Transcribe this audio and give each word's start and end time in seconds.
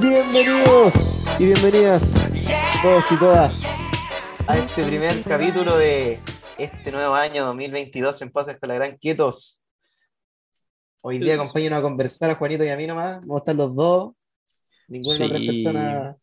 Bienvenidos 0.00 1.24
y 1.40 1.46
bienvenidas 1.46 2.12
todos 2.80 3.10
y 3.10 3.16
todas 3.16 3.62
a 4.46 4.56
este 4.56 4.84
primer 4.84 5.20
capítulo 5.24 5.76
de 5.78 6.20
este 6.58 6.92
nuevo 6.92 7.14
año 7.14 7.44
2022 7.46 8.22
en 8.22 8.30
Poses 8.30 8.58
con 8.60 8.68
la 8.68 8.76
Gran 8.76 8.96
Quietos. 8.96 9.63
Hoy 11.06 11.18
día 11.18 11.34
acompañan 11.34 11.74
a 11.74 11.82
conversar 11.82 12.30
a 12.30 12.34
Juanito 12.34 12.64
y 12.64 12.70
a 12.70 12.76
mí 12.78 12.86
nomás. 12.86 13.20
Vamos 13.20 13.36
a 13.36 13.38
estar 13.40 13.54
los 13.54 13.74
dos. 13.76 14.12
Ninguna 14.88 15.26
otra 15.26 15.38
Sí. 15.38 15.46
persona, 15.46 16.16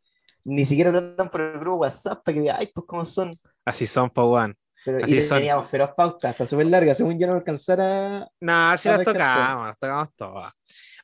ni 0.43 0.65
siquiera 0.65 0.89
hablaron 0.89 1.29
por 1.29 1.41
el 1.41 1.59
grupo 1.59 1.77
WhatsApp 1.77 2.23
para 2.23 2.33
que 2.33 2.41
digan, 2.41 2.57
ay, 2.59 2.69
pues 2.73 2.85
cómo 2.87 3.05
son. 3.05 3.39
Así 3.63 3.85
son, 3.85 4.09
Pauan. 4.09 4.57
Pero 4.83 5.03
Así 5.03 5.17
y 5.17 5.21
son. 5.21 5.37
teníamos 5.37 5.67
feroz 5.67 5.91
pautas, 5.95 6.35
fue 6.35 6.47
súper 6.47 6.65
larga, 6.65 6.95
según 6.95 7.19
yo 7.19 7.27
no 7.27 7.33
alcanzara. 7.33 8.27
No, 8.39 8.75
si 8.79 8.89
las 8.89 9.03
tocamos, 9.03 9.67
las 9.67 9.77
tocamos 9.79 10.09
todas. 10.15 10.51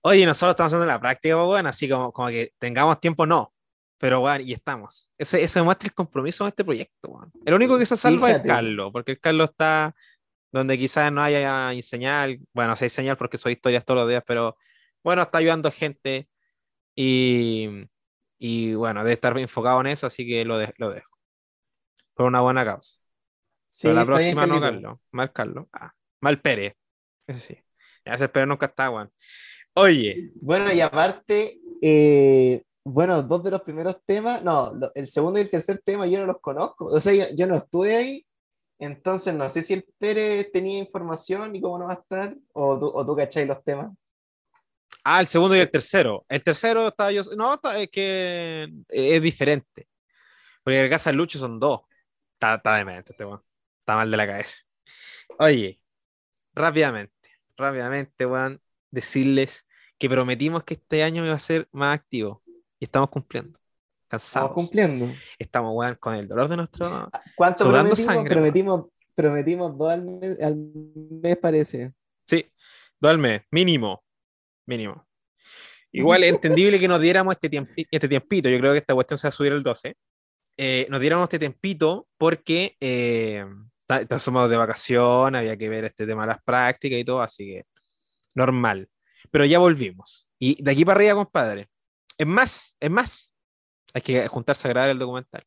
Oye, 0.02 0.26
nosotros 0.26 0.52
estamos 0.54 0.74
haciendo 0.74 0.88
la 0.88 1.00
práctica, 1.00 1.36
Pauan, 1.36 1.68
así 1.68 1.88
como, 1.88 2.12
como 2.12 2.30
que 2.30 2.54
tengamos 2.58 3.00
tiempo, 3.00 3.28
no. 3.28 3.54
Pero, 4.00 4.22
bueno, 4.22 4.44
y 4.44 4.54
estamos. 4.54 5.12
Ese, 5.20 5.44
eso 5.44 5.60
demuestra 5.60 5.88
el 5.88 5.94
compromiso 5.94 6.44
de 6.46 6.50
este 6.50 6.64
proyecto, 6.66 7.10
weón. 7.10 7.32
El 7.46 7.54
único 7.54 7.78
que 7.78 7.86
se 7.86 7.98
salva 7.98 8.28
Fíjate. 8.28 8.48
es 8.48 8.54
Carlos, 8.56 8.90
porque 8.92 9.12
el 9.14 9.20
Carlos 9.20 9.50
está 9.52 9.96
donde 10.52 10.78
quizás 10.78 11.12
no 11.12 11.22
haya 11.24 11.72
señal. 11.82 12.40
Bueno, 12.54 12.76
sí 12.76 12.86
hay 12.86 12.90
señal 12.90 13.18
porque 13.18 13.38
soy 13.38 13.54
historias 13.54 13.86
todos 13.86 14.02
los 14.02 14.10
días, 14.10 14.24
pero 14.28 14.58
bueno, 15.04 15.22
está 15.24 15.40
ayudando 15.40 15.72
gente 15.72 16.30
y, 16.96 17.70
y 18.40 18.74
bueno, 18.76 19.02
debe 19.02 19.14
estar 19.14 19.38
enfocado 19.38 19.82
en 19.82 19.88
eso, 19.88 20.08
así 20.08 20.28
que 20.28 20.46
lo, 20.46 20.58
de- 20.60 20.74
lo 20.78 20.92
dejo. 20.92 21.10
Por 22.14 22.26
una 22.28 22.42
buena 22.42 22.66
causa. 22.66 23.00
Sí, 23.70 23.88
Pero 23.88 23.96
la 23.96 24.06
próxima 24.06 24.46
no. 24.48 24.60
Carlos. 24.62 25.00
Mal 25.12 25.34
Carlos. 25.34 25.68
Ah, 25.74 25.94
mal 26.22 26.42
Pérez. 26.42 26.76
Ese 27.28 27.40
sí. 27.56 27.64
Ya 28.06 28.18
Pérez 28.30 28.48
nunca 28.48 28.68
está, 28.68 28.90
weón. 28.90 29.12
Oye, 29.76 30.32
Bueno, 30.42 30.74
y 30.74 30.82
aparte, 30.82 31.60
eh, 31.82 32.64
bueno, 32.84 33.22
dos 33.24 33.44
de 33.44 33.52
los 33.52 33.62
primeros 33.62 33.98
temas, 34.06 34.44
no, 34.44 34.72
el 34.96 35.08
segundo 35.08 35.40
y 35.40 35.44
el 35.44 35.50
tercer 35.52 35.80
tema 35.84 36.08
yo 36.08 36.20
no 36.20 36.26
los 36.26 36.40
conozco, 36.42 36.86
o 36.88 37.00
sea, 37.00 37.14
yo, 37.14 37.26
yo 37.36 37.48
no 37.48 37.56
estuve 37.58 37.96
ahí, 37.96 38.27
entonces 38.80 39.34
no 39.34 39.50
sé 39.50 39.62
si 39.62 39.74
el 39.74 39.86
Pérez 39.98 40.52
tenía 40.52 40.80
información 40.80 41.56
y 41.56 41.62
cómo 41.62 41.80
no 41.80 41.88
va 41.88 41.94
a 41.94 41.96
estar, 41.98 42.36
o 42.54 42.78
tú, 42.80 42.92
o 42.94 43.06
tú 43.06 43.16
cacháis 43.16 43.48
los 43.48 43.64
temas. 43.64 43.92
ah, 45.04 45.22
el 45.22 45.28
segundo 45.28 45.56
y 45.56 45.60
el 45.60 45.72
tercero. 45.72 46.26
El 46.30 46.44
tercero 46.44 46.88
está 46.88 47.12
yo. 47.12 47.24
No, 47.38 47.60
es 47.76 47.90
que 47.90 48.72
es 48.90 49.22
diferente. 49.22 49.88
Porque 50.64 50.84
el 50.84 50.90
casa 50.90 51.12
Lucho 51.14 51.40
son 51.40 51.60
dos. 51.60 51.82
Está, 52.34 52.56
está 52.56 52.76
demente 52.76 53.14
este 53.14 53.26
weón. 53.26 53.42
Está 53.80 53.96
mal 53.96 54.12
de 54.12 54.18
la 54.18 54.28
cabeza. 54.28 54.58
Oye, 55.40 55.82
rápidamente, 56.54 57.14
rápidamente, 57.58 58.26
weón, 58.26 58.62
decirles 58.92 59.66
que 59.98 60.10
prometimos 60.10 60.64
que 60.64 60.76
este 60.76 61.04
año 61.04 61.26
iba 61.26 61.36
a 61.36 61.40
ser 61.40 61.68
más 61.72 61.96
activo. 61.98 62.44
Y 62.80 62.86
estamos 62.86 63.10
cumpliendo. 63.10 63.57
Cansados. 64.08 64.50
Estamos 64.50 64.54
cumpliendo. 64.54 65.14
Estamos, 65.38 65.72
weón, 65.76 65.96
con 66.00 66.14
el 66.16 66.28
dolor 66.28 66.48
de 66.48 66.58
nuestro. 66.58 67.10
¿Cuánto 67.36 67.64
Sobrando 67.64 67.90
prometimos? 67.92 68.16
sangre, 68.16 68.34
prometimos, 68.36 68.86
prometimos 69.14 69.78
dos 69.78 69.92
al 69.92 70.04
mes, 70.06 70.42
al 70.42 70.56
mes, 70.56 71.38
parece. 71.38 71.94
Sí, 72.28 72.46
dos 73.00 73.10
al 73.12 73.18
mes, 73.18 73.42
mínimo. 73.52 74.04
Mínimo. 74.66 75.06
Igual 75.92 76.24
es 76.24 76.34
entendible 76.34 76.80
que 76.80 76.88
nos 76.88 77.02
diéramos 77.02 77.34
este, 77.34 77.50
tiempi- 77.50 77.88
este 77.90 78.08
tiempito. 78.08 78.50
Yo 78.50 78.60
creo 78.60 78.74
que 78.74 78.80
esta 78.80 78.94
cuestión 78.94 79.18
se 79.18 79.28
va 79.28 79.30
a 79.30 79.32
subir 79.34 79.54
el 79.54 79.64
12. 79.64 79.96
Eh, 80.58 80.88
nos 80.90 81.00
diéramos 81.00 81.24
este 81.26 81.40
tiempito 81.40 82.08
porque 82.18 82.76
eh, 82.80 83.46
somos 84.20 84.50
de 84.50 84.58
vacaciones, 84.58 85.40
había 85.40 85.56
que 85.58 85.70
ver 85.70 85.86
este 85.86 86.06
tema 86.06 86.24
de 86.24 86.28
las 86.28 86.44
prácticas 86.44 87.00
y 87.00 87.06
todo, 87.06 87.22
así 87.22 87.46
que 87.46 87.64
normal. 88.36 88.88
Pero 89.32 89.46
ya 89.46 89.60
volvimos. 89.60 90.30
Y 90.40 90.62
de 90.62 90.72
aquí 90.72 90.84
para 90.86 90.98
arriba, 91.00 91.16
compadre. 91.16 91.68
Es 92.18 92.28
más, 92.28 92.76
es 92.80 92.90
más. 92.90 93.32
Hay 93.98 94.02
que 94.02 94.28
juntarse 94.28 94.68
a 94.68 94.70
grabar 94.70 94.92
el 94.92 95.00
documental. 95.00 95.44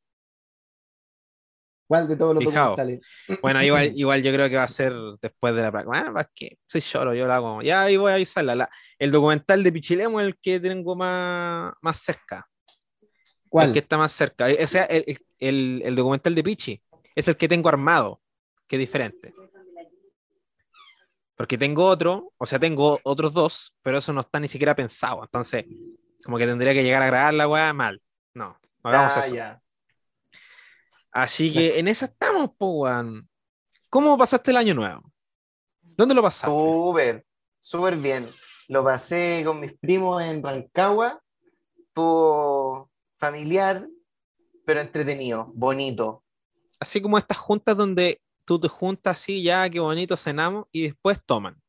¿Cuál 1.87 2.09
de 2.09 2.17
todos 2.17 2.35
los 2.35 2.43
Fijao. 2.43 2.71
documentales? 2.71 3.01
Bueno, 3.41 3.63
igual, 3.63 3.93
igual 3.95 4.23
yo 4.25 4.33
creo 4.33 4.49
que 4.49 4.57
va 4.57 4.65
a 4.65 4.69
ser 4.69 4.93
después 5.23 5.55
de 5.55 5.63
la 5.63 5.71
práctica. 5.71 5.97
Bueno, 6.01 6.13
¿para 6.15 6.29
qué? 6.35 6.59
Soy 6.67 6.81
choro, 6.81 7.15
yo 7.15 7.29
lo 7.29 7.33
hago. 7.33 7.63
Ya 7.63 7.83
ahí 7.85 7.97
voy 7.97 8.11
a 8.11 8.17
avisarla. 8.17 8.57
La- 8.57 8.71
el 8.99 9.13
documental 9.13 9.63
de 9.63 9.71
Pichilemo 9.71 10.21
es 10.21 10.27
el 10.27 10.37
que 10.41 10.59
tengo 10.59 10.97
más, 10.97 11.73
más 11.81 11.99
cerca. 11.99 12.49
El 13.01 13.09
¿Cuál? 13.49 13.73
que 13.73 13.79
está 13.79 13.97
más 13.97 14.11
cerca. 14.11 14.47
O 14.61 14.67
sea, 14.67 14.83
el, 14.87 15.05
el- 15.07 15.19
el- 15.39 15.83
el 15.85 15.95
documental 15.95 16.35
de 16.35 16.43
Pichi 16.43 16.83
es 17.15 17.29
el 17.29 17.37
que 17.37 17.47
tengo 17.47 17.69
armado, 17.69 18.21
que 18.67 18.75
es 18.75 18.81
diferente. 18.81 19.33
Porque 21.37 21.57
tengo 21.57 21.85
otro, 21.85 22.33
o 22.37 22.47
sea, 22.47 22.59
tengo 22.59 22.99
otros 23.05 23.33
dos, 23.33 23.75
pero 23.81 23.99
eso 23.99 24.13
no 24.13 24.23
está 24.23 24.41
ni 24.41 24.49
siquiera 24.49 24.75
pensado. 24.75 25.23
Entonces, 25.23 25.67
como 26.25 26.37
que 26.37 26.47
tendría 26.47 26.75
que 26.75 26.83
llegar 26.83 27.01
a 27.03 27.07
grabar 27.07 27.33
la 27.35 27.47
weá 27.47 27.73
mal. 27.73 28.03
No, 28.35 28.59
no 28.85 28.91
hagamos 28.91 29.17
Ah, 29.17 29.27
eso. 29.27 29.35
ya. 29.35 29.63
Así 31.13 31.53
que 31.53 31.79
en 31.79 31.89
esa 31.89 32.07
estamos, 32.07 32.51
po, 32.57 32.83
weón. 32.83 33.29
¿Cómo 33.89 34.17
pasaste 34.17 34.53
el 34.53 34.57
año 34.57 34.75
nuevo? 34.75 35.13
¿Dónde 35.83 36.15
lo 36.15 36.23
pasaste? 36.23 36.47
Súper, 36.51 37.27
súper 37.59 37.97
bien. 37.97 38.29
Lo 38.69 38.85
pasé 38.85 39.43
con 39.45 39.59
mis 39.59 39.77
primos 39.77 40.23
en 40.23 40.43
Rancagua. 40.43 41.21
Estuvo 41.77 42.89
familiar, 43.17 43.89
pero 44.65 44.81
entretenido, 44.81 45.51
bonito. 45.55 46.23
Así 46.79 47.03
como 47.03 47.19
estas 47.19 47.37
juntas 47.37 47.77
donde 47.77 48.21
tú 48.45 48.61
te 48.61 48.69
juntas 48.69 49.21
así, 49.21 49.43
ya, 49.43 49.69
qué 49.69 49.81
bonito, 49.81 50.17
cenamos 50.17 50.67
y 50.71 50.85
después 50.85 51.21
toman. 51.27 51.61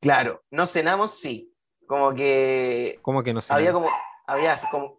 Claro, 0.00 0.42
no 0.50 0.66
cenamos, 0.66 1.10
sí. 1.12 1.52
Como 1.86 2.14
que 2.14 2.98
¿Cómo 3.02 3.22
que 3.22 3.32
no 3.34 3.42
sé? 3.42 3.52
había 3.52 3.72
como, 3.72 3.90
había 4.26 4.56
como, 4.70 4.98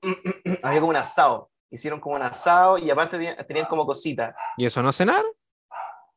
había 0.64 0.80
como 0.80 0.90
un 0.92 0.96
asado. 0.96 1.50
Hicieron 1.70 2.00
como 2.00 2.16
un 2.16 2.22
asado 2.22 2.78
y 2.78 2.90
aparte 2.90 3.18
tenían, 3.18 3.36
tenían 3.48 3.66
como 3.68 3.86
cositas. 3.86 4.34
¿Y 4.58 4.66
eso 4.66 4.82
no 4.82 4.92
cenar? 4.94 5.24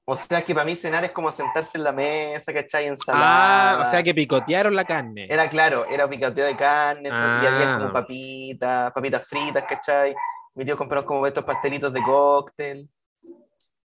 O 0.04 0.16
sea 0.16 0.42
que 0.42 0.54
para 0.54 0.64
mí 0.64 0.74
cenar 0.74 1.04
es 1.04 1.12
como 1.12 1.30
sentarse 1.30 1.78
en 1.78 1.84
la 1.84 1.92
mesa, 1.92 2.52
¿cachai? 2.52 2.86
Ensalada. 2.86 3.80
Ah, 3.80 3.82
o 3.84 3.86
sea 3.90 4.02
que 4.02 4.12
picotearon 4.14 4.74
la 4.74 4.84
carne. 4.84 5.26
Era 5.30 5.48
claro, 5.48 5.86
era 5.86 6.08
picateo 6.08 6.46
de 6.46 6.56
carne, 6.56 7.08
y 7.08 7.12
había 7.12 7.74
Ah. 7.74 7.78
como 7.78 7.92
papitas, 7.92 8.92
papitas 8.92 9.24
fritas, 9.26 9.64
¿cachai? 9.68 10.14
Mi 10.54 10.64
tío 10.64 10.76
compraron 10.76 11.04
como 11.06 11.26
estos 11.26 11.44
pastelitos 11.44 11.92
de 11.92 12.02
cóctel. 12.02 12.88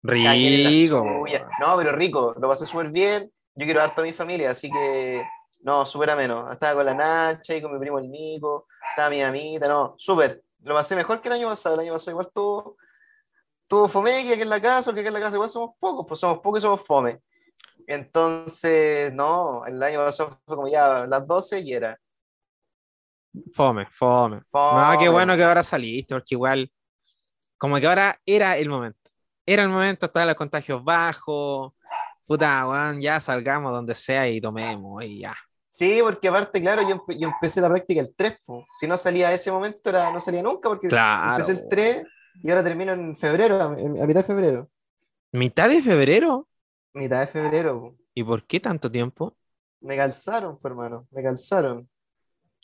Rico. 0.02 1.04
No, 1.60 1.76
pero 1.76 1.92
rico, 1.92 2.34
lo 2.38 2.48
pasé 2.48 2.66
súper 2.66 2.88
bien. 2.90 3.30
Yo 3.54 3.64
quiero 3.64 3.80
dar 3.80 3.94
toda 3.94 4.06
mi 4.06 4.12
familia, 4.12 4.50
así 4.50 4.70
que 4.70 5.22
no, 5.60 5.84
súper 5.84 6.10
ameno. 6.10 6.50
Estaba 6.52 6.74
con 6.74 6.86
la 6.86 6.94
Nacha 6.94 7.54
y 7.54 7.62
con 7.62 7.72
mi 7.72 7.78
primo 7.78 7.98
el 7.98 8.10
Nico, 8.10 8.66
estaba 8.90 9.10
mi 9.10 9.22
amita, 9.22 9.68
no, 9.68 9.94
súper. 9.96 10.42
Lo 10.62 10.74
pasé 10.74 10.94
mejor 10.94 11.20
que 11.20 11.28
el 11.28 11.34
año 11.34 11.48
pasado. 11.48 11.74
El 11.76 11.82
año 11.82 11.92
pasado 11.92 12.12
igual 12.12 12.28
tuvo, 12.32 12.76
tuvo 13.66 13.88
fome 13.88 14.10
que 14.22 14.34
aquí 14.34 14.42
en 14.42 14.48
la 14.48 14.60
casa, 14.60 14.86
porque 14.86 15.00
aquí 15.00 15.08
en 15.08 15.14
la 15.14 15.20
casa 15.20 15.36
igual 15.36 15.48
somos 15.48 15.70
pocos, 15.78 16.04
pues 16.06 16.20
somos 16.20 16.40
pocos 16.40 16.58
y 16.58 16.62
somos 16.62 16.86
fome. 16.86 17.20
Entonces, 17.86 19.12
no, 19.12 19.64
el 19.66 19.82
año 19.82 20.04
pasado 20.04 20.30
fue 20.44 20.56
como 20.56 20.68
ya 20.68 21.06
las 21.06 21.26
12 21.26 21.60
y 21.60 21.72
era. 21.72 21.98
Fome, 23.54 23.86
fome. 23.90 24.42
Fome. 24.48 24.80
No, 24.80 24.98
qué 24.98 25.08
bueno 25.08 25.36
que 25.36 25.44
ahora 25.44 25.64
saliste, 25.64 26.14
porque 26.14 26.34
igual, 26.34 26.70
como 27.58 27.76
que 27.76 27.86
ahora 27.86 28.20
era 28.26 28.56
el 28.58 28.68
momento. 28.68 28.98
Era 29.46 29.62
el 29.62 29.68
momento, 29.68 30.06
estaban 30.06 30.28
los 30.28 30.36
contagios 30.36 30.84
bajos. 30.84 31.72
Puta, 32.26 32.68
weón, 32.68 33.00
ya 33.00 33.18
salgamos 33.18 33.72
donde 33.72 33.94
sea 33.94 34.28
y 34.28 34.40
tomemos 34.40 35.02
y 35.02 35.20
ya. 35.20 35.36
Sí, 35.72 36.00
porque 36.02 36.26
aparte, 36.28 36.60
claro, 36.60 36.82
yo, 36.82 36.96
empe- 36.96 37.16
yo 37.16 37.28
empecé 37.28 37.60
la 37.60 37.68
práctica 37.68 38.00
el 38.00 38.12
3. 38.14 38.38
po. 38.44 38.66
Si 38.78 38.88
no 38.88 38.96
salía 38.96 39.28
a 39.28 39.32
ese 39.32 39.52
momento, 39.52 39.88
era, 39.90 40.10
no 40.10 40.18
salía 40.18 40.42
nunca, 40.42 40.68
porque 40.68 40.88
Claro. 40.88 41.30
empecé 41.30 41.52
el 41.52 41.68
3 41.68 42.04
y 42.42 42.50
ahora 42.50 42.64
termino 42.64 42.92
en 42.92 43.14
febrero, 43.14 43.60
a, 43.60 43.64
a 43.66 43.76
mitad 43.76 44.20
de 44.20 44.24
febrero. 44.24 44.68
¿Mitad 45.32 45.68
de 45.68 45.80
febrero? 45.80 46.48
Mitad 46.92 47.20
de 47.20 47.26
febrero. 47.28 47.80
po. 47.80 47.96
¿Y 48.14 48.24
por 48.24 48.44
qué 48.46 48.58
tanto 48.58 48.90
tiempo? 48.90 49.36
Me 49.80 49.96
calzaron, 49.96 50.58
hermano, 50.64 51.06
me 51.12 51.22
calzaron. 51.22 51.88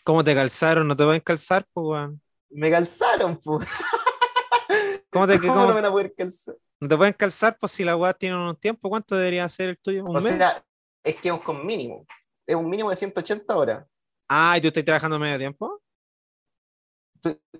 ¿Cómo 0.04 0.22
te 0.24 0.34
calzaron? 0.34 0.86
¿No 0.88 0.96
te 0.96 1.04
pueden 1.04 1.20
calzar, 1.20 1.64
pues, 1.72 1.86
weón? 1.86 2.20
Me 2.50 2.70
calzaron, 2.70 3.38
pues. 3.42 3.68
¿Cómo 5.10 5.26
te, 5.26 5.38
¿Cómo 5.38 5.52
cómo- 5.54 5.62
no 5.62 5.68
me 5.68 5.74
van 5.74 5.84
a 5.86 5.90
poder 5.90 6.12
calzar? 6.16 6.56
no 6.80 6.88
te 6.88 6.96
pueden 6.96 7.14
calzar? 7.14 7.56
Pues 7.58 7.72
si 7.72 7.84
la 7.84 7.96
weá 7.96 8.12
tiene 8.12 8.36
un 8.36 8.54
tiempo, 8.56 8.88
¿cuánto 8.90 9.14
debería 9.16 9.48
ser 9.48 9.70
el 9.70 9.78
tuyo? 9.78 10.04
¿Un 10.04 10.10
O 10.10 10.20
mes? 10.20 10.24
sea, 10.24 10.62
es 11.02 11.14
que 11.16 11.28
es 11.30 11.40
con 11.40 11.64
mínimo. 11.64 12.04
Es 12.46 12.56
un 12.56 12.68
mínimo 12.68 12.90
de 12.90 12.96
180 12.96 13.56
horas. 13.56 13.86
Ah, 14.28 14.56
¿y 14.56 14.60
tú 14.60 14.68
estás 14.68 14.84
trabajando 14.84 15.18
medio 15.18 15.38
tiempo? 15.38 15.82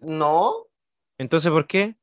No, 0.01 0.67
Entonces, 1.19 1.51
¿por 1.51 1.67
qué? 1.67 1.97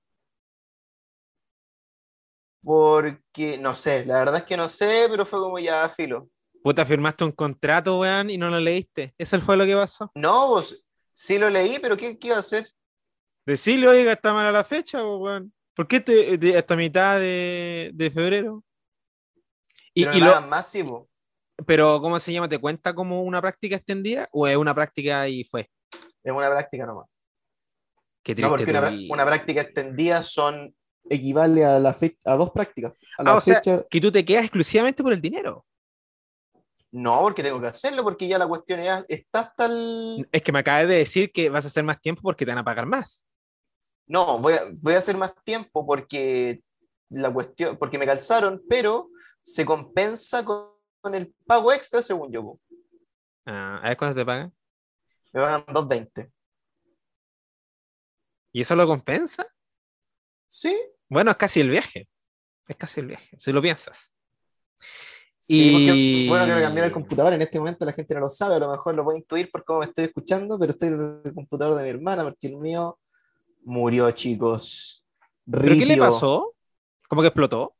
porque 2.63 3.57
no 3.59 3.75
sé, 3.75 4.05
la 4.05 4.19
verdad 4.19 4.37
es 4.37 4.43
que 4.43 4.57
no 4.57 4.69
sé, 4.69 5.07
pero 5.09 5.25
fue 5.25 5.39
como 5.39 5.59
ya 5.59 5.87
filo. 5.89 6.29
Puta, 6.61 6.85
firmaste 6.85 7.23
un 7.25 7.31
contrato, 7.31 7.99
weón, 7.99 8.29
y 8.29 8.37
no 8.37 8.49
lo 8.49 8.59
leíste. 8.59 9.13
Eso 9.17 9.39
fue 9.41 9.57
lo 9.57 9.65
que 9.65 9.75
pasó. 9.75 10.13
No, 10.15 10.47
vos, 10.47 10.83
sí 11.13 11.37
lo 11.39 11.49
leí, 11.49 11.77
pero 11.79 11.97
¿qué, 11.97 12.17
qué 12.19 12.27
iba 12.27 12.37
a 12.37 12.39
hacer? 12.39 12.67
Decirle, 13.45 13.87
oiga, 13.87 14.13
está 14.13 14.33
mala 14.33 14.51
la 14.51 14.63
fecha, 14.63 15.03
weón. 15.05 15.53
¿Por 15.73 15.87
qué 15.87 15.99
te, 15.99 16.57
hasta 16.57 16.75
mitad 16.75 17.19
de, 17.19 17.91
de 17.93 18.11
febrero? 18.11 18.63
Y, 19.93 20.07
Pero 20.07 20.17
y 20.17 20.21
lo- 20.21 20.35
más, 20.41 20.69
sí. 20.69 20.83
Pero, 21.65 22.01
¿cómo 22.01 22.19
se 22.19 22.33
llama? 22.33 22.49
¿Te 22.49 22.57
cuenta 22.57 22.93
como 22.93 23.23
una 23.23 23.41
práctica 23.41 23.75
extendida 23.75 24.27
o 24.31 24.47
es 24.47 24.57
una 24.57 24.73
práctica 24.73 25.27
y 25.27 25.43
fue? 25.45 25.69
Es 26.23 26.31
una 26.31 26.49
práctica 26.49 26.85
nomás. 26.85 27.07
Qué 28.23 28.35
No, 28.35 28.49
porque 28.49 28.63
triste 28.63 28.79
una, 28.79 29.13
una 29.13 29.25
práctica 29.25 29.61
extendida 29.61 30.23
son 30.23 30.73
equivale 31.09 31.65
a 31.65 31.79
la 31.79 31.95
a 32.25 32.35
dos 32.35 32.51
prácticas. 32.51 32.93
A 33.17 33.23
Ah, 33.31 33.35
o 33.35 33.41
sea, 33.41 33.55
fecha, 33.55 33.85
que 33.89 34.01
tú 34.01 34.11
te 34.11 34.23
quedas 34.23 34.43
exclusivamente 34.43 35.03
por 35.03 35.13
el 35.13 35.21
dinero. 35.21 35.65
no, 36.91 37.19
porque 37.21 37.43
tengo 37.43 37.59
que 37.59 37.67
hacerlo, 37.67 38.03
porque 38.03 38.27
ya 38.27 38.37
la 38.37 38.47
cuestión 38.47 38.81
ya 38.81 39.05
está 39.07 39.41
hasta 39.41 39.65
el. 39.65 40.27
Es 40.31 40.41
que 40.41 40.51
me 40.51 40.59
acabas 40.59 40.87
de 40.87 40.95
decir 40.95 41.31
que 41.31 41.49
vas 41.49 41.65
a 41.65 41.67
hacer 41.67 41.83
más 41.83 42.01
tiempo 42.01 42.21
porque 42.21 42.45
te 42.45 42.51
van 42.51 42.59
a 42.59 42.65
pagar 42.65 42.85
más. 42.85 43.25
No, 44.07 44.39
voy 44.39 44.53
a, 44.53 44.61
voy 44.81 44.93
a 44.93 44.97
hacer 44.97 45.17
más 45.17 45.33
tiempo 45.43 45.85
porque 45.85 46.61
la 47.09 47.31
cuestión, 47.31 47.77
porque 47.77 47.97
me 47.97 48.05
calzaron, 48.05 48.61
pero 48.69 49.09
se 49.41 49.65
compensa 49.65 50.43
con, 50.43 50.72
con 51.03 51.13
el 51.15 51.33
pago 51.45 51.71
extra, 51.73 52.01
según 52.01 52.31
yo. 52.31 52.57
Ah, 53.45 53.79
a 53.83 53.89
ver 53.89 53.97
cuánto 53.97 54.15
te 54.19 54.25
pagan. 54.25 54.53
Me 55.33 55.41
pagan 55.41 55.65
2.20. 55.67 56.31
¿Y 58.53 58.61
eso 58.61 58.75
lo 58.75 58.87
compensa? 58.87 59.45
Sí, 60.47 60.73
Bueno, 61.09 61.31
es 61.31 61.37
casi 61.37 61.59
el 61.61 61.69
viaje. 61.69 62.07
Es 62.67 62.75
casi 62.77 63.01
el 63.01 63.07
viaje, 63.07 63.37
si 63.39 63.51
lo 63.51 63.61
piensas. 63.61 64.13
sí, 65.39 65.63
Y- 65.63 65.71
porque, 65.71 66.25
bueno, 66.27 66.45
quiero 66.45 66.61
cambiar 66.61 66.87
el 66.87 66.91
computador. 66.93 67.33
En 67.33 67.41
este 67.41 67.59
momento 67.59 67.85
la 67.85 67.93
gente 67.93 68.13
no 68.15 68.21
lo 68.21 68.29
sabe, 68.29 68.55
a 68.55 68.59
lo 68.59 68.71
mejor 68.71 68.95
lo 68.95 69.03
puede 69.03 69.19
intuir 69.19 69.51
por 69.51 69.63
cómo 69.65 69.79
me 69.79 69.85
estoy 69.85 70.05
escuchando, 70.05 70.57
pero 70.59 70.71
estoy 70.71 70.89
desde 70.89 71.21
el 71.29 71.33
computador 71.33 71.75
de 71.75 71.83
mi 71.83 71.89
hermana, 71.89 72.23
porque 72.23 72.47
el 72.47 72.57
mío 72.57 72.99
murió, 73.63 74.09
chicos. 74.11 75.05
¿Pero 75.63 75.75
qué 75.77 75.85
le 75.85 75.97
Ripio. 75.97 76.03
pasó? 76.05 76.55
¿Cómo 77.09 77.21
que 77.21 77.27
explotó? 77.29 77.75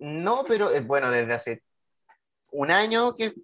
No, 0.00 0.44
pero 0.48 0.70
eh, 0.70 0.80
bueno, 0.80 1.10
desde 1.10 1.32
hace 1.32 1.62
un 2.56 2.70
año, 2.70 3.14
que 3.14 3.34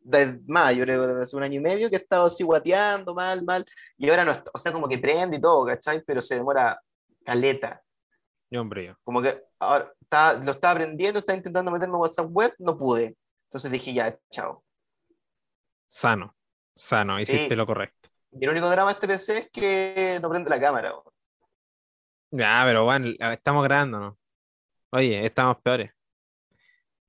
más, 0.46 0.74
yo 0.76 0.84
creo 0.84 1.06
desde 1.06 1.22
hace 1.24 1.36
un 1.36 1.42
año 1.42 1.58
y 1.58 1.62
medio 1.62 1.90
que 1.90 1.96
he 1.96 1.98
estado 1.98 2.26
así 2.26 2.44
guateando 2.44 3.12
mal, 3.14 3.42
mal, 3.44 3.64
y 3.98 4.08
ahora 4.08 4.24
no, 4.24 4.32
o 4.54 4.58
sea, 4.58 4.72
como 4.72 4.88
que 4.88 4.98
prende 4.98 5.36
y 5.36 5.40
todo, 5.40 5.66
¿cachai? 5.66 6.02
Pero 6.06 6.22
se 6.22 6.36
demora 6.36 6.80
caleta. 7.24 7.82
Yo, 8.48 8.60
hombre, 8.60 8.86
yo. 8.86 8.94
Como 9.02 9.20
que 9.20 9.44
ahora 9.58 9.92
está- 10.00 10.34
lo 10.34 10.52
estaba 10.52 10.72
aprendiendo, 10.72 11.18
estaba 11.20 11.36
intentando 11.36 11.70
meterme 11.70 11.96
a 11.96 11.98
WhatsApp 11.98 12.28
web, 12.30 12.54
no 12.58 12.76
pude. 12.78 13.16
Entonces 13.48 13.70
dije, 13.70 13.92
ya, 13.92 14.16
chao. 14.30 14.64
Sano. 15.88 16.36
Sano, 16.76 17.16
Sí. 17.18 17.22
hiciste 17.24 17.56
lo 17.56 17.66
correcto. 17.66 18.08
Y 18.32 18.44
el 18.44 18.50
único 18.50 18.68
drama 18.70 18.90
de 18.90 18.94
este 18.94 19.08
PC 19.08 19.38
es 19.38 19.50
que 19.50 20.18
no 20.22 20.30
prende 20.30 20.50
la 20.50 20.60
cámara. 20.60 20.94
Ya, 22.30 22.62
pero 22.64 22.84
bueno, 22.84 23.08
estamos 23.32 23.64
grabando, 23.64 23.98
¿no? 23.98 24.18
Oye, 24.92 25.24
estamos 25.26 25.56
peores. 25.62 25.90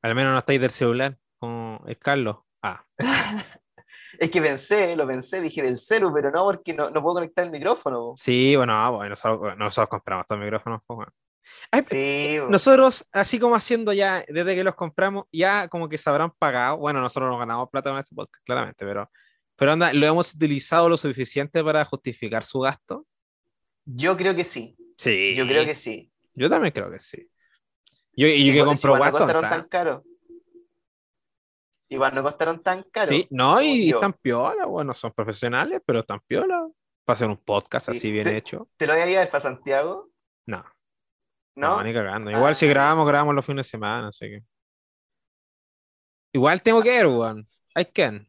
Al 0.02 0.16
menos 0.16 0.34
no 0.34 0.40
estáis 0.40 0.60
del 0.60 0.72
celular, 0.72 1.18
el 1.42 1.98
Carlos. 2.00 2.38
Ah, 2.62 2.86
Es 4.20 4.30
que 4.30 4.42
pensé, 4.42 4.96
lo 4.96 5.08
pensé, 5.08 5.42
dije 5.42 5.62
del 5.62 5.78
celu, 5.78 6.14
pero 6.14 6.32
no, 6.32 6.44
porque 6.44 6.74
no, 6.74 6.90
no 6.90 7.02
puedo 7.02 7.16
conectar 7.16 7.46
el 7.46 7.52
micrófono. 7.52 8.14
sí, 8.18 8.56
bueno, 8.56 8.74
ah, 8.78 8.90
bueno, 8.90 9.10
nosotros, 9.10 9.58
nosotros 9.58 9.90
compramos 9.90 10.24
estos 10.24 10.38
micrófonos. 10.40 10.82
pues, 10.86 10.96
bueno. 10.98 11.12
Ay, 11.72 11.84
Sí, 11.84 12.40
weón. 12.40 12.52
Nosotros, 12.52 13.06
así 13.12 13.40
como 13.40 13.56
haciendo 13.56 13.94
ya, 13.94 14.24
desde 14.28 14.56
que 14.56 14.64
los 14.64 14.76
compramos, 14.76 15.26
ya 15.32 15.68
como 15.68 15.90
que 15.90 15.98
se 15.98 16.10
habrán 16.10 16.32
pagado. 16.32 16.78
Bueno, 16.78 17.02
nosotros 17.02 17.30
no 17.30 17.38
ganamos 17.38 17.70
plata 17.70 17.90
con 17.90 18.00
este 18.00 18.16
podcast, 18.16 18.44
claramente, 18.46 18.86
pero, 18.86 19.10
pero 19.56 19.72
anda, 19.74 19.94
lo 19.94 20.06
hemos 20.06 20.34
utilizado 20.34 20.90
lo 20.90 20.98
suficiente 20.98 21.64
para 21.64 21.84
justificar 21.86 22.46
su 22.46 22.60
gasto. 22.60 23.06
yo 23.86 24.16
creo 24.16 24.36
que 24.36 24.44
sí. 24.44 24.76
Sí. 24.98 25.34
Yo 25.36 25.48
creo 25.48 25.66
que 25.66 25.76
sí. 25.76 26.12
Yo 26.34 26.50
también 26.50 26.74
creo 26.74 26.92
que 26.92 27.00
sí. 27.00 27.28
Yo, 28.16 28.28
y 28.28 28.34
Sí, 28.34 28.46
yo 28.48 28.54
que 28.54 28.64
pues, 28.66 28.82
compro 28.82 29.12
costaron 29.12 29.50
tan 29.50 29.68
caro. 29.68 30.04
Igual 31.92 32.14
no 32.16 32.24
costaron 32.24 32.64
tan 32.64 32.84
caro. 32.84 33.08
Sí, 33.08 33.28
no, 33.32 33.62
y 33.62 33.90
yo. 33.90 33.98
están 33.98 34.14
piola, 34.14 34.66
bueno, 34.66 34.94
son 34.94 35.12
profesionales, 35.12 35.82
pero 35.86 36.00
están 36.00 36.22
piola. 36.26 36.66
Para 37.04 37.16
hacer 37.16 37.28
un 37.28 37.38
podcast 37.38 37.90
Sí. 37.90 37.98
así 37.98 38.12
bien 38.12 38.24
Te- 38.26 38.38
hecho. 38.38 38.70
¿Te 38.78 38.88
lo 38.88 38.94
voy 38.94 39.02
a 39.02 39.06
llevar 39.08 39.28
para 39.30 39.42
Santiago? 39.42 40.10
No, 40.46 40.64
¿No? 41.56 41.78
no, 41.78 41.84
ni 41.84 41.94
cagando. 41.94 42.32
Igual 42.32 42.56
si 42.56 42.66
Ah. 42.68 42.70
grabamos, 42.70 43.08
grabamos 43.08 43.36
los 43.36 43.46
fines 43.46 43.66
de 43.66 43.72
semana, 43.72 44.08
así 44.10 44.28
que. 44.28 44.44
Igual 46.34 46.62
tengo 46.62 46.82
que 46.82 46.96
ir, 46.98 47.08
weón. 47.08 47.46
I 47.76 47.86
can. 47.86 48.28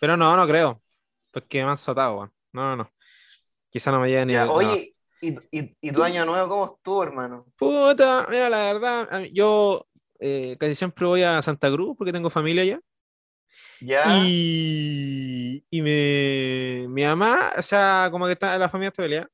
Pero 0.00 0.16
no, 0.16 0.34
no 0.36 0.46
creo. 0.46 0.80
Porque 1.32 1.62
me 1.64 1.70
han 1.70 1.78
soltado, 1.78 2.16
weón. 2.16 2.32
No, 2.52 2.62
no, 2.70 2.76
no. 2.84 2.90
Quizá 3.68 3.90
no 3.92 4.00
me 4.00 4.08
llegue 4.08 4.26
ni 4.26 4.32
Ya, 4.32 4.42
el- 4.42 4.48
no. 4.48 4.54
Oye, 4.54 4.94
¿y, 5.20 5.34
y, 5.50 5.76
y 5.80 5.92
tu 5.92 6.02
año 6.02 6.24
nuevo 6.24 6.48
cómo 6.48 6.66
estuvo, 6.74 7.02
hermano? 7.02 7.46
Puta, 7.56 8.26
mira, 8.30 8.48
la 8.48 8.72
verdad, 8.72 9.24
yo 9.32 9.86
eh, 10.20 10.56
casi 10.58 10.74
siempre 10.74 11.06
voy 11.06 11.22
a 11.22 11.42
Santa 11.42 11.70
Cruz 11.70 11.96
porque 11.96 12.12
tengo 12.12 12.30
familia 12.30 12.62
allá. 12.62 12.80
Ya. 13.80 14.04
Y, 14.24 15.64
y 15.70 15.82
me, 15.82 16.86
mi 16.88 17.04
mamá, 17.04 17.52
o 17.58 17.62
sea, 17.62 18.08
como 18.12 18.26
que 18.26 18.32
está, 18.32 18.58
la 18.58 18.68
familia 18.68 18.88
está 18.88 19.02
peleada. 19.02 19.30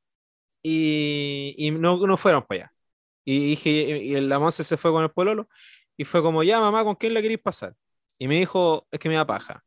Y, 0.63 1.55
y 1.59 1.71
no, 1.73 1.99
no 2.07 2.17
fueron 2.17 2.43
para 2.45 2.63
allá. 2.65 2.73
Y 3.25 3.51
dije, 3.51 3.71
y 3.71 4.21
la 4.21 4.39
Monse 4.39 4.65
se 4.65 4.77
fue 4.77 4.93
con 4.93 5.03
el 5.03 5.11
pololo. 5.11 5.49
Y 5.97 6.05
fue 6.05 6.23
como, 6.23 6.43
ya, 6.43 6.61
mamá, 6.61 6.85
¿con 6.85 6.95
quién 6.97 7.15
la 7.15 7.23
queréis 7.23 7.41
pasar? 7.41 7.75
Y 8.19 8.29
me 8.29 8.37
dijo, 8.39 8.87
es 8.91 9.01
que 9.01 9.09
me 9.09 9.17
da 9.17 9.27
paja. 9.27 9.65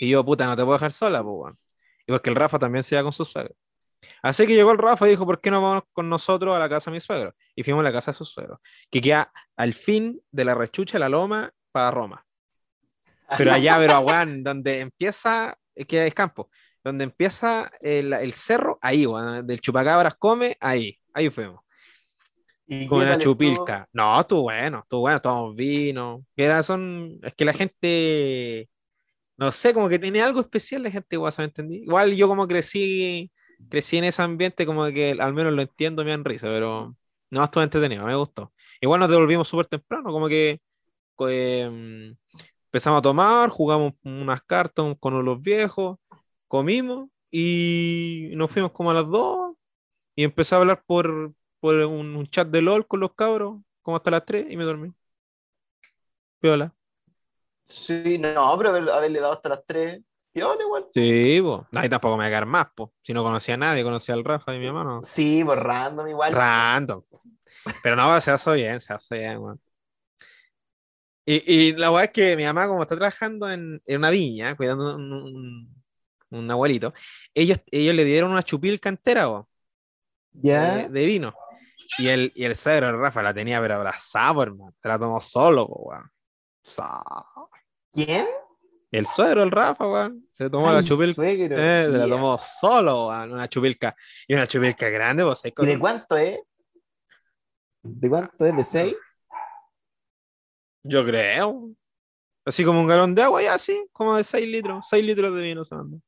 Y 0.00 0.10
yo, 0.10 0.24
puta, 0.24 0.46
no 0.46 0.56
te 0.56 0.62
puedo 0.64 0.74
dejar 0.74 0.92
sola, 0.92 1.22
pues, 1.22 1.34
weón. 1.34 1.58
Y 2.06 2.12
porque 2.12 2.30
el 2.30 2.36
Rafa 2.36 2.58
también 2.58 2.84
se 2.84 2.94
iba 2.94 3.02
con 3.02 3.12
su 3.12 3.24
suegro. 3.24 3.54
Así 4.22 4.46
que 4.46 4.54
llegó 4.54 4.72
el 4.72 4.78
Rafa 4.78 5.06
y 5.06 5.10
dijo, 5.10 5.26
¿por 5.26 5.40
qué 5.40 5.50
no 5.50 5.62
vamos 5.62 5.84
con 5.92 6.08
nosotros 6.08 6.54
a 6.54 6.58
la 6.58 6.68
casa 6.68 6.90
de 6.90 6.96
mi 6.96 7.00
suegro? 7.00 7.34
Y 7.54 7.62
fuimos 7.62 7.80
a 7.80 7.84
la 7.84 7.92
casa 7.92 8.12
de 8.12 8.18
su 8.18 8.24
suegro, 8.24 8.60
que 8.90 9.00
queda 9.00 9.32
al 9.56 9.74
fin 9.74 10.20
de 10.30 10.44
la 10.44 10.54
rechucha, 10.54 10.98
la 10.98 11.08
loma, 11.08 11.52
para 11.72 11.90
Roma. 11.90 12.24
Pero 13.36 13.52
allá, 13.52 13.76
pero 13.78 14.04
donde 14.42 14.80
empieza, 14.80 15.58
eh, 15.74 15.84
que 15.84 16.06
es 16.06 16.14
campo, 16.14 16.50
donde 16.84 17.04
empieza 17.04 17.70
el, 17.80 18.12
el 18.12 18.32
cerro, 18.32 18.78
ahí, 18.80 19.06
del 19.44 19.60
chupacabras 19.60 20.14
come, 20.16 20.56
ahí, 20.60 20.98
ahí 21.12 21.30
fuimos. 21.30 21.60
¿Y 22.68 22.86
Con 22.86 23.00
una 23.02 23.12
estuvo? 23.12 23.34
chupilca. 23.34 23.88
No, 23.92 24.20
estuvo 24.20 24.42
bueno, 24.42 24.80
estuvo 24.80 25.00
bueno, 25.02 25.20
tomamos 25.20 25.54
vino. 25.54 26.24
Era, 26.36 26.62
son, 26.62 27.18
es 27.22 27.34
que 27.34 27.44
la 27.44 27.52
gente, 27.52 28.68
no 29.36 29.52
sé, 29.52 29.72
como 29.74 29.88
que 29.88 29.98
tiene 29.98 30.22
algo 30.22 30.40
especial 30.40 30.82
la 30.82 30.90
gente 30.90 31.16
guasa, 31.16 31.42
¿me 31.42 31.46
entendí? 31.46 31.76
Igual 31.78 32.14
yo 32.14 32.28
como 32.28 32.46
crecí, 32.48 33.30
crecí 33.70 33.96
en 33.98 34.04
ese 34.04 34.22
ambiente, 34.22 34.66
como 34.66 34.86
que 34.86 35.12
al 35.18 35.34
menos 35.34 35.52
lo 35.54 35.62
entiendo, 35.62 36.04
me 36.04 36.10
dan 36.10 36.24
risa, 36.24 36.46
pero 36.48 36.96
no, 37.30 37.44
estuvo 37.44 37.62
entretenido, 37.64 38.04
me 38.06 38.16
gustó. 38.16 38.52
Igual 38.80 39.00
nos 39.00 39.10
devolvimos 39.10 39.48
súper 39.48 39.66
temprano, 39.66 40.10
como 40.12 40.28
que 40.28 40.60
em, 41.20 42.16
empezamos 42.66 42.98
a 43.00 43.02
tomar, 43.02 43.50
jugamos 43.50 43.94
unas 44.04 44.42
cartas 44.42 44.96
con 45.00 45.24
los 45.24 45.40
viejos, 45.42 45.98
comimos 46.48 47.08
y 47.30 48.30
nos 48.34 48.50
fuimos 48.50 48.72
como 48.72 48.90
a 48.90 48.94
las 48.94 49.08
dos 49.08 49.56
y 50.16 50.24
empecé 50.24 50.54
a 50.54 50.58
hablar 50.58 50.84
por, 50.86 51.34
por 51.60 51.74
un, 51.76 52.16
un 52.16 52.26
chat 52.28 52.48
de 52.48 52.62
LOL 52.62 52.86
con 52.86 53.00
los 53.00 53.14
cabros, 53.14 53.60
como 53.82 53.96
hasta 53.98 54.10
las 54.10 54.24
3 54.26 54.46
y 54.50 54.56
me 54.56 54.64
dormí. 54.64 54.92
Piola. 56.40 56.74
Sí, 57.64 58.18
no, 58.18 58.54
pero 58.56 58.70
haber- 58.70 58.90
haberle 58.90 59.20
dado 59.20 59.32
hasta 59.34 59.48
las 59.48 59.64
3. 59.66 60.00
Piola 60.36 60.62
igual. 60.62 60.86
Sí, 60.92 61.40
po. 61.40 61.66
Ahí 61.72 61.88
tampoco 61.88 62.16
me 62.18 62.24
voy 62.24 62.26
a 62.26 62.28
quedar 62.28 62.44
más, 62.46 62.66
po. 62.74 62.92
Si 63.02 63.14
no 63.14 63.22
conocía 63.22 63.54
a 63.54 63.56
nadie, 63.56 63.82
conocía 63.82 64.14
al 64.14 64.22
Rafa 64.22 64.54
y 64.54 64.58
mi 64.58 64.66
hermano. 64.66 65.00
Sí, 65.02 65.42
pues 65.42 65.58
random 65.58 66.08
igual. 66.08 66.34
Random. 66.34 67.02
po. 67.08 67.22
Pero 67.82 67.96
no, 67.96 68.20
se 68.20 68.30
hace 68.30 68.54
bien, 68.54 68.78
se 68.82 68.92
hace 68.92 69.16
bien, 69.16 69.38
weón. 69.38 69.60
Y, 71.24 71.52
y 71.70 71.72
la 71.72 71.88
verdad 71.88 72.04
es 72.04 72.10
que 72.10 72.36
mi 72.36 72.44
mamá, 72.44 72.68
como 72.68 72.82
está 72.82 72.96
trabajando 72.96 73.50
en, 73.50 73.80
en 73.86 73.96
una 73.96 74.10
viña, 74.10 74.54
cuidando 74.58 74.94
un, 74.94 75.10
un, 75.12 75.82
un 76.30 76.50
abuelito, 76.50 76.92
ellos, 77.32 77.58
ellos 77.70 77.94
le 77.94 78.04
dieron 78.04 78.30
una 78.30 78.42
chupilca 78.42 78.90
entera, 78.90 79.26
po, 79.28 79.48
Ya. 80.32 80.76
de, 80.76 80.88
de 80.90 81.06
vino. 81.06 81.34
Y 81.96 82.08
el, 82.08 82.30
y 82.36 82.44
el 82.44 82.54
Rafa, 82.54 83.22
la 83.22 83.32
tenía 83.32 83.58
pero 83.62 83.76
abrazada, 83.76 84.42
hermano. 84.42 84.74
Se 84.82 84.86
la 84.88 84.98
tomó 84.98 85.18
solo, 85.22 85.64
weón. 85.66 86.10
Sa- 86.62 87.02
¿Quién? 87.90 88.26
El 88.90 89.06
suegro, 89.06 89.42
el 89.42 89.50
Rafa, 89.50 89.86
weón. 89.86 90.28
Se 90.32 90.48
tomó 90.48 90.70
la 90.70 90.78
Ay, 90.78 90.84
chupilca. 90.84 91.14
suegro. 91.14 91.56
eh, 91.58 91.88
se 91.90 91.98
la 91.98 92.08
tomó 92.08 92.38
solo, 92.38 93.08
weón. 93.08 93.32
Una 93.32 93.48
chupilca. 93.48 93.94
Y 94.28 94.34
una 94.34 94.46
chupilca 94.46 94.88
grande, 94.88 95.24
pues. 95.24 95.44
hay 95.44 95.52
¿Y 95.58 95.66
de 95.66 95.78
cuánto 95.78 96.16
es? 96.16 96.40
¿De 97.82 98.08
cuánto 98.08 98.44
es? 98.46 98.56
¿De 98.56 98.64
6? 98.64 98.96
Yo 100.84 101.04
creo. 101.04 101.70
Así 102.44 102.64
como 102.64 102.80
un 102.80 102.86
galón 102.86 103.14
de 103.14 103.22
agua, 103.22 103.42
ya 103.42 103.54
así, 103.54 103.88
como 103.92 104.16
de 104.16 104.22
6 104.22 104.46
litros. 104.46 104.86
6 104.88 105.04
litros 105.04 105.34
de 105.34 105.42
vino 105.42 105.64
se 105.64 105.74
mandó. 105.74 106.00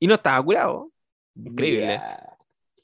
Y 0.00 0.06
no 0.08 0.14
estaba 0.14 0.44
curado. 0.44 0.90
Increíble. 1.36 2.00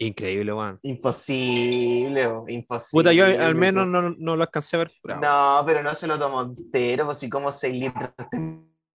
Increíble, 0.06 0.52
weón. 0.52 0.78
Imposible, 0.82 2.26
bo, 2.26 2.44
imposible. 2.48 3.02
Puta, 3.02 3.12
yo 3.12 3.24
al 3.24 3.54
menos 3.54 3.86
no, 3.86 4.10
no 4.10 4.36
lo 4.36 4.42
alcancé 4.42 4.76
a 4.76 4.80
ver. 4.80 4.90
No, 5.20 5.62
pero 5.66 5.82
no 5.82 5.94
se 5.94 6.06
lo 6.06 6.18
tomó 6.18 6.42
entero, 6.42 7.06
pues 7.06 7.18
si 7.18 7.28
como 7.30 7.52
6 7.52 7.74
litros 7.74 8.10
te 8.30 8.38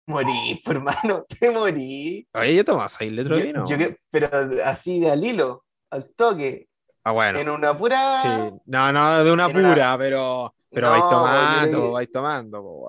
morí, 0.06 0.61
po, 0.64 0.70
hermano, 0.70 1.25
te 1.28 1.50
morí. 1.50 2.26
Oye, 2.32 2.54
yo 2.54 2.64
tomaba 2.64 2.88
6 2.88 3.12
litros 3.12 3.37
de 3.38 3.52
Yo- 3.52 3.52
vino. 3.52 3.64
yo 3.66 3.96
pero 4.11 4.28
así 4.64 5.00
de 5.00 5.11
al 5.11 5.25
hilo, 5.25 5.64
al 5.90 6.08
toque, 6.14 6.68
ah, 7.04 7.12
bueno. 7.12 7.38
en 7.38 7.49
una 7.50 7.76
pura. 7.76 8.23
Sí. 8.23 8.28
No, 8.66 8.92
no, 8.92 9.25
de 9.25 9.32
una 9.32 9.49
pura, 9.49 9.96
pero, 9.99 10.54
pero 10.70 10.87
No, 10.87 10.92
vais 10.92 11.02
yo 11.02 11.08
tomando, 11.11 11.82
que- 11.82 11.90
vais 11.92 12.11
tomando. 12.11 12.87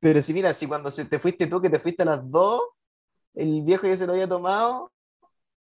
Pero 0.00 0.20
si 0.20 0.34
mira, 0.34 0.52
si 0.52 0.66
cuando 0.66 0.90
se- 0.90 1.04
te 1.04 1.18
fuiste 1.18 1.46
tú, 1.46 1.60
que 1.60 1.70
te 1.70 1.78
fuiste 1.78 2.02
a 2.02 2.06
las 2.06 2.20
2, 2.30 2.60
el 3.34 3.62
viejo 3.62 3.86
ya 3.86 3.96
se 3.96 4.06
lo 4.06 4.12
había 4.12 4.28
tomado, 4.28 4.92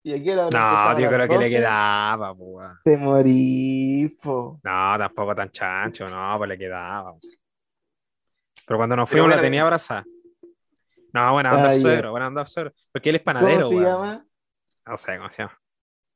y 0.03 0.13
aquí 0.13 0.29
ahora 0.31 0.49
No, 0.51 0.99
yo 0.99 1.09
creo 1.09 1.27
que 1.27 1.37
le 1.37 1.49
quedaba. 1.49 2.35
Te 2.83 2.97
morí, 2.97 4.15
po. 4.21 4.59
No, 4.63 4.97
tampoco 4.97 5.35
tan 5.35 5.49
chancho, 5.51 6.09
no, 6.09 6.37
pues 6.37 6.49
le 6.49 6.57
quedaba. 6.57 7.13
Pero 8.65 8.77
cuando 8.77 8.95
nos 8.95 9.09
Pero 9.09 9.23
fuimos 9.23 9.29
la 9.29 9.35
bueno, 9.35 9.45
tenía 9.47 9.61
abrazada. 9.63 10.05
No, 11.11 11.33
buena 11.33 11.55
onda 11.55 11.69
Ah, 11.69 11.73
suegro, 11.73 12.11
buena 12.11 12.27
onda 12.27 12.41
el 12.41 12.47
suegro. 12.47 12.71
Porque 12.91 13.09
él 13.09 13.15
es 13.15 13.21
¿Cómo 13.23 13.33
panadero, 13.39 13.67
se 13.67 13.75
weón. 13.75 13.87
llama? 13.91 14.25
No 14.85 14.97
sé 14.97 15.17
cómo 15.17 15.29
se 15.31 15.41
llama. 15.43 15.59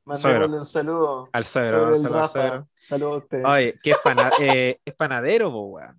Mandémosle 0.06 0.58
un 0.58 0.66
saludo. 0.66 1.30
Al 1.32 1.46
suegro, 1.46 1.80
saludo 1.96 2.08
al 2.08 2.13
Rafa. 2.13 2.28
suegro. 2.30 2.68
Saludos 2.78 3.13
a 3.13 3.18
usted. 3.18 3.46
Oye, 3.46 3.74
que 3.82 3.92
es, 3.92 3.98
pana- 4.04 4.32
eh, 4.40 4.80
es 4.86 4.94
panadero, 4.94 5.50
po, 5.52 5.62
weón. 5.68 5.98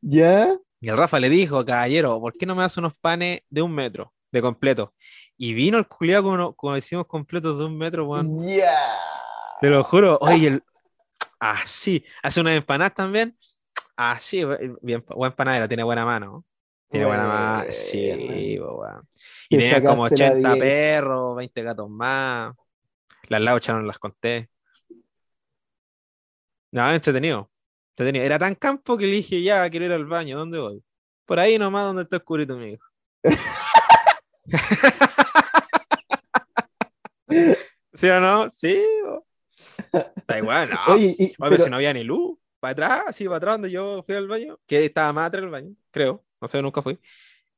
¿Ya? 0.00 0.56
Y 0.80 0.88
el 0.88 0.96
Rafa 0.96 1.20
le 1.20 1.28
dijo, 1.28 1.62
caballero, 1.64 2.18
¿por 2.20 2.32
qué 2.34 2.46
no 2.46 2.54
me 2.54 2.62
das 2.62 2.76
unos 2.78 2.98
panes 2.98 3.42
de 3.50 3.60
un 3.60 3.74
metro, 3.74 4.14
de 4.30 4.42
completo? 4.42 4.94
Y 5.36 5.54
vino 5.54 5.78
el 5.78 5.86
culiado 5.86 6.28
uno- 6.30 6.52
con 6.54 6.74
decimos 6.74 7.06
completos 7.06 7.58
de 7.58 7.64
un 7.64 7.76
metro, 7.78 8.06
weón. 8.06 8.26
Ya. 8.46 8.76
Te 9.60 9.68
lo 9.68 9.82
juro. 9.84 10.18
Oye, 10.20 10.48
el... 10.48 10.64
así. 11.38 12.04
Hace 12.22 12.40
unas 12.40 12.56
empanadas 12.56 12.94
también. 12.94 13.36
Así, 13.96 14.42
bien, 14.82 15.04
buen 15.08 15.32
panadero, 15.32 15.68
tiene 15.68 15.82
buena 15.82 16.04
mano. 16.04 16.44
Tiene 16.88 17.06
buena 17.06 17.26
mano. 17.26 17.64
Sí, 17.70 18.58
weón. 18.58 19.08
Y 19.48 19.56
Te 19.58 19.62
tenían 19.62 19.84
como 19.84 20.04
sacaste 20.08 20.40
la 20.40 20.50
80 20.52 20.52
10. 20.54 20.64
perros, 20.64 21.36
20 21.36 21.62
gatos 21.62 21.88
más. 21.90 22.54
Las 23.28 23.40
lauchas 23.40 23.76
no 23.76 23.82
las 23.82 23.98
conté. 23.98 24.48
No, 26.72 26.90
entretenido. 26.92 27.50
entretenido. 27.92 28.24
Era 28.24 28.38
tan 28.38 28.54
campo 28.54 28.96
que 28.96 29.06
le 29.06 29.16
dije, 29.16 29.42
ya, 29.42 29.68
quiero 29.70 29.86
ir 29.86 29.92
al 29.92 30.06
baño. 30.06 30.38
¿Dónde 30.38 30.58
voy? 30.58 30.82
Por 31.26 31.38
ahí 31.38 31.58
nomás 31.58 31.84
donde 31.84 32.02
está 32.02 32.16
oscurito 32.16 32.56
mi 32.56 32.72
hijo. 32.72 32.84
¿Sí 37.94 38.08
o 38.08 38.20
no? 38.20 38.50
Sí. 38.50 38.80
Da 40.26 40.38
igual, 40.38 40.68
no. 40.70 40.94
Oye, 40.94 41.14
y- 41.18 41.24
Oye, 41.24 41.34
pero, 41.38 41.50
pero- 41.50 41.64
si 41.64 41.70
no 41.70 41.76
había 41.76 41.92
ni 41.92 42.04
luz, 42.04 42.38
para 42.60 42.72
atrás, 42.72 43.02
así 43.08 43.24
para 43.24 43.36
atrás 43.36 43.54
donde 43.54 43.70
yo 43.70 44.02
fui 44.06 44.14
al 44.14 44.28
baño, 44.28 44.58
que 44.66 44.84
estaba 44.84 45.12
más 45.12 45.26
atrás 45.28 45.42
del 45.42 45.50
baño, 45.50 45.74
creo, 45.90 46.24
no 46.40 46.48
sé, 46.48 46.62
nunca 46.62 46.82
fui. 46.82 46.98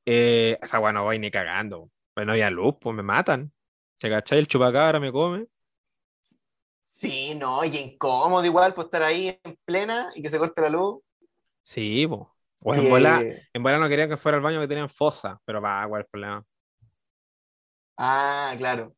Eh, 0.07 0.59
esa 0.62 0.81
weá 0.81 0.93
no 0.93 1.05
voy 1.05 1.19
ni 1.19 1.31
cagando, 1.31 1.91
pues 2.15 2.27
no 2.27 2.33
había 2.33 2.51
luz, 2.51 2.75
pues 2.81 2.95
me 2.97 3.03
matan. 3.03 3.53
¿Te 3.99 4.11
cachai? 4.11 4.39
El 4.41 4.49
chupacabra 4.49 4.99
me 5.01 5.12
come. 5.12 5.47
Sí, 6.85 7.35
no, 7.37 7.65
y 7.65 7.77
incómodo 7.77 8.45
igual, 8.45 8.75
pues 8.75 8.87
estar 8.87 9.03
ahí 9.03 9.39
en 9.45 9.59
plena 9.65 10.11
y 10.15 10.23
que 10.23 10.29
se 10.31 10.39
corte 10.39 10.61
la 10.62 10.69
luz. 10.69 11.01
Sí, 11.62 12.07
pues. 12.07 12.21
O 12.65 12.75
en 12.75 12.87
Eh, 12.87 12.91
bola, 12.91 13.21
en 13.53 13.62
bola 13.62 13.79
no 13.79 13.89
querían 13.89 14.09
que 14.09 14.17
fuera 14.17 14.37
al 14.37 14.43
baño 14.43 14.61
que 14.61 14.69
tenían 14.69 14.89
fosa, 14.89 15.41
pero 15.45 15.61
va, 15.61 15.85
¿cuál 15.89 16.03
es 16.03 16.07
el 16.07 16.11
problema? 16.11 16.45
Ah, 17.97 18.55
claro. 18.59 18.95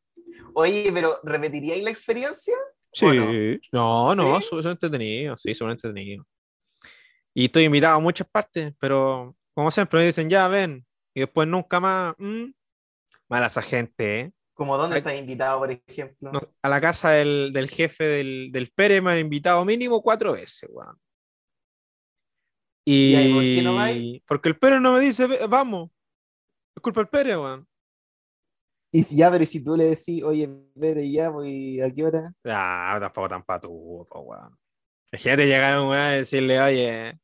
Oye, 0.54 0.90
pero 0.92 1.18
¿repetiríais 1.22 1.82
la 1.82 1.90
experiencia? 1.90 2.54
Sí, 2.92 3.06
¿O 3.06 3.12
no, 3.72 4.14
no, 4.14 4.40
¿Sí? 4.40 4.46
su- 4.48 4.62
son 4.62 4.72
entretenidos, 4.72 5.42
sí, 5.42 5.54
son 5.54 5.70
entretenidos. 5.70 6.26
Y 7.34 7.46
estoy 7.46 7.64
invitado 7.64 7.96
a 7.96 8.00
muchas 8.00 8.28
partes, 8.28 8.72
pero 8.78 9.36
como 9.54 9.70
siempre 9.70 10.00
me 10.00 10.06
dicen, 10.06 10.30
ya 10.30 10.46
ven, 10.48 10.86
y 11.14 11.20
después 11.20 11.48
nunca 11.48 11.80
más. 11.80 12.14
mm, 12.18 12.46
Mala 13.28 13.46
esa 13.46 13.62
gente, 13.62 14.20
¿eh? 14.20 14.32
Como 14.52 14.76
dónde 14.76 14.98
estás 14.98 15.18
invitado, 15.18 15.58
por 15.58 15.70
ejemplo. 15.72 16.30
No, 16.30 16.40
a 16.62 16.68
la 16.68 16.80
casa 16.80 17.10
del, 17.10 17.52
del 17.52 17.68
jefe 17.68 18.06
del, 18.06 18.50
del 18.52 18.70
Pérez 18.70 19.02
me 19.02 19.10
han 19.12 19.18
invitado 19.18 19.64
mínimo 19.64 20.00
cuatro 20.00 20.32
veces, 20.32 20.68
weón. 20.72 20.96
Y, 22.86 23.16
¿y 23.16 23.32
por 23.32 23.42
qué 23.42 23.62
no 23.62 23.74
vais? 23.74 24.22
porque 24.26 24.48
el 24.50 24.58
Pérez 24.58 24.80
no 24.80 24.92
me 24.92 25.00
dice, 25.00 25.26
"Ve- 25.26 25.40
vamos. 25.48 25.90
Es 26.76 26.82
culpa 26.82 27.00
del 27.00 27.08
Pérez, 27.08 27.36
weón. 27.36 27.66
Y 28.96 29.02
si 29.02 29.16
ya, 29.16 29.28
pero 29.28 29.44
si 29.44 29.62
tú 29.64 29.76
le 29.76 29.86
decís, 29.86 30.22
oye, 30.22 30.48
Pere, 30.80 31.10
ya, 31.10 31.28
voy, 31.28 31.80
¿a 31.80 31.90
qué 31.92 32.04
hora? 32.04 32.32
Ah, 32.44 32.96
tampoco 33.00 33.28
tan 33.28 33.42
patúo, 33.42 34.06
po, 34.06 34.20
weón. 34.20 34.56
Imagínate 35.12 35.46
llegar 35.48 35.74
a 35.74 35.82
un 35.82 35.88
weón 35.88 36.12
y 36.12 36.16
decirle, 36.18 36.60
oye, 36.60 37.18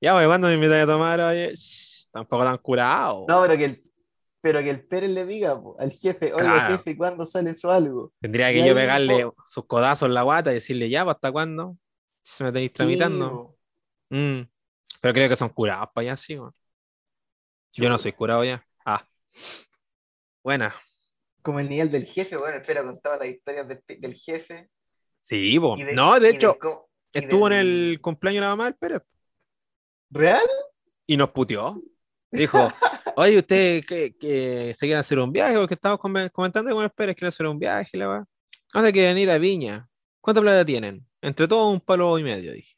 ya, 0.00 0.14
weón, 0.14 0.28
¿cuándo 0.28 0.46
me 0.46 0.54
invitas 0.54 0.84
a 0.84 0.86
tomar? 0.86 1.20
Oye, 1.20 1.52
shh, 1.56 2.06
tampoco 2.12 2.44
tan 2.44 2.58
curado. 2.58 3.24
No, 3.28 3.42
pero 3.42 3.56
que 3.56 3.64
el, 3.64 3.84
pero 4.40 4.60
que 4.60 4.70
el 4.70 4.86
Pérez 4.86 5.10
le 5.10 5.26
diga 5.26 5.60
po, 5.60 5.74
al 5.80 5.90
jefe, 5.90 6.32
oye, 6.32 6.44
Claro. 6.44 6.76
jefe, 6.76 6.96
¿cuándo 6.96 7.24
sale 7.24 7.54
su 7.54 7.68
algo? 7.72 8.12
Tendría 8.20 8.52
y 8.52 8.54
que 8.54 8.62
ahí, 8.62 8.68
yo 8.68 8.74
pegarle 8.76 9.24
po- 9.26 9.34
sus 9.46 9.66
codazos 9.66 10.06
en 10.06 10.14
la 10.14 10.22
guata 10.22 10.52
y 10.52 10.54
decirle, 10.54 10.88
ya, 10.88 11.02
¿hasta 11.02 11.32
cuándo? 11.32 11.76
Se 12.22 12.44
me 12.44 12.50
estáis 12.50 12.72
tramitando. 12.72 13.56
Mm, 14.10 14.42
Pero 15.00 15.12
creo 15.12 15.28
que 15.28 15.34
son 15.34 15.48
curados 15.48 15.88
para 15.92 16.02
allá, 16.10 16.16
sí, 16.16 16.38
weón. 16.38 16.54
Yo 17.72 17.88
no 17.88 17.98
soy 17.98 18.12
curado 18.12 18.44
ya. 18.44 18.64
Ah. 18.84 19.04
Buena. 20.44 20.72
Como 21.46 21.60
el 21.60 21.68
nivel 21.68 21.90
del 21.90 22.04
jefe, 22.04 22.36
bueno, 22.36 22.56
espera, 22.56 22.82
contaba 22.82 23.16
las 23.18 23.28
historias 23.28 23.68
del, 23.68 23.80
del 24.00 24.14
jefe. 24.14 24.68
Sí, 25.20 25.58
de- 25.58 25.92
no, 25.94 26.18
de 26.18 26.30
hecho, 26.30 26.56
estuvo 27.12 27.46
en 27.48 27.52
del- 27.54 27.90
el 27.92 28.00
cumpleaños 28.00 28.40
nada 28.42 28.56
más 28.56 28.68
el 28.68 28.74
Pérez 28.74 29.02
¿Real? 30.10 30.40
y 31.06 31.16
nos 31.16 31.30
puteó. 31.30 31.80
Dijo, 32.32 32.68
oye, 33.16 33.38
¿ustedes 33.38 33.86
que, 33.86 34.16
que 34.16 34.74
se 34.76 34.86
quieren 34.86 34.98
hacer 34.98 35.18
un 35.20 35.30
viaje? 35.32 35.56
Porque 35.56 35.74
estamos 35.74 36.00
come- 36.00 36.30
comentando 36.30 36.72
con 36.74 36.82
el 36.82 36.90
Pérez 36.90 37.14
quieren 37.14 37.28
hacer 37.28 37.46
un 37.46 37.58
viaje, 37.58 37.96
la 37.96 38.08
weá. 38.10 38.24
¿Dónde 38.74 38.92
quieren 38.92 39.16
ir 39.18 39.30
a 39.30 39.38
Viña? 39.38 39.88
¿Cuánta 40.20 40.40
plata 40.40 40.64
tienen? 40.64 41.06
Entre 41.22 41.46
todos 41.46 41.72
un 41.72 41.80
palo 41.80 42.18
y 42.18 42.24
medio, 42.24 42.52
dije. 42.52 42.74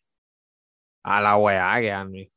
A 1.03 1.21
la 1.23 1.37
weá 1.37 1.81
que. 1.81 2.31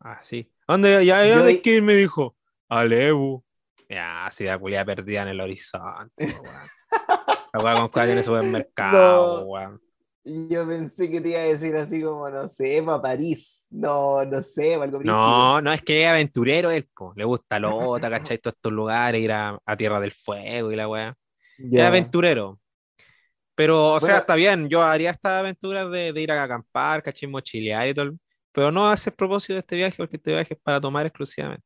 Así. 0.00 0.50
¿Dónde? 0.66 1.04
Ya, 1.06 1.24
ya, 1.24 1.28
Yo 1.28 1.36
¿dónde 1.36 1.52
di- 1.52 1.60
que 1.62 1.74
ir? 1.76 1.82
Me 1.82 1.94
dijo. 1.94 2.36
A 2.68 2.84
Lebu. 2.84 3.44
Ya, 3.90 4.26
así 4.26 4.44
de 4.44 4.56
culia 4.58 4.84
perdida 4.84 5.22
en 5.22 5.28
el 5.28 5.40
horizonte. 5.40 6.14
La 7.52 7.60
weá 7.60 7.74
con 7.74 7.88
cuál 7.88 8.10
en 8.10 8.18
el 8.18 8.24
supermercado, 8.24 9.40
No. 9.40 9.46
weón. 9.46 9.80
Yo 10.22 10.68
pensé 10.68 11.10
que 11.10 11.20
te 11.20 11.30
iba 11.30 11.40
a 11.40 11.44
decir 11.44 11.74
así 11.74 12.02
como, 12.02 12.28
no 12.30 12.46
sé, 12.46 12.82
para 12.84 13.02
París. 13.02 13.66
No, 13.70 14.24
no 14.24 14.40
sé, 14.42 14.76
pa' 14.76 14.84
algo. 14.84 15.00
No, 15.02 15.60
no, 15.60 15.72
es 15.72 15.82
que 15.82 16.02
es 16.04 16.08
aventurero 16.08 16.70
él, 16.70 16.88
po. 16.94 17.12
le 17.16 17.24
gusta 17.24 17.58
Lota, 17.58 18.08
¿cachai? 18.10 18.38
Todos 18.38 18.54
estos 18.54 18.70
lugares, 18.72 19.20
ir 19.20 19.32
a, 19.32 19.58
a 19.64 19.76
Tierra 19.76 19.98
del 19.98 20.12
Fuego 20.12 20.70
y 20.70 20.76
la 20.76 20.86
weá. 20.88 21.16
Es 21.58 21.80
aventurero. 21.80 22.60
Pero, 23.56 23.94
o 23.94 24.00
sea, 24.00 24.18
está 24.18 24.36
bien, 24.36 24.68
yo 24.68 24.82
haría 24.82 25.10
estas 25.10 25.40
aventuras 25.40 25.90
de, 25.90 26.12
de 26.12 26.20
ir 26.22 26.30
a 26.32 26.42
acampar, 26.44 27.02
¿cachai? 27.02 27.28
Mochilear 27.28 27.88
y 27.88 27.94
todo. 27.94 28.12
Pero 28.52 28.70
no 28.70 28.88
hace 28.88 29.10
propósito 29.10 29.54
de 29.54 29.58
este 29.60 29.76
viaje, 29.76 29.96
porque 29.96 30.16
este 30.16 30.30
viaje 30.32 30.54
es 30.54 30.60
para 30.60 30.80
tomar 30.80 31.06
exclusivamente. 31.06 31.64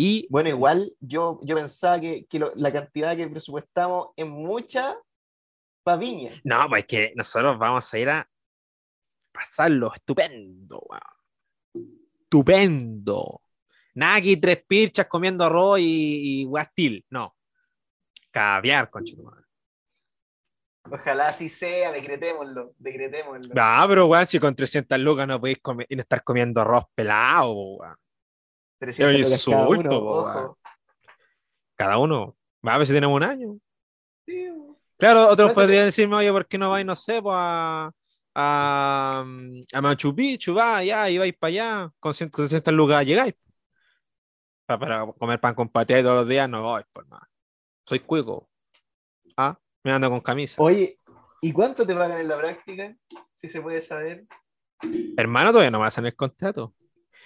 Y 0.00 0.28
Bueno, 0.30 0.48
igual 0.48 0.94
yo, 1.00 1.40
yo 1.42 1.56
pensaba 1.56 1.98
que, 1.98 2.24
que 2.26 2.38
lo- 2.38 2.52
la 2.54 2.72
cantidad 2.72 3.16
que 3.16 3.26
presupuestamos 3.26 4.10
es 4.14 4.26
mucha 4.26 4.96
para 5.82 5.96
Viña. 5.98 6.40
no, 6.44 6.68
pues 6.68 6.82
es 6.82 6.86
que 6.86 7.12
nosotros 7.16 7.58
vamos 7.58 7.92
a 7.92 7.98
ir 7.98 8.08
a 8.08 8.30
pasarlo 9.32 9.92
estupendo, 9.92 10.80
weón. 10.88 11.88
Estupendo. 12.22 13.42
Nada 13.94 14.16
aquí 14.16 14.36
tres 14.36 14.62
pirchas 14.68 15.06
comiendo 15.06 15.44
arroz 15.44 15.80
y, 15.80 16.42
y 16.42 16.44
guastil, 16.44 17.04
no. 17.10 17.34
Caviar, 18.30 18.90
conchetumadre. 18.90 19.46
Ojalá 20.90 21.28
así 21.28 21.48
sea, 21.48 21.90
decretémoslo, 21.90 22.72
decretémoslo. 22.78 23.52
Ah, 23.58 23.84
pero 23.88 24.06
weón, 24.06 24.26
si 24.26 24.38
con 24.38 24.54
300 24.54 24.96
lucas 25.00 25.26
no 25.26 25.40
podéis 25.40 25.58
comer, 25.58 25.86
estar 25.90 26.22
comiendo 26.22 26.60
arroz 26.60 26.84
pelado, 26.94 27.52
weón. 27.52 27.96
300 28.78 29.12
Yo 29.12 29.24
lucas 29.24 29.44
cada 29.44 29.68
uno, 29.68 29.98
ojo. 29.98 30.58
Cada 31.76 31.98
uno. 31.98 32.36
Va 32.66 32.74
a 32.74 32.78
ver 32.78 32.86
si 32.86 32.92
tenemos 32.92 33.16
un 33.16 33.22
año. 33.22 33.58
Sí. 34.26 34.50
Claro, 34.96 35.28
otros 35.28 35.54
podrían 35.54 35.86
decirme, 35.86 36.16
oye, 36.16 36.32
¿por 36.32 36.46
qué 36.46 36.58
no 36.58 36.70
vais, 36.70 36.84
no 36.84 36.96
sé, 36.96 37.22
pues, 37.22 37.34
a, 37.36 37.90
a, 38.34 39.24
a 39.72 39.80
Machu 39.80 40.14
Picchu? 40.14 40.54
Va, 40.54 40.82
ya, 40.82 41.08
y 41.08 41.18
vais 41.18 41.36
para 41.38 41.48
allá, 41.48 41.92
con 42.00 42.12
100 42.12 42.30
con 42.30 42.44
300 42.46 42.74
lucas 42.74 43.06
llegáis. 43.06 43.34
Pa- 44.66 44.78
Para, 44.78 45.06
comer 45.06 45.40
pan 45.40 45.54
con 45.54 45.68
paté 45.68 46.02
todos 46.02 46.16
los 46.16 46.28
días, 46.28 46.48
no 46.48 46.62
voy, 46.62 46.82
por 46.92 47.06
más. 47.06 47.22
Soy 47.86 48.00
cuico. 48.00 48.50
Ah, 49.36 49.56
me 49.84 49.92
ando 49.92 50.10
con 50.10 50.20
camisa. 50.20 50.60
Oye, 50.60 50.98
¿y 51.40 51.52
cuánto 51.52 51.86
te 51.86 51.94
pagan 51.94 52.18
en 52.18 52.28
la 52.28 52.36
práctica? 52.36 52.94
Si 53.34 53.48
se 53.48 53.62
puede 53.62 53.80
saber. 53.80 54.26
Hermano, 55.16 55.50
todavía 55.50 55.70
no 55.70 55.80
me 55.80 55.86
hacen 55.86 56.06
el 56.06 56.16
contrato. 56.16 56.74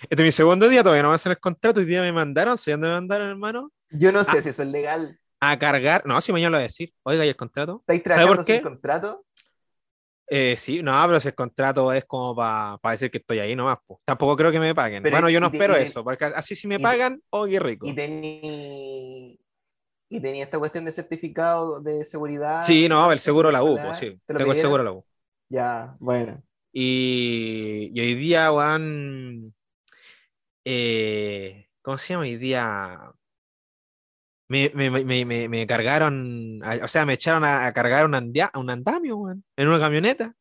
Este 0.02 0.16
es 0.16 0.22
mi 0.22 0.32
segundo 0.32 0.68
día, 0.68 0.82
todavía 0.82 1.02
no 1.02 1.08
me 1.10 1.14
hacen 1.14 1.32
el 1.32 1.38
contrato. 1.38 1.80
Y 1.80 1.84
día 1.84 2.00
me 2.02 2.12
mandaron, 2.12 2.56
¿sé 2.58 2.72
dónde 2.72 2.88
me 2.88 2.94
mandaron, 2.94 3.28
hermano? 3.28 3.70
Yo 3.90 4.12
no 4.12 4.24
sé 4.24 4.38
Ah. 4.38 4.42
si 4.42 4.48
eso 4.50 4.62
es 4.62 4.70
legal. 4.70 5.18
a 5.44 5.58
cargar. 5.58 6.06
No, 6.06 6.20
si 6.20 6.30
mañana 6.32 6.50
lo 6.50 6.56
voy 6.58 6.62
a 6.64 6.68
decir. 6.68 6.92
Oiga, 7.02 7.24
¿y 7.26 7.28
el 7.28 7.34
contrato? 7.36 7.82
¿Estáis 7.88 8.02
¿Sabe 8.04 8.14
trabajando 8.14 8.42
sin 8.44 8.60
contrato? 8.62 9.24
Eh, 10.28 10.56
sí, 10.56 10.82
no, 10.84 10.92
pero 11.06 11.18
si 11.18 11.28
el 11.28 11.34
contrato 11.34 11.92
es 11.92 12.04
como 12.04 12.34
para 12.36 12.78
decir 12.92 13.10
que 13.10 13.18
estoy 13.18 13.40
ahí 13.40 13.56
nomás. 13.56 13.78
po. 13.84 14.00
Tampoco 14.04 14.36
creo 14.36 14.52
que 14.52 14.60
me 14.60 14.72
paguen. 14.74 15.02
Pero 15.02 15.16
bueno, 15.16 15.28
yo 15.28 15.40
no 15.40 15.50
te- 15.50 15.56
espero 15.56 15.74
te- 15.74 15.82
eso, 15.82 16.04
porque 16.04 16.26
así 16.26 16.54
si 16.54 16.68
me 16.68 16.76
y 16.76 16.78
te- 16.78 16.82
pagan, 16.84 17.18
oh, 17.30 17.44
qué 17.46 17.58
rico. 17.58 17.88
Y 17.88 17.92
tení... 17.92 19.38
Y 20.08 20.20
tenía 20.20 20.44
esta 20.44 20.58
cuestión 20.58 20.84
de 20.84 20.92
certificado 20.92 21.80
de 21.80 22.04
seguridad. 22.04 22.62
Sí, 22.62 22.86
no, 22.88 23.10
el 23.10 23.18
seguro 23.18 23.50
la 23.50 23.64
U, 23.64 23.76
pues, 23.76 23.98
sí. 23.98 24.16
¿Te 24.26 24.34
lo 24.34 24.38
Tengo 24.38 24.52
el 24.52 24.58
seguro 24.58 24.82
la 24.84 24.92
U. 24.92 25.04
Ya, 25.48 25.96
bueno. 25.98 26.40
Y, 26.72 27.90
y 27.94 28.00
hoy 28.00 28.14
día, 28.14 28.50
van. 30.64 31.66
¿Cómo 31.82 31.98
se 31.98 32.08
llama? 32.14 32.22
Hoy 32.22 32.36
día. 32.36 33.12
Me, 34.48 34.70
me, 34.74 34.90
me, 34.90 35.24
me, 35.24 35.48
me 35.48 35.66
cargaron, 35.66 36.60
o 36.82 36.88
sea, 36.88 37.06
me 37.06 37.14
echaron 37.14 37.42
a, 37.42 37.64
a 37.64 37.72
cargar 37.72 38.04
un, 38.04 38.12
andia- 38.14 38.50
un 38.54 38.68
andamio, 38.68 39.16
weón, 39.16 39.42
en 39.56 39.68
una 39.68 39.78
camioneta. 39.78 40.34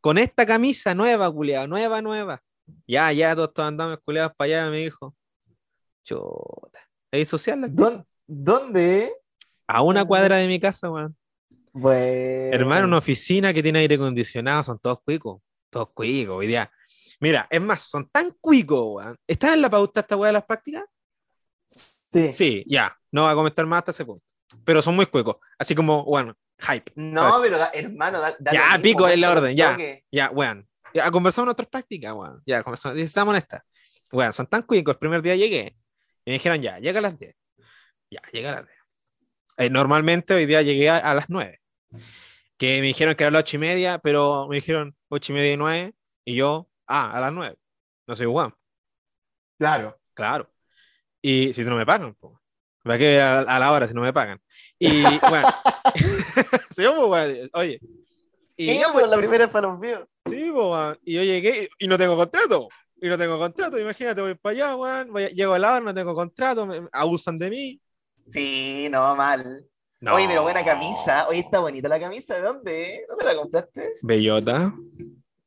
Con 0.00 0.18
esta 0.18 0.44
camisa 0.44 0.92
nueva, 0.94 1.30
culiado, 1.32 1.68
nueva, 1.68 2.02
nueva. 2.02 2.42
Ya, 2.86 3.12
ya, 3.12 3.34
todos 3.36 3.48
estos 3.48 3.64
andamios 3.64 4.00
culiados 4.04 4.32
para 4.36 4.46
allá, 4.46 4.70
me 4.70 4.78
dijo. 4.78 5.14
Chuta. 6.04 6.80
Es 7.12 7.28
social, 7.28 7.64
¿Dónde? 8.26 9.12
A 9.68 9.82
una 9.82 10.04
cuadra 10.04 10.38
de 10.38 10.48
mi 10.48 10.58
casa, 10.58 10.90
weón. 10.90 11.16
Bueno. 11.72 12.54
Hermano, 12.56 12.86
una 12.88 12.98
oficina 12.98 13.54
que 13.54 13.62
tiene 13.62 13.78
aire 13.78 13.94
acondicionado, 13.94 14.64
son 14.64 14.78
todos 14.80 15.00
cuicos. 15.04 15.40
Todos 15.70 15.90
cuicos, 15.90 16.36
hoy 16.36 16.48
día. 16.48 16.70
Mira, 17.20 17.46
es 17.50 17.60
más, 17.60 17.82
son 17.82 18.08
tan 18.10 18.30
cuicos, 18.40 18.82
weón. 18.86 19.16
¿Estás 19.26 19.54
en 19.54 19.62
la 19.62 19.70
pauta 19.70 20.00
esta 20.00 20.16
weá 20.16 20.28
de 20.28 20.32
las 20.34 20.44
prácticas? 20.44 20.84
Sí. 21.66 22.32
Sí, 22.32 22.64
ya. 22.66 22.96
No 23.12 23.24
va 23.24 23.32
a 23.32 23.34
comentar 23.34 23.66
más 23.66 23.78
hasta 23.78 23.90
ese 23.90 24.04
punto. 24.04 24.24
Pero 24.64 24.80
son 24.82 24.96
muy 24.96 25.06
cuicos. 25.06 25.36
Así 25.58 25.74
como, 25.74 26.04
bueno, 26.04 26.34
hype. 26.60 26.92
No, 26.94 27.38
pero 27.42 27.58
da- 27.58 27.70
hermano, 27.74 28.20
da, 28.20 28.34
da 28.38 28.52
Ya, 28.52 28.62
mismo, 28.72 28.82
pico, 28.82 29.08
es 29.08 29.18
la 29.18 29.30
orden, 29.32 29.56
ya. 29.56 29.76
Ya, 30.10 30.30
weón. 30.30 30.66
Ya, 30.94 31.10
conversamos 31.10 31.46
en 31.48 31.50
otras 31.52 31.68
prácticas, 31.68 32.12
weón. 32.14 32.42
Ya, 32.46 32.62
conversamos. 32.62 32.98
Estamos 32.98 33.34
en 33.34 33.38
esta. 33.38 33.64
Weón, 34.12 34.32
son 34.32 34.46
tan 34.46 34.62
cuicos. 34.62 34.94
El 34.94 34.98
primer 34.98 35.20
día 35.22 35.36
llegué 35.36 35.76
y 36.24 36.30
me 36.30 36.32
dijeron, 36.34 36.62
ya, 36.62 36.78
llega 36.78 36.98
a 37.00 37.02
las 37.02 37.18
10. 37.18 37.34
Ya, 38.10 38.22
llega 38.32 38.50
a 38.50 38.54
las 38.56 38.66
10. 38.66 38.78
Eh, 39.58 39.70
normalmente 39.70 40.34
hoy 40.34 40.46
día 40.46 40.62
llegué 40.62 40.88
a, 40.88 40.98
a 40.98 41.14
las 41.14 41.26
9. 41.28 41.60
Que 42.56 42.80
me 42.80 42.86
dijeron 42.86 43.14
que 43.14 43.24
era 43.24 43.30
las 43.30 43.40
8 43.42 43.56
y 43.56 43.60
media, 43.60 43.98
pero 43.98 44.48
me 44.48 44.56
dijeron 44.56 44.96
8 45.08 45.32
y 45.32 45.34
media 45.34 45.52
y 45.52 45.56
9. 45.56 45.94
Y 46.24 46.34
yo, 46.36 46.68
ah, 46.88 47.12
a 47.12 47.20
las 47.20 47.32
9. 47.32 47.56
No 48.06 48.16
soy 48.16 48.26
weón. 48.26 48.54
Claro. 49.58 49.98
Claro. 50.14 50.50
Y 51.22 51.52
si 51.52 51.62
no 51.64 51.76
me 51.76 51.86
pagan, 51.86 52.14
pues. 52.14 52.34
¿Para 52.82 52.98
qué 52.98 53.20
a, 53.20 53.40
a 53.40 53.58
la 53.58 53.72
hora 53.72 53.86
si 53.88 53.94
no 53.94 54.00
me 54.02 54.12
pagan? 54.12 54.40
Y 54.78 55.02
bueno. 55.28 55.48
sí, 56.76 56.84
pues, 56.96 57.50
Oye. 57.54 57.80
Y 58.56 58.70
Y 58.72 58.80
yo, 58.80 58.92
pues, 58.92 59.08
la 59.08 59.16
primera 59.16 59.44
es 59.44 59.50
para 59.50 59.68
los 59.68 59.78
míos. 59.78 60.04
Sí, 60.28 60.50
weón. 60.50 60.98
y 61.04 61.14
yo 61.14 61.22
llegué 61.22 61.68
y 61.78 61.86
no 61.86 61.98
tengo 61.98 62.16
contrato. 62.16 62.68
Y 63.00 63.08
no 63.08 63.16
tengo 63.16 63.38
contrato, 63.38 63.78
imagínate, 63.78 64.20
voy 64.20 64.34
para 64.34 64.52
allá, 64.54 64.76
weón. 64.76 65.14
llego 65.34 65.54
a 65.54 65.58
la 65.58 65.74
hora, 65.74 65.84
no 65.84 65.94
tengo 65.94 66.14
contrato, 66.14 66.66
me- 66.66 66.88
abusan 66.92 67.38
de 67.38 67.50
mí. 67.50 67.80
Sí, 68.30 68.88
no, 68.90 69.14
mal. 69.14 69.64
No. 70.00 70.14
Oye, 70.14 70.26
pero 70.28 70.42
buena 70.42 70.64
camisa. 70.64 71.26
Oye, 71.28 71.40
está 71.40 71.60
bonita 71.60 71.88
la 71.88 71.98
camisa. 72.00 72.36
¿De 72.36 72.42
dónde? 72.42 73.04
¿Dónde 73.08 73.24
la 73.24 73.36
compraste? 73.36 73.94
Bellota. 74.02 74.74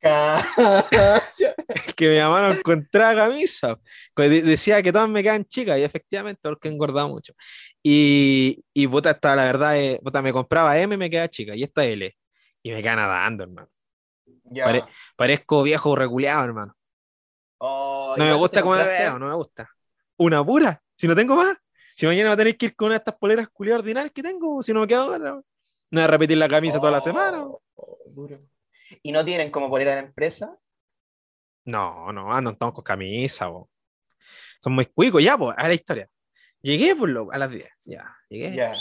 Cacha. 0.02 1.54
que 1.96 2.08
me 2.10 2.16
llamaron 2.16 2.60
contra 2.64 3.16
camisa. 3.16 3.80
De- 4.16 4.42
decía 4.42 4.82
que 4.82 4.92
todas 4.92 5.10
me 5.10 5.22
quedan 5.24 5.46
chicas 5.46 5.78
y 5.80 5.84
efectivamente 5.84 6.40
porque 6.44 6.68
he 6.68 6.72
engordado 6.72 7.10
mucho. 7.10 7.34
Y, 7.84 8.64
y 8.74 8.88
puta, 8.88 9.12
esta, 9.12 9.36
la 9.36 9.46
verdad, 9.46 9.78
es, 9.78 10.00
puta, 10.00 10.22
me 10.22 10.34
compraba 10.34 10.78
M 10.80 10.96
y 10.96 10.98
me 10.98 11.10
queda 11.10 11.28
chica 11.30 11.56
y 11.56 11.64
esta 11.64 11.84
L. 11.86 12.16
Y 12.64 12.72
me 12.72 12.82
queda 12.82 12.96
nadando, 12.96 13.44
hermano. 13.44 13.70
Ya. 14.46 14.66
Pare- 14.66 14.86
Parezco 15.16 15.64
viejo 15.64 15.96
reculeado, 15.96 16.44
hermano. 16.44 16.76
Oh, 17.60 18.16
No 18.18 18.26
¿y 18.26 18.28
me 18.28 18.34
gusta 18.34 18.58
te 18.60 18.64
cómo 18.64 18.76
me 18.76 18.84
veo, 18.84 19.20
no 19.20 19.28
me 19.28 19.36
gusta. 19.36 19.70
Una 20.18 20.44
pura, 20.44 20.82
si 20.96 21.08
no 21.08 21.16
tengo 21.16 21.36
más. 21.36 21.56
Si 21.96 22.06
mañana 22.08 22.30
va 22.30 22.34
a 22.34 22.38
tener 22.38 22.58
que 22.58 22.68
ir 22.68 22.76
con 22.76 22.88
una 22.88 22.96
de 22.96 22.98
estas 23.00 23.16
poleras 23.18 23.48
culiadas 23.50 23.82
ordinarias 23.82 24.12
que 24.14 24.24
tengo, 24.24 24.64
si 24.64 24.74
no 24.74 24.82
me 24.82 24.88
quedo. 24.88 25.18
No 25.20 25.44
voy 25.92 26.02
a 26.02 26.08
repetir 26.08 26.38
la 26.38 26.48
camisa 26.50 26.80
toda 26.80 26.92
la 26.92 27.02
semana. 27.02 27.44
Oh, 27.44 28.00
duro. 28.08 28.40
¿Y 29.04 29.12
no 29.12 29.24
tienen 29.24 29.50
como 29.52 29.70
poner 29.70 29.90
a 29.90 29.96
la 29.96 30.02
empresa? 30.02 30.58
No, 31.66 32.12
no, 32.12 32.34
andan 32.34 32.58
todos 32.58 32.74
con 32.74 32.84
camisa, 32.84 33.48
bo. 33.48 33.70
Son 34.60 34.74
muy 34.74 34.86
cuicos, 34.86 35.24
ya, 35.24 35.38
pues, 35.38 35.56
a 35.58 35.68
la 35.68 35.74
historia. 35.74 36.10
Llegué, 36.62 36.96
por 36.96 37.10
lo, 37.10 37.32
a 37.32 37.38
las 37.38 37.50
10, 37.50 37.68
ya, 37.86 38.16
llegué. 38.30 38.56
Ya. 38.56 38.74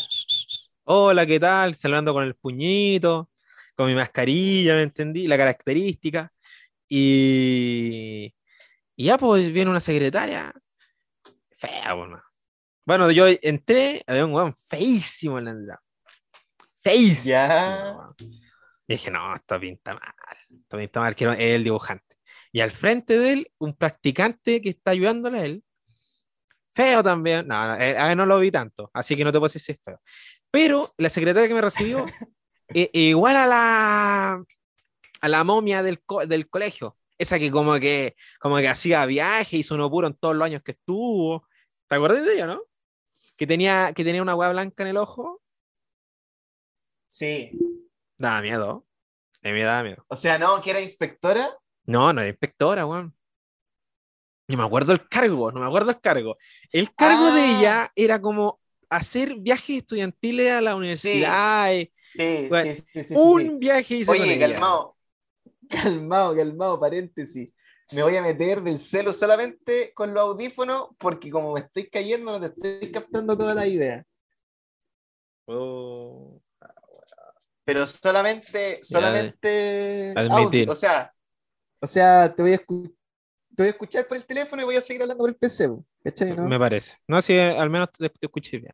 Hola, 0.85 1.25
¿qué 1.27 1.41
tal? 1.41 1.75
Saludando 1.75 2.13
con 2.13 2.25
el 2.25 2.35
puñito, 2.35 3.31
con 3.75 3.87
mi 3.87 3.95
mascarilla, 3.95 4.75
¿me 4.75 4.83
entendí? 4.83 5.27
La 5.27 5.37
característica. 5.37 6.33
Y, 6.89 8.35
y 8.97 9.05
ya, 9.05 9.17
pues, 9.17 9.53
viene 9.53 9.71
una 9.71 9.81
secretaria. 9.81 10.53
Fea, 11.59 11.95
pues, 11.95 12.11
no. 12.11 12.23
Bueno, 12.85 13.11
yo 13.11 13.27
entré, 13.43 14.03
había 14.07 14.25
un 14.25 14.35
weón 14.35 14.55
feísimo 14.55 15.39
en 15.39 15.45
la 15.45 15.51
entrada. 15.53 15.83
Feísimo. 16.81 17.31
Ya. 17.31 17.95
weón. 17.97 18.50
Y 18.91 18.95
dije, 18.95 19.11
no, 19.13 19.37
esto 19.37 19.61
pinta 19.61 19.95
mal. 19.95 20.37
Esto 20.63 20.77
pinta 20.77 20.99
mal, 20.99 21.15
quiero 21.15 21.33
es 21.35 21.39
el 21.39 21.63
dibujante. 21.63 22.17
Y 22.51 22.59
al 22.59 22.73
frente 22.73 23.17
de 23.21 23.33
él, 23.35 23.53
un 23.59 23.77
practicante 23.77 24.61
que 24.61 24.71
está 24.71 24.91
ayudándole 24.91 25.39
a 25.39 25.45
él. 25.45 25.65
Feo 26.73 27.01
también. 27.01 27.47
No, 27.47 27.69
no, 27.69 27.77
eh, 27.81 28.17
no 28.17 28.27
lo 28.27 28.41
vi 28.41 28.51
tanto, 28.51 28.91
así 28.93 29.15
que 29.15 29.23
no 29.23 29.31
te 29.31 29.39
puedo 29.39 29.47
decir 29.47 29.61
si 29.63 29.73
es 29.73 29.79
feo. 29.85 30.01
Pero 30.51 30.93
la 30.99 31.09
secretaria 31.09 31.47
que 31.47 31.55
me 31.55 31.61
recibió, 31.61 32.05
eh, 32.75 32.91
igual 32.93 33.37
a 33.37 33.47
la, 33.47 34.45
a 35.21 35.29
la 35.29 35.45
momia 35.45 35.85
del, 35.85 36.03
co- 36.03 36.27
del 36.27 36.49
colegio. 36.49 36.97
Esa 37.17 37.39
que 37.39 37.49
como 37.53 37.79
que, 37.79 38.17
como 38.41 38.57
que 38.57 38.67
hacía 38.67 39.07
viaje, 39.07 39.59
hizo 39.59 39.77
uno 39.77 39.89
puro 39.89 40.09
en 40.09 40.15
todos 40.15 40.35
los 40.35 40.45
años 40.47 40.65
que 40.65 40.73
estuvo. 40.73 41.47
¿Te 41.87 41.95
acuerdas 41.95 42.25
de 42.25 42.35
ella, 42.35 42.49
no? 42.49 42.61
Que 43.37 43.47
tenía, 43.47 43.93
que 43.95 44.03
tenía 44.03 44.21
una 44.23 44.35
hueá 44.35 44.51
blanca 44.51 44.83
en 44.83 44.89
el 44.89 44.97
ojo. 44.97 45.41
Sí. 47.07 47.53
Daba 48.21 48.43
miedo. 48.43 48.87
A 49.43 49.49
mí 49.51 49.63
daba 49.63 49.83
miedo. 49.83 50.05
O 50.09 50.15
sea, 50.15 50.39
no, 50.39 50.61
que 50.61 50.71
era 50.71 50.81
inspectora. 50.83 51.49
No, 51.85 52.13
no 52.13 52.21
era 52.21 52.29
inspectora, 52.29 52.85
weón. 52.87 53.17
No 54.47 54.57
me 54.59 54.65
acuerdo 54.65 54.93
el 54.93 55.09
cargo, 55.09 55.51
no 55.51 55.61
me 55.61 55.67
acuerdo 55.67 55.91
el 55.91 56.01
cargo. 56.01 56.37
El 56.71 56.95
cargo 56.95 57.33
de 57.33 57.41
Ah. 57.41 57.59
ella 57.59 57.93
era 57.97 58.21
como 58.21 58.61
hacer 58.91 59.37
viajes 59.37 59.79
estudiantiles 59.79 60.53
a 60.53 60.61
la 60.61 60.77
universidad. 60.77 61.73
y 61.73 61.91
Sí, 62.03 62.47
Bueno, 62.51 62.75
sí, 62.75 62.83
sí, 62.93 63.05
sí, 63.05 63.15
un 63.17 63.41
sí. 63.43 63.57
viaje 63.59 63.95
hice 63.95 64.11
Oye, 64.11 64.39
calmado. 64.39 64.97
Calmado, 65.71 66.37
calmado, 66.37 66.79
paréntesis. 66.81 67.51
Me 67.93 68.03
voy 68.03 68.17
a 68.17 68.23
meter 68.23 68.61
del 68.63 68.77
celo 68.77 69.13
solamente 69.15 69.93
con 69.95 70.13
los 70.13 70.23
audífonos 70.23 70.89
porque 70.99 71.31
como 71.31 71.55
me 71.55 71.61
estoy 71.61 71.89
cayendo 71.89 72.33
no 72.33 72.41
te 72.41 72.47
estoy 72.49 72.91
captando 72.93 73.37
toda 73.39 73.55
la 73.55 73.67
idea. 73.67 74.05
Oh. 75.47 76.40
Pero 77.71 77.87
solamente, 77.87 78.81
solamente 78.83 80.13
admitir. 80.17 80.63
audio, 80.63 80.73
o 80.73 80.75
sea, 80.75 81.15
o 81.81 81.87
sea, 81.87 82.35
te 82.35 82.43
voy 82.43 82.55
a 82.55 82.59
te 82.59 82.65
voy 82.67 83.67
a 83.67 83.71
escuchar 83.71 84.09
por 84.09 84.17
el 84.17 84.25
teléfono 84.25 84.61
y 84.61 84.65
voy 84.65 84.75
a 84.75 84.81
seguir 84.81 85.03
hablando 85.03 85.23
por 85.23 85.31
el 85.31 85.37
PC, 85.37 85.69
po, 85.69 85.87
¿cachai, 86.03 86.35
no? 86.35 86.49
Me 86.49 86.59
parece. 86.59 86.97
No, 87.07 87.23
si 87.23 87.39
al 87.39 87.71
menos 87.71 87.93
te, 87.93 88.09
te 88.09 88.27
escuché 88.27 88.59
bien. 88.59 88.73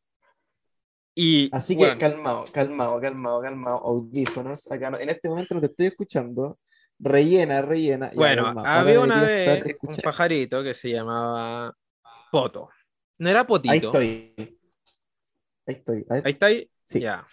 Y, 1.15 1.51
Así 1.55 1.75
que 1.75 1.81
bueno, 1.85 1.99
calmado, 1.99 2.47
calmado, 2.51 2.99
calmado, 2.99 3.43
calmado, 3.43 3.77
audífonos. 3.85 4.71
Acá 4.73 4.91
no- 4.91 4.99
en 4.99 5.11
este 5.11 5.29
momento 5.29 5.55
no 5.55 5.61
te 5.61 5.67
estoy 5.67 5.87
escuchando. 5.89 6.59
Rellena, 6.99 7.61
rellena. 7.61 8.11
Bueno, 8.15 8.55
había 8.65 8.99
una 9.01 9.21
vez 9.21 9.77
un 9.83 9.97
pajarito 9.97 10.63
que 10.63 10.73
se 10.73 10.89
llamaba 10.89 11.77
Poto. 12.33 12.71
No 13.19 13.29
era 13.29 13.47
Potito. 13.47 13.73
Ahí 13.73 13.79
estoy. 13.79 14.59
Ahí 15.67 15.75
estoy. 15.75 16.07
A 16.09 16.15
ver. 16.15 16.27
Ahí 16.27 16.33
está 16.33 16.47
ahí. 16.47 16.71
Sí. 16.87 17.01
Ya. 17.01 17.27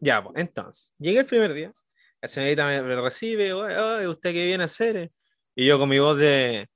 Ya, 0.00 0.22
pues, 0.22 0.36
entonces, 0.38 0.92
llegué 0.98 1.20
el 1.20 1.26
primer 1.26 1.52
día. 1.54 1.72
La 2.20 2.28
señorita 2.28 2.66
me, 2.66 2.82
me 2.82 2.96
recibe. 3.00 3.52
"Oye, 3.52 4.08
¿usted 4.08 4.32
qué 4.32 4.46
viene 4.46 4.62
a 4.64 4.66
hacer? 4.66 5.10
Y 5.54 5.66
yo 5.66 5.78
con 5.78 5.88
mi 5.88 5.98
voz 5.98 6.18
de. 6.18 6.68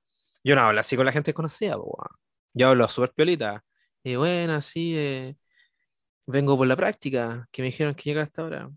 Yo 0.43 0.55
no 0.55 0.61
hablo 0.61 0.79
así 0.81 0.95
con 0.95 1.05
la 1.05 1.11
gente 1.11 1.31
desconocida, 1.31 1.75
pues, 1.75 1.85
weón. 1.87 2.17
Yo 2.53 2.69
hablo 2.69 2.87
súper 2.89 3.13
piolita. 3.13 3.63
Y 4.03 4.15
bueno, 4.15 4.53
así. 4.55 4.93
eh, 4.97 5.35
vengo 6.25 6.57
por 6.57 6.67
la 6.67 6.75
práctica. 6.75 7.47
Que 7.51 7.61
me 7.61 7.67
dijeron 7.67 7.95
que 7.95 8.03
llega 8.03 8.23
hasta 8.23 8.41
ahora. 8.43 8.69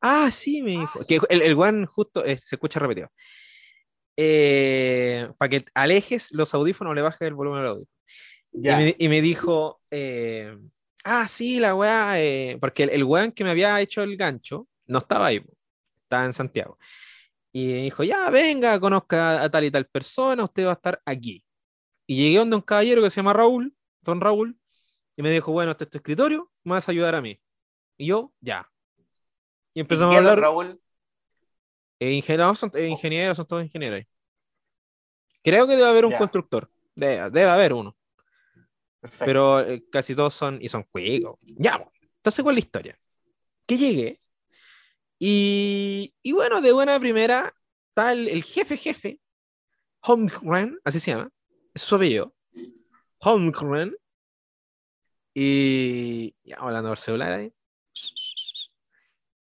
Ah, 0.00 0.30
sí, 0.30 0.62
me 0.62 0.72
dijo. 0.72 1.00
Que 1.06 1.20
el, 1.28 1.42
el 1.42 1.54
one 1.58 1.86
justo 1.86 2.24
eh, 2.24 2.38
se 2.38 2.56
escucha 2.56 2.80
repetido. 2.80 3.08
para 5.38 5.48
que 5.48 5.64
alejes 5.74 6.32
los 6.32 6.54
audífonos, 6.54 6.94
le 6.94 7.02
bajes 7.02 7.22
el 7.28 7.34
volumen 7.34 7.60
al 7.60 7.66
audio. 7.68 7.86
Y 8.52 8.68
me, 8.68 8.96
y 8.98 9.08
me 9.08 9.20
dijo, 9.22 9.80
eh, 9.90 10.56
ah, 11.04 11.26
sí, 11.28 11.58
la 11.60 11.74
weá, 11.74 12.20
eh", 12.20 12.58
porque 12.60 12.84
el, 12.84 12.90
el 12.90 13.04
weón 13.04 13.32
que 13.32 13.44
me 13.44 13.50
había 13.50 13.80
hecho 13.80 14.02
el 14.02 14.16
gancho 14.16 14.68
no 14.86 14.98
estaba 14.98 15.26
ahí, 15.26 15.42
estaba 16.02 16.24
en 16.26 16.32
Santiago. 16.32 16.78
Y 17.52 17.82
dijo, 17.84 18.04
ya, 18.04 18.30
venga, 18.30 18.78
conozca 18.78 19.42
a 19.42 19.50
tal 19.50 19.64
y 19.64 19.70
tal 19.70 19.86
persona, 19.86 20.44
usted 20.44 20.66
va 20.66 20.70
a 20.70 20.74
estar 20.74 21.02
aquí. 21.04 21.44
Y 22.06 22.16
llegué 22.16 22.38
donde 22.38 22.56
un 22.56 22.62
caballero 22.62 23.02
que 23.02 23.10
se 23.10 23.16
llama 23.16 23.32
Raúl, 23.32 23.74
don 24.02 24.20
Raúl, 24.20 24.56
y 25.16 25.22
me 25.22 25.30
dijo, 25.30 25.52
bueno, 25.52 25.72
este 25.72 25.84
es 25.84 25.90
tu 25.90 25.98
escritorio, 25.98 26.50
me 26.64 26.72
vas 26.72 26.88
a 26.88 26.92
ayudar 26.92 27.14
a 27.14 27.20
mí. 27.20 27.40
Y 27.96 28.06
yo, 28.06 28.32
ya. 28.40 28.70
Y 29.74 29.78
¿Y 29.78 29.80
empezamos 29.80 30.14
a 30.14 30.18
hablar. 30.18 30.40
Raúl? 30.40 30.80
Eh, 31.98 32.12
ingenieros, 32.12 32.58
son, 32.58 32.70
eh, 32.74 32.88
ingenieros, 32.88 33.36
son 33.36 33.46
todos 33.46 33.62
ingenieros. 33.62 34.04
Creo 35.42 35.66
que 35.66 35.76
debe 35.76 35.88
haber 35.88 36.04
un 36.04 36.12
Ya. 36.12 36.18
constructor. 36.18 36.70
Debe, 36.94 37.30
debe 37.30 37.50
haber 37.50 37.72
uno. 37.72 37.96
Pero 39.18 39.60
eh, 39.60 39.84
casi 39.90 40.14
todos 40.14 40.34
son, 40.34 40.58
y 40.60 40.68
son 40.68 40.84
cuicos. 40.84 41.38
Ya, 41.42 41.78
po. 41.78 41.92
entonces, 42.16 42.42
¿cuál 42.42 42.58
es 42.58 42.64
la 42.64 42.66
historia? 42.66 42.98
Que 43.66 43.78
llegué, 43.78 44.20
y, 45.22 46.14
y 46.22 46.32
bueno, 46.32 46.62
de 46.62 46.72
buena 46.72 46.98
primera, 46.98 47.54
está 47.90 48.12
el, 48.12 48.42
jefe 48.42 48.78
jefe, 48.78 49.20
Holmgren, 50.00 50.78
así 50.82 50.98
se 50.98 51.10
llama, 51.10 51.30
es 51.74 51.82
su 51.82 51.94
apellido, 51.94 52.34
Holmgren, 53.18 53.94
y 55.34 56.34
ya 56.42 56.56
hablando 56.56 56.88
por 56.88 56.98
celular 56.98 57.32
ahí. 57.32 57.52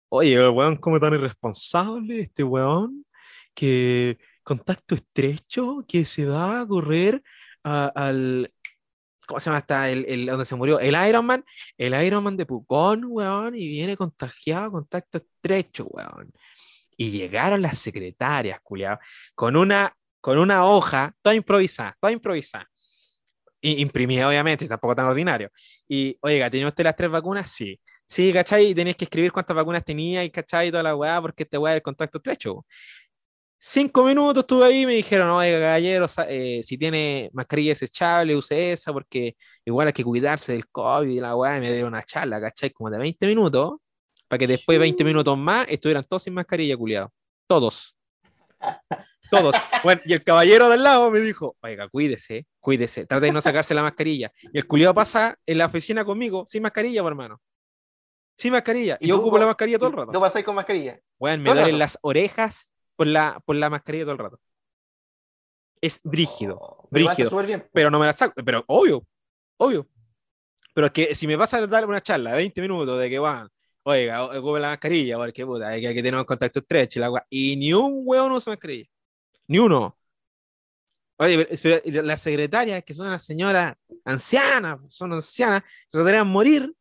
Oye, 0.09 0.33
el 0.33 0.49
weón, 0.49 0.77
como 0.77 0.99
tan 0.99 1.13
irresponsable 1.13 2.21
este 2.21 2.43
weón, 2.43 3.05
que 3.53 4.17
contacto 4.41 4.95
estrecho, 4.95 5.85
que 5.87 6.05
se 6.05 6.25
va 6.25 6.61
a 6.61 6.67
correr 6.67 7.21
al, 7.63 8.51
¿cómo 9.27 9.39
se 9.39 9.45
llama? 9.49 9.59
Hasta 9.59 9.89
el, 9.91 10.05
el- 10.09 10.25
donde 10.27 10.45
se 10.45 10.55
murió, 10.55 10.79
el 10.79 10.95
Iron 11.09 11.25
Man, 11.25 11.45
el 11.77 11.93
Iron 12.05 12.23
Man 12.23 12.37
de 12.37 12.45
Pucón, 12.47 13.05
weón, 13.07 13.55
y 13.55 13.67
viene 13.69 13.97
contagiado, 13.97 14.71
contacto 14.71 15.19
estrecho, 15.19 15.85
weón. 15.89 16.31
Y 16.97 17.11
llegaron 17.11 17.61
las 17.61 17.77
secretarias, 17.79 18.59
culiao, 18.63 18.99
con 19.35 19.55
una, 19.55 19.93
con 20.21 20.39
una 20.39 20.65
hoja, 20.65 21.13
toda 21.21 21.35
improvisada, 21.35 21.95
toda 22.01 22.11
improvisada. 22.13 22.67
I- 23.61 23.81
Imprimida, 23.81 24.27
obviamente, 24.27 24.67
tampoco 24.67 24.95
tan 24.95 25.05
ordinario. 25.07 25.49
Y, 25.87 26.17
oiga, 26.21 26.49
¿tenía 26.49 26.67
usted 26.67 26.83
las 26.83 26.95
tres 26.95 27.09
vacunas? 27.09 27.49
Sí. 27.51 27.79
Sí, 28.07 28.31
¿cachai? 28.31 28.67
Y 28.67 28.75
tenías 28.75 28.95
que 28.95 29.03
escribir 29.05 29.31
cuántas 29.33 29.55
vacunas 29.55 29.83
tenía 29.83 30.23
y, 30.23 30.29
¿cachai? 30.31 30.69
Y 30.69 30.71
toda 30.71 30.83
la 30.83 30.95
weá, 30.95 31.21
porque 31.21 31.43
este 31.43 31.57
weá 31.57 31.73
es 31.73 31.77
el 31.77 31.81
contacto 31.83 32.19
estrecho. 32.19 32.65
Cinco 33.59 34.03
minutos 34.03 34.43
estuve 34.43 34.65
ahí 34.65 34.81
y 34.83 34.85
me 34.85 34.93
dijeron, 34.93 35.29
oiga, 35.29 35.59
caballero, 35.59 36.05
eh, 36.27 36.61
si 36.63 36.77
tiene 36.77 37.29
mascarilla 37.33 37.71
desechable, 37.71 38.35
use 38.35 38.73
esa, 38.73 38.93
porque 38.93 39.35
igual 39.65 39.87
hay 39.87 39.93
que 39.93 40.03
cuidarse 40.03 40.51
del 40.51 40.67
COVID 40.67 41.09
y 41.09 41.19
la 41.19 41.35
weá, 41.35 41.57
y 41.57 41.61
me 41.61 41.71
dieron 41.71 41.89
una 41.89 42.03
charla, 42.03 42.39
¿cachai? 42.39 42.69
Como 42.69 42.91
de 42.91 42.99
20 42.99 43.25
minutos, 43.25 43.77
para 44.27 44.37
que 44.37 44.47
después 44.47 44.75
de 44.75 44.79
20 44.79 45.03
minutos 45.03 45.37
más 45.37 45.67
estuvieran 45.69 46.03
todos 46.03 46.23
sin 46.23 46.35
mascarilla, 46.35 46.77
culiados. 46.77 47.09
Todos. 47.47 47.95
Todos. 49.31 49.55
Bueno, 49.83 50.01
y 50.05 50.13
el 50.13 50.23
caballero 50.23 50.69
del 50.69 50.83
lado 50.83 51.09
me 51.09 51.19
dijo, 51.19 51.57
oiga, 51.61 51.89
cuídese, 51.89 52.45
cuídese, 52.59 53.05
trate 53.05 53.25
de 53.25 53.31
no 53.31 53.41
sacarse 53.41 53.73
la 53.73 53.81
mascarilla. 53.81 54.31
Y 54.53 54.57
el 54.57 54.67
culiado 54.67 54.93
pasa 54.93 55.37
en 55.45 55.57
la 55.57 55.65
oficina 55.65 56.05
conmigo 56.05 56.45
sin 56.47 56.61
mascarilla, 56.61 57.01
por 57.01 57.11
hermano. 57.11 57.41
Sin 58.35 58.51
mascarilla. 58.51 58.97
Y, 59.01 59.07
yo 59.07 59.17
ocupo 59.19 59.37
la 59.37 59.47
mascarilla 59.47 59.79
todo 59.79 59.89
el 59.89 59.95
rato. 59.95 60.11
¿Tú 60.11 60.19
pasáis 60.19 60.45
con 60.45 60.55
mascarilla? 60.55 60.99
Weón, 61.19 61.41
me 61.41 61.53
duelen 61.53 61.79
las 61.79 61.97
orejas 62.01 62.71
por 62.97 63.07
la, 63.07 63.41
por 63.45 63.55
la 63.55 63.69
mascarilla 63.69 64.03
todo 64.03 64.13
el 64.13 64.17
rato. 64.19 64.39
Es 65.79 66.01
brígido, 66.03 66.57
Oh, 66.59 66.87
brígido. 66.91 67.29
bien. 67.43 67.69
pero 67.71 67.89
no 67.91 67.99
me 67.99 68.05
la 68.07 68.13
saco. 68.13 68.33
Pero 68.43 68.63
obvio, 68.67 69.05
obvio. 69.57 69.87
Pero 70.73 70.87
es 70.87 70.93
que 70.93 71.15
si 71.15 71.27
me 71.27 71.37
pasa 71.37 71.57
a 71.57 71.67
dar 71.67 71.85
una 71.85 72.01
charla 72.01 72.31
de 72.31 72.37
20 72.37 72.61
minutos 72.61 72.99
de 72.99 73.09
que 73.09 73.19
van, 73.19 73.47
oiga, 73.83 74.25
ocupe 74.25 74.59
la 74.59 74.69
mascarilla, 74.69 75.17
porque 75.17 75.45
puta, 75.45 75.69
hay 75.69 75.81
que, 75.81 75.87
hay 75.89 75.93
que 75.95 76.03
tener 76.03 76.19
un 76.19 76.25
contacto 76.25 76.59
estrecho 76.59 76.99
y 76.99 77.01
la 77.01 77.25
y 77.29 77.55
ni 77.55 77.73
un 77.73 78.01
weón 78.05 78.31
usa 78.31 78.51
mascarilla. 78.51 78.85
Ni 79.47 79.59
uno. 79.59 79.97
Oye, 81.19 81.47
pero- 81.63 82.03
las 82.03 82.21
secretarias, 82.21 82.83
que 82.83 82.93
son 82.93 83.09
las 83.09 83.23
señoras 83.23 83.75
ancianas, 84.05 84.77
son 84.89 85.13
ancianas, 85.13 85.63
se 85.87 85.97
podrían 85.97 86.27
morir, 86.27 86.71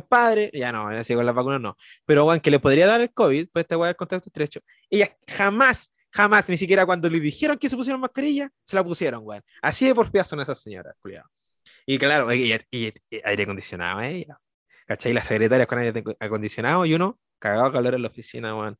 compadre. 0.00 0.50
Ya 0.52 0.72
no, 0.72 0.88
así 0.88 1.14
con 1.14 1.24
las 1.26 1.34
vacunas 1.34 1.60
no. 1.60 1.76
Pero, 2.04 2.24
weón, 2.26 2.40
que 2.40 2.50
le 2.50 2.58
podría 2.60 2.86
dar 2.86 3.00
el 3.00 3.12
COVID, 3.12 3.48
pues 3.52 3.62
esta 3.64 3.76
weá 3.78 3.88
del 3.88 3.96
contacto 3.96 4.28
estrecho. 4.28 4.60
Ellas 4.90 5.10
jamás, 5.26 5.92
jamás, 6.10 6.48
ni 6.48 6.56
siquiera 6.56 6.84
cuando 6.86 7.08
le 7.08 7.20
dijeron 7.20 7.56
que 7.58 7.68
se 7.68 7.76
pusieron 7.76 8.00
mascarilla, 8.00 8.50
se 8.64 8.76
la 8.76 8.84
pusieron, 8.84 9.20
weón. 9.24 9.42
Así 9.62 9.86
de 9.86 9.94
porfiadas 9.94 10.28
son 10.28 10.40
esas 10.40 10.60
señoras, 10.60 10.94
culiado. 11.00 11.28
Y 11.86 11.98
claro, 11.98 12.32
y, 12.32 12.52
y- 12.52 12.60
y- 12.70 12.92
y 13.10 13.20
aire 13.24 13.42
acondicionado, 13.44 14.00
¿eh? 14.02 14.26
¿Cachai? 14.86 15.12
Las 15.14 15.26
secretarias 15.26 15.66
con 15.66 15.78
aire 15.78 16.02
acondicionado 16.20 16.84
y 16.84 16.94
uno 16.94 17.18
cagado 17.38 17.66
de 17.66 17.72
calor 17.72 17.94
en 17.94 18.02
la 18.02 18.08
oficina, 18.08 18.54
weón. 18.56 18.76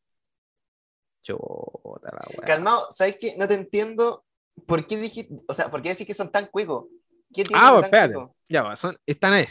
Chota 1.22 2.10
la 2.12 2.18
weá. 2.36 2.46
Calmado, 2.46 2.88
¿sabes 2.90 3.16
qué? 3.18 3.34
No 3.38 3.48
te 3.48 3.54
entiendo 3.54 4.24
por 4.66 4.86
qué 4.86 4.96
dijiste, 4.96 5.34
o 5.48 5.54
sea, 5.54 5.70
por 5.70 5.80
qué 5.82 5.90
decís 5.90 6.06
que 6.06 6.14
son 6.14 6.30
tan 6.30 6.46
cuicos. 6.46 6.86
¿Qué 7.32 7.42
tienen 7.44 7.64
Ah, 7.64 7.72
pues, 7.74 7.84
espérate. 7.86 8.14
cuico? 8.14 8.36
Ya, 8.48 8.76
son, 8.76 8.96
están 9.06 9.32
ahí. 9.32 9.46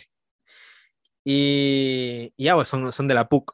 Y, 1.24 2.34
y 2.36 2.44
ya, 2.46 2.56
pues, 2.56 2.68
son, 2.68 2.92
son 2.92 3.08
de 3.08 3.14
la 3.14 3.28
PUC. 3.28 3.52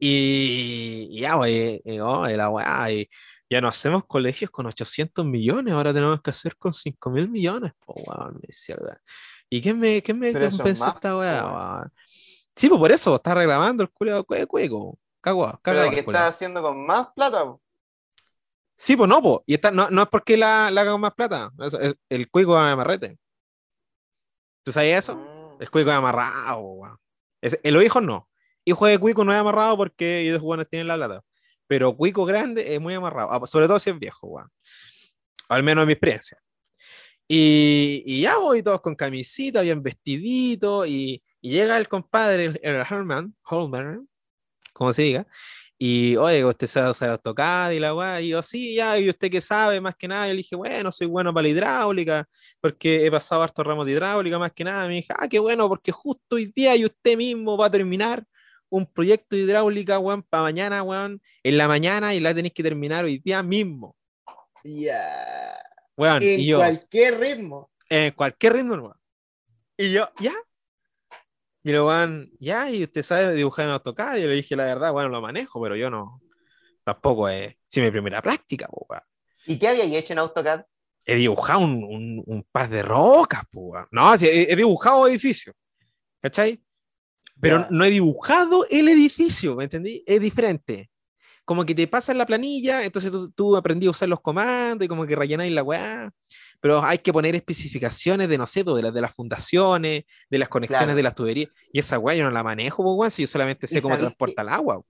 Y, 0.00 1.08
y 1.10 1.20
ya, 1.20 1.36
pues, 1.36 1.80
y- 1.84 2.00
oh, 2.00 2.26
la 2.26 2.48
weá, 2.50 2.90
y 2.92 3.08
ya 3.48 3.60
no 3.60 3.68
hacemos 3.68 4.04
colegios 4.06 4.50
con 4.50 4.66
800 4.66 5.24
millones, 5.24 5.72
ahora 5.74 5.92
tenemos 5.92 6.20
que 6.22 6.30
hacer 6.30 6.56
con 6.56 6.72
5 6.72 7.10
mil 7.10 7.28
millones. 7.28 7.72
Pues, 7.84 8.04
weón, 8.06 8.34
me 8.34 8.40
decía, 8.48 8.76
weón. 8.80 8.98
¿Y 9.50 9.60
quién 9.62 9.78
me, 9.78 10.02
quién 10.02 10.18
me 10.18 10.32
Pero 10.32 10.46
es 10.46 10.56
compensa 10.56 10.86
más, 10.86 10.94
esta 10.96 11.16
weá, 11.16 11.44
weón. 11.44 11.54
weón? 11.54 11.92
Sí, 12.56 12.68
pues 12.68 12.78
por 12.80 12.92
eso, 12.92 13.14
está 13.16 13.34
reclamando 13.34 13.82
el 13.82 13.90
culiado 13.90 14.24
cueco. 14.24 14.98
Cagua, 15.20 15.58
Pero 15.62 15.78
cagua. 15.78 15.84
de 15.84 15.90
que 15.90 16.00
estás 16.00 16.30
haciendo 16.34 16.60
con 16.62 16.84
más 16.86 17.08
plata. 17.14 17.44
po. 17.44 17.60
Sí, 18.76 18.96
pues 18.96 19.08
no, 19.08 19.22
pues. 19.22 19.38
Y 19.46 19.54
está, 19.54 19.70
no, 19.70 19.88
no 19.90 20.02
es 20.02 20.08
porque 20.08 20.36
la, 20.36 20.70
la 20.70 20.80
haga 20.82 20.92
con 20.92 21.00
más 21.00 21.14
plata. 21.14 21.50
eso 21.60 21.80
es 21.80 21.94
el 22.08 22.28
cuico 22.30 22.54
de 22.60 22.70
amarrete. 22.70 23.18
¿Tú 24.64 24.72
sabes 24.72 24.98
eso? 24.98 25.16
Mm. 25.16 25.33
El 25.60 25.70
cuico 25.70 25.90
es 25.90 25.96
amarrado, 25.96 26.58
weón. 26.58 26.96
Es- 27.40 27.58
eh, 27.62 27.70
los 27.70 27.84
hijos 27.84 28.02
no. 28.02 28.28
Hijo 28.64 28.86
de 28.86 28.98
cuico 28.98 29.24
no 29.24 29.32
es 29.32 29.38
amarrado 29.38 29.76
porque 29.76 30.20
ellos 30.20 30.40
jóvenes 30.40 30.68
tienen 30.68 30.88
la 30.88 30.96
plata. 30.96 31.22
Pero 31.66 31.96
cuico 31.96 32.24
grande 32.24 32.74
es 32.74 32.80
muy 32.80 32.94
amarrado. 32.94 33.30
ah, 33.30 33.46
Sobre 33.46 33.66
todo 33.66 33.78
si 33.80 33.90
es 33.90 33.98
viejo, 33.98 34.26
weón. 34.28 34.50
Al 35.48 35.62
menos 35.62 35.82
en 35.82 35.86
mi 35.88 35.92
experiencia. 35.92 36.38
Y, 37.28 38.02
y 38.06 38.22
ya 38.22 38.36
voy 38.38 38.62
todos 38.62 38.80
con 38.80 38.94
camisita, 38.94 39.62
bien 39.62 39.82
vestidito. 39.82 40.84
Y, 40.86 41.22
y 41.40 41.50
llega 41.50 41.76
el 41.78 41.88
compadre, 41.88 42.44
el, 42.46 42.60
el 42.62 42.76
Herman, 42.76 43.34
Holman, 43.44 44.08
como 44.72 44.92
se 44.92 45.02
diga. 45.02 45.26
Y, 45.78 46.16
oye, 46.16 46.44
usted 46.44 46.66
sabe 46.68 46.90
usar 46.90 47.10
AutoCAD 47.10 47.72
y 47.72 47.80
la 47.80 47.94
weá. 47.94 48.20
Y 48.20 48.28
yo, 48.28 48.42
sí, 48.42 48.74
ya, 48.76 48.98
y 48.98 49.08
usted 49.10 49.30
qué 49.30 49.40
sabe, 49.40 49.80
más 49.80 49.96
que 49.96 50.06
nada. 50.08 50.26
Yo 50.28 50.32
le 50.34 50.38
dije, 50.38 50.54
bueno, 50.56 50.92
soy 50.92 51.06
bueno 51.08 51.34
para 51.34 51.42
la 51.42 51.48
hidráulica 51.48 52.28
porque 52.60 53.04
he 53.04 53.10
pasado 53.10 53.42
hartos 53.42 53.66
ramos 53.66 53.84
de 53.84 53.92
hidráulica 53.92 54.38
más 54.38 54.52
que 54.52 54.64
nada. 54.64 54.86
Me 54.88 54.94
dije, 54.94 55.12
ah, 55.18 55.28
qué 55.28 55.38
bueno, 55.40 55.68
porque 55.68 55.90
justo 55.92 56.36
hoy 56.36 56.52
día 56.54 56.76
y 56.76 56.84
usted 56.84 57.16
mismo 57.16 57.56
va 57.58 57.66
a 57.66 57.70
terminar 57.70 58.24
un 58.70 58.86
proyecto 58.86 59.36
de 59.36 59.42
hidráulica, 59.42 59.98
weón, 59.98 60.22
para 60.22 60.44
mañana, 60.44 60.82
weón, 60.82 61.20
en 61.42 61.58
la 61.58 61.68
mañana 61.68 62.14
y 62.14 62.20
la 62.20 62.34
tenéis 62.34 62.54
que 62.54 62.62
terminar 62.62 63.04
hoy 63.04 63.18
día 63.18 63.42
mismo, 63.42 63.94
Ya. 64.64 65.56
weón. 65.96 66.22
En 66.22 66.40
y 66.40 66.46
yo, 66.46 66.58
cualquier 66.58 67.18
ritmo. 67.20 67.70
en 67.88 68.12
cualquier 68.12 68.52
ritmo, 68.54 68.74
weón. 68.76 68.96
Y 69.76 69.92
yo, 69.92 70.08
ya. 70.20 70.32
Y 71.64 71.72
lo 71.72 71.86
van, 71.86 72.30
ya, 72.38 72.70
y 72.70 72.84
usted 72.84 73.02
sabe 73.02 73.34
dibujar 73.34 73.64
en 73.64 73.72
AutoCAD. 73.72 74.18
Y 74.18 74.22
yo 74.22 74.28
le 74.28 74.36
dije, 74.36 74.54
la 74.54 74.66
verdad, 74.66 74.92
bueno, 74.92 75.08
lo 75.08 75.20
manejo, 75.20 75.60
pero 75.60 75.74
yo 75.74 75.90
no, 75.90 76.20
tampoco 76.84 77.28
es, 77.28 77.56
si 77.66 77.80
mi 77.80 77.90
primera 77.90 78.22
práctica, 78.22 78.68
po, 78.68 78.86
weón. 78.88 79.02
¿Y 79.46 79.58
qué 79.58 79.68
había 79.68 79.84
hecho 79.98 80.12
en 80.12 80.20
AutoCAD? 80.20 80.64
he 81.06 81.16
dibujado 81.16 81.60
un, 81.60 81.84
un, 81.84 82.22
un 82.24 82.42
par 82.50 82.68
de 82.68 82.82
rocas, 82.82 83.42
po, 83.50 83.60
weón. 83.60 83.86
No, 83.90 84.16
sí, 84.16 84.26
he, 84.26 84.52
he 84.52 84.56
dibujado 84.56 85.06
edificios, 85.08 85.54
¿cachai? 86.20 86.62
Pero 87.40 87.66
no 87.70 87.84
he 87.84 87.90
dibujado 87.90 88.64
el 88.70 88.88
edificio, 88.88 89.56
¿me 89.56 89.64
entendí? 89.64 90.04
Es 90.06 90.20
diferente. 90.20 90.90
Como 91.44 91.66
que 91.66 91.74
te 91.74 91.86
pasan 91.86 92.16
la 92.16 92.24
planilla, 92.24 92.84
entonces 92.84 93.10
tú, 93.10 93.30
tú 93.32 93.56
aprendí 93.56 93.86
a 93.86 93.90
usar 93.90 94.08
los 94.08 94.20
comandos 94.20 94.84
y 94.84 94.88
como 94.88 95.06
que 95.06 95.16
rellenáis 95.16 95.52
la 95.52 95.62
weá. 95.62 96.10
Pero 96.64 96.82
hay 96.82 96.96
que 96.96 97.12
poner 97.12 97.34
especificaciones 97.34 98.26
de, 98.26 98.38
no 98.38 98.46
sé, 98.46 98.64
pues, 98.64 98.76
de 98.76 98.82
las 98.84 98.94
de 98.94 99.02
las 99.02 99.12
fundaciones, 99.14 100.04
de 100.30 100.38
las 100.38 100.48
conexiones 100.48 100.84
Claro. 100.86 100.96
de 100.96 101.02
las 101.02 101.14
tuberías. 101.14 101.50
Y 101.70 101.78
esa 101.78 101.98
weá 101.98 102.16
yo 102.16 102.24
no 102.24 102.30
la 102.30 102.42
manejo, 102.42 102.82
pues, 102.82 102.94
weón, 102.96 103.10
si 103.10 103.20
yo 103.20 103.28
solamente 103.28 103.66
sé 103.66 103.80
¿Y 103.80 103.82
cómo 103.82 103.98
transporta 103.98 104.40
el 104.40 104.48
agua. 104.48 104.80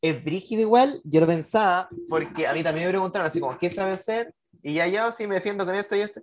Es 0.00 0.24
brígido 0.24 0.62
igual, 0.62 1.00
yo 1.04 1.20
lo 1.20 1.28
pensaba, 1.28 1.88
porque 2.08 2.48
a 2.48 2.52
mí 2.52 2.64
también 2.64 2.86
me 2.86 2.90
preguntaron 2.90 3.24
así 3.28 3.38
como, 3.38 3.56
¿qué 3.56 3.70
sabe 3.70 3.92
hacer? 3.92 4.34
Y 4.64 4.74
ya 4.74 4.88
yo 4.88 5.12
sí 5.12 5.28
me 5.28 5.36
defiendo 5.36 5.64
con 5.64 5.76
esto 5.76 5.94
y 5.94 6.00
esto. 6.00 6.22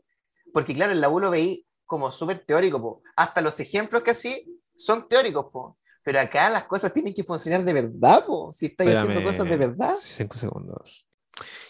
Porque 0.52 0.74
claro, 0.74 0.92
en 0.92 1.00
la 1.00 1.08
U 1.08 1.22
lo 1.22 1.30
veí 1.32 1.66
como 1.86 2.12
súper 2.12 2.40
teórico, 2.40 2.82
po. 2.82 3.02
hasta 3.16 3.40
los 3.40 3.58
ejemplos 3.62 4.02
que 4.02 4.12
así 4.12 4.54
son 4.76 5.08
teóricos, 5.08 5.46
po. 5.50 5.78
pero 6.04 6.20
acá 6.20 6.50
las 6.50 6.66
cosas 6.66 6.92
tienen 6.92 7.14
que 7.14 7.24
funcionar 7.24 7.64
de 7.64 7.72
verdad, 7.72 8.26
po. 8.26 8.52
si 8.52 8.66
estáis 8.66 8.90
haciendo 8.96 9.22
Espérame. 9.22 9.32
cosas 9.38 9.50
de 9.50 9.58
verdad. 9.66 9.96
Cinco 10.02 10.38
segundos. 10.38 11.08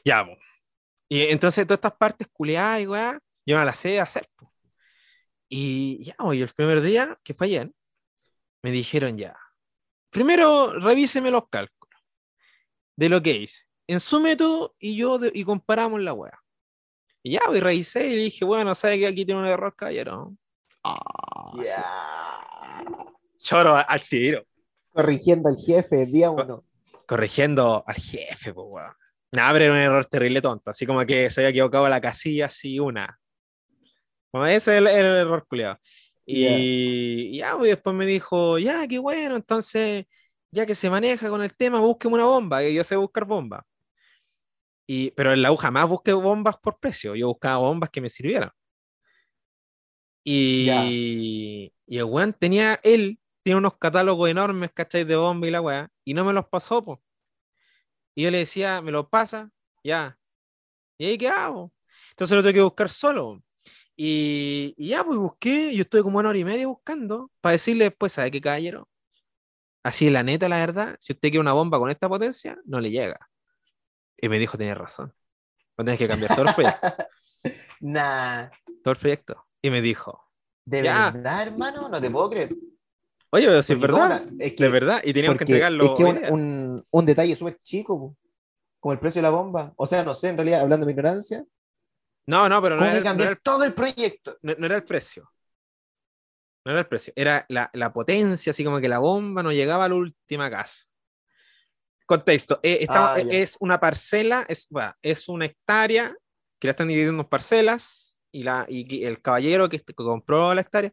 Ya, 0.03 0.25
po. 0.25 0.31
Y 1.09 1.23
entonces 1.23 1.65
todas 1.65 1.77
estas 1.79 1.93
partes 1.93 2.27
culeadas 2.31 2.81
y 2.81 2.87
weá, 2.87 3.19
yo 3.45 3.57
no 3.57 3.65
las 3.65 3.79
sé 3.79 3.99
hacer. 3.99 4.29
po. 4.35 4.53
Y 5.49 6.03
ya, 6.03 6.13
po, 6.15 6.33
y 6.33 6.41
el 6.41 6.49
primer 6.49 6.81
día, 6.81 7.19
que 7.23 7.33
fue 7.33 7.47
ayer, 7.47 7.71
me 8.61 8.71
dijeron 8.71 9.17
ya. 9.17 9.35
Primero, 10.11 10.71
revíseme 10.79 11.31
los 11.31 11.49
cálculos 11.49 11.99
de 12.95 13.09
lo 13.09 13.21
que 13.23 13.31
hice. 13.31 13.63
En 13.87 13.99
su 13.99 14.19
método 14.19 14.75
y 14.77 14.95
yo 14.95 15.17
de- 15.17 15.31
y 15.33 15.43
comparamos 15.43 15.99
la 16.01 16.13
weá. 16.13 16.39
Y 17.23 17.33
ya, 17.33 17.41
pues 17.47 17.61
revisé 17.61 18.05
y 18.07 18.15
dije, 18.15 18.45
bueno, 18.45 18.75
¿sabe 18.75 18.99
que 18.99 19.07
aquí 19.07 19.25
tiene 19.25 19.41
un 19.41 19.47
error, 19.47 19.75
caballero? 19.75 20.35
Ah, 20.83 21.51
sí. 21.55 21.63
Ya. 21.65 21.85
Choro 23.39 23.75
al 23.75 24.01
tiro. 24.03 24.45
Corrigiendo 24.91 25.49
al 25.49 25.55
jefe, 25.57 26.05
día 26.05 26.29
uno. 26.29 26.63
Corrigiendo 27.07 27.83
al 27.87 27.95
jefe, 27.95 28.53
pues, 28.53 28.67
weón. 28.69 28.93
Nada, 29.31 29.53
pero 29.53 29.65
era 29.65 29.73
un 29.73 29.79
error 29.79 30.05
terrible 30.05 30.41
tonto. 30.41 30.71
Así 30.71 30.85
como 30.85 31.05
que 31.05 31.29
se 31.29 31.41
había 31.41 31.49
equivocado 31.49 31.87
la 31.87 32.01
casilla, 32.01 32.47
así 32.47 32.79
una. 32.79 33.19
Como 34.31 34.45
ese 34.45 34.71
es 34.71 34.77
el, 34.79 34.87
el 34.87 35.05
error 35.05 35.45
culiado. 35.47 35.79
Y 36.25 37.37
ya, 37.37 37.55
pues, 37.57 37.71
después 37.71 37.95
me 37.95 38.05
dijo, 38.05 38.59
ya, 38.59 38.87
qué 38.87 38.99
bueno, 38.99 39.35
entonces, 39.35 40.05
ya 40.51 40.65
que 40.65 40.75
se 40.75 40.89
maneja 40.89 41.27
con 41.29 41.41
el 41.41 41.55
tema, 41.55 41.79
búsqueme 41.79 42.15
una 42.15 42.25
bomba, 42.25 42.59
que 42.59 42.71
yo 42.73 42.83
sé 42.83 42.95
buscar 42.95 43.25
bombas. 43.25 43.63
Y, 44.85 45.11
pero 45.11 45.33
en 45.33 45.41
la 45.41 45.51
U 45.51 45.55
jamás 45.55 45.87
busqué 45.87 46.13
bombas 46.13 46.57
por 46.57 46.79
precio, 46.79 47.15
yo 47.15 47.27
buscaba 47.27 47.57
bombas 47.57 47.89
que 47.89 48.01
me 48.01 48.09
sirvieran. 48.09 48.51
Y, 50.23 51.71
y 51.87 51.97
el 51.97 52.03
weón 52.03 52.33
tenía, 52.33 52.79
él 52.83 53.19
tiene 53.43 53.57
unos 53.57 53.77
catálogos 53.77 54.29
enormes, 54.29 54.71
¿cachai? 54.71 55.05
De 55.05 55.15
bombas 55.15 55.47
y 55.47 55.51
la 55.51 55.61
weá, 55.61 55.89
y 56.05 56.13
no 56.13 56.25
me 56.25 56.33
los 56.33 56.47
pasó, 56.47 56.83
pues. 56.83 56.99
Y 58.19 58.23
yo 58.23 58.31
le 58.31 58.39
decía, 58.39 58.81
¿me 58.81 58.91
los 58.91 59.07
pasa? 59.07 59.49
Ya. 59.81 60.19
¿Y 60.97 61.05
ahí 61.05 61.17
qué 61.17 61.29
hago? 61.29 61.71
Entonces 62.09 62.35
lo 62.35 62.43
tengo 62.43 62.53
que 62.53 62.61
buscar 62.63 62.89
solo. 62.89 63.41
Y, 63.95 64.73
y 64.75 64.89
ya, 64.89 65.05
pues 65.05 65.17
busqué, 65.17 65.73
yo 65.73 65.83
estoy 65.83 66.01
como 66.01 66.19
una 66.19 66.27
hora 66.27 66.37
y 66.37 66.43
media 66.43 66.67
buscando 66.67 67.31
para 67.39 67.53
decirle 67.53 67.85
después, 67.85 68.11
¿sabe 68.11 68.29
qué, 68.29 68.41
caballero? 68.41 68.89
Así, 69.83 70.09
la 70.09 70.21
neta, 70.21 70.49
la 70.49 70.57
verdad, 70.57 70.97
si 70.99 71.13
usted 71.13 71.29
quiere 71.29 71.39
una 71.39 71.53
bomba 71.53 71.79
con 71.79 71.89
esta 71.89 72.09
potencia, 72.09 72.57
no 72.65 72.81
le 72.81 72.91
llega. 72.91 73.29
Y 74.21 74.27
me 74.27 74.37
dijo, 74.37 74.57
tenía 74.57 74.75
razón. 74.75 75.13
No 75.77 75.85
tenés 75.85 75.97
que 75.97 76.09
cambiar 76.09 76.35
todo 76.35 76.49
el 76.49 76.53
proyecto. 76.55 76.87
Nah. 77.79 78.49
Todo 78.83 78.91
el 78.91 78.99
proyecto. 78.99 79.47
Y 79.61 79.69
me 79.69 79.81
dijo, 79.81 80.29
¿De 80.65 80.83
Ya. 80.83 81.11
verdad, 81.11 81.47
hermano? 81.47 81.87
No 81.87 82.01
te 82.01 82.11
puedo 82.11 82.29
creer. 82.29 82.53
Oye, 83.31 83.47
pero 83.47 83.63
si 83.63 83.73
es 83.73 83.79
verdad, 83.79 84.21
¿cómo 84.23 84.37
la- 84.37 84.45
es 84.45 84.53
que, 84.53 84.63
de 84.63 84.69
verdad, 84.69 85.01
y 85.03 85.13
teníamos 85.13 85.37
que 85.37 85.43
entregarlo. 85.45 85.85
es 85.85 85.91
que 85.97 86.03
un, 86.03 86.33
un, 86.33 86.85
un 86.89 87.05
detalle 87.05 87.35
súper 87.35 87.57
chico, 87.59 87.99
po. 87.99 88.17
como 88.79 88.93
el 88.93 88.99
precio 88.99 89.19
de 89.19 89.23
la 89.23 89.29
bomba. 89.29 89.73
O 89.77 89.85
sea, 89.85 90.03
no 90.03 90.13
sé, 90.13 90.29
en 90.29 90.37
realidad, 90.37 90.61
hablando 90.61 90.85
de 90.85 90.93
mi 90.93 90.97
ignorancia, 90.97 91.43
No, 92.27 92.47
no, 92.47 92.61
pero 92.61 92.75
no 92.75 92.81
¿cómo 92.81 92.91
era, 92.91 92.93
que 92.99 92.99
no 93.03 93.09
cambiar 93.09 93.31
era- 93.31 93.39
todo 93.43 93.63
el 93.63 93.73
proyecto? 93.73 94.37
no- 94.41 94.55
no 94.57 94.65
era 94.65 94.75
el 94.77 94.83
precio. 94.83 95.31
No 96.65 96.71
era 96.71 96.81
el 96.81 96.87
precio, 96.87 97.13
era 97.15 97.45
la, 97.49 97.69
la 97.73 97.91
potencia, 97.93 98.51
así 98.51 98.63
como 98.63 98.79
que 98.81 98.89
la 98.89 98.99
bomba 98.99 99.41
no 99.41 99.51
llegaba 99.51 99.85
a 99.85 99.89
la 99.89 99.95
última 99.95 100.49
casa. 100.51 100.85
Contexto, 102.05 102.59
eh, 102.63 102.79
estamos- 102.81 103.11
Ah, 103.15 103.21
ya. 103.21 103.33
es 103.33 103.55
una 103.59 103.79
parcela, 103.79 104.45
es, 104.49 104.67
bueno, 104.69 104.93
es 105.01 105.29
una 105.29 105.45
hectárea 105.45 106.15
que 106.59 106.67
la 106.67 106.71
están 106.71 106.87
dividiendo 106.87 107.21
en 107.21 107.29
parcelas 107.29 108.19
y, 108.31 108.43
la, 108.43 108.65
y 108.67 109.03
el 109.05 109.21
caballero 109.21 109.69
que, 109.69 109.79
que 109.79 109.93
compró 109.93 110.53
la 110.53 110.61
hectárea 110.61 110.91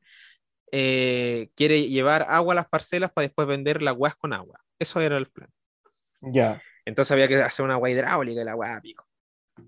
eh, 0.72 1.50
quiere 1.54 1.88
llevar 1.88 2.26
agua 2.28 2.54
a 2.54 2.56
las 2.56 2.68
parcelas 2.68 3.12
para 3.12 3.26
después 3.26 3.46
vender 3.46 3.82
la 3.82 3.90
agua 3.90 4.16
con 4.18 4.32
agua. 4.32 4.60
Eso 4.78 5.00
era 5.00 5.16
el 5.16 5.26
plan. 5.26 5.50
Ya. 6.20 6.62
Entonces 6.84 7.12
había 7.12 7.28
que 7.28 7.36
hacer 7.36 7.64
una 7.64 7.74
agua 7.74 7.90
hidráulica 7.90 8.40
y 8.40 8.44
la 8.44 8.52
agua 8.52 8.80
pico. 8.82 9.06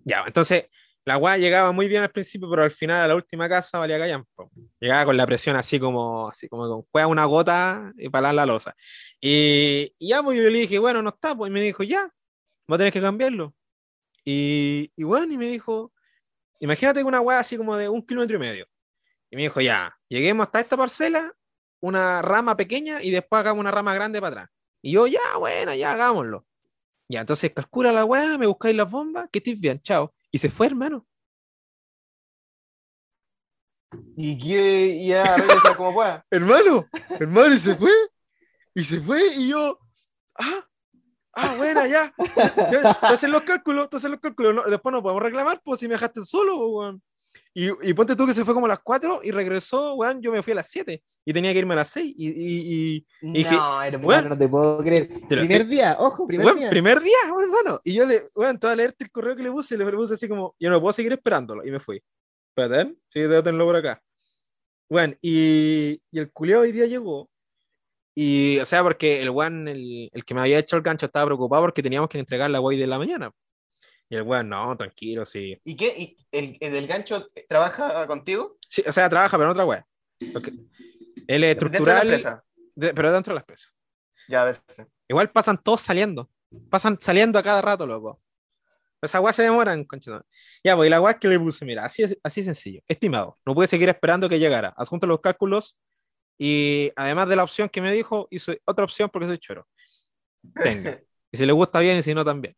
Ya, 0.04 0.24
entonces 0.26 0.66
la 1.04 1.14
agua 1.14 1.38
llegaba 1.38 1.72
muy 1.72 1.88
bien 1.88 2.02
al 2.02 2.10
principio, 2.10 2.50
pero 2.50 2.64
al 2.64 2.70
final 2.70 3.02
a 3.02 3.08
la 3.08 3.14
última 3.14 3.48
casa 3.48 3.78
valía 3.78 3.98
callampo. 3.98 4.50
Llegaba 4.78 5.06
con 5.06 5.16
la 5.16 5.26
presión 5.26 5.56
así 5.56 5.80
como, 5.80 6.28
así 6.28 6.48
como 6.48 6.68
con 6.68 6.82
cueva 6.90 7.08
una 7.08 7.24
gota 7.24 7.92
y 7.96 8.10
para 8.10 8.32
la 8.32 8.44
losa. 8.44 8.76
Y, 9.20 9.94
y 9.98 10.08
ya, 10.08 10.22
pues 10.22 10.36
yo 10.36 10.50
le 10.50 10.58
dije, 10.58 10.78
bueno, 10.78 11.00
no 11.00 11.08
está, 11.08 11.34
pues 11.34 11.48
y 11.48 11.52
me 11.52 11.62
dijo, 11.62 11.82
ya, 11.82 12.10
voy 12.66 12.74
a 12.74 12.78
tener 12.78 12.92
que 12.92 13.00
cambiarlo. 13.00 13.54
Y, 14.22 14.92
y 14.96 15.04
bueno, 15.04 15.32
y 15.32 15.38
me 15.38 15.46
dijo, 15.46 15.92
imagínate 16.60 17.00
que 17.00 17.04
una 17.04 17.18
agua 17.18 17.38
así 17.38 17.56
como 17.56 17.76
de 17.76 17.88
un 17.88 18.02
kilómetro 18.04 18.36
y 18.36 18.40
medio. 18.40 18.68
Y 19.30 19.36
me 19.36 19.42
dijo, 19.42 19.60
ya, 19.60 19.96
lleguemos 20.08 20.46
hasta 20.46 20.60
esta 20.60 20.76
parcela, 20.76 21.32
una 21.80 22.22
rama 22.22 22.56
pequeña 22.56 23.02
y 23.02 23.10
después 23.10 23.40
hagamos 23.40 23.60
una 23.60 23.70
rama 23.70 23.94
grande 23.94 24.20
para 24.20 24.42
atrás. 24.42 24.50
Y 24.82 24.92
yo, 24.92 25.06
ya, 25.06 25.36
bueno, 25.38 25.74
ya 25.74 25.92
hagámoslo. 25.92 26.46
Ya, 27.08 27.20
entonces 27.20 27.52
calcula 27.54 27.90
la 27.92 28.04
weá, 28.04 28.38
me 28.38 28.46
buscáis 28.46 28.76
las 28.76 28.90
bombas, 28.90 29.28
que 29.32 29.38
estés 29.38 29.58
bien, 29.58 29.80
chao. 29.80 30.14
Y 30.30 30.38
se 30.38 30.50
fue, 30.50 30.66
hermano. 30.66 31.06
Y 34.16 34.36
que 34.38 35.06
ya, 35.06 35.36
regresa 35.36 35.74
como 35.74 35.94
pueda. 35.94 36.24
Hermano, 36.30 36.86
hermano, 37.18 37.54
y 37.54 37.58
se 37.58 37.74
fue. 37.74 37.90
Y 38.74 38.84
se 38.84 39.00
fue, 39.00 39.20
y 39.36 39.48
yo, 39.48 39.78
ah, 40.38 40.68
ah, 41.32 41.54
buena, 41.56 41.86
ya. 41.86 42.12
hacen 43.02 43.32
los 43.32 43.42
cálculos, 43.44 43.88
hacen 43.90 44.10
los 44.10 44.20
cálculos. 44.20 44.54
no, 44.54 44.64
después 44.64 44.92
no 44.92 45.02
podemos 45.02 45.22
reclamar, 45.22 45.60
pues 45.64 45.80
si 45.80 45.88
me 45.88 45.94
dejaste 45.94 46.22
solo, 46.22 46.58
weón. 46.68 47.02
Y, 47.54 47.68
y 47.88 47.94
ponte 47.94 48.14
tú 48.14 48.26
que 48.26 48.34
se 48.34 48.44
fue 48.44 48.54
como 48.54 48.66
a 48.66 48.70
las 48.70 48.78
4 48.80 49.20
y 49.24 49.30
regresó, 49.30 49.94
weón, 49.94 50.20
yo 50.22 50.30
me 50.30 50.42
fui 50.42 50.52
a 50.52 50.56
las 50.56 50.68
7 50.70 51.02
y 51.24 51.32
tenía 51.32 51.52
que 51.52 51.58
irme 51.58 51.74
a 51.74 51.78
las 51.78 51.88
6 51.88 52.14
y, 52.16 52.28
y, 52.28 52.94
y- 52.96 53.06
Y 53.22 53.32
dije, 53.38 53.54
no, 53.56 53.82
hermano, 53.82 54.04
bueno, 54.04 54.28
no 54.30 54.38
te 54.38 54.48
puedo 54.48 54.78
creer. 54.78 55.08
te 55.28 55.36
primer 55.36 55.66
día, 55.66 55.96
ojo, 55.98 56.26
primer 56.26 56.46
weón, 56.46 56.58
día. 56.58 56.70
primer 56.70 57.00
día, 57.00 57.16
hermano. 57.26 57.80
Y 57.84 57.94
yo 57.94 58.06
le, 58.06 58.22
weón, 58.34 58.58
te 58.58 58.66
voy 58.66 58.72
a 58.72 58.76
leerte 58.76 59.04
el 59.04 59.10
correo 59.10 59.34
que 59.36 59.42
le 59.42 59.50
puse, 59.50 59.76
le 59.76 59.84
puse 59.92 60.14
así 60.14 60.28
como, 60.28 60.54
yo 60.60 60.70
no 60.70 60.80
puedo 60.80 60.92
seguir 60.92 61.12
esperándolo. 61.12 61.66
Y 61.66 61.70
me 61.70 61.80
fui. 61.80 62.00
Espérate, 62.56 62.88
¿eh? 62.90 62.94
sí, 63.12 63.20
tenerlo 63.20 63.64
por 63.66 63.76
acá. 63.76 64.02
Bueno, 64.88 65.14
y, 65.20 66.00
y 66.10 66.18
el 66.18 66.30
culeo 66.32 66.60
hoy 66.60 66.72
día 66.72 66.86
llegó. 66.86 67.28
Y, 68.14 68.58
o 68.60 68.66
sea, 68.66 68.82
porque 68.82 69.20
el 69.20 69.30
weón, 69.30 69.68
el, 69.68 70.10
el 70.12 70.24
que 70.24 70.34
me 70.34 70.40
había 70.40 70.58
hecho 70.58 70.76
el 70.76 70.82
gancho, 70.82 71.06
estaba 71.06 71.26
preocupado 71.26 71.62
porque 71.62 71.82
teníamos 71.82 72.08
que 72.08 72.18
entregar 72.18 72.50
la 72.50 72.60
wey 72.60 72.78
de 72.78 72.86
la 72.86 72.98
mañana. 72.98 73.30
Y 74.10 74.16
el 74.16 74.22
weón, 74.22 74.48
no, 74.48 74.76
tranquilo, 74.76 75.26
sí. 75.26 75.60
¿Y 75.64 75.76
qué? 75.76 75.92
¿Y 75.96 76.16
el, 76.32 76.56
el 76.60 76.72
del 76.72 76.86
gancho 76.86 77.28
trabaja 77.48 78.06
contigo? 78.06 78.56
Sí, 78.68 78.82
o 78.86 78.92
sea, 78.92 79.08
trabaja, 79.08 79.36
pero 79.36 79.50
en 79.50 79.52
otra 79.52 79.66
weá. 79.66 79.86
Él 81.26 81.44
es 81.44 81.58
Dentro 81.58 81.84
de 81.84 81.92
la 81.92 82.02
estructural, 82.02 82.42
de- 82.74 82.94
pero 82.94 83.12
dentro 83.12 83.32
de 83.32 83.34
las 83.34 83.42
empresas. 83.42 83.72
Ya, 84.28 84.44
perfecto. 84.44 84.90
Igual 85.08 85.30
pasan 85.30 85.62
todos 85.62 85.80
saliendo. 85.82 86.30
Pasan 86.70 86.98
saliendo 87.00 87.38
a 87.38 87.42
cada 87.42 87.60
rato, 87.60 87.86
loco. 87.86 88.20
Esas 89.00 89.20
weas 89.20 89.36
se 89.36 89.42
demoran, 89.42 89.84
concha. 89.84 90.22
Ya, 90.64 90.74
pues 90.74 90.88
y 90.88 90.90
la 90.90 91.10
es 91.10 91.16
que 91.16 91.28
le 91.28 91.38
puse, 91.38 91.64
mira, 91.64 91.84
así 91.84 92.04
así 92.22 92.42
sencillo. 92.42 92.80
Estimado, 92.88 93.36
no 93.46 93.54
puede 93.54 93.68
seguir 93.68 93.88
esperando 93.88 94.28
que 94.28 94.38
llegara. 94.38 94.74
Adjunto 94.76 95.06
los 95.06 95.20
cálculos 95.20 95.78
y 96.38 96.90
además 96.96 97.28
de 97.28 97.36
la 97.36 97.44
opción 97.44 97.68
que 97.68 97.80
me 97.80 97.92
dijo, 97.92 98.26
hizo 98.30 98.52
otra 98.64 98.84
opción 98.84 99.08
porque 99.12 99.28
soy 99.28 99.38
choro. 99.38 99.66
Venga. 100.42 101.00
Y 101.30 101.36
si 101.36 101.44
le 101.44 101.52
gusta 101.52 101.80
bien 101.80 101.98
y 101.98 102.02
si 102.02 102.14
no 102.14 102.24
también. 102.24 102.56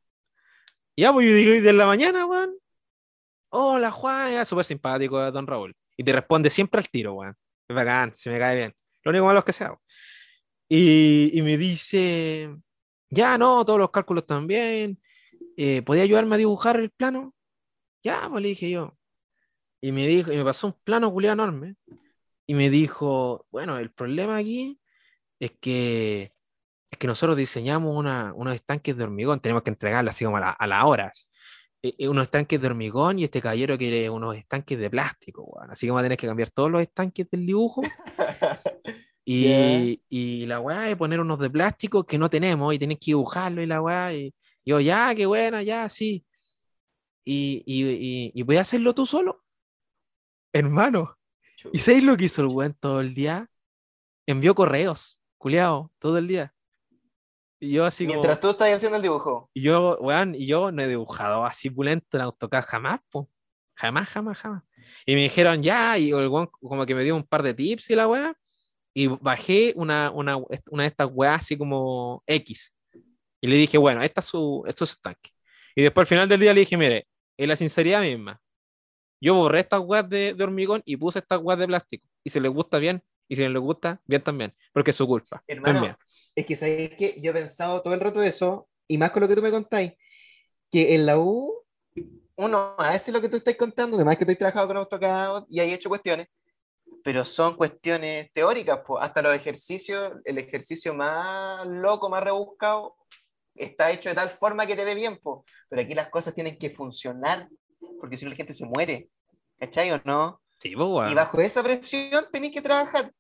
Ya, 1.01 1.15
pues 1.15 1.27
yo 1.31 1.35
digo, 1.35 1.65
de 1.65 1.73
la 1.73 1.87
mañana, 1.87 2.27
weón. 2.27 2.59
Hola, 3.49 3.91
Juan. 3.91 4.33
Era 4.33 4.45
súper 4.45 4.67
simpático, 4.67 5.33
don 5.33 5.47
Raúl. 5.47 5.75
Y 5.97 6.05
te 6.05 6.13
responde 6.13 6.51
siempre 6.51 6.79
al 6.79 6.91
tiro, 6.91 7.15
weón. 7.15 7.35
Es 7.67 7.75
bacán, 7.75 8.15
se 8.15 8.29
me 8.29 8.39
cae 8.39 8.55
bien. 8.55 8.77
Lo 9.03 9.11
único 9.11 9.25
malo 9.25 9.39
es 9.39 9.47
que 9.47 9.55
sea. 9.55 9.75
Y, 10.69 11.31
y 11.33 11.41
me 11.41 11.57
dice, 11.57 12.55
ya, 13.09 13.39
no, 13.39 13.65
todos 13.65 13.79
los 13.79 13.91
cálculos 13.91 14.27
también. 14.27 15.01
Eh, 15.57 15.81
¿Podía 15.81 16.03
ayudarme 16.03 16.35
a 16.35 16.39
dibujar 16.39 16.79
el 16.79 16.91
plano? 16.91 17.35
Ya, 18.03 18.29
pues 18.29 18.43
le 18.43 18.51
dije 18.51 18.71
yo. 18.71 18.95
Y 19.81 19.93
me 19.93 20.07
dijo, 20.07 20.31
y 20.31 20.37
me 20.37 20.45
pasó 20.45 20.67
un 20.67 20.75
plano 20.85 21.11
culiado 21.11 21.33
enorme. 21.33 21.77
Y 22.47 22.53
me 22.53 22.69
dijo, 22.69 23.47
bueno, 23.51 23.79
el 23.79 23.91
problema 23.91 24.37
aquí 24.37 24.79
es 25.39 25.53
que 25.63 26.35
es 26.91 26.99
que 26.99 27.07
nosotros 27.07 27.37
diseñamos 27.37 27.97
una- 27.97 28.33
unos 28.35 28.55
estanques 28.55 28.97
de 28.97 29.05
hormigón, 29.05 29.41
tenemos 29.41 29.63
que 29.63 29.71
entregarlo 29.71 30.11
así 30.11 30.25
como 30.25 30.37
a, 30.39 30.41
la- 30.41 30.51
a 30.51 30.67
las 30.67 30.85
horas. 30.85 31.29
Eh, 31.83 31.95
eh, 31.99 32.09
unos 32.09 32.25
estanques 32.25 32.61
de 32.61 32.67
hormigón 32.67 33.19
y 33.19 33.25
este 33.25 33.41
caballero 33.41 33.79
quiere 33.79 34.11
unos 34.11 34.37
estanques 34.37 34.79
de 34.79 34.91
plástico. 34.91 35.59
Así 35.71 35.87
que 35.87 35.91
vamos 35.91 36.01
a 36.01 36.05
tener 36.05 36.19
que 36.19 36.27
cambiar 36.27 36.51
todos 36.51 36.71
los 36.71 36.83
estanques 36.83 37.29
del 37.31 37.47
dibujo 37.47 37.81
y, 39.25 40.03
y 40.09 40.47
la 40.47 40.61
weá 40.61 40.91
es 40.91 40.97
poner 40.97 41.21
unos 41.21 41.39
de 41.39 41.49
plástico 41.51 42.05
que 42.05 42.19
no 42.19 42.29
tenemos 42.29 42.75
y 42.75 42.79
tenés 42.79 42.99
que 42.99 43.07
dibujarlo 43.13 43.63
y 43.63 43.67
la 43.67 43.81
weá. 43.81 44.13
Y, 44.15 44.35
y 44.65 44.71
yo, 44.71 44.81
ya, 44.81 45.15
qué 45.15 45.27
buena, 45.27 45.63
ya, 45.63 45.89
sí. 45.89 46.25
Y, 47.25 47.63
y, 47.67 48.33
y, 48.35 48.43
voy 48.43 48.57
a 48.57 48.63
hacerlo 48.63 48.95
tú 48.95 49.07
solo, 49.07 49.45
hermano. 50.53 51.17
¿Y 51.73 51.79
sabéis 51.79 52.03
lo 52.05 52.17
que 52.17 52.25
hizo 52.25 52.43
el 52.43 52.49
weón 52.49 52.75
todo 52.75 53.01
el 53.01 53.15
día? 53.15 53.49
Envió 54.27 54.55
correos, 54.55 55.21
culiao, 55.39 55.93
todo 55.99 56.19
el 56.19 56.27
día. 56.27 56.55
Y 57.61 57.73
yo 57.73 57.85
así 57.85 58.07
como... 58.07 58.15
Mientras 58.15 58.41
tú 58.41 58.51
estás 58.51 58.73
haciendo 58.73 58.97
el 58.97 59.03
dibujo. 59.03 59.51
Y 59.53 59.61
yo, 59.63 59.99
weón, 60.01 60.35
y 60.35 60.47
yo 60.47 60.73
no 60.73 60.83
he 60.83 60.89
dibujado 60.89 61.45
así 61.45 61.69
pulento 61.69 62.17
en 62.17 62.23
AutoCAD 62.23 62.65
jamás, 62.65 63.01
po. 63.11 63.29
Jamás, 63.75 64.09
jamás, 64.09 64.39
jamás. 64.39 64.63
Y 65.05 65.15
me 65.15 65.23
dijeron 65.23 65.63
ya, 65.63 65.97
y 65.99 66.11
el 66.11 66.29
weón 66.29 66.47
como 66.47 66.87
que 66.87 66.95
me 66.95 67.05
dio 67.05 67.15
un 67.15 67.25
par 67.25 67.43
de 67.43 67.55
tips 67.55 67.91
y 67.91 67.95
la 67.95 68.09
weá. 68.09 68.35
Y 68.95 69.07
bajé 69.07 69.73
una, 69.77 70.11
una, 70.11 70.37
una 70.37 70.83
de 70.83 70.89
estas 70.89 71.09
weas 71.13 71.41
así 71.41 71.57
como 71.57 72.23
X. 72.27 72.77
Y 73.41 73.47
le 73.47 73.57
dije, 73.57 73.79
bueno, 73.79 74.03
esta 74.03 74.21
es 74.21 74.27
su, 74.27 74.65
esto 74.67 74.85
es 74.85 74.91
su 74.91 74.97
tanque. 75.01 75.31
Y 75.77 75.83
después 75.83 76.03
al 76.03 76.09
final 76.09 76.29
del 76.29 76.41
día 76.41 76.53
le 76.53 76.61
dije, 76.61 76.77
mire, 76.77 77.07
en 77.37 77.49
la 77.49 77.57
sinceridad 77.57 78.03
misma, 78.03 78.41
yo 79.21 79.35
borré 79.35 79.61
estas 79.61 79.81
weas 79.81 80.09
de, 80.09 80.35
de 80.35 80.45
hormigón 80.45 80.83
y 80.85 80.97
puse 80.97 81.19
estas 81.19 81.41
weas 81.41 81.59
de 81.59 81.67
plástico. 81.67 82.07
Y 82.25 82.31
si 82.31 82.41
les 82.41 82.51
gusta 82.51 82.79
bien, 82.79 83.03
y 83.31 83.37
si 83.37 83.43
no 83.43 83.49
les 83.49 83.63
gusta, 83.63 84.01
bien 84.07 84.25
también. 84.25 84.53
Porque 84.73 84.91
es 84.91 84.97
su 84.97 85.07
culpa. 85.07 85.41
Hermano, 85.47 85.81
mía. 85.81 85.99
es 86.35 86.45
que 86.45 86.57
sabes 86.57 86.97
que 86.97 87.15
yo 87.23 87.31
he 87.31 87.35
pensado 87.35 87.81
todo 87.81 87.95
el 87.95 88.01
rato 88.01 88.21
eso, 88.21 88.69
y 88.89 88.99
más 88.99 89.13
con 89.13 89.23
lo 89.23 89.29
que 89.29 89.37
tú 89.37 89.43
me 89.43 89.53
contáis, 89.53 89.93
que 90.69 90.97
en 90.97 91.07
la 91.07 91.17
U, 91.17 91.65
uno 92.35 92.75
hace 92.77 93.13
lo 93.13 93.21
que 93.21 93.29
tú 93.29 93.37
estás 93.37 93.55
contando, 93.55 93.97
además 93.97 94.17
que 94.17 94.25
tú 94.25 94.33
has 94.33 94.39
trabajado 94.39 94.67
con 94.67 94.77
AutoCAD 94.79 95.45
y 95.49 95.61
hay 95.61 95.73
hecho 95.73 95.89
cuestiones, 95.89 96.27
pero 97.05 97.25
son 97.25 97.55
cuestiones 97.55 98.33
teóricas, 98.33 98.81
po. 98.85 98.99
hasta 98.99 99.23
los 99.23 99.33
ejercicios, 99.33 100.13
el 100.25 100.39
ejercicio 100.39 100.93
más 100.93 101.65
loco, 101.69 102.11
más 102.11 102.25
rebuscado, 102.25 102.97
está 103.55 103.93
hecho 103.93 104.09
de 104.09 104.17
tal 104.17 104.29
forma 104.29 104.67
que 104.67 104.75
te 104.75 104.85
dé 104.85 104.97
bien, 104.97 105.19
po. 105.19 105.45
pero 105.69 105.83
aquí 105.83 105.95
las 105.95 106.09
cosas 106.09 106.35
tienen 106.35 106.59
que 106.59 106.69
funcionar, 106.69 107.49
porque 108.01 108.17
si 108.17 108.25
no 108.25 108.31
la 108.31 108.37
gente 108.37 108.55
se 108.55 108.67
muere, 108.67 109.09
¿cachai 109.61 109.93
o 109.93 110.03
no? 110.05 110.43
Sí, 110.61 110.75
pues. 110.75 111.13
Y 111.13 111.15
bajo 111.15 111.41
esa 111.41 111.63
presión 111.63 112.27
tenés 112.33 112.51
que 112.51 112.61
trabajar. 112.61 113.13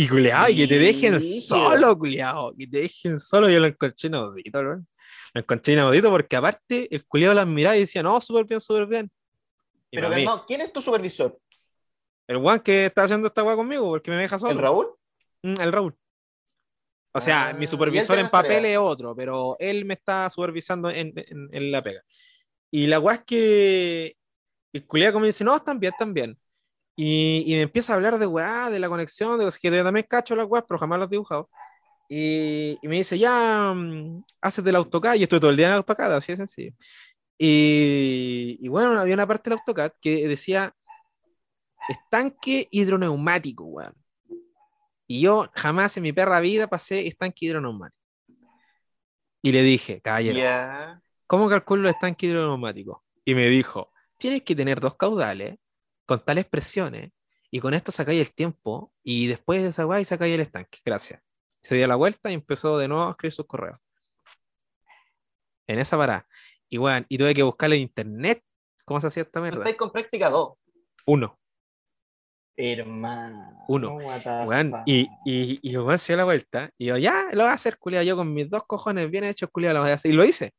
Y 0.00 0.08
culiao, 0.08 0.48
y 0.48 0.54
que 0.56 0.68
te 0.68 0.78
dejen 0.78 1.20
solo, 1.20 1.98
culiao. 1.98 2.54
Que 2.56 2.68
te 2.68 2.78
dejen 2.82 3.18
solo. 3.18 3.48
Yo 3.50 3.58
lo 3.58 3.66
encontré 3.66 4.06
inaudito, 4.06 4.58
weón. 4.60 4.86
Lo 5.34 5.40
encontré 5.40 5.72
inaudito 5.72 6.08
porque 6.08 6.36
aparte 6.36 6.94
el 6.94 7.04
culiao 7.04 7.34
las 7.34 7.48
miraba 7.48 7.76
y 7.76 7.80
decía, 7.80 8.00
no, 8.02 8.20
súper 8.20 8.44
bien, 8.44 8.60
súper 8.60 8.86
bien. 8.86 9.10
Y 9.90 9.96
Pero 9.96 10.06
para 10.08 10.18
mí, 10.20 10.24
no, 10.24 10.44
¿quién 10.46 10.60
es 10.60 10.72
tu 10.72 10.80
supervisor? 10.80 11.36
el 12.28 12.36
weón 12.36 12.60
que 12.60 12.86
está 12.86 13.04
haciendo 13.04 13.26
esta 13.26 13.42
weá 13.42 13.56
conmigo 13.56 13.88
porque 13.88 14.10
me 14.12 14.18
deja 14.18 14.38
solo. 14.38 14.52
¿El 14.52 14.58
Raúl? 14.58 14.86
Mm, 15.42 15.60
el 15.62 15.72
Raúl. 15.72 15.96
O 17.12 17.20
sea, 17.20 17.48
Ah, 17.48 17.52
mi 17.54 17.66
supervisor 17.66 18.18
en 18.20 18.28
papel 18.28 18.56
tareas. 18.58 18.72
es 18.74 18.78
otro, 18.78 19.16
pero 19.16 19.56
él 19.58 19.84
me 19.84 19.94
está 19.94 20.30
supervisando 20.30 20.90
en, 20.90 21.12
en- 21.16 21.48
en 21.52 21.72
la 21.72 21.82
pega. 21.82 22.02
Y 22.70 22.86
la 22.86 23.00
weá 23.00 23.16
es 23.16 23.24
que 23.24 24.16
el 24.72 24.86
culiao 24.86 25.12
como 25.12 25.24
dice, 25.24 25.42
no, 25.42 25.56
están 25.56 25.80
bien, 25.80 25.92
están 25.92 26.14
bien. 26.14 26.38
Y, 27.00 27.44
y 27.46 27.54
me 27.54 27.62
empieza 27.62 27.92
a 27.92 27.96
hablar 27.96 28.18
de 28.18 28.26
weá, 28.26 28.70
de 28.70 28.80
la 28.80 28.88
conexión, 28.88 29.38
de 29.38 29.44
cosas 29.44 29.60
que 29.60 29.70
yo 29.70 29.84
también 29.84 30.04
cacho 30.10 30.34
las 30.34 30.46
weas, 30.48 30.64
pero 30.66 30.80
jamás 30.80 30.98
las 30.98 31.06
he 31.06 31.10
dibujado. 31.12 31.48
Y, 32.08 32.76
y 32.82 32.88
me 32.88 32.96
dice, 32.96 33.16
ya, 33.16 33.72
mm, 33.72 34.24
haces 34.40 34.64
del 34.64 34.74
AutoCAD, 34.74 35.14
y 35.14 35.22
estoy 35.22 35.38
todo 35.38 35.50
el 35.52 35.56
día 35.56 35.66
en 35.66 35.72
el 35.74 35.78
AutoCAD, 35.78 36.16
así 36.16 36.32
de 36.32 36.38
sencillo. 36.38 36.72
Y, 37.38 38.58
y 38.60 38.66
bueno, 38.66 38.98
había 38.98 39.14
una 39.14 39.28
parte 39.28 39.48
del 39.48 39.60
AutoCAD 39.60 39.92
que 40.00 40.26
decía 40.26 40.74
estanque 41.88 42.66
hidroneumático, 42.72 43.62
weón. 43.62 43.94
Y 45.06 45.20
yo 45.20 45.48
jamás 45.54 45.96
en 45.98 46.02
mi 46.02 46.12
perra 46.12 46.40
vida 46.40 46.66
pasé 46.66 47.06
estanque 47.06 47.46
hidroneumático. 47.46 48.02
Y 49.40 49.52
le 49.52 49.62
dije, 49.62 50.00
caballero, 50.00 50.36
Ya. 50.36 51.00
¿cómo 51.28 51.48
calculo 51.48 51.88
el 51.88 51.94
estanque 51.94 52.26
hidroneumático? 52.26 53.04
Y 53.24 53.36
me 53.36 53.46
dijo, 53.46 53.92
tienes 54.18 54.42
que 54.42 54.56
tener 54.56 54.80
dos 54.80 54.96
caudales 54.96 55.58
con 56.08 56.24
tales 56.24 56.46
presiones 56.46 57.12
y 57.50 57.60
con 57.60 57.74
esto 57.74 57.92
sacáis 57.92 58.20
el 58.26 58.32
tiempo 58.32 58.94
y 59.02 59.26
después 59.26 59.62
de 59.62 59.68
esa 59.68 59.84
guay 59.84 60.06
sacáis 60.06 60.34
el 60.34 60.40
estanque. 60.40 60.78
Gracias. 60.82 61.20
Se 61.60 61.74
dio 61.74 61.86
la 61.86 61.96
vuelta 61.96 62.30
y 62.30 62.34
empezó 62.34 62.78
de 62.78 62.88
nuevo 62.88 63.04
a 63.04 63.10
escribir 63.10 63.34
sus 63.34 63.46
correos. 63.46 63.78
En 65.66 65.78
esa 65.78 65.98
parada. 65.98 66.26
Y 66.70 66.78
bueno, 66.78 67.04
y 67.10 67.18
tuve 67.18 67.34
que 67.34 67.42
buscarle 67.42 67.76
en 67.76 67.82
internet 67.82 68.42
cómo 68.86 69.02
se 69.02 69.08
hacía 69.08 69.22
esta 69.24 69.42
mierda. 69.42 69.58
estás 69.58 69.74
con 69.74 69.92
práctica 69.92 70.30
2. 70.30 70.54
Uno. 71.06 71.38
Hermano. 72.56 73.64
Uno. 73.68 73.98
y, 74.86 75.10
y, 75.26 75.70
se 75.98 76.12
dio 76.12 76.16
la 76.16 76.24
vuelta. 76.24 76.70
Y 76.78 76.86
yo, 76.86 76.96
ya, 76.96 77.28
lo 77.32 77.42
voy 77.42 77.50
a 77.50 77.54
hacer, 77.54 77.78
culiado. 77.78 78.04
Yo 78.06 78.16
con 78.16 78.32
mis 78.32 78.48
dos 78.48 78.64
cojones 78.66 79.10
bien 79.10 79.24
hechos, 79.24 79.50
culiado, 79.52 79.74
lo 79.74 79.80
voy 79.82 79.90
a 79.90 79.94
hacer. 79.94 80.10
Y 80.10 80.14
lo 80.14 80.24
hice. 80.24 80.52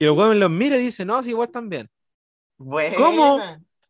Y 0.00 0.06
el 0.06 0.10
weón 0.10 0.40
los 0.40 0.50
mira 0.50 0.76
y 0.76 0.80
dice, 0.80 1.04
no, 1.04 1.22
si 1.22 1.30
igual 1.30 1.50
también. 1.50 1.88
Buena. 2.58 2.96
¿Cómo? 2.96 3.40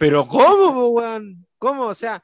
Pero 0.04 0.28
¿cómo, 0.28 0.88
weón? 0.88 1.46
¿Cómo? 1.56 1.84
O 1.86 1.94
sea, 1.94 2.22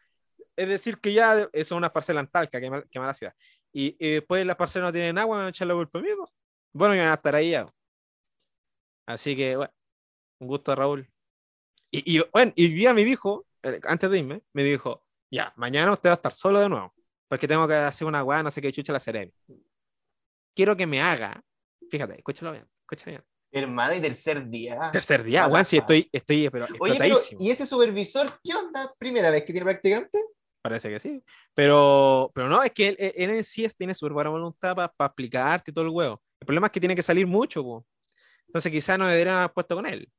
es 0.54 0.68
decir 0.68 0.98
que 0.98 1.14
ya 1.14 1.48
es 1.50 1.70
una 1.70 1.90
parcela 1.90 2.20
en 2.20 2.26
Talca, 2.26 2.60
que, 2.60 2.70
mal- 2.70 2.86
que 2.90 3.00
mala 3.00 3.14
ciudad. 3.14 3.34
Y, 3.72 3.96
y 3.98 4.16
después 4.16 4.44
las 4.44 4.56
parcelas 4.56 4.88
no 4.88 4.92
tienen 4.92 5.16
agua, 5.16 5.36
me 5.36 5.40
van 5.44 5.46
a 5.46 5.48
echar 5.48 5.66
la 5.66 5.72
culpa 5.72 5.98
a 5.98 6.02
mí, 6.02 6.08
po. 6.14 6.30
Bueno, 6.74 6.94
yo 6.94 7.00
van 7.00 7.10
a 7.10 7.14
estar 7.14 7.34
ahí 7.34 7.52
ya. 7.52 7.72
Así 9.06 9.34
que, 9.34 9.56
bueno, 9.56 9.72
un 10.40 10.48
gusto, 10.48 10.76
Raúl. 10.76 11.08
Y, 11.90 12.18
y, 12.18 12.22
bueno, 12.30 12.52
y 12.54 12.68
día 12.68 12.92
me 12.92 13.02
dijo, 13.02 13.46
eh, 13.62 13.80
antes 13.84 14.10
de 14.10 14.18
irme, 14.18 14.42
me 14.52 14.62
dijo, 14.62 15.02
ya, 15.30 15.54
mañana 15.56 15.90
usted 15.94 16.10
va 16.10 16.12
a 16.12 16.16
estar 16.16 16.34
solo 16.34 16.60
de 16.60 16.68
nuevo, 16.68 16.92
porque 17.28 17.48
tengo 17.48 17.66
que 17.66 17.76
hacer 17.76 18.06
una 18.06 18.22
weá, 18.22 18.42
no 18.42 18.50
sé 18.50 18.60
qué 18.60 18.74
chucha 18.74 18.92
la 18.92 19.00
seré. 19.00 19.32
Quiero 20.54 20.76
que 20.76 20.86
me 20.86 21.00
haga, 21.00 21.42
fíjate, 21.90 22.18
escúchalo 22.18 22.52
bien, 22.52 22.68
escúchalo 22.82 23.12
bien. 23.12 23.24
Hermano, 23.52 23.94
y 23.94 24.00
tercer 24.00 24.48
día. 24.48 24.90
Tercer 24.92 25.24
día, 25.24 25.48
weón, 25.48 25.64
fuck. 25.64 25.74
estoy, 25.74 26.08
estoy, 26.12 26.50
pero 26.50 26.66
Oye, 26.78 26.94
pero. 26.98 27.18
¿y 27.38 27.50
ese 27.50 27.66
supervisor 27.66 28.38
qué 28.44 28.54
onda? 28.54 28.92
¿Primera 28.98 29.30
vez 29.30 29.42
que 29.44 29.52
tiene 29.52 29.64
practicante? 29.64 30.18
Parece 30.62 30.90
que 30.90 31.00
sí. 31.00 31.24
Pero, 31.54 32.30
pero 32.34 32.48
no, 32.48 32.62
es 32.62 32.70
que 32.70 32.88
él, 32.88 32.96
él- 32.98 33.30
en 33.30 33.44
sí 33.44 33.66
tiene 33.76 33.94
súper 33.94 34.12
buena 34.12 34.30
voluntad 34.30 34.76
para 34.76 34.92
explicarte 35.06 35.70
y 35.70 35.74
todo 35.74 35.84
el 35.84 35.90
huevo. 35.90 36.22
El 36.38 36.46
problema 36.46 36.66
es 36.66 36.70
que 36.72 36.80
tiene 36.80 36.94
que 36.94 37.02
salir 37.02 37.26
mucho, 37.26 37.62
po. 37.62 37.86
Entonces 38.46 38.70
quizás 38.70 38.98
no 38.98 39.06
deberían 39.06 39.36
haber 39.38 39.52
puesto 39.52 39.74
con 39.74 39.86
él. 39.86 40.10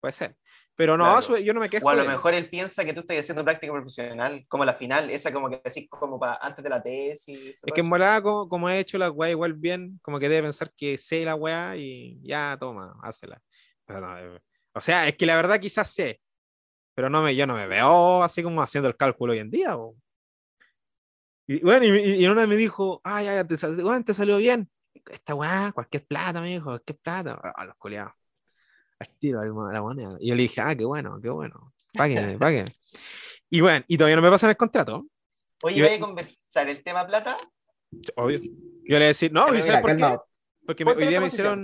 Puede 0.00 0.12
ser. 0.12 0.36
Pero 0.76 0.96
no, 0.96 1.04
Claro. 1.04 1.22
su- 1.22 1.36
yo 1.38 1.54
no 1.54 1.60
me 1.60 1.68
quejo. 1.70 1.86
O 1.86 1.90
a 1.90 1.94
lo 1.94 2.02
de- 2.02 2.08
mejor 2.08 2.34
él 2.34 2.50
piensa 2.50 2.84
que 2.84 2.92
tú 2.92 3.00
estás 3.00 3.18
haciendo 3.18 3.44
práctica 3.44 3.72
profesional, 3.72 4.44
como 4.48 4.64
la 4.64 4.72
final, 4.72 5.08
esa 5.10 5.32
como 5.32 5.48
que 5.48 5.60
así 5.64 5.86
como 5.88 6.18
para 6.18 6.36
antes 6.36 6.64
de 6.64 6.70
la 6.70 6.82
tesis. 6.82 7.62
Es 7.64 7.72
que 7.72 7.80
en 7.80 7.88
volada, 7.90 8.20
como, 8.22 8.48
como 8.48 8.68
he 8.68 8.80
hecho 8.80 8.98
la 8.98 9.10
weá 9.10 9.30
igual 9.30 9.54
bien, 9.54 10.00
como 10.02 10.18
que 10.18 10.28
debe 10.28 10.42
pensar 10.48 10.72
que 10.76 10.98
sé 10.98 11.24
la 11.24 11.36
weá 11.36 11.76
y 11.76 12.18
ya, 12.22 12.56
toma, 12.58 12.96
hácela. 13.02 13.40
Pero 13.86 14.00
no, 14.00 14.18
eh, 14.18 14.40
o 14.72 14.80
sea, 14.80 15.06
es 15.06 15.16
que 15.16 15.26
la 15.26 15.36
verdad 15.36 15.60
quizás 15.60 15.88
sé, 15.90 16.20
pero 16.94 17.08
no 17.10 17.22
me, 17.22 17.36
yo 17.36 17.46
no 17.46 17.54
me 17.54 17.66
veo 17.68 18.22
así 18.24 18.42
como 18.42 18.60
haciendo 18.62 18.88
el 18.88 18.96
cálculo 18.96 19.32
hoy 19.32 19.38
en 19.40 19.50
día. 19.50 19.74
po. 19.76 19.96
Y 21.46 21.60
bueno, 21.60 21.84
y, 21.84 22.22
y 22.22 22.26
una 22.26 22.46
me 22.46 22.56
dijo, 22.56 23.00
ay, 23.04 23.26
ya, 23.26 23.44
te, 23.46 23.56
sal- 23.56 23.76
weón, 23.84 24.02
te 24.04 24.14
salió 24.14 24.38
bien. 24.38 24.68
Esta 25.10 25.34
weá, 25.34 25.70
cualquier 25.72 26.06
plata, 26.06 26.40
me 26.40 26.48
dijo, 26.50 26.64
cualquier 26.66 26.98
plata. 26.98 27.34
A 27.34 27.64
los 27.66 27.76
culiados. 27.76 28.12
Al 29.08 29.18
tiro 29.18 29.44
la, 29.44 29.72
la 29.72 29.82
moneda. 29.82 30.16
Y 30.20 30.28
yo 30.28 30.34
le 30.34 30.42
dije, 30.42 30.60
ah, 30.60 30.74
qué 30.74 30.84
bueno, 30.84 31.20
qué 31.20 31.30
bueno. 31.30 31.72
Páguenme, 31.92 32.38
páguenme. 32.38 32.76
Y 33.50 33.60
bueno, 33.60 33.84
y 33.88 33.96
todavía 33.96 34.16
no 34.16 34.22
me 34.22 34.30
pasan 34.30 34.50
el 34.50 34.56
contrato. 34.56 35.06
Oye, 35.62 35.82
¿voy 35.82 35.92
a 35.94 36.00
conversar 36.00 36.68
el 36.68 36.82
tema 36.82 37.06
plata? 37.06 37.36
Obvio. 38.16 38.40
Yo 38.40 38.50
le 38.86 38.96
voy 38.96 39.04
a 39.04 39.08
decir, 39.08 39.32
no, 39.32 39.48
¿y 39.48 39.52
mira, 39.52 39.64
¿sabes 39.64 39.80
por 39.80 39.96
qué? 39.96 40.18
Porque 40.66 40.84
Ponte 40.84 41.02
hoy 41.04 41.08
día 41.08 41.20
me 41.20 41.26
hicieron. 41.26 41.62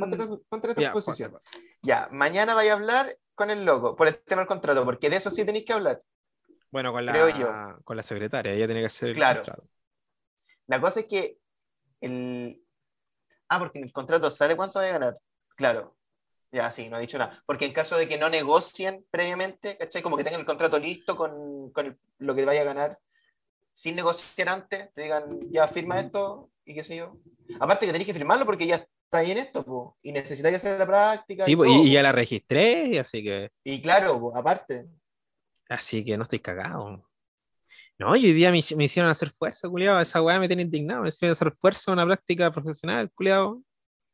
ponte 0.48 0.74
Ya, 0.76 0.92
posición. 0.92 1.38
Ya, 1.82 2.08
mañana 2.12 2.54
vaya 2.54 2.72
a 2.72 2.76
hablar 2.76 3.16
con 3.34 3.50
el 3.50 3.64
loco 3.64 3.96
por 3.96 4.08
el 4.08 4.18
tema 4.22 4.42
del 4.42 4.48
contrato, 4.48 4.84
porque 4.84 5.08
de 5.10 5.16
eso 5.16 5.30
sí 5.30 5.44
tenéis 5.44 5.64
que 5.64 5.72
hablar. 5.72 6.02
Bueno, 6.70 6.92
con 6.92 7.04
Creo 7.06 7.26
la, 7.28 7.38
yo. 7.38 7.84
con 7.84 7.96
la 7.96 8.02
secretaria, 8.02 8.52
ella 8.52 8.66
tiene 8.66 8.80
que 8.80 8.86
hacer 8.86 9.08
el 9.10 9.14
Claro. 9.16 9.40
contrato. 9.40 9.64
La 10.66 10.80
cosa 10.80 11.00
es 11.00 11.06
que 11.06 11.38
el... 12.00 12.62
Ah, 13.48 13.58
porque 13.58 13.78
en 13.80 13.86
el 13.86 13.92
contrato 13.92 14.30
sale 14.30 14.54
cuánto 14.54 14.78
va 14.78 14.84
a 14.86 14.92
ganar. 14.92 15.18
Claro. 15.56 15.96
Ya, 16.52 16.70
sí, 16.70 16.88
no 16.88 16.96
ha 16.96 17.00
dicho 17.00 17.16
nada. 17.18 17.42
Porque 17.46 17.64
en 17.66 17.72
caso 17.72 17.96
de 17.96 18.08
que 18.08 18.18
no 18.18 18.28
negocien 18.28 19.06
previamente, 19.10 19.76
¿cachai? 19.78 20.02
Como 20.02 20.16
que 20.16 20.24
tengan 20.24 20.40
el 20.40 20.46
contrato 20.46 20.78
listo 20.78 21.16
con, 21.16 21.70
con 21.70 21.86
el- 21.86 21.98
lo 22.18 22.34
que 22.34 22.44
vaya 22.44 22.62
a 22.62 22.64
ganar, 22.64 22.98
sin 23.72 23.94
negociar 23.96 24.48
antes, 24.48 24.92
te 24.92 25.02
digan, 25.02 25.38
ya 25.50 25.66
firma 25.68 26.00
esto 26.00 26.50
y 26.64 26.74
qué 26.74 26.82
sé 26.82 26.96
yo. 26.96 27.16
Aparte 27.60 27.86
que 27.86 27.92
tenéis 27.92 28.08
que 28.08 28.14
firmarlo 28.14 28.44
porque 28.44 28.66
ya 28.66 28.76
está 28.76 29.18
ahí 29.18 29.30
en 29.30 29.38
esto, 29.38 29.64
po, 29.64 29.96
y 30.02 30.12
necesitáis 30.12 30.56
hacer 30.56 30.78
la 30.78 30.86
práctica. 30.86 31.44
Sí, 31.46 31.52
y, 31.52 31.56
todo, 31.56 31.84
ya 31.86 32.02
la 32.02 32.12
registré, 32.12 32.98
así 32.98 33.22
que, 33.22 33.50
Y 33.64 33.80
claro, 33.80 34.18
po, 34.20 34.36
aparte. 34.36 34.86
así 35.68 36.04
que 36.04 36.16
no 36.16 36.24
estoy 36.24 36.40
cagado. 36.40 37.06
No, 37.98 38.10
hoy 38.10 38.32
día 38.32 38.50
me, 38.50 38.60
me 38.76 38.84
hicieron 38.84 39.10
hacer 39.10 39.30
fuerza, 39.30 39.68
culiado. 39.68 40.00
Esa 40.00 40.22
weá 40.22 40.40
me 40.40 40.48
tiene 40.48 40.62
indignado. 40.62 41.02
Me 41.02 41.10
hicieron 41.10 41.32
hacer 41.32 41.52
fuerza 41.60 41.90
en 41.90 41.92
una 41.94 42.06
práctica 42.06 42.50
profesional, 42.50 43.10
culiado. 43.12 43.62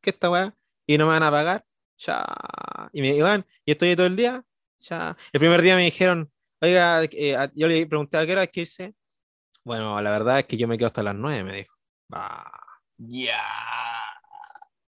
¿Qué 0.01 0.09
esta 0.09 0.29
weá? 0.29 0.53
Y 0.85 0.97
no 0.97 1.05
me 1.05 1.13
van 1.13 1.23
a 1.23 1.31
pagar. 1.31 1.65
Ya. 1.99 2.25
Y 2.93 3.01
me 3.01 3.15
iban, 3.15 3.45
y 3.65 3.71
estoy 3.71 3.95
todo 3.95 4.07
el 4.07 4.15
día. 4.15 4.43
Ya. 4.79 5.17
El 5.31 5.39
primer 5.39 5.61
día 5.61 5.75
me 5.75 5.83
dijeron, 5.83 6.31
oiga, 6.61 7.03
eh, 7.03 7.49
yo 7.55 7.67
le 7.67 7.85
pregunté 7.87 8.17
a 8.17 8.25
qué 8.25 8.31
hora 8.33 8.43
es 8.43 8.49
que 8.51 8.61
irse. 8.61 8.93
Bueno, 9.63 9.99
la 10.01 10.11
verdad 10.11 10.39
es 10.39 10.45
que 10.45 10.57
yo 10.57 10.67
me 10.67 10.77
quedo 10.77 10.87
hasta 10.87 11.03
las 11.03 11.15
nueve, 11.15 11.43
me 11.43 11.55
dijo. 11.57 11.75
Ah, 12.11 12.51
Ya. 12.97 13.41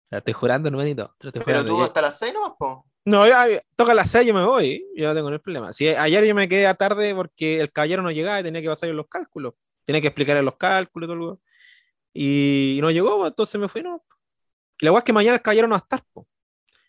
te 0.09 0.15
lo 0.15 0.17
estoy 0.19 0.33
jurando, 0.33 0.69
hermanito. 0.69 1.15
Te 1.17 1.27
estoy 1.29 1.41
Pero 1.43 1.59
jurando. 1.59 1.69
tú 1.73 1.79
Yo- 1.79 1.85
hasta 1.85 2.01
las 2.01 2.17
seis 2.19 2.33
nomás, 2.33 2.53
po. 2.57 2.85
No, 3.05 3.25
ya, 3.25 3.47
ya, 3.47 3.61
toca 3.77 3.93
las 3.93 4.11
6, 4.11 4.27
yo 4.27 4.33
me 4.33 4.43
voy, 4.43 4.85
yo 4.93 5.07
no 5.07 5.13
tengo 5.15 5.29
ningún 5.29 5.41
problema. 5.41 5.71
Si 5.71 5.87
ayer 5.87 6.25
yo 6.25 6.35
me 6.35 6.49
quedé 6.49 6.67
a 6.67 6.73
tarde 6.73 7.15
porque 7.15 7.61
el 7.61 7.71
caballero 7.71 8.01
no 8.03 8.11
llegaba 8.11 8.41
y 8.41 8.43
tenía 8.43 8.61
que 8.61 8.67
pasar 8.67 8.89
los 8.89 9.07
cálculos. 9.07 9.53
Tenía 9.85 10.01
que 10.01 10.07
explicarle 10.07 10.43
los 10.43 10.57
cálculos 10.57 11.07
y 11.07 11.09
todo 11.09 11.15
lo 11.15 11.41
y, 12.13 12.79
no 12.81 12.91
llegó, 12.91 13.15
pues, 13.19 13.29
entonces 13.29 13.61
me 13.61 13.69
fui, 13.69 13.81
no. 13.81 14.03
Y 14.81 14.85
la 14.85 14.91
weá 14.91 14.99
es 14.99 15.05
que 15.05 15.13
mañana 15.13 15.35
el 15.35 15.41
caballero 15.41 15.67
no 15.69 15.73
va 15.75 15.77
a 15.77 15.83
estar, 15.83 16.03
po. 16.11 16.27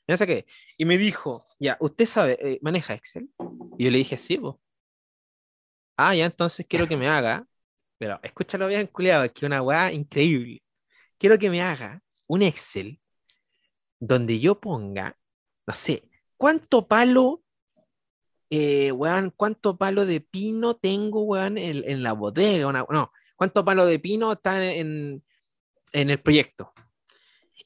Ya 0.08 0.16
sé 0.16 0.26
qué. 0.26 0.46
Y 0.78 0.86
me 0.86 0.96
dijo, 0.96 1.44
ya, 1.60 1.76
¿usted 1.80 2.06
sabe, 2.06 2.38
eh, 2.40 2.58
maneja 2.62 2.94
Excel? 2.94 3.28
Y 3.76 3.84
yo 3.84 3.90
le 3.90 3.98
dije, 3.98 4.16
sí, 4.16 4.38
pues. 4.38 4.56
Ah, 5.98 6.14
ya, 6.14 6.24
entonces 6.24 6.64
quiero 6.66 6.86
que 6.86 6.96
me 6.96 7.08
haga, 7.08 7.46
pero 7.98 8.18
escúchalo 8.22 8.68
bien, 8.68 8.86
culiado, 8.86 9.30
que 9.32 9.44
una 9.44 9.60
weá 9.60 9.92
increíble. 9.92 10.62
Quiero 11.18 11.38
que 11.38 11.50
me 11.50 11.60
haga 11.60 12.02
un 12.26 12.42
Excel 12.42 13.00
donde 14.00 14.40
yo 14.40 14.58
ponga, 14.60 15.18
no 15.66 15.74
sé, 15.74 16.08
¿cuánto 16.36 16.86
palo, 16.88 17.42
eh, 18.48 18.92
weón, 18.92 19.30
cuánto 19.36 19.76
palo 19.76 20.06
de 20.06 20.20
pino 20.20 20.76
tengo, 20.76 21.22
weón, 21.22 21.58
en, 21.58 22.02
la 22.02 22.12
bodega? 22.12 22.72
No, 22.72 23.12
¿cuánto 23.36 23.64
palo 23.64 23.84
de 23.84 23.98
pino 23.98 24.32
está 24.32 24.64
en, 24.64 25.22
en 25.92 26.10
el 26.10 26.20
proyecto? 26.22 26.72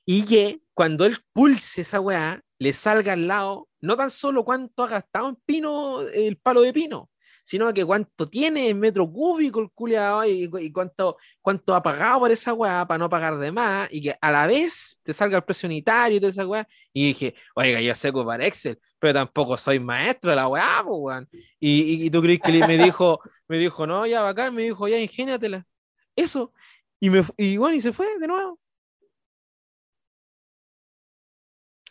Y 0.04 0.24
que 0.24 0.62
cuando 0.74 1.04
él 1.04 1.18
pulse 1.32 1.82
esa 1.82 2.00
weá, 2.00 2.42
le 2.58 2.72
salga 2.72 3.12
al 3.12 3.26
lado, 3.26 3.68
no 3.80 3.96
tan 3.96 4.10
solo 4.10 4.44
cuánto 4.44 4.84
ha 4.84 4.88
gastado 4.88 5.28
en 5.28 5.36
pino, 5.44 6.00
el 6.02 6.36
palo 6.38 6.62
de 6.62 6.72
pino, 6.72 7.10
sino 7.44 7.72
que 7.74 7.84
cuánto 7.84 8.26
tiene 8.26 8.68
en 8.68 8.78
metro 8.78 9.10
cúbico 9.10 9.60
el 9.60 9.70
culiado 9.70 10.24
y, 10.24 10.48
y 10.60 10.72
cuánto, 10.72 11.16
cuánto 11.40 11.74
ha 11.74 11.82
pagado 11.82 12.20
por 12.20 12.30
esa 12.30 12.54
weá 12.54 12.86
para 12.86 12.98
no 12.98 13.08
pagar 13.08 13.36
de 13.38 13.50
más 13.50 13.88
y 13.90 14.00
que 14.02 14.16
a 14.20 14.30
la 14.30 14.46
vez 14.46 15.00
te 15.02 15.12
salga 15.12 15.38
el 15.38 15.44
precio 15.44 15.66
unitario 15.66 16.20
de 16.20 16.28
esa 16.28 16.46
weá. 16.46 16.66
Y 16.92 17.08
dije, 17.08 17.34
oiga, 17.54 17.80
yo 17.80 17.94
sé 17.94 18.10
ocupar 18.10 18.40
Excel, 18.42 18.78
pero 18.98 19.14
tampoco 19.14 19.56
soy 19.58 19.80
maestro 19.80 20.30
de 20.30 20.36
la 20.36 20.48
weá, 20.48 20.82
weón. 20.84 21.28
Y, 21.58 22.06
y, 22.06 22.10
tú 22.10 22.22
crees 22.22 22.40
que 22.40 22.52
me 22.66 22.78
dijo, 22.78 23.20
me 23.48 23.58
dijo, 23.58 23.86
no, 23.86 24.06
ya 24.06 24.22
bacán, 24.22 24.54
me 24.54 24.62
dijo, 24.62 24.86
ya 24.88 24.98
ingéniatela. 24.98 25.66
Eso. 26.14 26.52
Y, 27.00 27.10
y 27.36 27.56
bueno, 27.56 27.76
y 27.76 27.80
se 27.80 27.92
fue 27.92 28.18
de 28.18 28.26
nuevo. 28.28 28.60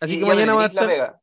Así 0.02 0.20
que 0.20 0.26
mañana 0.26 0.56
va 0.56 0.64
a 0.64 0.68
estar. 0.68 1.22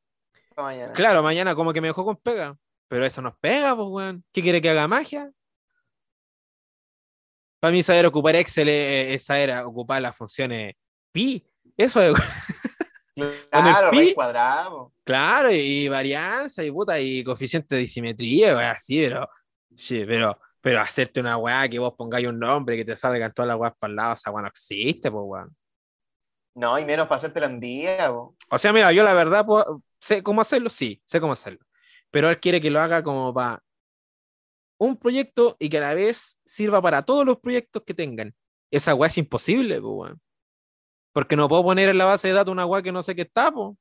Mañana. 0.56 0.92
Claro, 0.92 1.22
mañana 1.22 1.54
como 1.54 1.72
que 1.72 1.80
me 1.80 1.88
dejó 1.88 2.04
con 2.04 2.16
pega. 2.16 2.56
Pero 2.88 3.04
eso 3.04 3.20
nos 3.20 3.36
pega, 3.38 3.76
pues, 3.76 3.88
weón. 3.88 4.24
¿Qué 4.32 4.40
quiere 4.40 4.62
que 4.62 4.70
haga 4.70 4.88
magia? 4.88 5.30
Para 7.60 7.72
mí 7.72 7.82
saber 7.82 8.06
ocupar 8.06 8.36
Excel 8.36 8.68
es 8.68 9.24
saber 9.24 9.52
ocupar 9.64 10.00
las 10.00 10.16
funciones 10.16 10.74
pi. 11.12 11.44
Eso 11.76 12.00
es. 12.02 12.14
Claro, 13.50 13.90
pi, 13.90 14.14
cuadrado. 14.14 14.92
Claro, 15.02 15.50
y 15.50 15.88
varianza, 15.88 16.62
y 16.62 16.70
puta, 16.70 17.00
y 17.00 17.24
coeficiente 17.24 17.74
de 17.74 17.80
disimetría, 17.80 18.70
así, 18.70 19.00
pero. 19.02 19.28
Sí, 19.74 20.04
pero. 20.06 20.38
Pero 20.60 20.80
hacerte 20.80 21.18
una 21.18 21.36
weá 21.36 21.68
que 21.68 21.80
vos 21.80 21.94
pongáis 21.94 22.28
un 22.28 22.38
nombre 22.38 22.76
que 22.76 22.84
te 22.84 22.96
salgan 22.96 23.32
todas 23.32 23.48
las 23.48 23.56
weas 23.56 23.74
para 23.76 23.90
el 23.90 23.96
lado, 23.96 24.14
esa 24.14 24.30
weá 24.30 24.42
no 24.42 24.48
existe, 24.48 25.10
pues 25.10 25.24
weón. 25.26 25.56
No, 26.58 26.78
y 26.78 26.84
menos 26.84 27.06
para 27.06 27.16
hacerte 27.16 27.44
en 27.44 27.60
día, 27.60 28.10
O 28.12 28.58
sea, 28.58 28.72
mira, 28.72 28.90
yo 28.92 29.02
la 29.04 29.14
verdad 29.14 29.46
sé 30.00 30.22
cómo 30.22 30.40
hacerlo, 30.40 30.70
sí, 30.70 31.00
sé 31.06 31.20
cómo 31.20 31.32
hacerlo 31.32 31.68
pero 32.10 32.30
él 32.30 32.40
quiere 32.40 32.60
que 32.60 32.70
lo 32.70 32.80
haga 32.80 33.02
como 33.02 33.32
para 33.34 33.62
un 34.78 34.96
proyecto 34.96 35.56
y 35.58 35.68
que 35.68 35.78
a 35.78 35.82
la 35.82 35.94
vez 35.94 36.40
sirva 36.44 36.80
para 36.80 37.02
todos 37.02 37.26
los 37.26 37.38
proyectos 37.38 37.82
que 37.84 37.94
tengan. 37.94 38.34
Esa 38.70 38.94
weá 38.94 39.08
es 39.08 39.18
imposible, 39.18 39.80
pues, 39.80 40.14
Porque 41.12 41.36
no 41.36 41.48
puedo 41.48 41.64
poner 41.64 41.88
en 41.88 41.98
la 41.98 42.04
base 42.04 42.28
de 42.28 42.34
datos 42.34 42.52
una 42.52 42.66
weá 42.66 42.82
que 42.82 42.92
no 42.92 43.02
sé 43.02 43.14
qué 43.14 43.22
está, 43.22 43.50
pues. 43.50 43.76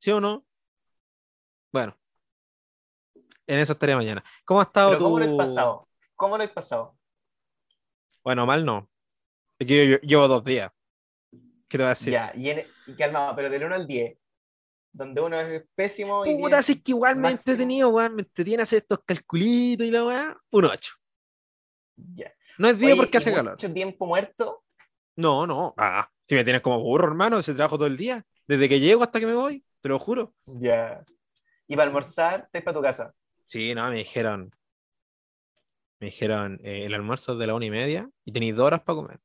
¿Sí 0.00 0.10
o 0.10 0.20
no? 0.20 0.44
Bueno. 1.72 1.96
En 3.46 3.58
eso 3.58 3.72
estaré 3.72 3.94
mañana. 3.94 4.22
¿Cómo 4.44 4.60
ha 4.60 4.64
estado 4.64 4.98
¿Cómo 4.98 5.18
lo 5.18 5.24
has 5.24 5.36
pasado? 5.36 5.88
¿Cómo 6.16 6.36
lo 6.36 6.42
has 6.42 6.50
pasado? 6.50 6.98
Bueno, 8.24 8.44
mal 8.44 8.64
no. 8.64 8.90
Yo, 9.60 9.98
llevo 10.00 10.28
dos 10.28 10.44
días. 10.44 10.70
¿Qué 11.68 11.76
te 11.76 11.84
voy 11.84 11.86
a 11.86 11.90
decir? 11.90 12.12
Ya, 12.12 12.32
y, 12.34 12.50
en, 12.50 12.66
y 12.86 12.94
calmado, 12.94 13.36
pero 13.36 13.50
del 13.50 13.64
1 13.64 13.74
al 13.74 13.86
10, 13.86 14.16
donde 14.92 15.20
uno 15.20 15.38
es 15.38 15.64
pésimo. 15.74 16.24
Y 16.24 16.34
Puta, 16.36 16.58
así 16.58 16.80
que 16.80 16.92
igual 16.92 17.16
me 17.16 17.28
he 17.28 17.30
entretenido, 17.32 17.90
weón. 17.90 18.14
Me 18.14 18.22
entretiene 18.22 18.62
hacer 18.62 18.78
estos 18.78 19.00
calculitos 19.04 19.86
y 19.86 19.90
la 19.90 20.04
weá. 20.04 20.36
Un 20.50 20.64
8. 20.64 20.92
Ya. 21.96 22.32
No 22.58 22.68
es 22.68 22.78
día 22.78 22.96
porque 22.96 23.18
hace 23.18 23.32
calor. 23.32 23.52
¿Mucho 23.52 23.72
tiempo 23.72 24.06
muerto? 24.06 24.64
No, 25.16 25.46
no. 25.46 25.74
Ah, 25.76 26.10
si 26.26 26.34
me 26.34 26.44
tienes 26.44 26.62
como 26.62 26.80
burro, 26.80 27.08
hermano, 27.08 27.38
ese 27.38 27.54
trabajo 27.54 27.76
todo 27.76 27.86
el 27.86 27.96
día. 27.96 28.24
Desde 28.46 28.68
que 28.68 28.80
llego 28.80 29.02
hasta 29.02 29.20
que 29.20 29.26
me 29.26 29.34
voy, 29.34 29.64
te 29.80 29.88
lo 29.88 29.98
juro. 29.98 30.34
Ya. 30.46 31.04
¿Y 31.66 31.76
para 31.76 31.88
almorzar, 31.88 32.48
te 32.50 32.62
para 32.62 32.76
tu 32.76 32.82
casa? 32.82 33.14
Sí, 33.44 33.74
no, 33.74 33.88
me 33.90 33.96
dijeron. 33.96 34.50
Me 36.00 36.06
dijeron 36.06 36.60
eh, 36.62 36.86
el 36.86 36.94
almuerzo 36.94 37.36
de 37.36 37.46
la 37.46 37.54
una 37.54 37.66
y 37.66 37.70
media 37.70 38.08
y 38.24 38.32
tenéis 38.32 38.56
dos 38.56 38.66
horas 38.66 38.80
para 38.80 38.96
comer. 38.96 39.20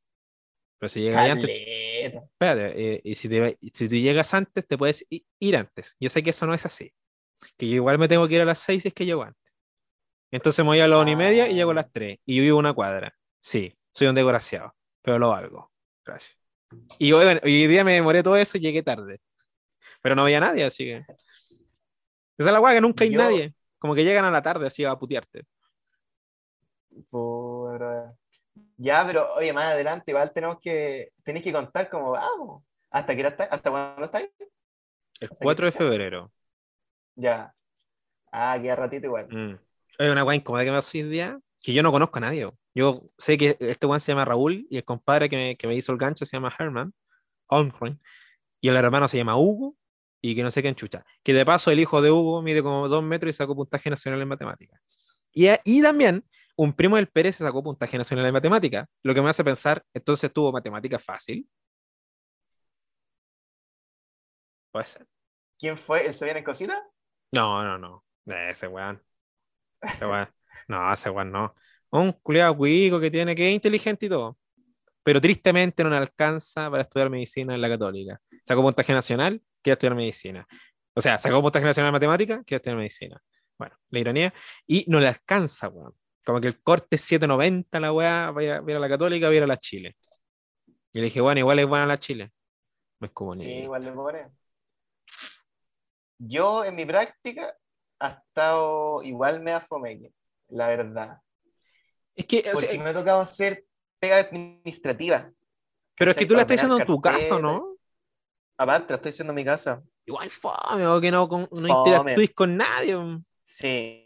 Pero 0.84 0.90
si 0.90 1.00
llegas 1.00 1.30
antes. 1.30 1.50
Espérate, 1.50 2.74
eh, 2.76 3.02
y 3.06 3.16
si, 3.16 3.30
si 3.74 3.88
tú 3.88 3.96
llegas 3.96 4.34
antes, 4.34 4.68
te 4.68 4.78
puedes 4.78 5.06
ir 5.10 5.56
antes. 5.56 5.96
Yo 5.98 6.10
sé 6.10 6.22
que 6.22 6.32
eso 6.32 6.46
no 6.46 6.54
es 6.54 6.66
así. 6.66 6.94
Que 7.56 7.70
yo 7.70 7.76
igual 7.76 7.98
me 7.98 8.10
tengo 8.10 8.28
que 8.28 8.36
ir 8.36 8.42
a 8.42 8.46
las 8.46 8.60
seis 8.60 8.82
si 8.82 8.90
es 8.90 8.94
que 8.94 9.06
llego 9.06 9.24
antes. 9.24 9.54
Entonces 10.30 10.62
me 10.66 10.72
voy 10.72 10.82
a 10.82 10.88
las 10.90 11.02
una 11.02 11.12
y 11.12 11.16
media 11.16 11.48
y 11.48 11.54
llego 11.54 11.72
a 11.72 11.76
las 11.76 11.90
tres. 11.90 12.20
Y 12.26 12.36
yo 12.36 12.42
vivo 12.42 12.60
una 12.60 12.74
cuadra. 12.74 13.16
Sí, 13.40 13.74
soy 13.94 14.08
un 14.08 14.16
desgraciado, 14.16 14.76
pero 15.02 15.20
lo 15.20 15.30
valgo. 15.30 15.72
Gracias. 16.04 16.38
Y 17.00 17.14
hoy, 17.14 17.40
hoy 17.42 17.68
día 17.68 17.86
me 17.86 17.94
demoré 17.94 18.22
todo 18.22 18.36
eso 18.36 18.58
y 18.58 18.60
llegué 18.60 18.84
tarde. 18.84 19.22
Pero 20.02 20.16
no 20.16 20.24
había 20.24 20.42
nadie, 20.42 20.66
así 20.66 20.84
que. 20.84 20.98
Esa 22.38 22.50
es 22.50 22.52
la 22.52 22.60
guay 22.60 22.76
que 22.76 22.82
nunca 22.82 23.06
hay 23.06 23.12
nadie. 23.12 23.54
Como 23.80 23.96
que 23.96 24.04
llegan 24.04 24.26
a 24.26 24.32
la 24.32 24.42
tarde 24.42 24.68
así 24.68 24.84
a 24.84 24.98
putearte. 24.98 25.46
Ya, 28.78 29.06
pero 29.06 29.34
oye, 29.36 29.54
más 29.54 29.66
adelante 29.66 30.12
igual 30.12 30.32
tenemos 30.32 30.58
que, 30.62 31.12
tenéis 31.24 31.44
que 31.44 31.54
contar 31.54 31.90
cómo 31.90 32.12
vamos. 32.12 32.64
¿Hasta, 32.90 33.16
que 33.16 33.26
hasta 33.26 33.72
cuándo 33.72 34.06
estáis? 34.06 34.30
El 35.20 35.30
4 35.30 35.66
de 35.66 35.72
febrero. 35.72 36.32
Ya. 37.16 37.54
Ah, 38.32 38.58
queda 38.62 38.76
ratito 38.76 39.08
igual. 39.08 39.28
Mm. 39.30 39.60
Hay 40.00 40.10
una 40.10 40.24
guay 40.24 40.38
incómoda 40.38 40.64
que 40.64 40.72
me 40.72 40.78
hace 40.78 41.04
hoy 41.04 41.10
día, 41.10 41.40
que 41.62 41.74
yo 41.74 41.84
no 41.84 41.92
conozco 41.92 42.18
a 42.18 42.22
nadie. 42.22 42.52
Yo 42.76 43.04
sé 43.18 43.38
que 43.38 43.56
este 43.60 43.86
guay 43.86 44.00
se 44.00 44.12
llama 44.12 44.26
Raúl 44.26 44.66
y 44.70 44.78
el 44.78 44.84
compadre 44.84 45.30
que 45.30 45.36
me, 45.36 45.56
que 45.56 45.68
me 45.68 45.76
hizo 45.76 45.92
el 45.92 45.98
gancho 45.98 46.26
se 46.26 46.36
llama 46.36 46.54
Herman 46.58 46.94
Olmgren 47.48 48.00
y 48.60 48.70
el 48.70 48.76
hermano 48.76 49.08
se 49.08 49.18
llama 49.18 49.38
Hugo 49.38 49.76
y 50.22 50.36
que 50.36 50.44
no 50.44 50.50
sé 50.50 50.62
qué 50.62 50.70
enchucha. 50.70 51.06
Que 51.22 51.34
de 51.34 51.46
paso 51.46 51.70
el 51.70 51.80
hijo 51.80 52.02
de 52.02 52.10
Hugo 52.10 52.42
mide 52.42 52.64
como 52.64 52.88
dos 52.88 53.04
metros 53.04 53.30
y 53.30 53.34
sacó 53.34 53.56
puntaje 53.56 53.90
nacional 53.90 54.22
en 54.22 54.28
matemáticas. 54.28 54.82
Y, 55.32 55.48
y 55.64 55.82
también 55.82 56.24
un 56.56 56.74
primo 56.74 56.96
del 56.96 57.08
Pérez 57.08 57.38
se 57.38 57.44
sacó 57.44 57.64
puntaje 57.64 57.98
nacional 57.98 58.26
en 58.26 58.34
matemática, 58.34 58.88
lo 59.04 59.14
que 59.14 59.22
me 59.22 59.30
hace 59.30 59.44
pensar, 59.44 59.84
entonces 59.94 60.32
tuvo 60.32 60.52
matemática 60.52 61.00
fácil. 61.00 61.48
Puede 64.72 64.86
ser. 64.86 65.08
¿Quién 65.58 65.78
fue? 65.78 66.06
¿El 66.06 66.14
se 66.14 66.26
viene 66.26 66.40
en 66.40 66.46
cosita? 66.46 66.84
No, 67.32 67.64
no, 67.64 67.78
no. 67.78 68.04
Ese 68.26 68.68
weón. 68.68 69.02
Ese 69.82 70.06
weón. 70.06 70.30
No, 70.68 70.94
ese 70.94 71.10
weón 71.10 71.32
no. 71.32 71.56
Un 71.92 72.12
culiado 72.14 72.56
cuico 72.58 73.00
que 73.00 73.12
tiene 73.12 73.36
que 73.36 73.48
es 73.48 73.54
inteligente 73.54 74.08
y 74.08 74.10
todo. 74.10 74.38
Pero 75.04 75.20
tristemente 75.22 75.84
no 75.84 75.90
le 75.90 75.98
alcanza 75.98 76.70
para 76.70 76.84
estudiar 76.84 77.10
medicina 77.10 77.56
en 77.56 77.62
la 77.62 77.70
católica. 77.70 78.20
Sacó 78.46 78.62
puntaje 78.62 78.94
nacional, 78.94 79.42
quiere 79.62 79.74
estudiar 79.74 79.96
medicina. 79.96 80.48
O 80.96 81.02
sea, 81.02 81.20
sacó 81.20 81.42
puntaje 81.42 81.66
nacional 81.66 81.90
en 81.90 81.94
matemática, 81.94 82.44
quiere 82.44 82.58
estudiar 82.58 82.78
medicina. 82.78 83.22
Bueno, 83.58 83.76
la 83.90 84.00
ironía. 84.00 84.34
Y 84.66 84.86
no 84.88 85.00
le 85.00 85.08
alcanza, 85.08 85.68
weón. 85.70 85.94
Como 86.26 86.40
que 86.40 86.48
el 86.48 86.62
corte 86.62 86.96
es 86.96 87.02
790 87.02 87.80
la 87.80 87.92
weá, 87.92 88.30
voy 88.32 88.48
a, 88.48 88.58
a 88.58 88.62
la 88.62 88.90
Católica, 88.90 89.28
voy 89.28 89.38
a, 89.38 89.44
a 89.44 89.48
la 89.48 89.58
Chile. 89.58 89.98
Y 90.94 91.00
le 91.00 91.06
dije, 91.06 91.22
bueno, 91.22 91.40
igual 91.40 91.60
es 91.60 91.68
buena 91.68 91.86
la 91.86 92.00
Chile. 92.00 92.32
No 93.00 93.08
es 93.08 93.14
como 93.14 93.34
Sí, 93.34 93.50
igual 93.50 93.84
le 93.84 93.92
pone. 93.92 94.32
Yo 96.20 96.64
en 96.64 96.76
mi 96.76 96.86
práctica 96.86 97.56
ha 98.00 98.10
estado 98.10 99.02
igual 99.04 99.42
me 99.42 99.52
afomeque, 99.52 100.14
la 100.50 100.68
verdad. 100.68 101.20
Es 102.16 102.26
que 102.26 102.46
Porque 102.54 102.80
me 102.80 102.90
ha 102.90 102.94
tocado 102.94 103.22
hacer 103.22 103.66
pega 104.00 104.18
administrativa. 104.18 105.32
Pero 105.96 106.12
es 106.12 106.18
que 106.18 106.26
tú 106.26 106.36
la 106.36 106.42
estás 106.42 106.58
haciendo 106.58 106.80
en 106.80 106.86
tu 106.86 107.02
casa, 107.02 107.40
¿no? 107.40 107.76
Aparte, 108.58 108.94
la 108.94 108.96
estoy 108.96 109.10
haciendo 109.10 109.32
en 109.32 109.36
mi 109.36 109.46
casa. 109.46 109.84
Igual 110.06 110.30
fome, 110.30 110.86
o 110.86 111.00
que 111.00 111.12
no, 111.12 111.28
no 111.28 111.68
interactúes 111.68 112.34
con 112.34 112.58
nadie. 112.58 112.98
Sí, 113.42 114.03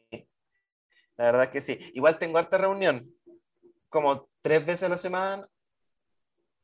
la 1.18 1.26
verdad 1.26 1.50
que 1.50 1.62
sí. 1.62 1.78
Igual 1.94 2.18
tengo 2.18 2.38
harta 2.38 2.58
reunión. 2.58 3.12
Como 3.90 4.30
tres 4.42 4.66
veces 4.66 4.84
a 4.84 4.90
la 4.90 4.98
semana 4.98 5.48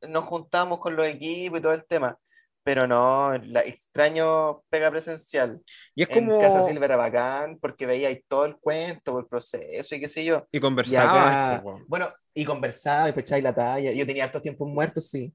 nos 0.07 0.25
juntamos 0.25 0.79
con 0.79 0.95
los 0.95 1.07
equipos 1.07 1.59
y 1.59 1.61
todo 1.61 1.73
el 1.73 1.85
tema. 1.85 2.17
Pero 2.65 2.87
no, 2.87 3.37
la 3.37 3.61
extraño 3.61 4.61
pega 4.69 4.89
presencial. 4.89 5.61
Y 5.95 6.03
es 6.03 6.07
como. 6.07 6.35
En 6.35 6.39
Casa 6.39 6.63
Silva 6.63 6.85
era 6.85 6.95
bacán 6.95 7.57
porque 7.59 7.85
veía 7.85 8.07
ahí 8.07 8.23
todo 8.27 8.45
el 8.45 8.57
cuento, 8.57 9.19
el 9.19 9.27
proceso 9.27 9.95
y 9.95 9.99
qué 9.99 10.07
sé 10.07 10.23
yo. 10.23 10.47
Y 10.51 10.61
conversaba. 10.61 11.61
bueno, 11.87 12.09
y 12.33 12.45
conversaba 12.45 13.09
y 13.09 13.13
pecháis 13.13 13.43
la 13.43 13.53
talla. 13.53 13.91
Yo 13.91 14.05
tenía 14.07 14.23
hartos 14.23 14.41
tiempos 14.41 14.67
muertos, 14.69 15.09
sí. 15.09 15.33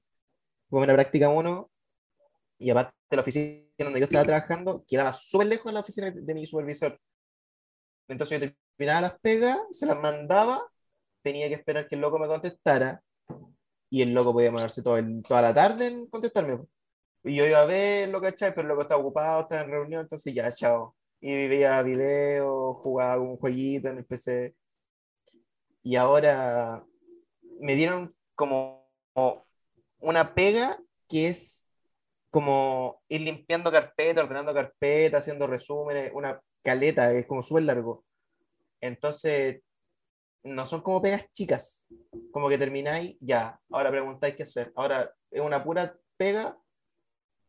Como 0.71 0.85
en 0.85 0.89
la 0.89 0.95
práctica 0.95 1.29
uno. 1.29 1.71
Y 2.59 2.71
aparte 2.71 2.95
la 3.11 3.21
oficina 3.21 3.67
donde 3.79 4.01
yo 4.01 4.05
estaba 4.07 4.25
trabajando, 4.25 4.85
quedaba 4.89 5.13
súper 5.13 5.49
lejos 5.49 5.67
de 5.67 5.73
la 5.73 5.81
oficina 5.81 6.11
de 6.11 6.35
mi 6.35 6.47
supervisor. 6.47 6.99
Entonces 8.09 8.41
yo 8.41 8.49
terminaba 8.79 9.01
las 9.01 9.21
pegas, 9.21 9.59
se 9.73 9.87
las 9.87 10.01
mandaba, 10.01 10.63
tenía 11.23 11.49
que 11.49 11.55
esperar 11.55 11.87
que 11.89 11.97
el 11.97 12.01
loco 12.01 12.19
me 12.19 12.29
contestara 12.29 13.03
y 13.91 14.03
el 14.03 14.15
loco 14.15 14.33
podía 14.33 14.53
mandarse 14.53 14.83
todo 14.83 14.97
toda 15.27 15.43
la 15.43 15.55
tarde 15.55 15.87
en 15.89 16.07
contestarme. 16.07 16.61
Y 17.25 17.37
yo 17.37 17.47
iba 17.47 17.61
a 17.61 17.67
verlo, 17.67 18.21
¿cachai? 18.21 18.51
Pero 18.55 18.63
el 18.63 18.69
loco 18.69 18.83
estaba 18.83 19.01
ocupado, 19.01 19.43
estaba 19.43 19.63
en 19.63 19.71
reunión, 19.71 20.03
entonces 20.03 20.33
ya, 20.33 20.51
chao. 20.53 20.97
Y 21.21 21.49
veía 21.49 21.83
videos, 21.83 22.77
jugaba 22.79 23.21
un 23.21 23.37
jueguito 23.37 23.89
en 23.89 23.99
el 23.99 24.07
PC. 24.07 24.55
Y 25.83 25.97
ahora 25.97 26.85
me 27.61 27.75
dieron 27.75 28.15
como 28.37 28.89
una 30.01 30.35
pega 30.35 30.79
que 31.09 31.29
es 31.29 31.67
como 32.31 33.03
ir 33.09 33.23
limpiando 33.23 33.73
carpetas, 33.73 34.23
ordenando 34.25 34.55
carpetas, 34.55 35.21
haciendo 35.21 35.47
resúmenes, 35.47 36.13
una 36.15 36.41
caleta, 36.63 37.13
es 37.13 37.27
como 37.27 37.43
súper 37.43 37.65
largo. 37.65 38.05
Entonces, 38.81 39.63
no 40.45 40.67
son 40.67 40.81
como 40.83 41.03
pegas 41.03 41.31
chicas, 41.33 41.89
como 42.33 42.49
que 42.49 42.59
termináis, 42.59 43.17
ya, 43.21 43.61
ahora 43.71 43.91
preguntáis 43.91 44.35
qué 44.35 44.43
hacer. 44.45 44.73
Ahora 44.77 45.15
es 45.31 45.41
una 45.41 45.63
pura 45.63 45.99
pega 46.17 46.59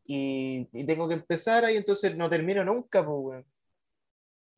y, 0.06 0.66
tengo 0.86 1.08
que 1.08 1.14
empezar 1.14 1.66
ahí, 1.66 1.78
entonces 1.78 2.16
no 2.16 2.30
termino 2.30 2.64
nunca, 2.64 3.06
pues, 3.06 3.46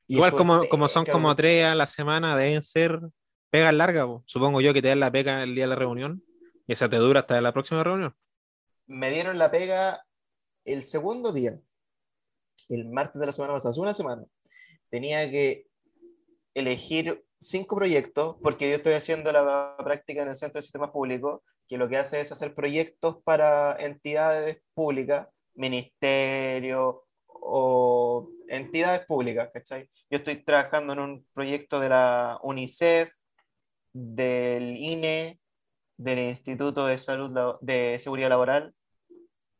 Y 0.07 0.15
Igual 0.15 0.31
como, 0.31 0.67
como 0.69 0.87
son 0.87 1.05
como 1.05 1.35
tres 1.35 1.65
a 1.65 1.75
la 1.75 1.87
semana, 1.87 2.37
deben 2.37 2.63
ser 2.63 2.99
pegas 3.49 3.73
largas. 3.73 4.05
po. 4.05 4.23
Supongo 4.25 4.61
yo 4.61 4.73
que 4.73 4.81
te 4.81 4.87
dan 4.87 4.99
la 4.99 5.11
pega 5.11 5.43
el 5.43 5.55
día 5.55 5.65
de 5.65 5.69
la 5.69 5.75
reunión 5.75 6.23
y 6.67 6.73
esa 6.73 6.89
te 6.89 6.97
dura 6.97 7.21
hasta 7.21 7.39
la 7.41 7.53
próxima 7.53 7.83
reunión. 7.83 8.15
Me 8.87 9.11
dieron 9.11 9.37
la 9.37 9.51
pega 9.51 10.05
el 10.65 10.83
segundo 10.83 11.31
día, 11.31 11.59
el 12.69 12.89
martes 12.89 13.19
de 13.19 13.25
la 13.25 13.31
semana 13.31 13.53
pasada, 13.53 13.71
hace 13.71 13.81
una 13.81 13.93
semana. 13.93 14.25
Tenía 14.89 15.29
que 15.29 15.70
elegir 16.53 17.23
cinco 17.39 17.75
proyectos, 17.75 18.35
porque 18.41 18.69
yo 18.69 18.75
estoy 18.75 18.93
haciendo 18.93 19.31
la 19.31 19.75
práctica 19.77 20.21
en 20.21 20.29
el 20.29 20.35
Centro 20.35 20.59
de 20.59 20.63
Sistemas 20.63 20.91
Públicos, 20.91 21.41
que 21.67 21.77
lo 21.77 21.87
que 21.87 21.97
hace 21.97 22.21
es 22.21 22.31
hacer 22.31 22.53
proyectos 22.53 23.17
para 23.23 23.75
entidades 23.77 24.61
públicas, 24.73 25.27
ministerios 25.55 26.95
o 27.27 28.29
entidades 28.47 29.05
públicas, 29.05 29.49
¿cachai? 29.53 29.89
Yo 30.09 30.17
estoy 30.17 30.43
trabajando 30.43 30.93
en 30.93 30.99
un 30.99 31.25
proyecto 31.33 31.79
de 31.79 31.89
la 31.89 32.39
UNICEF, 32.43 33.11
del 33.93 34.77
INE, 34.77 35.39
del 35.97 36.19
Instituto 36.19 36.85
de 36.85 36.97
Salud 36.97 37.57
de 37.61 37.97
Seguridad 37.99 38.29
Laboral. 38.29 38.73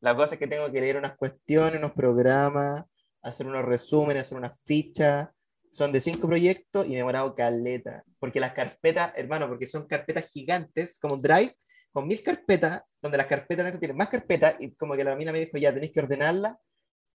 La 0.01 0.15
cosa 0.15 0.35
es 0.35 0.39
que 0.39 0.47
tengo 0.47 0.71
que 0.71 0.81
leer 0.81 0.97
unas 0.97 1.15
cuestiones, 1.15 1.79
unos 1.79 1.91
programas, 1.91 2.85
hacer 3.21 3.47
unos 3.47 3.63
resúmenes, 3.63 4.21
hacer 4.21 4.37
unas 4.37 4.61
fichas. 4.65 5.29
Son 5.71 5.91
de 5.91 6.01
cinco 6.01 6.27
proyectos 6.27 6.85
y 6.85 6.89
me 6.89 6.95
he 6.95 6.97
demorado 6.97 7.33
caleta. 7.33 8.03
Porque 8.19 8.39
las 8.39 8.53
carpetas, 8.53 9.13
hermano, 9.15 9.47
porque 9.47 9.65
son 9.65 9.87
carpetas 9.87 10.29
gigantes, 10.29 10.99
como 10.99 11.17
Drive, 11.17 11.55
con 11.91 12.07
mil 12.07 12.21
carpetas, 12.21 12.83
donde 13.01 13.17
las 13.17 13.27
carpetas 13.27 13.65
dentro 13.65 13.79
tienen 13.79 13.97
más 13.97 14.09
carpetas, 14.09 14.55
y 14.59 14.75
como 14.75 14.95
que 14.95 15.03
la 15.03 15.15
mina 15.15 15.31
me 15.31 15.39
dijo, 15.39 15.57
ya 15.57 15.73
tenéis 15.73 15.91
que 15.91 16.01
ordenarlas. 16.01 16.57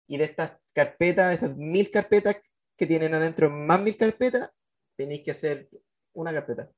Y 0.08 0.18
de 0.18 0.26
estas 0.26 0.54
carpetas, 0.74 1.30
de 1.30 1.34
estas 1.34 1.58
mil 1.58 1.90
carpetas 1.90 2.36
que 2.78 2.86
tienen 2.86 3.14
adentro 3.14 3.50
más 3.50 3.82
mil 3.82 3.98
carpetas, 3.98 4.50
tenéis 4.96 5.24
que 5.24 5.32
hacer 5.32 5.70
una 6.14 6.32
carpeta. 6.32 6.70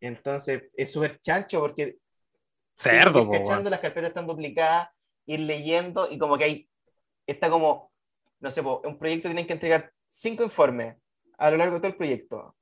Entonces, 0.00 0.64
es 0.74 0.92
súper 0.92 1.20
chancho 1.20 1.60
porque 1.60 1.98
Cerdo, 2.76 3.22
ir 3.22 3.30
cachando, 3.30 3.70
las 3.70 3.80
carpetas 3.80 4.08
están 4.08 4.26
duplicadas, 4.26 4.88
ir 5.26 5.40
leyendo 5.40 6.08
y 6.10 6.18
como 6.18 6.36
que 6.36 6.44
hay, 6.44 6.70
está 7.26 7.48
como, 7.48 7.92
no 8.40 8.50
sé, 8.50 8.62
po, 8.62 8.82
un 8.84 8.98
proyecto 8.98 9.28
tienen 9.28 9.46
que 9.46 9.52
entregar 9.52 9.92
cinco 10.14 10.44
informes 10.44 10.96
a 11.38 11.50
lo 11.50 11.56
largo 11.56 11.74
de 11.74 11.80
todo 11.80 11.90
el 11.90 11.96
proyecto, 11.96 12.56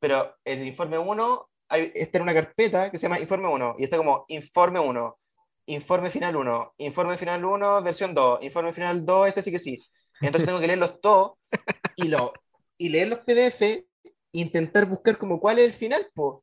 pero 0.00 0.36
el 0.44 0.66
informe 0.66 0.98
1 0.98 1.50
está 1.68 2.18
en 2.18 2.22
una 2.22 2.34
carpeta 2.34 2.90
que 2.90 2.98
se 2.98 3.02
llama 3.02 3.20
informe 3.20 3.48
1 3.48 3.76
y 3.78 3.84
está 3.84 3.98
como 3.98 4.24
informe 4.28 4.78
1, 4.78 5.18
informe 5.66 6.08
final 6.08 6.36
1, 6.36 6.74
informe 6.78 7.16
final 7.16 7.44
1, 7.44 7.82
versión 7.82 8.14
2, 8.14 8.42
informe 8.42 8.72
final 8.72 9.04
2, 9.04 9.28
este 9.28 9.42
sí 9.42 9.52
que 9.52 9.58
sí. 9.58 9.78
Entonces 10.20 10.46
tengo 10.46 10.60
que 10.60 10.66
leerlos 10.66 11.00
todos 11.00 11.32
y, 11.96 12.08
lo, 12.08 12.32
y 12.78 12.88
leer 12.88 13.08
los 13.08 13.18
PDF 13.20 13.62
e 13.62 13.86
intentar 14.32 14.86
buscar 14.86 15.18
como 15.18 15.38
cuál 15.38 15.58
es 15.58 15.66
el 15.66 15.72
final, 15.72 16.10
po. 16.14 16.42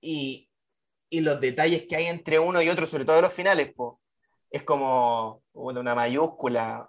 Y, 0.00 0.48
y 1.10 1.20
los 1.20 1.40
detalles 1.40 1.86
que 1.88 1.96
hay 1.96 2.06
entre 2.06 2.38
uno 2.38 2.62
y 2.62 2.68
otro, 2.68 2.86
sobre 2.86 3.04
todo 3.04 3.22
los 3.22 3.32
finales, 3.32 3.72
po. 3.74 4.00
Es 4.50 4.62
como 4.62 5.42
una 5.52 5.94
mayúscula, 5.96 6.88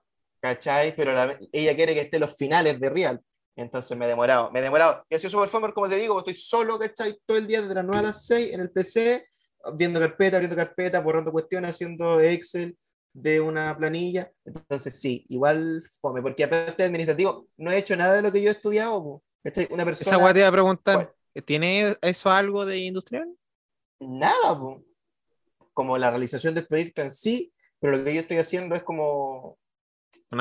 ¿cachai? 0.54 0.96
Pero 0.96 1.14
la- 1.14 1.38
ella 1.52 1.76
quiere 1.76 1.94
que 1.94 2.02
estén 2.02 2.22
los 2.22 2.36
finales 2.36 2.80
de 2.80 2.90
Real. 2.90 3.20
Entonces 3.56 3.98
me 3.98 4.06
he 4.06 4.08
demorado, 4.08 4.52
me 4.52 4.60
he 4.60 4.64
demorado. 4.64 5.04
Y 5.10 5.16
ha 5.16 5.20
sido 5.20 5.30
súper 5.32 5.50
fome, 5.50 5.74
como 5.74 5.88
te 5.88 5.96
digo, 5.96 6.20
estoy 6.20 6.36
solo, 6.36 6.78
¿cachai? 6.78 7.18
Todo 7.26 7.38
el 7.38 7.48
día 7.48 7.62
desde 7.62 7.76
las 7.76 7.86
9 7.86 8.00
a 8.00 8.02
las 8.04 8.26
6 8.26 8.52
en 8.54 8.60
el 8.62 8.70
PC, 8.70 9.26
viendo 9.76 10.00
carpeta, 10.00 10.38
abriendo 10.38 10.56
carpeta, 10.56 11.00
borrando 11.00 11.32
cuestiones, 11.32 11.72
haciendo 11.72 12.20
Excel 12.20 12.78
de 13.14 13.40
una 13.40 13.76
planilla. 13.78 14.30
Entonces 14.44 15.00
sí, 15.00 15.26
igual 15.30 15.82
fome, 16.02 16.22
porque 16.22 16.44
aparte 16.44 16.84
de 16.84 16.88
administrativo, 16.88 17.48
no 17.58 17.72
he 17.72 17.78
hecho 17.78 17.96
nada 17.96 18.14
de 18.14 18.22
lo 18.22 18.32
que 18.32 18.42
yo 18.44 18.50
he 18.50 18.54
estudiado, 18.54 19.24
¿cachai? 19.42 19.68
Una 19.72 19.86
persona... 19.86 20.10
Esa 20.12 20.18
weá 20.18 20.34
te 20.34 20.40
iba 20.40 20.50
a 20.50 20.52
preguntar, 20.52 20.96
¿Cuál? 21.34 21.44
¿tiene 21.46 21.96
eso 22.02 22.30
algo 22.30 22.66
de 22.66 22.78
industrial? 22.80 23.34
nada, 24.00 24.60
po. 24.60 24.84
como 25.74 25.98
la 25.98 26.10
realización 26.10 26.54
del 26.54 26.68
proyecto 26.68 27.02
en 27.02 27.12
sí, 27.12 27.54
pero 27.80 27.96
lo 27.98 28.04
que 28.04 28.14
yo 28.14 28.22
estoy 28.22 28.38
haciendo 28.38 28.76
es 28.76 28.84
como... 28.84 29.58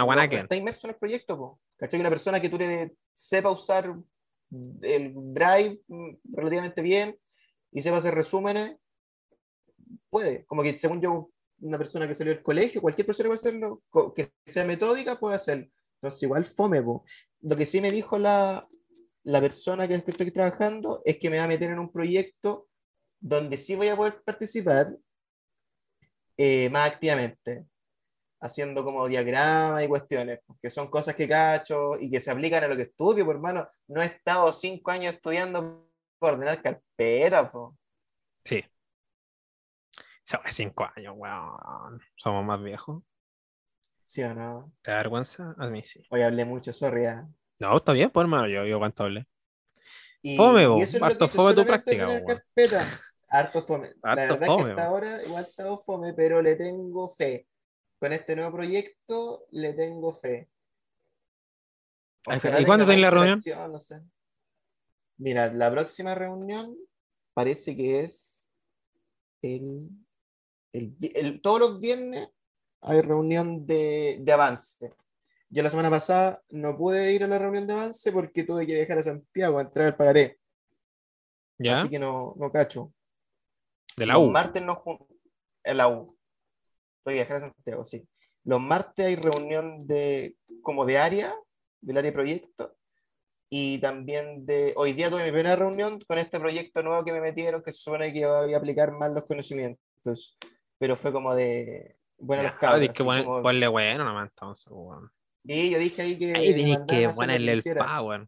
Una 0.02 0.26
no 0.26 0.42
está 0.42 0.56
inmerso 0.56 0.86
en 0.86 0.94
el 0.94 0.98
proyecto, 0.98 1.36
po. 1.36 1.60
¿cachai? 1.76 2.00
Una 2.00 2.08
persona 2.08 2.40
que 2.40 2.48
tú 2.48 2.58
le 2.58 2.96
sepa 3.14 3.50
usar 3.50 3.94
el 4.82 5.14
Drive 5.14 5.80
mm, 5.88 6.16
relativamente 6.32 6.82
bien 6.82 7.18
y 7.72 7.82
sepa 7.82 7.98
hacer 7.98 8.14
resúmenes, 8.14 8.76
puede. 10.10 10.44
Como 10.46 10.62
que 10.62 10.78
según 10.78 11.00
yo, 11.00 11.30
una 11.60 11.78
persona 11.78 12.06
que 12.06 12.14
salió 12.14 12.34
del 12.34 12.42
colegio, 12.42 12.80
cualquier 12.80 13.06
persona 13.06 13.28
puede 13.28 13.38
hacerlo, 13.38 13.82
que 14.14 14.30
sea 14.44 14.64
metódica 14.64 15.18
puede 15.18 15.36
hacerlo. 15.36 15.68
Entonces 15.96 16.22
igual 16.22 16.44
fome, 16.44 16.82
po. 16.82 17.04
Lo 17.40 17.56
que 17.56 17.66
sí 17.66 17.80
me 17.80 17.90
dijo 17.90 18.18
la, 18.18 18.68
la 19.24 19.40
persona 19.40 19.88
que 19.88 19.94
estoy 19.94 20.30
trabajando 20.30 21.02
es 21.04 21.18
que 21.18 21.30
me 21.30 21.38
va 21.38 21.44
a 21.44 21.48
meter 21.48 21.70
en 21.70 21.78
un 21.78 21.90
proyecto 21.90 22.68
donde 23.20 23.56
sí 23.56 23.74
voy 23.74 23.88
a 23.88 23.96
poder 23.96 24.22
participar 24.22 24.96
eh, 26.36 26.68
más 26.70 26.90
activamente, 26.90 27.64
haciendo 28.44 28.84
como 28.84 29.08
diagramas 29.08 29.82
y 29.82 29.88
cuestiones, 29.88 30.40
que 30.60 30.68
son 30.68 30.88
cosas 30.90 31.14
que 31.14 31.26
cacho 31.26 31.98
y 31.98 32.10
que 32.10 32.20
se 32.20 32.30
aplican 32.30 32.62
a 32.62 32.68
lo 32.68 32.76
que 32.76 32.82
estudio, 32.82 33.24
por 33.24 33.36
hermano. 33.36 33.66
No 33.88 34.02
he 34.02 34.04
estado 34.04 34.52
cinco 34.52 34.90
años 34.90 35.14
estudiando 35.14 35.88
para 36.18 36.34
ordenar 36.34 36.62
carpetas, 36.62 37.50
po. 37.50 37.74
Sí. 38.44 38.62
Son 40.24 40.40
cinco 40.50 40.86
años, 40.94 41.14
weón. 41.16 42.02
Somos 42.16 42.44
más 42.44 42.62
viejos. 42.62 43.02
¿Sí 44.02 44.22
o 44.22 44.34
no? 44.34 44.70
¿Te 44.82 44.90
da 44.90 44.98
vergüenza? 44.98 45.54
A 45.56 45.66
mí 45.68 45.82
sí. 45.82 46.06
Hoy 46.10 46.20
hablé 46.20 46.44
mucho, 46.44 46.70
sorry. 46.70 47.06
ah. 47.06 47.26
No, 47.58 47.76
está 47.78 47.92
bien, 47.92 48.10
pues 48.10 48.24
hermano, 48.24 48.46
yo, 48.46 48.66
yo 48.66 48.78
cuánto 48.78 49.04
hablé. 49.04 49.26
Y, 50.20 50.36
Fome, 50.36 50.64
y 50.78 50.82
eso 50.82 50.96
es 50.96 51.00
lo 51.00 51.06
Harto 51.06 51.24
he 51.24 51.28
fome 51.28 51.54
tu 51.54 51.64
práctica. 51.64 52.08
Harto 53.28 53.62
fome. 53.62 53.94
La 54.02 54.14
verdad 54.14 54.42
es 54.42 54.48
que 54.64 54.70
hasta 54.70 54.86
ahora 54.86 55.22
igual 55.24 55.44
ha 55.44 55.48
estado 55.48 55.78
fome, 55.78 56.12
pero 56.12 56.42
le 56.42 56.56
tengo 56.56 57.08
fe. 57.10 57.46
Con 58.04 58.12
este 58.12 58.36
nuevo 58.36 58.52
proyecto 58.52 59.46
le 59.52 59.72
tengo 59.72 60.12
fe. 60.12 60.50
Ojalá 62.26 62.60
¿y 62.60 62.66
cuándo 62.66 62.84
tenés 62.84 63.00
la 63.00 63.10
reunión? 63.10 63.38
interacción, 63.38 63.72
no 63.72 63.80
sé. 63.80 64.02
Mira, 65.16 65.50
la 65.50 65.70
próxima 65.70 66.14
reunión 66.14 66.76
parece 67.32 67.74
que 67.74 68.00
es 68.00 68.50
el, 69.40 69.88
el 70.74 70.94
el- 71.14 71.40
todos 71.40 71.60
los 71.60 71.80
viernes 71.80 72.28
hay 72.82 73.00
reunión 73.00 73.64
de, 73.64 74.18
de 74.20 74.32
avance. 74.34 74.92
Yo 75.48 75.62
la 75.62 75.70
semana 75.70 75.88
pasada 75.88 76.42
no 76.50 76.76
pude 76.76 77.10
ir 77.10 77.24
a 77.24 77.26
la 77.26 77.38
reunión 77.38 77.66
de 77.66 77.72
avance 77.72 78.12
porque 78.12 78.44
tuve 78.44 78.66
que 78.66 78.74
viajar 78.74 78.98
a 78.98 79.02
Santiago 79.02 79.58
a 79.58 79.62
entrar 79.62 79.86
al 79.86 79.96
pagaré. 79.96 80.38
¿Ya? 81.56 81.80
Así 81.80 81.88
que 81.88 81.98
no, 81.98 82.34
no 82.36 82.52
cacho. 82.52 82.92
De 83.96 84.04
la 84.04 84.18
martes 84.18 84.62
no 84.62 84.74
jun- 84.74 85.06
en 85.62 85.76
la 85.78 85.88
U. 85.88 86.13
Voy 87.04 87.14
a 87.14 87.16
viajar 87.16 87.36
a 87.36 87.40
Santiago, 87.40 87.84
sí. 87.84 88.06
Los 88.44 88.60
martes 88.60 89.06
hay 89.06 89.16
reunión 89.16 89.86
de 89.86 90.36
como 90.62 90.84
de 90.86 90.98
área, 90.98 91.34
del 91.80 91.98
área 91.98 92.10
de 92.10 92.14
proyecto. 92.14 92.76
Y 93.50 93.78
también 93.78 94.44
de. 94.46 94.72
Hoy 94.76 94.92
día 94.94 95.10
tuve 95.10 95.24
mi 95.24 95.30
primera 95.30 95.54
reunión 95.56 96.00
con 96.08 96.18
este 96.18 96.40
proyecto 96.40 96.82
nuevo 96.82 97.04
que 97.04 97.12
me 97.12 97.20
metieron, 97.20 97.62
que 97.62 97.72
se 97.72 97.78
supone 97.78 98.12
que 98.12 98.26
voy 98.26 98.52
a 98.52 98.56
aplicar 98.56 98.90
más 98.92 99.12
los 99.12 99.24
conocimientos. 99.24 100.36
Pero 100.78 100.96
fue 100.96 101.12
como 101.12 101.34
de. 101.34 101.96
Bueno, 102.18 102.42
los 102.42 102.52
Ya, 102.52 102.58
cabros. 102.58 102.80
tenés 102.80 102.96
que 102.96 103.04
como- 103.04 103.42
ponle 103.42 103.68
bueno 103.68 104.04
nomás 104.04 104.28
entonces, 104.30 104.66
weón. 104.70 105.10
Y 105.44 105.70
yo 105.70 105.78
dije 105.78 106.02
ahí 106.02 106.18
que. 106.18 106.34
Ahí 106.34 106.54
tenés 106.54 106.78
que 106.88 107.08
ponerle 107.14 107.52
el 107.52 107.62
power. 107.76 108.26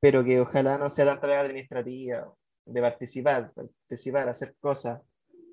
Pero 0.00 0.24
que 0.24 0.40
ojalá 0.40 0.78
no 0.78 0.90
sea 0.90 1.04
tanta 1.06 1.26
la 1.26 1.40
administrativa, 1.40 2.34
de 2.66 2.80
participar, 2.80 3.52
participar, 3.52 4.28
hacer 4.28 4.56
cosas. 4.58 5.00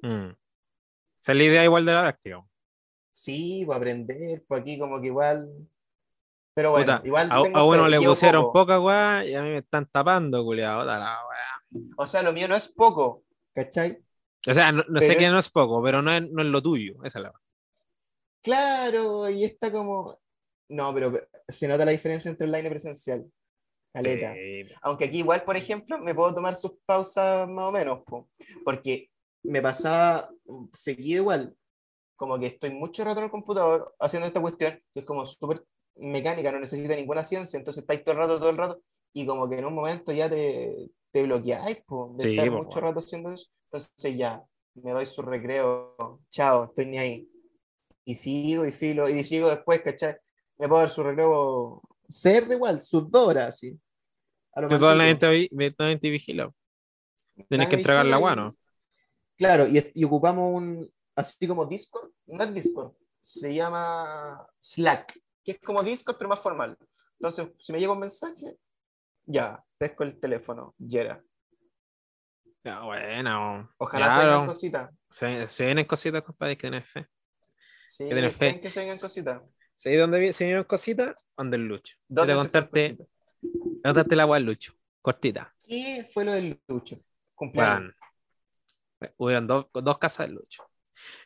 Mm. 0.02 0.32
Esa 1.28 1.34
es 1.34 1.38
la 1.40 1.44
idea 1.44 1.64
igual 1.66 1.86
de 1.86 1.92
la 1.94 2.02
práctica. 2.04 2.42
Sí, 3.12 3.64
pues 3.66 3.76
aprender, 3.76 4.46
pues 4.48 4.62
aquí 4.62 4.80
como 4.80 5.02
que 5.02 5.08
igual. 5.08 5.50
Pero 6.54 6.72
bueno, 6.72 6.96
Puta, 6.96 7.06
igual 7.06 7.28
a, 7.30 7.44
tengo 7.44 7.58
a 7.58 7.66
uno 7.66 7.88
le 7.90 8.00
pusieron 8.00 8.44
poco. 8.44 8.54
poca 8.62 8.80
weá 8.80 9.26
y 9.26 9.34
a 9.36 9.44
mí 9.44 9.50
me 9.50 9.58
están 9.58 9.88
tapando, 9.88 10.42
culiado. 10.46 10.90
O 11.98 12.08
sea, 12.08 12.24
lo 12.24 12.32
mío 12.32 12.48
no 12.48 12.56
es 12.56 12.70
poco, 12.70 13.26
¿cachai? 13.54 14.02
O 14.48 14.54
sea, 14.54 14.72
no, 14.72 14.86
no 14.88 15.02
sé 15.02 15.08
Pero 15.10 15.20
que 15.20 15.26
es- 15.26 15.32
no 15.34 15.40
es 15.40 15.50
poco, 15.50 15.84
pero 15.84 16.02
no 16.02 16.14
es, 16.14 16.30
no 16.32 16.42
es 16.42 16.48
lo 16.48 16.62
tuyo. 16.62 17.04
Esa 17.04 17.20
es 17.20 17.24
la. 17.24 17.34
Claro, 18.42 19.30
y 19.30 19.44
está 19.44 19.70
como. 19.70 20.18
No, 20.70 20.94
pero 20.94 21.28
se 21.50 21.68
nota 21.68 21.84
la 21.84 21.92
diferencia 21.92 22.32
entre 22.32 22.48
online 22.48 22.68
y 22.68 22.70
presencial. 22.70 23.26
Caleta. 23.94 24.34
Sí. 24.34 24.64
Aunque 24.82 25.06
aquí 25.06 25.18
igual, 25.20 25.44
por 25.44 25.58
ejemplo, 25.58 25.98
me 26.00 26.16
puedo 26.16 26.34
tomar 26.34 26.56
sus 26.56 26.72
pausas 26.86 27.50
más 27.50 27.66
o 27.66 27.72
menos, 27.74 28.04
po, 28.06 28.30
porque 28.64 29.10
me 29.48 29.62
pasaba 29.62 30.30
seguido 30.74 31.24
igual, 31.24 31.56
como 32.16 32.40
que 32.40 32.48
estoy 32.48 32.72
mucho 32.72 33.04
rato 33.04 33.20
en 33.20 33.26
el 33.26 33.32
computador 33.32 33.96
haciendo 34.00 34.28
esta 34.28 34.42
cuestión, 34.42 34.82
que 34.94 35.02
es 35.02 35.06
como 35.06 35.26
súper 35.26 35.64
mecánica, 35.98 36.52
no 36.52 36.60
necesita 36.60 36.96
ninguna 36.96 37.24
ciencia, 37.24 37.58
entonces 37.58 37.84
estáis 37.84 38.04
todo 38.04 38.14
el 38.14 38.20
rato, 38.20 38.40
todo 38.40 38.50
el 38.50 38.58
rato, 38.58 38.82
y 39.14 39.26
como 39.26 39.50
que 39.50 39.58
en 39.60 39.66
un 39.66 39.76
momento 39.76 40.12
ya 40.12 40.30
te, 40.30 40.92
te 41.12 41.24
bloqueáis, 41.24 41.78
po, 41.86 42.14
de 42.18 42.24
Sí, 42.24 42.30
estar 42.30 42.50
po, 42.50 42.56
mucho 42.58 42.80
bueno. 42.80 42.82
rato 42.82 43.00
haciendo 43.00 43.32
eso, 43.34 43.48
entonces 43.66 44.18
ya, 44.18 44.44
me 44.76 44.92
doy 44.92 45.06
su 45.06 45.22
recreo, 45.24 45.96
chao, 46.30 46.66
estoy 46.66 46.86
ni 46.88 46.98
ahí. 47.00 47.30
Y 48.06 48.16
sigo 48.16 48.66
y 48.66 48.72
filo, 48.72 49.10
y 49.10 49.24
sigo 49.24 49.50
después, 49.50 49.82
¿cachai? 49.82 50.16
Me 50.58 50.68
puedo 50.68 50.82
dar 50.82 50.90
su 50.90 51.04
recreo 51.04 51.82
Cerda 52.10 52.56
igual, 52.56 52.80
sus 52.82 53.10
dos 53.12 53.28
horas, 53.28 53.50
así. 53.50 53.78
A 54.54 54.62
lo 54.62 54.70
toda 54.80 54.96
la 54.96 55.06
gente, 55.06 55.30
vi- 55.30 55.72
toda 55.72 55.90
la 55.90 55.94
gente 55.94 56.10
vigila. 56.10 56.52
Tenés 57.50 57.70
que 57.70 57.76
entregar 57.76 58.06
la 58.06 58.16
vigila 58.16 58.18
agua, 58.18 58.36
y- 58.36 58.38
¿no? 58.38 58.52
Claro, 59.38 59.68
y, 59.68 59.92
y 59.94 60.04
ocupamos 60.04 60.56
un, 60.56 60.92
así 61.16 61.48
como 61.48 61.66
Discord, 61.66 62.12
no 62.26 62.44
es 62.44 62.54
Discord, 62.54 62.94
se 63.22 63.54
llama 63.54 64.48
Slack, 64.60 65.20
que 65.44 65.54
es 65.54 65.60
como 65.60 65.84
Discord, 65.84 66.18
pero 66.18 66.30
más 66.30 66.40
formal. 66.40 66.78
Entonces, 67.20 67.48
si 67.60 67.72
me 67.72 67.80
llega 67.80 67.94
un 67.94 68.00
mensaje, 68.00 68.58
ya, 69.26 69.64
pesco 69.78 70.04
el 70.04 70.20
teléfono, 70.20 70.76
Yera. 70.78 71.24
Ya, 72.64 72.82
bueno. 72.82 73.74
Ojalá 73.78 74.12
se 74.12 74.20
vengan 74.20 74.48
cositas. 74.48 74.92
Se, 75.10 75.48
se 75.48 75.66
vienen 75.66 75.86
cositas, 75.86 76.22
compadre, 76.22 76.58
que 76.58 76.68
tener 76.68 76.84
fe. 76.84 77.08
Sí, 77.88 78.10
que 78.10 78.16
tener 78.16 78.34
fe. 78.34 78.60
que 78.60 78.72
se 78.72 78.82
vengan 78.82 78.98
cositas. 78.98 79.42
¿Sí 79.74 79.96
dónde 79.96 80.34
se 80.34 80.46
vienen 80.46 80.64
cositas? 80.64 81.16
Donde 81.36 81.58
el 81.58 81.68
Lucho. 81.68 81.96
¿Dónde 82.08 82.34
Quiero 82.34 82.40
contarte, 82.40 82.98
contarte 83.84 84.16
la 84.16 84.24
agua 84.24 84.38
del 84.38 84.46
Lucho. 84.46 84.74
Cortita. 85.02 85.54
¿Qué 85.68 86.08
fue 86.14 86.26
lo 86.26 86.34
del 86.34 86.60
Lucho? 86.68 87.00
Cumpleaños. 87.36 87.80
Bueno, 87.80 87.96
hubieron 89.18 89.48
dos, 89.48 89.68
dos 89.74 89.98
casas 89.98 90.28
del 90.28 90.36
Lucho. 90.36 90.64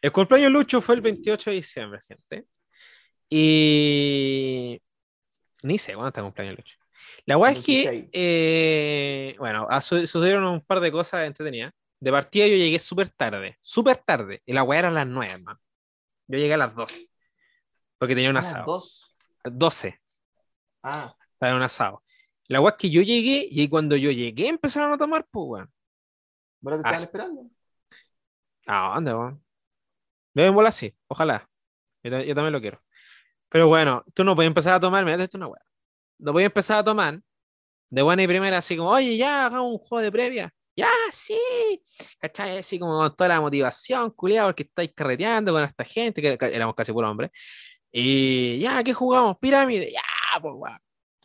El 0.01 0.11
cumpleaños 0.11 0.45
del 0.47 0.53
Lucho 0.53 0.81
fue 0.81 0.95
el 0.95 1.01
28 1.01 1.49
de 1.49 1.55
diciembre, 1.55 1.99
gente. 2.07 2.45
Y. 3.29 4.81
Ni 5.63 5.77
sé 5.77 5.93
cuándo 5.93 6.09
está 6.09 6.21
el 6.21 6.25
cumpleaños 6.25 6.57
del 6.57 6.63
Lucho. 6.63 6.77
La 7.25 7.37
weá 7.37 7.51
es 7.51 7.65
que, 7.65 7.71
16. 7.89 8.09
eh, 8.13 9.35
bueno, 9.39 9.67
su- 9.81 10.07
sucedieron 10.07 10.43
un 10.45 10.61
par 10.61 10.79
de 10.79 10.91
cosas 10.91 11.25
entretenidas. 11.27 11.73
De 11.99 12.11
partida 12.11 12.47
yo 12.47 12.55
llegué 12.55 12.79
súper 12.79 13.09
tarde, 13.09 13.57
súper 13.61 13.97
tarde. 13.97 14.41
Y 14.45 14.53
la 14.53 14.63
weá 14.63 14.79
era 14.79 14.87
a 14.87 14.91
las 14.91 15.05
9, 15.07 15.37
man. 15.39 15.57
Yo 16.27 16.37
llegué 16.39 16.53
a 16.55 16.57
las 16.57 16.75
12. 16.75 17.09
Porque 17.99 18.15
tenía 18.15 18.31
un 18.31 18.37
Ah, 18.37 18.41
asado. 18.41 18.65
dos. 18.65 19.15
12. 19.43 19.99
Ah, 20.83 21.15
Estaba 21.33 21.51
en 21.51 21.57
un 21.57 21.63
asado. 21.63 22.03
La 22.47 22.59
weá 22.59 22.71
es 22.71 22.77
que 22.77 22.89
yo 22.89 23.01
llegué 23.01 23.47
y 23.49 23.67
cuando 23.69 23.95
yo 23.95 24.11
llegué 24.11 24.47
empezaron 24.47 24.91
a 24.91 24.97
tomar, 24.97 25.25
pues, 25.29 25.45
weón. 25.47 25.71
¿verdad 26.59 26.77
te 26.77 26.81
estaban 26.81 26.99
Ah. 26.99 27.03
esperando? 27.03 27.41
¿A 28.71 28.93
dónde, 28.95 29.13
weón? 29.13 29.43
Deben 30.33 30.55
volar 30.55 30.69
así, 30.69 30.95
ojalá. 31.07 31.49
Yo, 32.03 32.21
yo 32.21 32.33
también 32.33 32.53
lo 32.53 32.61
quiero. 32.61 32.81
Pero 33.49 33.67
bueno, 33.67 34.05
tú 34.13 34.23
no 34.23 34.33
puedes 34.33 34.47
empezar 34.47 34.75
a 34.75 34.79
tomar, 34.79 35.03
mira, 35.03 35.15
esto 35.15 35.25
es 35.25 35.35
una 35.35 35.47
weá. 35.47 35.61
No 36.19 36.31
puedes 36.31 36.45
empezar 36.45 36.79
a 36.79 36.83
tomar 36.83 37.19
de 37.89 38.01
buena 38.01 38.23
y 38.23 38.27
primera, 38.27 38.59
así 38.59 38.77
como, 38.77 38.91
oye, 38.91 39.17
ya, 39.17 39.47
hagamos 39.47 39.73
un 39.73 39.77
juego 39.79 40.01
de 40.01 40.11
previa. 40.11 40.53
Ya, 40.73 40.89
sí. 41.11 41.37
¿Cachai? 42.17 42.59
Así 42.59 42.79
como 42.79 42.97
con 42.97 43.13
toda 43.13 43.27
la 43.27 43.41
motivación, 43.41 44.11
culiado, 44.11 44.47
porque 44.49 44.63
estáis 44.63 44.93
carreteando 44.95 45.51
con 45.51 45.65
esta 45.65 45.83
gente, 45.83 46.21
que 46.21 46.37
éramos 46.53 46.73
casi 46.73 46.93
puro 46.93 47.11
hombre. 47.11 47.29
Y 47.91 48.59
ya, 48.59 48.81
¿qué 48.83 48.93
jugamos? 48.93 49.37
Pirámide. 49.37 49.91
Ya, 49.91 50.01
pues, 50.41 50.53
weón. 50.55 50.79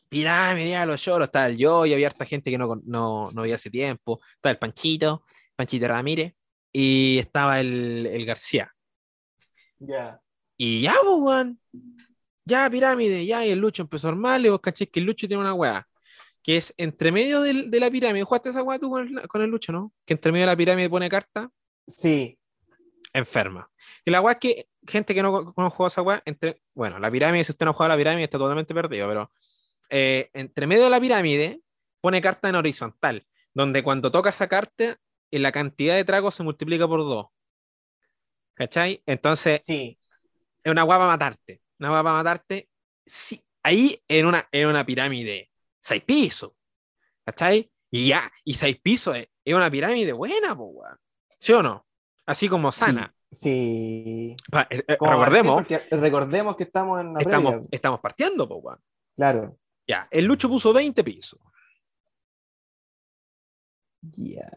Pirámide, 0.09 0.71
ya, 0.71 0.85
los 0.85 1.01
lloros. 1.05 1.29
Estaba 1.29 1.47
el 1.47 1.57
yo 1.57 1.87
y 1.87 1.95
había 1.95 2.09
harta 2.09 2.25
gente 2.25 2.51
que 2.51 2.59
no, 2.59 2.81
no, 2.85 3.31
no 3.31 3.43
veía 3.43 3.55
hace 3.55 3.71
tiempo. 3.71 4.21
Estaba 4.35 4.51
el 4.51 4.59
Panchito, 4.59 5.23
Panchito 5.55 5.87
Ramírez. 5.87 6.35
Y 6.79 7.19
estaba 7.19 7.59
el, 7.59 8.05
el 8.07 8.27
García. 8.27 8.71
Ya. 9.79 10.21
Y 10.59 10.83
ya, 10.83 10.93
pues, 11.03 11.17
weón. 11.19 11.59
Ya, 12.45 12.69
pirámide, 12.69 13.25
ya. 13.25 13.47
Y 13.47 13.51
el 13.51 13.61
Lucho 13.61 13.81
empezó 13.83 14.09
a 14.09 14.11
armarle. 14.11 14.51
Vos 14.51 14.61
caché 14.61 14.87
que 14.87 15.01
el 15.01 15.07
Lucho 15.07 15.27
tiene 15.27 15.41
una 15.41 15.55
weá. 15.55 15.89
Que 16.43 16.59
es 16.59 16.75
entre 16.77 17.11
medio 17.13 17.41
del- 17.41 17.71
de 17.71 17.81
la 17.81 17.91
pirámide. 17.91 18.25
¿Jugaste 18.25 18.51
esa 18.51 18.63
weá 18.63 18.79
tú 18.79 18.91
con 18.91 19.09
el, 19.09 19.27
con 19.27 19.41
el 19.41 19.49
Lucho, 19.49 19.73
no? 19.73 19.95
Que 20.05 20.13
entre 20.13 20.33
medio 20.33 20.45
de 20.45 20.53
la 20.53 20.57
pirámide 20.57 20.91
pone 20.91 21.09
carta. 21.09 21.49
Sí. 21.87 22.39
Enferma. 23.15 23.71
Y 24.05 24.11
la 24.11 24.21
weá 24.21 24.33
es 24.35 24.39
que 24.39 24.69
gente 24.87 25.15
que 25.15 25.23
no, 25.23 25.55
no 25.57 25.71
juega 25.71 25.89
esa 25.89 26.03
weá, 26.03 26.23
entre, 26.27 26.61
bueno, 26.75 26.99
la 26.99 27.11
pirámide, 27.11 27.43
si 27.45 27.53
usted 27.53 27.65
no 27.65 27.73
juega 27.73 27.95
la 27.95 27.97
pirámide, 27.97 28.25
está 28.25 28.37
totalmente 28.37 28.75
perdido, 28.75 29.09
pero 29.09 29.33
eh, 29.89 30.29
entre 30.35 30.67
medio 30.67 30.85
de 30.85 30.91
la 30.91 31.01
pirámide 31.01 31.63
pone 32.03 32.21
carta 32.21 32.51
en 32.51 32.57
horizontal, 32.57 33.27
donde 33.55 33.83
cuando 33.83 34.13
toca 34.13 34.29
esa 34.29 34.47
carta, 34.47 34.99
eh, 35.31 35.39
la 35.39 35.53
cantidad 35.53 35.95
de 35.97 36.05
tragos 36.05 36.35
se 36.35 36.43
multiplica 36.43 36.87
por 36.89 37.01
dos. 37.01 37.27
¿Cachai? 38.55 39.03
Entonces, 39.07 39.65
Sí. 39.65 39.99
es 40.65 40.73
una 40.73 40.83
guapa 40.83 41.07
matarte. 41.07 41.61
Una 41.79 41.91
guapa 41.91 42.13
matarte. 42.13 42.69
Sí, 43.05 43.45
ahí 43.63 44.03
en 44.09 44.27
una, 44.27 44.49
en 44.51 44.69
una 44.69 44.85
pirámide, 44.85 45.51
seis 45.81 46.03
pisos. 46.05 46.53
¿Cachai? 47.25 47.71
Y 47.91 48.09
ya, 48.09 48.31
y 48.45 48.55
seis 48.55 48.79
pisos 48.81 49.17
es, 49.17 49.29
es 49.45 49.55
una 49.55 49.71
pirámide 49.71 50.13
buena, 50.13 50.55
weón. 50.55 50.97
¿Sí 51.39 51.53
o 51.53 51.63
no? 51.63 51.87
Así 52.25 52.49
como 52.49 52.73
sana. 52.73 53.15
Sí. 53.31 54.37
Pa- 54.51 54.67
eh, 54.71 54.83
eh, 54.89 54.97
Como 54.97 55.13
recordemos, 55.13 55.65
recordemos 55.91 56.57
que 56.57 56.63
estamos 56.65 57.01
en 57.01 57.13
la 57.15 57.21
estamos, 57.21 57.53
previa. 57.53 57.69
estamos 57.71 58.01
partiendo, 58.01 58.47
weón. 58.47 58.79
Claro. 59.17 59.59
Ya, 59.87 60.09
el 60.11 60.25
Lucho 60.25 60.49
puso 60.49 60.73
20 60.73 61.05
pisos. 61.05 61.39
Ya. 64.03 64.49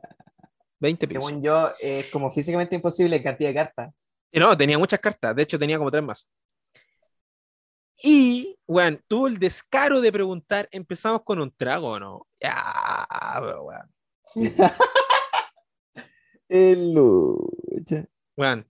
20 0.80 1.08
pisos. 1.08 1.24
Según 1.24 1.42
yo, 1.42 1.70
es 1.80 2.06
como 2.08 2.32
físicamente 2.32 2.76
imposible 2.76 3.16
en 3.16 3.24
cantidad 3.24 3.50
de 3.50 3.56
cartas. 3.56 3.94
Y 4.32 4.40
no, 4.40 4.56
tenía 4.58 4.78
muchas 4.78 5.00
cartas. 5.00 5.36
De 5.36 5.44
hecho, 5.44 5.60
tenía 5.60 5.78
como 5.78 5.92
tres 5.92 6.04
más. 6.04 6.30
Y, 8.02 8.58
weón, 8.66 9.04
tuvo 9.08 9.28
el 9.28 9.40
descaro 9.40 10.02
de 10.02 10.12
preguntar: 10.12 10.70
¿empezamos 10.72 11.24
con 11.24 11.40
un 11.40 11.52
trago 11.52 11.90
o 11.90 12.00
no? 12.00 12.28
Ya, 12.40 13.06
pero, 13.42 13.64
weón. 13.64 13.94
El 16.50 16.94
lucha. 16.94 18.06
Weón. 18.36 18.68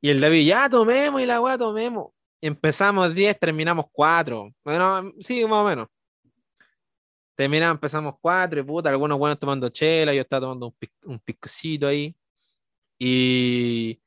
Y 0.00 0.10
el 0.10 0.20
David, 0.20 0.46
ya 0.46 0.68
tomemos 0.68 1.20
y 1.20 1.26
la 1.26 1.40
weá 1.40 1.56
tomemos. 1.56 2.12
Empezamos 2.40 3.14
10, 3.14 3.38
terminamos 3.38 3.84
4. 3.92 4.52
Bueno, 4.64 5.12
sí, 5.20 5.44
más 5.44 5.58
o 5.58 5.64
menos. 5.64 5.88
Terminamos, 7.34 7.74
empezamos 7.76 8.14
4 8.20 8.60
y 8.60 8.62
puta, 8.62 8.90
algunos 8.90 9.18
buenos 9.18 9.38
tomando 9.38 9.68
chela, 9.70 10.12
yo 10.14 10.20
estaba 10.20 10.42
tomando 10.42 10.66
un, 10.66 10.72
pic- 10.74 10.92
un 11.04 11.18
picocito 11.20 11.86
ahí. 11.86 12.14
Y, 12.98 14.00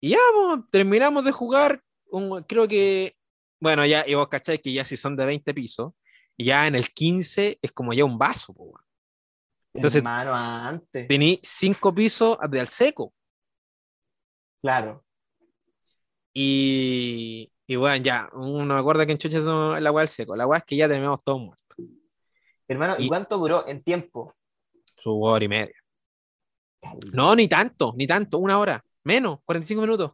y 0.00 0.10
ya, 0.10 0.18
pues, 0.34 0.60
terminamos 0.70 1.24
de 1.24 1.32
jugar. 1.32 1.82
un- 2.12 2.42
creo 2.42 2.66
que, 2.66 3.16
bueno, 3.60 3.86
ya, 3.86 4.04
y 4.06 4.14
vos 4.14 4.28
cacháis 4.28 4.60
que 4.60 4.72
ya 4.72 4.84
si 4.84 4.96
son 4.96 5.16
de 5.16 5.24
20 5.26 5.54
pisos, 5.54 5.92
ya 6.36 6.66
en 6.66 6.74
el 6.74 6.90
15 6.92 7.58
es 7.62 7.72
como 7.72 7.92
ya 7.92 8.04
un 8.04 8.18
vaso, 8.18 8.52
pues. 8.52 8.72
Entonces- 9.72 9.98
Hermano, 9.98 10.34
antes. 10.34 11.06
Tení 11.06 11.38
5 11.42 11.94
pisos 11.94 12.36
de 12.50 12.58
al 12.60 12.68
seco. 12.68 13.14
Claro. 14.60 15.04
Y, 16.34 17.50
y 17.66 17.76
bueno, 17.76 18.02
ya, 18.04 18.28
uno 18.32 18.74
me 18.74 18.80
acuerda 18.80 19.06
que 19.06 19.12
en 19.12 19.18
Chucha 19.18 19.38
es 19.38 19.44
la 19.44 19.92
weá 19.92 20.02
del 20.04 20.08
seco. 20.08 20.34
La 20.36 20.46
weá 20.46 20.58
es 20.58 20.64
que 20.64 20.76
ya 20.76 20.88
tenemos 20.88 21.22
todos 21.22 21.40
muertos. 21.40 21.69
Hermano, 22.70 22.94
¿y, 23.00 23.06
Y- 23.06 23.08
cuánto 23.08 23.36
duró 23.36 23.66
en 23.66 23.82
tiempo? 23.82 24.32
Su 24.96 25.20
hora 25.22 25.44
y 25.44 25.48
media. 25.48 25.74
No, 27.12 27.34
ni 27.34 27.48
tanto, 27.48 27.92
ni 27.96 28.06
tanto, 28.06 28.38
una 28.38 28.58
hora, 28.60 28.84
menos, 29.02 29.40
45 29.44 29.82
minutos. 29.82 30.12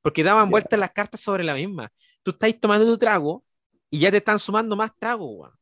Porque 0.00 0.22
daban 0.22 0.48
vueltas 0.48 0.78
las 0.78 0.92
cartas 0.92 1.20
sobre 1.20 1.42
la 1.42 1.54
misma. 1.54 1.92
Tú 2.22 2.30
estáis 2.30 2.60
tomando 2.60 2.86
tu 2.86 2.96
trago 2.96 3.44
y 3.90 3.98
ya 3.98 4.12
te 4.12 4.18
están 4.18 4.38
sumando 4.38 4.76
más 4.76 4.92
trago, 4.96 5.26
weón. 5.26 5.52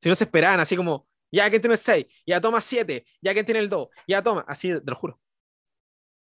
Si 0.00 0.08
no 0.08 0.14
se 0.14 0.24
esperaban, 0.24 0.60
así 0.60 0.74
como, 0.74 1.06
ya 1.30 1.50
que 1.50 1.60
tiene 1.60 1.74
el 1.74 1.80
6, 1.80 2.06
ya 2.26 2.40
toma 2.40 2.62
7, 2.62 3.04
ya 3.20 3.34
que 3.34 3.44
tiene 3.44 3.60
el 3.60 3.68
2, 3.68 3.88
ya 4.08 4.22
toma, 4.22 4.44
así, 4.48 4.68
te 4.68 4.90
lo 4.90 4.96
juro. 4.96 5.20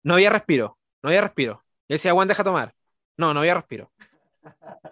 No 0.03 0.13
había 0.13 0.29
respiro, 0.29 0.79
no 1.03 1.09
había 1.09 1.21
respiro. 1.21 1.65
Y 1.89 1.95
decía, 1.95 2.13
Juan, 2.13 2.29
deja 2.29 2.45
tomar. 2.45 2.73
No, 3.17 3.33
no 3.33 3.41
había 3.41 3.55
respiro. 3.55 3.91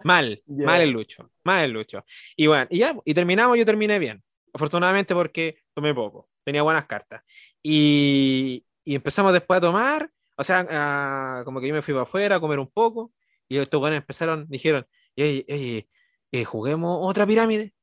Mal, 0.03 0.41
Ya. 0.47 0.65
mal 0.65 0.81
el 0.81 0.91
lucho, 0.91 1.31
mal 1.43 1.63
el 1.65 1.71
lucho. 1.71 2.03
Y 2.35 2.47
bueno, 2.47 2.67
y 2.69 2.79
ya, 2.79 2.95
y 3.05 3.13
terminamos, 3.13 3.57
yo 3.57 3.65
terminé 3.65 3.99
bien. 3.99 4.23
Afortunadamente 4.53 5.13
porque 5.13 5.59
tomé 5.73 5.93
poco, 5.93 6.29
tenía 6.43 6.61
buenas 6.63 6.85
cartas. 6.85 7.23
Y, 7.61 8.65
y 8.83 8.95
empezamos 8.95 9.33
después 9.33 9.57
a 9.57 9.61
tomar, 9.61 10.09
o 10.35 10.43
sea, 10.43 10.65
a- 10.69 11.43
como 11.45 11.59
que 11.59 11.67
yo 11.67 11.73
me 11.73 11.81
fui 11.81 11.93
para 11.93 12.03
afuera 12.03 12.35
a 12.37 12.39
comer 12.39 12.59
un 12.59 12.67
poco, 12.71 13.11
y 13.49 13.57
estos 13.57 13.79
buenos 13.79 13.97
empezaron, 13.97 14.45
dijeron, 14.49 14.85
oye, 15.17 15.45
oye, 15.49 15.89
eh, 16.31 16.43
juguemos 16.45 16.97
otra 17.01 17.25
pirámide, 17.27 17.73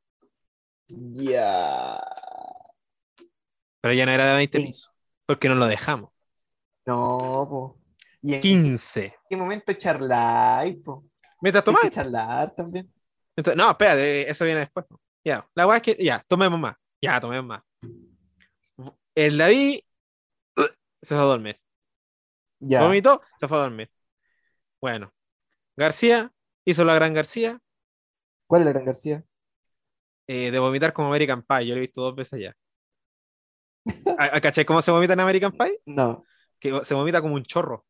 Ya. 0.88 2.00
pero 3.80 3.94
ya 3.94 4.06
no 4.06 4.12
era 4.12 4.26
de 4.30 4.34
20 4.36 4.58
Sí. 4.58 4.66
pisos, 4.66 4.92
porque 5.26 5.48
no 5.48 5.54
lo 5.54 5.66
dejamos. 5.66 6.10
No, 6.86 7.46
po. 7.48 7.78
¿Y 8.22 8.34
en 8.34 8.40
15. 8.40 9.14
qué 9.28 9.36
momento 9.36 9.72
charlar, 9.74 10.66
po? 10.84 11.04
Mientras 11.40 11.64
tomás. 11.64 11.88
charlar 11.90 12.54
también. 12.54 12.92
Entonces, 13.36 13.56
no, 13.56 13.70
espérate, 13.70 14.30
eso 14.30 14.44
viene 14.44 14.60
después. 14.60 14.86
Ya, 15.24 15.48
la 15.54 15.66
weá 15.66 15.76
es 15.78 15.82
que, 15.82 15.96
ya, 16.02 16.24
tomemos 16.28 16.58
más. 16.58 16.76
Ya, 17.02 17.20
tomemos 17.20 17.46
más. 17.46 17.62
El 19.14 19.38
David 19.38 19.80
se 21.02 21.14
fue 21.14 21.18
a 21.18 21.20
dormir. 21.22 21.60
Ya. 22.60 22.82
Vomitó, 22.82 23.20
se 23.38 23.46
fue 23.48 23.58
a 23.58 23.62
dormir. 23.62 23.90
Bueno, 24.80 25.12
García 25.76 26.32
hizo 26.64 26.84
la 26.84 26.94
gran 26.94 27.12
García 27.14 27.58
¿Cuál 28.46 28.62
es 28.62 28.66
la 28.66 28.72
gran 28.72 28.84
García? 28.84 29.24
eh, 30.26 30.50
de 30.50 30.58
vomitar 30.58 30.92
como 30.92 31.08
American 31.08 31.42
Pie. 31.42 31.66
Yo 31.66 31.74
lo 31.74 31.78
he 31.78 31.80
visto 31.80 32.00
dos 32.02 32.14
veces 32.14 32.40
ya. 32.40 32.54
¿A- 34.18 34.36
a- 34.36 34.40
¿Cachai 34.40 34.64
cómo 34.64 34.80
se 34.82 34.90
vomita 34.90 35.12
en 35.14 35.20
American 35.20 35.52
Pie? 35.52 35.80
No. 35.86 36.24
Que 36.58 36.84
se 36.84 36.94
vomita 36.94 37.20
como 37.20 37.34
un 37.34 37.44
chorro. 37.44 37.84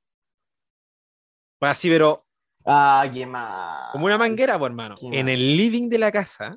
Pues 1.58 1.72
así, 1.72 1.88
pero 1.88 2.23
Ah, 2.64 3.08
qué 3.12 3.26
mal. 3.26 3.90
Como 3.92 4.06
una 4.06 4.18
manguera, 4.18 4.58
pues, 4.58 4.70
hermano. 4.70 4.94
Qué 4.98 5.06
En 5.06 5.26
mal. 5.26 5.34
el 5.34 5.56
living 5.56 5.88
de 5.88 5.98
la 5.98 6.10
casa. 6.10 6.56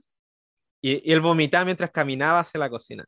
Y, 0.81 1.09
y 1.09 1.13
él 1.13 1.21
vomitaba 1.21 1.65
mientras 1.65 1.91
caminaba 1.91 2.39
hacia 2.39 2.59
la 2.59 2.69
cocina. 2.69 3.05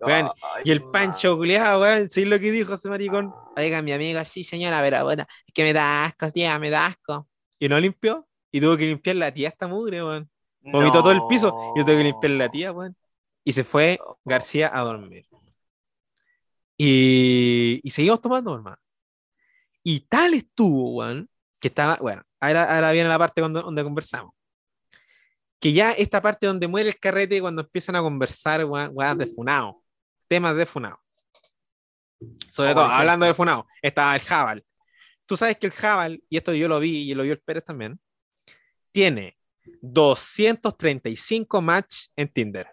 Weón, 0.00 0.30
Ay, 0.40 0.62
Y 0.64 0.70
el 0.70 0.82
Pancho 0.84 1.36
culiado, 1.36 1.82
weón, 1.82 2.08
¿sí 2.08 2.24
lo 2.24 2.38
que 2.38 2.50
dijo 2.52 2.74
ese 2.74 2.88
maricón? 2.88 3.32
Oiga, 3.56 3.82
mi 3.82 3.92
amigo, 3.92 4.24
sí, 4.24 4.44
señora, 4.44 4.80
pero 4.80 5.02
bueno, 5.04 5.24
es 5.46 5.52
que 5.52 5.64
me 5.64 5.72
da 5.72 6.04
asco, 6.04 6.30
tía, 6.30 6.58
me 6.58 6.70
da 6.70 6.86
asco. 6.86 7.28
Y 7.58 7.68
no 7.68 7.78
limpió. 7.80 8.28
Y 8.52 8.60
tuvo 8.60 8.76
que 8.76 8.86
limpiar 8.86 9.16
la 9.16 9.32
tía 9.32 9.48
esta 9.48 9.66
mugre, 9.66 10.02
weón. 10.04 10.30
Vomitó 10.60 11.00
todo 11.00 11.10
el 11.12 11.20
piso. 11.28 11.72
Y 11.74 11.80
yo 11.80 11.84
tuve 11.84 11.98
que 11.98 12.04
limpiar 12.04 12.30
la 12.32 12.48
tía, 12.48 12.72
weón. 12.72 12.96
Y 13.44 13.52
se 13.52 13.64
fue 13.64 13.98
García 14.24 14.70
a 14.72 14.82
dormir. 14.82 15.26
Y, 16.76 17.80
y 17.82 17.90
seguimos 17.90 18.20
tomando, 18.20 18.54
hermano. 18.54 18.76
Y 19.82 20.00
tal 20.00 20.34
estuvo, 20.34 20.96
weón, 20.96 21.28
que 21.60 21.68
estaba, 21.68 21.96
bueno, 21.96 22.22
ahora, 22.40 22.74
ahora 22.74 22.92
viene 22.92 23.08
la 23.08 23.18
parte 23.18 23.40
cuando, 23.40 23.62
donde 23.62 23.84
conversamos. 23.84 24.32
Que 25.60 25.72
ya 25.72 25.92
esta 25.92 26.20
parte 26.20 26.46
donde 26.46 26.66
muere 26.66 26.88
el 26.88 26.98
carrete, 26.98 27.40
cuando 27.40 27.62
empiezan 27.62 27.96
a 27.96 28.02
conversar, 28.02 28.64
weón, 28.64 29.18
de 29.18 29.26
funao. 29.26 29.82
Temas 30.28 30.56
de 30.56 30.66
funao. 30.66 30.98
Sobre 32.48 32.74
Como 32.74 32.86
todo, 32.86 32.94
hablando 32.94 33.26
de 33.26 33.34
funao, 33.34 33.66
estaba 33.80 34.14
el 34.14 34.22
Jabal. 34.22 34.64
Tú 35.26 35.36
sabes 35.36 35.56
que 35.56 35.66
el 35.66 35.72
Jabal, 35.72 36.22
y 36.28 36.36
esto 36.36 36.52
yo 36.52 36.68
lo 36.68 36.80
vi 36.80 37.10
y 37.10 37.14
lo 37.14 37.22
vio 37.22 37.32
el 37.32 37.40
Pérez 37.40 37.64
también, 37.64 38.00
tiene 38.92 39.38
235 39.80 41.62
match 41.62 42.06
en 42.16 42.28
Tinder. 42.28 42.68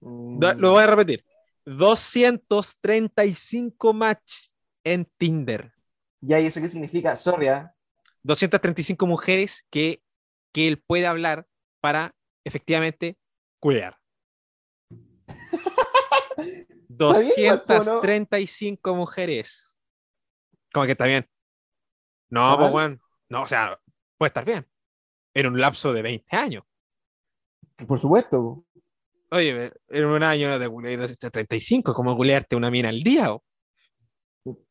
Mm, 0.00 0.40
Lo 0.58 0.72
voy 0.72 0.82
a 0.82 0.86
repetir. 0.86 1.24
235 1.68 3.92
match 3.92 4.54
en 4.84 5.04
Tinder. 5.18 5.74
Ya, 6.20 6.40
¿y 6.40 6.46
eso 6.46 6.60
qué 6.60 6.68
significa? 6.68 7.14
Sorry, 7.14 7.46
¿ah? 7.48 7.74
235 8.22 9.06
mujeres 9.06 9.66
que, 9.70 10.02
que 10.52 10.66
él 10.66 10.80
puede 10.80 11.06
hablar 11.06 11.46
para 11.80 12.14
efectivamente 12.44 13.16
¿no? 16.88 16.88
235 16.88 18.94
mujeres. 18.94 19.78
¿Cómo 20.72 20.86
que 20.86 20.92
está 20.92 21.06
bien? 21.06 21.28
No, 22.30 22.52
¿Está 22.52 22.60
pues, 22.60 22.72
weón. 22.72 23.02
No, 23.28 23.42
o 23.42 23.46
sea, 23.46 23.78
puede 24.16 24.28
estar 24.28 24.44
bien. 24.44 24.66
En 25.34 25.46
un 25.46 25.60
lapso 25.60 25.92
de 25.92 26.02
20 26.02 26.36
años. 26.36 26.64
Por 27.86 27.98
supuesto. 27.98 28.64
Oye, 29.30 29.72
en 29.88 30.04
un 30.06 30.22
año 30.22 30.48
no 30.50 30.58
te 30.58 30.68
culeé 30.68 30.96
235, 30.96 31.92
como 31.94 32.16
culearte 32.16 32.56
una 32.56 32.70
mina 32.70 32.88
al 32.88 33.02
día. 33.02 33.32
o. 33.32 33.44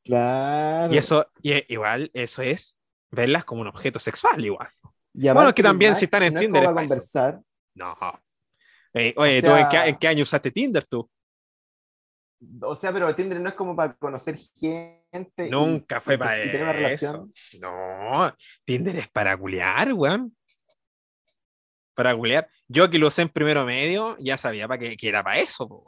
Claro. 0.04 0.92
Y 0.94 0.98
eso, 0.98 1.28
y 1.42 1.52
e- 1.54 1.66
igual, 1.70 2.10
eso 2.14 2.42
es 2.42 2.80
verlas 3.12 3.46
como 3.46 3.62
un 3.62 3.68
objeto 3.68 4.00
sexual, 4.00 4.44
igual. 4.44 4.68
Y 5.14 5.30
bueno, 5.30 5.54
que 5.54 5.64
también 5.64 5.96
si 5.96 6.06
están 6.06 6.24
en 6.24 6.34
no 6.34 6.40
Tinder 6.40 6.64
Es 6.64 6.70
para 6.70 6.80
conversar. 6.82 7.40
No. 7.76 7.96
Eh, 8.94 9.14
oye, 9.18 9.40
O 9.40 9.42
¿tú 9.42 9.56
en 9.56 9.70
qué, 9.70 9.78
en 9.90 9.96
qué 9.98 10.08
año 10.08 10.24
usaste 10.24 10.52
Tinder 10.52 10.86
tú? 10.86 11.08
O 12.62 12.76
sea, 12.76 12.92
pero 12.94 13.14
Tinder 13.16 13.40
no 13.40 13.50
es 13.50 13.56
como 13.56 13.76
para 13.76 13.94
conocer 13.96 14.36
gente. 14.56 15.48
y- 15.48 15.50
Nunca 15.50 16.02
fue 16.02 16.16
y, 16.16 16.18
para 16.18 16.40
y 16.44 16.48
tener 16.48 16.64
una 16.64 16.74
relación. 16.74 17.34
No, 17.60 18.36
Tinder 18.66 18.96
es 18.98 19.10
para 19.10 19.38
culear, 19.38 19.94
weón. 19.94 20.36
Para 21.96 22.16
culear. 22.16 22.48
Yo 22.68 22.90
que 22.90 23.00
lo 23.00 23.08
usé 23.08 23.22
en 23.24 23.30
primero 23.30 23.66
medio, 23.66 24.18
ya 24.20 24.38
sabía 24.38 24.68
para 24.68 24.80
que, 24.80 24.98
que 24.98 25.10
era 25.10 25.24
para 25.24 25.40
eso, 25.40 25.68
po. 25.68 25.86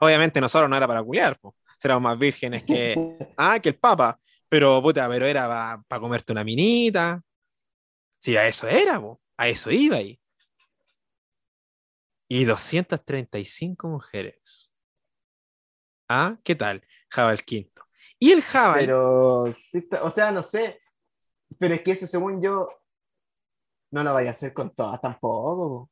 Obviamente 0.00 0.40
nosotros 0.40 0.68
no 0.68 0.76
era 0.76 0.86
para 0.86 1.02
culear, 1.02 1.38
pues. 1.38 1.54
Éramos 1.82 2.02
más 2.02 2.18
vírgenes 2.18 2.64
que, 2.64 2.94
ah, 3.36 3.60
que 3.60 3.68
el 3.68 3.76
Papa. 3.78 4.18
Pero, 4.48 4.82
puta, 4.82 5.08
pero 5.08 5.26
era 5.26 5.82
para 5.86 6.00
comerte 6.00 6.32
una 6.32 6.44
minita. 6.44 7.22
Sí, 8.18 8.36
a 8.36 8.46
eso 8.46 8.66
era, 8.66 9.00
po. 9.00 9.20
a 9.36 9.48
eso 9.48 9.70
iba 9.70 9.96
ahí. 9.96 10.18
Y 12.28 12.44
235 12.44 13.88
mujeres. 13.88 14.72
¿Ah? 16.08 16.36
¿Qué 16.42 16.54
tal? 16.54 16.84
Jabal 17.08 17.44
quinto. 17.44 17.86
Y 18.18 18.32
el 18.32 18.42
Jabal, 18.42 18.80
Pero, 18.80 19.42
o 19.42 20.10
sea, 20.10 20.32
no 20.32 20.42
sé. 20.42 20.80
Pero 21.58 21.74
es 21.74 21.82
que 21.82 21.92
eso, 21.92 22.06
según 22.06 22.42
yo, 22.42 22.68
no 23.92 24.02
lo 24.02 24.12
vaya 24.12 24.28
a 24.28 24.32
hacer 24.32 24.52
con 24.52 24.74
todas 24.74 25.00
tampoco. 25.00 25.90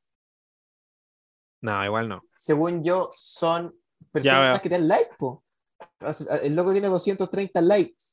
No, 1.64 1.84
igual 1.84 2.08
no. 2.08 2.22
Según 2.36 2.84
yo, 2.84 3.12
son 3.18 3.74
personas 4.12 4.60
que 4.60 4.68
te 4.68 4.74
dan 4.76 4.86
like, 4.86 5.12
po. 5.18 5.42
El 6.42 6.54
loco 6.54 6.72
tiene 6.72 6.88
230 6.88 7.60
likes. 7.62 8.04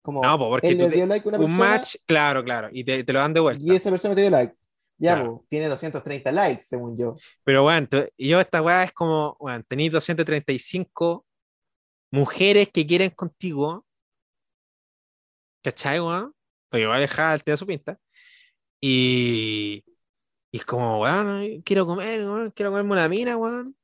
Como 0.00 0.22
No, 0.22 0.38
po, 0.38 0.48
porque 0.50 0.68
él 0.68 0.78
le 0.78 0.88
dio 0.88 1.06
like 1.06 1.26
a 1.26 1.28
una 1.28 1.38
Un 1.38 1.44
persona 1.46 1.70
match, 1.70 1.96
claro, 2.06 2.44
claro, 2.44 2.68
y 2.72 2.84
te, 2.84 3.02
te 3.02 3.12
lo 3.12 3.18
dan 3.18 3.34
de 3.34 3.40
vuelta. 3.40 3.62
y 3.64 3.74
esa 3.74 3.90
persona 3.90 4.14
te 4.14 4.20
dio 4.20 4.30
like. 4.30 4.54
Ya, 4.96 5.14
Claro. 5.16 5.38
po, 5.38 5.46
tiene 5.48 5.66
230 5.66 6.30
likes, 6.32 6.62
según 6.62 6.96
yo. 6.96 7.16
Pero 7.44 7.62
bueno, 7.64 7.88
yo 8.16 8.40
esta 8.40 8.62
weá 8.62 8.84
es 8.84 8.92
como, 8.92 9.36
bueno, 9.40 9.64
tenéis 9.68 9.92
235 9.92 11.24
mujeres 12.12 12.68
que 12.72 12.86
quieren 12.86 13.10
contigo. 13.10 13.84
¿Cachai, 15.62 16.00
weón? 16.00 16.32
Porque 16.70 16.82
igual 16.82 17.02
es 17.02 17.10
te 17.44 17.50
da 17.50 17.56
su 17.56 17.66
pinta. 17.66 17.98
Y, 18.80 19.84
y 20.50 20.58
es 20.58 20.64
como, 20.64 21.00
weón, 21.00 21.62
quiero 21.62 21.86
comer, 21.86 22.20
weón, 22.20 22.50
quiero 22.52 22.70
comerme 22.70 22.92
una 22.92 23.08
mina, 23.08 23.36
weón. 23.36 23.76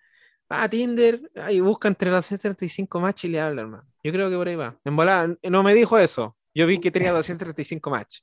Ah, 0.48 0.68
Tinder, 0.68 1.20
ahí 1.36 1.60
busca 1.60 1.88
entre 1.88 2.10
las 2.10 2.28
235 2.28 3.00
match 3.00 3.24
y 3.24 3.28
le 3.28 3.40
habla, 3.40 3.62
hermano. 3.62 3.84
Yo 4.02 4.12
creo 4.12 4.30
que 4.30 4.36
por 4.36 4.46
ahí 4.46 4.56
va. 4.56 4.78
En 4.84 4.94
volada, 4.94 5.36
no 5.42 5.62
me 5.62 5.74
dijo 5.74 5.98
eso. 5.98 6.36
Yo 6.54 6.66
vi 6.66 6.78
que 6.78 6.90
tenía 6.90 7.12
235 7.12 7.90
match. 7.90 8.20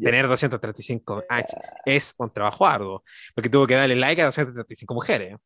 Tener 0.00 0.26
235 0.26 1.24
match 1.28 1.52
es 1.84 2.14
un 2.16 2.30
trabajo 2.30 2.66
arduo, 2.66 3.04
porque 3.34 3.48
tuvo 3.48 3.66
que 3.66 3.74
darle 3.74 3.96
like 3.96 4.22
a 4.22 4.26
235 4.26 4.94
mujeres. 4.94 5.36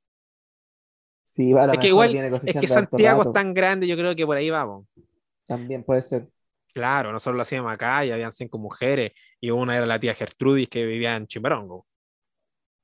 Sí, 1.24 1.52
a 1.52 1.66
lo 1.66 1.72
Es 1.74 1.78
que 1.78 1.88
igual, 1.88 2.14
es 2.14 2.58
que 2.58 2.66
Santiago 2.66 3.22
es 3.22 3.32
tan 3.32 3.52
grande, 3.52 3.86
yo 3.86 3.96
creo 3.96 4.14
que 4.16 4.24
por 4.24 4.36
ahí 4.36 4.50
vamos. 4.50 4.86
También 5.46 5.84
puede 5.84 6.00
ser. 6.00 6.28
Claro, 6.72 7.12
nosotros 7.12 7.36
lo 7.36 7.42
hacíamos 7.42 7.72
acá 7.72 8.04
y 8.04 8.10
habían 8.10 8.32
cinco 8.32 8.58
mujeres 8.58 9.12
y 9.40 9.50
una 9.50 9.76
era 9.76 9.86
la 9.86 9.98
tía 9.98 10.14
Gertrudis 10.14 10.68
que 10.68 10.84
vivía 10.84 11.16
en 11.16 11.26
Chimbarongo. 11.26 11.85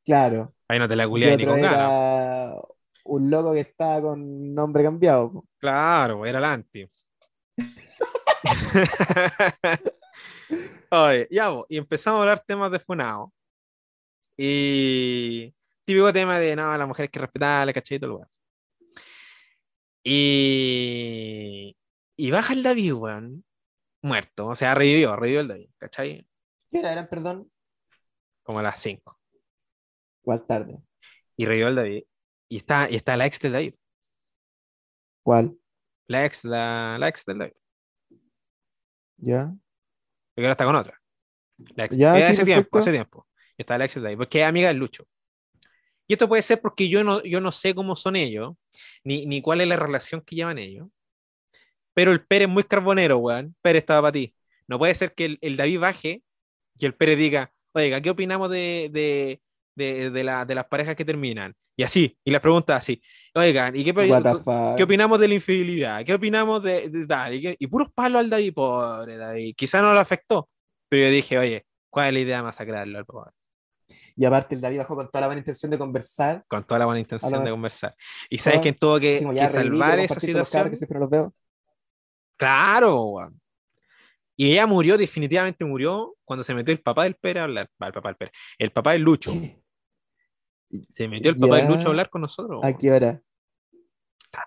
Claro. 0.05 0.55
Ahí 0.69 0.79
no 0.79 0.89
te 0.89 0.97
la 0.97 1.05
Y 1.05 1.09
culiabas 1.09 1.39
ni 1.39 1.47
con 1.47 1.59
era 1.59 2.57
un 3.05 3.31
loco 3.31 3.53
que 3.53 3.61
estaba 3.61 4.03
con 4.03 4.55
nombre 4.55 4.83
cambiado. 4.83 5.45
Claro, 5.59 6.27
era 6.27 6.41
la 6.41 6.55
anti. 6.55 6.89
Oye, 10.91 11.29
ya, 11.31 11.51
bo, 11.51 11.67
y 11.69 11.79
empezamos 11.79 12.19
a 12.19 12.23
hablar 12.23 12.45
temas 12.47 12.71
de 12.71 12.79
Funao. 12.79 13.33
Y 14.37 15.55
típico 15.85 16.13
tema 16.13 16.39
de, 16.39 16.57
no, 16.57 16.77
las 16.77 16.89
mujeres 16.89 17.11
que 17.11 17.21
respetarlas, 17.21 17.75
¿cachai? 17.75 17.99
Todo 17.99 18.11
el 18.11 18.17
weón. 18.17 18.29
Y, 20.05 21.77
y 22.17 22.31
baja 22.31 22.55
el 22.55 22.63
David, 22.63 22.95
weón, 22.95 23.45
muerto. 24.03 24.49
O 24.49 24.55
sea, 24.55 24.75
revivió, 24.75 25.17
revivió 25.17 25.41
el 25.41 25.49
David, 25.49 25.71
¿cachai? 25.79 26.27
¿Qué 26.71 26.79
hora 26.79 26.93
eran, 26.93 27.09
perdón? 27.09 27.51
Como 28.43 28.59
a 28.59 28.63
las 28.63 28.81
5. 28.81 29.22
¿Cuál 30.23 30.47
tarde? 30.47 30.79
Y 31.37 31.47
revivió 31.47 31.68
el 31.68 31.75
David. 31.75 32.05
Y 32.49 32.57
está, 32.59 32.91
y 32.91 32.97
está 32.97 33.16
la 33.16 33.27
ex 33.27 33.39
del 33.41 33.53
David. 33.53 33.75
¿Cuál? 35.23 35.57
La 36.07 36.27
ex, 36.27 36.45
la, 36.45 36.97
la 36.99 37.09
ex 37.09 37.25
del 37.25 37.39
David. 37.39 37.55
¿Ya? 39.18 39.53
Porque 40.35 40.47
ahora 40.47 40.53
está 40.53 40.64
con 40.64 40.77
otra. 40.77 41.01
La 41.77 41.85
ex. 41.85 41.97
Ya, 41.97 42.14
sí, 42.16 42.23
hace 42.23 42.45
tiempo, 42.45 42.70
perfecto. 42.70 42.79
hace 42.79 42.93
tiempo. 42.93 43.29
Y 43.57 43.62
está 43.62 43.79
la 43.79 43.85
ex 43.85 43.95
del 43.95 44.05
David. 44.05 44.18
Porque 44.18 44.41
es 44.41 44.47
amiga 44.47 44.68
del 44.68 44.79
Lucho. 44.79 45.07
Y 46.07 46.14
esto 46.14 46.29
puede 46.29 46.43
ser 46.43 46.61
porque 46.61 46.89
yo 46.89 47.05
no, 47.05 47.23
yo 47.23 47.41
no 47.41 47.53
sé 47.53 47.75
cómo 47.75 47.97
son 47.97 48.16
ellos, 48.16 48.55
ni, 49.05 49.25
ni 49.27 49.41
cuál 49.41 49.61
es 49.61 49.68
la 49.68 49.77
relación 49.77 50.20
que 50.20 50.37
llevan 50.37 50.59
ellos. 50.59 50.89
Pero 51.95 52.12
el 52.12 52.27
Pérez 52.27 52.49
es 52.49 52.53
muy 52.53 52.64
carbonero, 52.64 53.18
weón. 53.18 53.55
Pérez 53.62 53.81
estaba 53.83 54.03
para 54.03 54.12
ti. 54.12 54.35
No 54.66 54.79
puede 54.79 54.95
ser 54.95 55.14
que 55.14 55.25
el, 55.27 55.39
el 55.41 55.57
David 55.57 55.81
baje 55.81 56.23
y 56.79 56.87
el 56.87 56.95
Pérez 56.95 57.18
diga, 57.18 57.53
oiga, 57.73 58.01
¿qué 58.01 58.11
opinamos 58.11 58.51
de, 58.51 58.91
de, 58.93 59.43
de, 59.75 60.11
de 60.11 60.25
la- 60.25 60.45
de 60.45 60.55
las 60.55 60.66
parejas 60.66 60.95
que 60.97 61.05
terminan? 61.05 61.55
Y 61.77 61.83
así, 61.83 62.18
y 62.25 62.31
las 62.31 62.41
preguntas 62.41 62.83
así, 62.83 63.03
oigan, 63.35 63.75
¿y 63.75 63.85
qué? 63.85 63.93
¿Qué 64.77 64.83
opinamos 64.83 65.18
de 65.20 65.29
la 65.29 65.35
infidelidad? 65.35 66.05
¿Qué 66.05 66.14
opinamos 66.14 66.62
de, 66.62 66.89
de 66.89 67.07
tal? 67.07 67.35
Y, 67.35 67.41
qué- 67.43 67.57
y 67.59 67.66
puros 67.66 67.89
palos 67.95 68.20
al 68.20 68.31
David, 68.31 68.53
pobre 68.55 69.16
David. 69.16 69.55
Quizá 69.57 69.81
no 69.83 69.93
lo 69.95 70.01
afectó, 70.01 70.49
pero 70.89 71.05
yo 71.07 71.11
dije, 71.11 71.39
oye, 71.39 71.66
¿cuál 71.91 72.09
es 72.09 72.12
la 72.14 72.20
idea 72.20 72.37
de 72.39 72.43
masacrarlo 72.43 72.99
al 72.99 73.07
pobre? 73.07 73.31
Y 74.14 74.25
aparte 74.27 74.55
el 74.55 74.61
David 74.61 74.79
bajó 74.79 74.95
con 74.95 75.07
toda 75.11 75.20
la 75.23 75.27
buena 75.29 75.41
intención 75.41 75.70
de 75.70 75.79
conversar. 75.79 76.45
Con 76.47 76.64
toda 76.64 76.81
la 76.81 76.85
buena 76.85 77.01
intención 77.01 77.43
de 77.45 77.51
conversar. 77.51 77.95
¿Y 78.29 78.37
sabes 78.39 78.61
quién 78.61 78.75
tuvo 78.75 79.01
que, 79.01 79.18
que 79.18 79.49
salvar 79.49 79.99
esa 79.99 80.20
situación? 80.20 80.70
que 80.70 80.77
siempre 80.77 80.99
los 80.99 81.09
veo. 81.09 81.35
Claro, 82.37 83.03
weón. 83.05 83.41
Y 84.37 84.53
ella 84.53 84.66
murió, 84.66 84.97
definitivamente 84.99 85.64
murió, 85.64 86.14
cuando 86.25 86.43
se 86.43 86.55
metió 86.55 86.73
el 86.73 86.81
papá 86.81 87.05
del 87.05 87.14
Pérez 87.14 87.43
a 87.43 87.45
hablar. 87.45 87.70
El 87.81 87.93
papá 87.93 88.09
del 88.09 88.16
Pérez. 88.16 88.33
El 88.59 88.70
papá 88.70 88.93
del 88.93 89.03
Lucho. 89.03 89.33
Se 90.93 91.09
metió 91.09 91.31
el 91.31 91.37
papá 91.37 91.61
Ya. 91.61 91.68
Lucho 91.68 91.89
a 91.89 91.91
hablar 91.91 92.11
con 92.11 92.23
nosotros. 92.23 92.61
¿A 92.64 92.77
qué 92.77 92.91
hora? 92.91 93.23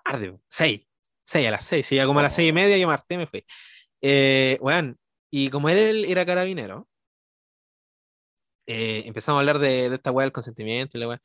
Tarde, 0.03 0.37
seis. 0.47 0.81
6 1.27 1.47
a 1.47 1.51
las 1.51 1.65
6, 1.65 1.87
sí, 1.87 1.95
ya 1.95 2.05
como 2.05 2.19
a 2.19 2.21
las 2.21 2.35
6 2.35 2.49
y 2.49 2.53
media 2.53 2.77
yo 2.77 2.85
marté 2.85 3.17
me 3.17 3.25
fui. 3.25 3.43
Eh, 3.99 4.59
weón, 4.61 4.95
y 5.31 5.49
como 5.49 5.69
él 5.69 6.05
era 6.05 6.23
carabinero, 6.23 6.87
eh, 8.67 9.03
empezamos 9.05 9.37
a 9.37 9.41
hablar 9.41 9.59
de, 9.59 9.89
de 9.89 9.95
esta 9.95 10.11
weá 10.11 10.25
del 10.25 10.31
consentimiento 10.31 10.97
y 10.97 11.01
la 11.01 11.07
weá. 11.07 11.21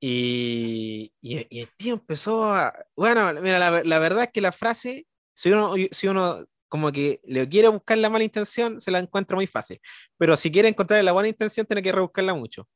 Y, 0.00 1.12
y, 1.22 1.46
y 1.48 1.60
el 1.60 1.70
tío 1.76 1.94
empezó 1.94 2.52
a. 2.52 2.74
Bueno, 2.94 3.32
mira, 3.40 3.58
la, 3.58 3.82
la 3.82 3.98
verdad 3.98 4.24
es 4.24 4.30
que 4.30 4.42
la 4.42 4.52
frase, 4.52 5.06
si 5.34 5.50
uno, 5.50 5.74
si 5.90 6.06
uno 6.08 6.44
como 6.68 6.92
que 6.92 7.20
le 7.24 7.48
quiere 7.48 7.68
buscar 7.68 7.96
la 7.96 8.10
mala 8.10 8.24
intención, 8.24 8.80
se 8.80 8.90
la 8.90 8.98
encuentra 8.98 9.36
muy 9.36 9.46
fácil. 9.46 9.80
Pero 10.18 10.36
si 10.36 10.50
quiere 10.52 10.68
encontrar 10.68 11.02
la 11.02 11.12
buena 11.12 11.28
intención, 11.30 11.64
tiene 11.64 11.82
que 11.82 11.92
rebuscarla 11.92 12.34
mucho. 12.34 12.68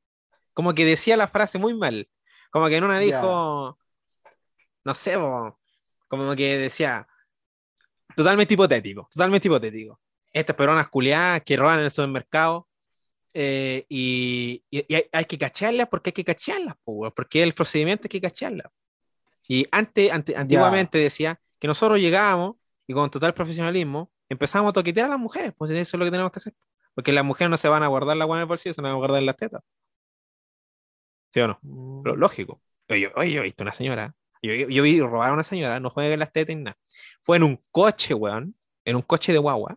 Como 0.58 0.74
que 0.74 0.84
decía 0.84 1.16
la 1.16 1.28
frase 1.28 1.56
muy 1.56 1.72
mal. 1.72 2.08
Como 2.50 2.66
que 2.66 2.76
en 2.78 2.82
una 2.82 2.98
dijo, 2.98 3.78
no 4.82 4.92
sé, 4.92 5.16
po, 5.16 5.56
como 6.08 6.34
que 6.34 6.58
decía, 6.58 7.06
totalmente 8.16 8.54
hipotético, 8.54 9.08
totalmente 9.08 9.46
hipotético. 9.46 10.00
Estas 10.32 10.56
peronas 10.56 10.88
culiadas 10.88 11.42
que 11.44 11.56
roban 11.56 11.78
en 11.78 11.84
el 11.84 11.90
supermercado, 11.92 12.66
eh, 13.34 13.86
y, 13.88 14.64
y- 14.68 14.84
y 14.88 14.94
hay, 14.96 15.04
hay 15.12 15.24
que 15.26 15.38
cacharlas 15.38 15.86
porque 15.88 16.08
hay 16.08 16.12
que 16.14 16.24
cacharlas, 16.24 16.74
po, 16.82 17.08
porque 17.14 17.44
el 17.44 17.52
procedimiento 17.54 18.06
hay 18.06 18.08
que 18.08 18.20
cacharlas. 18.20 18.66
Y 19.46 19.64
antes, 19.70 20.10
ante- 20.10 20.34
antiguamente 20.36 20.98
decía 20.98 21.40
que 21.60 21.68
nosotros 21.68 22.00
llegábamos 22.00 22.56
y 22.88 22.94
con 22.94 23.08
total 23.12 23.32
profesionalismo 23.32 24.10
empezamos 24.28 24.70
a 24.70 24.72
toquetear 24.72 25.06
a 25.06 25.10
las 25.10 25.20
mujeres, 25.20 25.52
pues 25.56 25.70
eso 25.70 25.96
es 25.96 25.98
lo 26.00 26.04
que 26.04 26.10
tenemos 26.10 26.32
que 26.32 26.38
hacer. 26.40 26.54
Porque 26.96 27.12
las 27.12 27.24
mujeres 27.24 27.48
no 27.48 27.56
se 27.56 27.68
van 27.68 27.84
a 27.84 27.86
guardar 27.86 28.16
la 28.16 28.24
guana 28.24 28.40
en 28.40 28.46
el 28.46 28.48
bolsillo, 28.48 28.74
se 28.74 28.82
van 28.82 28.90
a 28.90 28.96
guardar 28.96 29.20
en 29.20 29.26
las 29.26 29.36
tetas. 29.36 29.62
¿Sí 31.30 31.40
o 31.40 31.48
no? 31.48 31.58
Pero 32.02 32.16
lógico. 32.16 32.60
Oye, 32.88 33.00
yo, 33.00 33.10
yo 33.22 33.40
he 33.40 33.44
visto 33.44 33.62
una 33.62 33.72
señora. 33.72 34.14
Yo, 34.42 34.54
yo, 34.54 34.68
yo 34.68 34.82
vi 34.82 35.00
robar 35.00 35.30
a 35.30 35.34
una 35.34 35.44
señora, 35.44 35.80
no 35.80 35.90
juegue 35.90 36.12
en 36.12 36.20
las 36.20 36.32
tetas 36.32 36.56
ni 36.56 36.62
nada. 36.62 36.78
Fue 37.22 37.36
en 37.36 37.42
un 37.42 37.62
coche, 37.70 38.14
weón. 38.14 38.54
En 38.84 38.96
un 38.96 39.02
coche 39.02 39.32
de 39.32 39.38
guagua. 39.38 39.76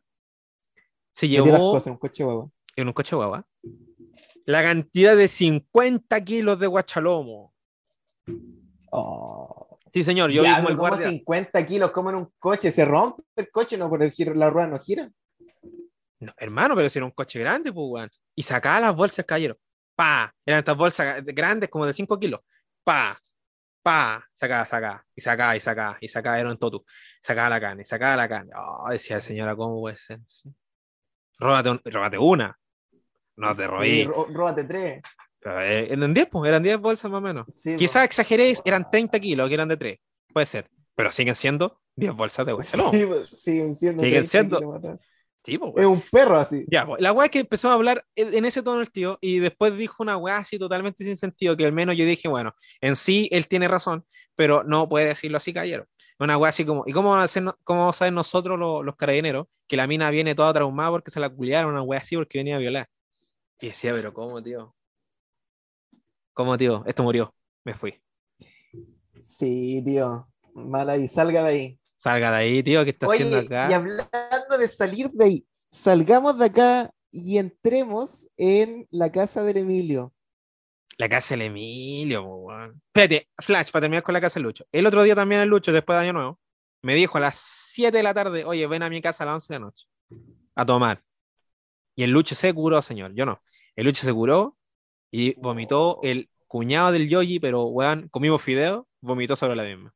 Se 1.11 1.27
llevó 1.27 1.73
cosas 1.73 1.87
en 1.87 1.93
un 1.93 1.99
coche, 1.99 2.23
huevo. 2.23 2.51
en 2.75 2.87
un 2.87 2.93
coche 2.93 3.11
de 3.11 3.15
guagua. 3.17 3.45
La 4.45 4.63
cantidad 4.63 5.15
de 5.15 5.27
50 5.27 6.23
kilos 6.23 6.59
de 6.59 6.67
guachalomo. 6.67 7.53
Oh. 8.91 9.77
Sí, 9.93 10.03
señor. 10.03 10.31
Yo 10.31 10.43
Ya, 10.43 10.49
vi 10.49 10.55
como 10.55 10.69
el 10.69 10.77
como 10.77 10.89
guardia. 10.89 11.09
50 11.09 11.65
kilos 11.65 11.91
como 11.91 12.09
en 12.11 12.15
un 12.15 12.33
coche, 12.39 12.71
se 12.71 12.85
rompe 12.85 13.23
el 13.35 13.51
coche, 13.51 13.77
no 13.77 13.89
por 13.89 14.01
el 14.01 14.11
giro, 14.11 14.33
la 14.33 14.49
rueda 14.49 14.67
no 14.67 14.79
gira. 14.79 15.11
No, 16.19 16.33
hermano, 16.37 16.75
pero 16.75 16.89
si 16.89 16.99
era 16.99 17.05
un 17.05 17.11
coche 17.11 17.39
grande, 17.39 17.73
pues, 17.73 17.85
weón. 17.89 18.09
Y 18.35 18.43
sacaba 18.43 18.79
las 18.79 18.95
bolsas, 18.95 19.25
caballero. 19.25 19.57
Pa. 20.01 20.33
Eran 20.43 20.59
estas 20.59 20.75
bolsas 20.75 21.23
grandes, 21.25 21.69
como 21.69 21.85
de 21.85 21.93
5 21.93 22.19
kilos. 22.19 22.39
Pa. 22.83 23.15
Pa. 23.83 24.25
Sacaba, 24.33 24.65
sacaba. 24.65 25.05
Y 25.15 25.21
sacaba, 25.21 25.55
y 25.55 25.59
sacaba. 25.59 25.97
Y 26.01 26.07
sacaba, 26.07 26.39
era 26.39 26.49
un 26.49 26.57
totu. 26.57 26.83
Sacaba 27.21 27.49
la 27.49 27.59
carne, 27.61 27.85
sacaba 27.85 28.15
la 28.15 28.27
carne. 28.27 28.51
Oh, 28.57 28.89
decía 28.89 29.21
señora, 29.21 29.55
¿cómo 29.55 29.79
puede 29.79 29.97
ser? 29.97 30.19
Sí. 30.27 30.49
Róbate, 31.37 31.69
un- 31.69 31.81
róbate 31.85 32.17
una. 32.17 32.57
No 33.37 33.55
te 33.55 33.67
robé. 33.67 33.85
Sí, 33.87 34.05
ró- 34.05 34.27
róbate 34.33 34.63
tres. 34.63 35.01
eran 35.43 36.13
10, 36.15 36.27
pues, 36.31 36.49
eran 36.49 36.63
10 36.63 36.79
bolsas 36.79 37.11
más 37.11 37.19
o 37.19 37.21
menos. 37.21 37.45
Sí, 37.49 37.75
Quizás 37.75 38.03
exageré, 38.05 38.55
eran 38.65 38.89
30 38.89 39.19
kilos, 39.19 39.47
que 39.47 39.53
eran 39.53 39.67
de 39.67 39.77
3. 39.77 39.99
Puede 40.33 40.45
ser. 40.47 40.67
Pero 40.95 41.11
siguen 41.11 41.35
siendo 41.35 41.79
10 41.95 42.13
bolsas 42.13 42.43
de 42.47 42.53
guachalomo. 42.53 42.91
Sí, 42.91 43.05
po, 43.05 43.23
siguen 43.25 43.75
siendo. 43.75 44.03
Siguen 44.03 44.27
30 44.27 44.57
siendo. 44.57 44.99
Sí, 45.43 45.57
pues, 45.57 45.73
Es 45.77 45.85
un 45.85 46.03
perro 46.11 46.37
así. 46.37 46.65
Ya, 46.67 46.85
pues, 46.85 47.01
la 47.01 47.11
weá 47.11 47.25
es 47.25 47.31
que 47.31 47.39
empezó 47.39 47.69
a 47.69 47.73
hablar 47.73 48.05
en 48.15 48.45
ese 48.45 48.61
tono 48.61 48.81
el 48.81 48.91
tío 48.91 49.17
y 49.21 49.39
después 49.39 49.75
dijo 49.75 50.03
una 50.03 50.17
weá 50.17 50.37
así 50.37 50.59
totalmente 50.59 51.03
sin 51.03 51.17
sentido, 51.17 51.57
que 51.57 51.65
al 51.65 51.73
menos 51.73 51.97
yo 51.97 52.05
dije, 52.05 52.27
bueno, 52.27 52.53
en 52.79 52.95
sí 52.95 53.27
él 53.31 53.47
tiene 53.47 53.67
razón, 53.67 54.05
pero 54.35 54.63
no 54.63 54.87
puede 54.87 55.07
decirlo 55.07 55.37
así, 55.37 55.51
caballero. 55.53 55.87
Una 56.19 56.37
weá 56.37 56.49
así 56.49 56.63
como, 56.63 56.83
¿y 56.85 56.93
cómo 56.93 57.09
vamos 57.09 57.21
a, 57.21 57.25
hacer, 57.25 57.43
cómo 57.63 57.81
vamos 57.81 57.95
a 57.95 57.99
saber 57.99 58.13
nosotros 58.13 58.59
los, 58.59 58.85
los 58.85 58.95
carabineros 58.95 59.47
que 59.67 59.77
la 59.77 59.87
mina 59.87 60.11
viene 60.11 60.35
toda 60.35 60.53
traumada 60.53 60.91
porque 60.91 61.09
se 61.09 61.19
la 61.19 61.29
culiaron, 61.29 61.71
una 61.71 61.81
weá 61.81 61.99
así 61.99 62.15
porque 62.15 62.37
venía 62.37 62.57
a 62.57 62.59
violar? 62.59 62.87
Y 63.59 63.67
decía, 63.67 63.93
pero 63.93 64.13
¿cómo, 64.13 64.41
tío? 64.41 64.75
¿Cómo, 66.33 66.57
tío? 66.57 66.83
Esto 66.85 67.03
murió. 67.03 67.33
Me 67.63 67.73
fui. 67.73 67.99
Sí, 69.21 69.81
tío. 69.85 70.27
Mala 70.53 70.93
ahí, 70.93 71.07
salga 71.07 71.43
de 71.43 71.49
ahí. 71.49 71.79
Salga 71.97 72.31
de 72.31 72.37
ahí, 72.37 72.63
tío, 72.63 72.83
¿qué 72.83 72.89
está 72.89 73.05
haciendo 73.05 73.37
acá? 73.37 73.69
y 73.69 73.73
hablando 73.73 74.03
de 74.61 74.67
salir 74.67 75.09
de 75.11 75.25
ahí, 75.25 75.45
salgamos 75.71 76.37
de 76.37 76.45
acá 76.45 76.93
y 77.11 77.37
entremos 77.37 78.27
en 78.37 78.87
la 78.91 79.11
casa 79.11 79.43
del 79.43 79.57
Emilio. 79.57 80.13
La 80.97 81.09
casa 81.09 81.33
del 81.33 81.43
Emilio, 81.43 82.23
weón. 82.23 82.81
Espérate, 82.87 83.29
Flash, 83.39 83.71
para 83.71 83.81
terminar 83.81 84.03
con 84.03 84.13
la 84.13 84.21
casa 84.21 84.35
del 84.35 84.43
Lucho. 84.43 84.65
El 84.71 84.85
otro 84.85 85.03
día 85.03 85.15
también 85.15 85.41
el 85.41 85.49
Lucho, 85.49 85.73
después 85.73 85.97
de 85.97 86.03
Año 86.03 86.13
Nuevo, 86.13 86.39
me 86.83 86.95
dijo 86.95 87.17
a 87.17 87.21
las 87.21 87.37
7 87.37 87.97
de 87.97 88.03
la 88.03 88.13
tarde, 88.13 88.45
oye, 88.45 88.65
ven 88.67 88.83
a 88.83 88.89
mi 88.89 89.01
casa 89.01 89.23
a 89.23 89.27
las 89.27 89.35
11 89.35 89.53
de 89.53 89.59
la 89.59 89.65
noche 89.65 89.87
a 90.55 90.65
tomar. 90.65 91.03
Y 91.95 92.03
el 92.03 92.11
Lucho 92.11 92.35
se 92.35 92.53
curó, 92.53 92.81
señor, 92.81 93.13
yo 93.13 93.25
no. 93.25 93.41
El 93.75 93.85
Lucho 93.85 94.05
se 94.05 94.13
curó 94.13 94.57
y 95.09 95.33
vomitó 95.39 95.99
el 96.03 96.29
cuñado 96.47 96.91
del 96.91 97.09
Yogi, 97.09 97.39
pero, 97.39 97.63
weón, 97.65 98.07
comimos 98.09 98.41
fideo, 98.41 98.87
vomitó 99.01 99.35
sobre 99.35 99.55
la 99.55 99.63
misma. 99.63 99.93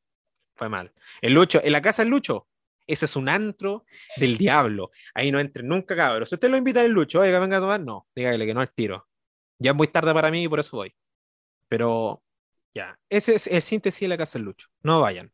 Fue 0.55 0.69
mal. 0.69 0.93
El 1.21 1.33
Lucho, 1.33 1.61
en 1.63 1.71
la 1.71 1.81
casa 1.81 2.01
del 2.01 2.09
Lucho, 2.11 2.47
ese 2.87 3.05
es 3.05 3.15
un 3.15 3.29
antro 3.29 3.85
del 4.17 4.37
diablo. 4.37 4.91
Ahí 5.13 5.31
no 5.31 5.39
entren 5.39 5.67
nunca, 5.67 5.95
cabros. 5.95 6.29
Si 6.29 6.35
usted 6.35 6.49
lo 6.49 6.57
invita 6.57 6.81
al 6.81 6.91
Lucho, 6.91 7.19
oiga, 7.19 7.39
venga 7.39 7.57
a 7.57 7.59
tomar, 7.61 7.79
no, 7.81 8.07
dígale 8.15 8.45
que 8.45 8.53
no 8.53 8.61
al 8.61 8.71
tiro. 8.73 9.07
Ya 9.59 9.71
es 9.71 9.77
muy 9.77 9.87
tarde 9.87 10.13
para 10.13 10.29
mí 10.31 10.43
y 10.43 10.47
por 10.47 10.59
eso 10.59 10.77
voy. 10.77 10.93
Pero 11.67 12.21
ya, 12.73 12.99
ese 13.09 13.35
es 13.35 13.47
el 13.47 13.61
síntesis 13.61 14.01
de 14.01 14.07
la 14.09 14.17
casa 14.17 14.37
del 14.37 14.45
Lucho. 14.45 14.67
No 14.83 15.01
vayan. 15.01 15.31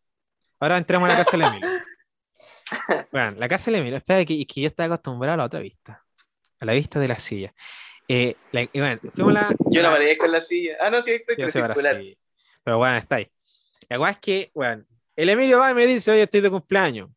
Ahora 0.60 0.78
entremos 0.78 1.10
a 1.10 1.14
la 1.14 1.18
casa 1.24 1.38
del 1.38 1.48
Emilio. 1.48 1.70
Bueno, 3.12 3.34
la 3.38 3.50
casa 3.50 3.70
del 3.70 3.82
Emilio, 3.82 3.98
espera 3.98 4.24
que, 4.26 4.46
que 4.46 4.62
yo 4.62 4.68
estaba 4.68 4.94
acostumbrado 4.96 5.34
a 5.34 5.38
la 5.38 5.46
otra 5.46 5.60
vista. 5.60 6.06
A 6.60 6.66
la 6.66 6.74
vista 6.74 7.00
de 7.00 7.08
la 7.08 7.20
silla. 7.20 7.54
Eh, 8.08 8.36
la- 8.52 8.68
bueno, 8.74 9.00
la, 9.32 9.50
Yo 9.70 9.82
la- 9.82 9.90
aparezco 9.90 10.26
en 10.26 10.32
la 10.32 10.42
silla. 10.42 10.78
Ah, 10.80 10.90
no, 10.90 11.02
sí, 11.02 11.12
estoy, 11.12 11.36
yo 11.38 11.50
circular. 11.50 12.02
Pero 12.64 12.78
bueno, 12.78 12.96
está 12.98 13.16
ahí. 13.18 13.28
La 13.90 13.98
cosa 13.98 14.12
es 14.12 14.18
que, 14.20 14.52
bueno, 14.54 14.86
el 15.16 15.30
Emilio 15.30 15.60
va 15.60 15.72
y 15.72 15.76
me 15.76 15.86
dice, 15.86 16.12
oye, 16.12 16.24
estoy 16.24 16.42
de 16.42 16.50
cumpleaños. 16.50 17.10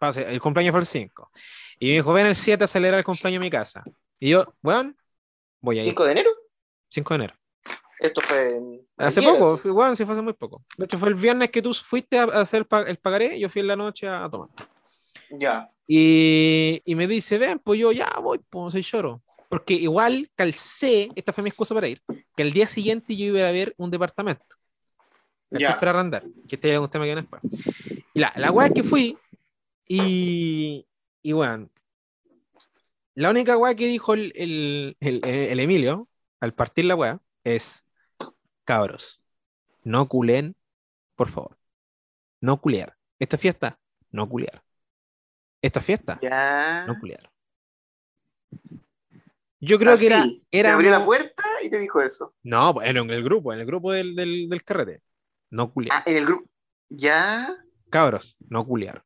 El 0.00 0.40
cumpleaños 0.40 0.72
fue 0.72 0.80
el 0.80 0.86
5. 0.86 1.30
Y 1.78 1.86
me 1.86 1.92
dijo, 1.92 2.12
ven 2.12 2.26
el 2.26 2.36
7 2.36 2.64
a 2.64 2.68
celebrar 2.68 2.98
el 2.98 3.04
cumpleaños 3.04 3.36
en 3.36 3.42
mi 3.42 3.50
casa. 3.50 3.82
Y 4.18 4.30
yo, 4.30 4.44
bueno, 4.60 4.94
voy 5.60 5.78
a 5.78 5.80
ir. 5.80 5.84
5 5.86 6.04
de 6.04 6.12
enero. 6.12 6.30
5 6.90 7.14
de 7.14 7.16
enero. 7.16 7.34
Esto 8.00 8.20
fue. 8.20 8.60
Hace 8.96 9.22
poco, 9.22 9.56
fue, 9.56 9.70
bueno, 9.70 9.96
sí 9.96 10.04
fue 10.04 10.14
hace 10.14 10.22
muy 10.22 10.34
poco. 10.34 10.62
De 10.76 10.84
hecho, 10.84 10.98
fue 10.98 11.08
el 11.08 11.14
viernes 11.14 11.50
que 11.50 11.62
tú 11.62 11.72
fuiste 11.72 12.18
a 12.18 12.24
hacer 12.24 12.60
el, 12.60 12.66
pa- 12.66 12.82
el 12.82 12.96
pagaré 12.98 13.38
yo 13.38 13.48
fui 13.48 13.60
en 13.60 13.68
la 13.68 13.76
noche 13.76 14.06
a, 14.06 14.28
tomar. 14.28 14.50
Ya. 15.30 15.70
Y, 15.86 16.82
y 16.84 16.94
me 16.94 17.06
dice, 17.06 17.38
ven, 17.38 17.58
pues 17.58 17.80
yo 17.80 17.92
ya 17.92 18.10
voy, 18.20 18.40
pues 18.50 18.72
soy 18.72 18.82
lloro. 18.82 19.22
Porque 19.48 19.74
igual 19.74 20.30
calcé, 20.34 21.10
esta 21.14 21.32
fue 21.32 21.44
mi 21.44 21.48
excusa 21.48 21.74
para 21.74 21.88
ir, 21.88 22.02
que 22.36 22.42
el 22.42 22.52
día 22.52 22.66
siguiente 22.66 23.16
yo 23.16 23.26
iba 23.26 23.46
a 23.46 23.52
ver 23.52 23.74
un 23.76 23.90
departamento. 23.90 24.56
Ya. 25.50 25.78
Para 25.78 25.92
arrendar. 25.92 26.24
Que 26.48 26.56
este 26.56 26.72
es 26.72 26.78
un 26.78 26.88
tema 26.88 27.04
que 27.04 27.14
viene 27.14 27.22
después. 27.22 27.42
Y 28.12 28.20
la, 28.20 28.32
la 28.36 28.50
weá 28.50 28.66
es 28.66 28.74
que 28.74 28.82
fui, 28.82 29.16
y, 29.88 30.86
y 31.22 31.32
bueno, 31.32 31.70
la 33.14 33.30
única 33.30 33.56
weá 33.56 33.74
que 33.74 33.86
dijo 33.86 34.14
el, 34.14 34.32
el, 34.34 34.96
el, 35.00 35.24
el 35.24 35.60
Emilio 35.60 36.08
al 36.40 36.54
partir 36.54 36.84
la 36.86 36.96
weá 36.96 37.20
es, 37.44 37.84
cabros, 38.64 39.20
no 39.82 40.08
culen, 40.08 40.56
por 41.14 41.30
favor. 41.30 41.58
No 42.40 42.60
culear. 42.60 42.96
Esta 43.18 43.38
fiesta, 43.38 43.78
no 44.10 44.28
culear. 44.28 44.62
Esta 45.62 45.80
fiesta, 45.80 46.18
Ya. 46.20 46.84
no 46.86 46.98
culiar. 46.98 47.30
Yo 49.60 49.78
creo 49.78 49.96
que 49.96 50.06
era. 50.08 50.24
Era 50.50 50.68
Te 50.70 50.74
abrió 50.74 50.90
la 50.90 51.04
puerta 51.04 51.42
y 51.64 51.70
te 51.70 51.78
dijo 51.78 52.02
eso. 52.02 52.34
No, 52.42 52.74
pues, 52.74 52.88
en 52.88 52.96
el 52.98 53.24
grupo, 53.24 53.52
en 53.52 53.60
el 53.60 53.66
grupo 53.66 53.92
del, 53.92 54.14
del, 54.14 54.48
del 54.48 54.62
carrete. 54.62 55.00
No 55.50 55.72
culiar. 55.72 55.96
Ah, 55.96 56.02
en 56.06 56.16
el 56.18 56.26
grupo. 56.26 56.50
Ya. 56.90 57.56
Cabros, 57.88 58.36
no 58.48 58.66
culiar. 58.66 59.04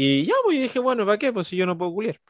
Y 0.00 0.24
ya, 0.26 0.34
pues 0.44 0.56
yo 0.56 0.62
dije, 0.62 0.78
bueno, 0.78 1.04
¿para 1.06 1.18
qué? 1.18 1.32
Pues 1.32 1.48
si 1.48 1.56
yo 1.56 1.66
no 1.66 1.76
puedo 1.76 1.92
culiar. 1.92 2.20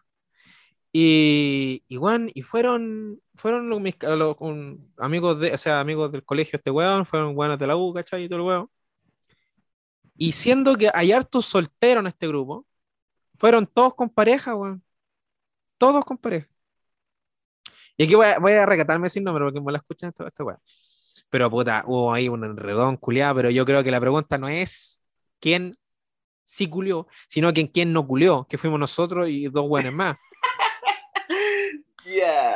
Y, 0.93 1.85
y, 1.89 1.99
weón, 1.99 2.31
y 2.35 2.43
fueron, 2.43 3.21
fueron 3.37 3.69
los, 3.69 3.81
mis, 3.81 3.95
los- 4.03 4.37
un- 4.41 4.93
amigos 4.99 5.39
de, 5.41 5.53
o 5.55 5.59
sea, 5.59 5.81
amigos 5.81 6.11
del 6.13 6.25
colegio 6.25 6.57
este 6.57 6.71
weón, 6.71 7.05
fueron 7.07 7.37
weones 7.37 7.59
de 7.59 7.67
la 7.67 7.77
U, 7.77 7.93
¿cachai? 7.95 8.25
Y 8.25 8.29
todo 8.29 8.39
el 8.41 8.47
weón. 8.47 8.71
Y 10.17 10.33
siendo 10.33 10.77
que 10.77 10.91
hay 10.95 11.13
hartos 11.13 11.47
solteros 11.47 12.03
en 12.03 12.09
este 12.09 12.27
grupo, 12.29 12.67
fueron 13.39 13.67
todos 13.67 13.95
con 13.95 14.11
pareja, 14.11 14.55
weón. 14.57 14.85
Todos 15.79 16.05
con 16.05 16.19
pareja. 16.19 16.49
Y 17.97 18.05
aquí 18.05 18.15
voy 18.15 18.27
a, 18.27 18.39
voy 18.39 18.53
a 18.53 18.67
recatarme 18.67 19.11
sin 19.11 19.25
nombre 19.25 19.45
porque 19.45 19.61
me 19.61 19.73
la 19.73 19.79
escuchan 19.79 20.11
esta, 20.11 20.27
esta 20.29 20.45
weá. 20.45 20.59
Pero 21.31 21.51
puta, 21.51 21.85
hubo 21.87 22.13
ahí 22.13 22.29
un 22.29 22.45
enredón 22.45 22.97
culiado, 22.97 23.37
pero 23.37 23.51
yo 23.51 23.65
creo 23.67 23.85
que 23.85 23.91
la 23.91 24.01
pregunta 24.01 24.39
no 24.39 24.49
es 24.49 25.03
quién 25.41 25.77
sí 26.49 26.67
culió, 26.69 27.07
sino 27.29 27.53
que 27.53 27.71
quién 27.71 27.93
no 27.93 28.07
culió, 28.07 28.47
que 28.49 28.57
fuimos 28.57 28.81
nosotros 28.81 29.29
y 29.29 29.49
dos 29.49 29.67
weones 29.69 29.93
más. 29.93 30.17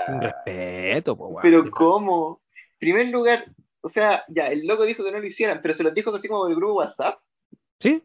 Sin 0.07 0.20
respeto, 0.20 1.16
po. 1.16 1.38
Pero 1.43 1.62
Sí, 1.62 1.70
¿cómo? 1.70 2.40
Primer 2.78 3.09
lugar, 3.09 3.53
o 3.82 3.88
sea, 3.88 4.24
ya, 4.28 4.47
el 4.49 4.66
loco 4.66 4.84
dijo 4.84 5.05
que 5.05 5.12
no 5.12 5.18
lo 5.20 5.26
hicieran, 5.26 5.61
pero 5.61 5.74
se 5.74 5.82
los 5.82 5.93
dijo 5.93 6.14
así 6.14 6.26
como 6.26 6.40
por 6.40 6.51
el 6.51 6.57
grupo 6.57 6.74
WhatsApp. 6.74 7.20
¿Sí? 7.78 8.03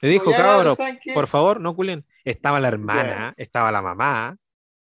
Le 0.00 0.08
dijo, 0.08 0.32
Ya, 0.32 0.36
cabros, 0.38 0.76
¿saben 0.76 0.98
qué? 1.00 1.14
por 1.14 1.28
favor, 1.28 1.60
no 1.60 1.74
culen. 1.76 2.04
Estaba 2.24 2.58
la 2.58 2.68
hermana, 2.68 3.32
estaba 3.36 3.70
la 3.70 3.80
mamá. 3.80 4.36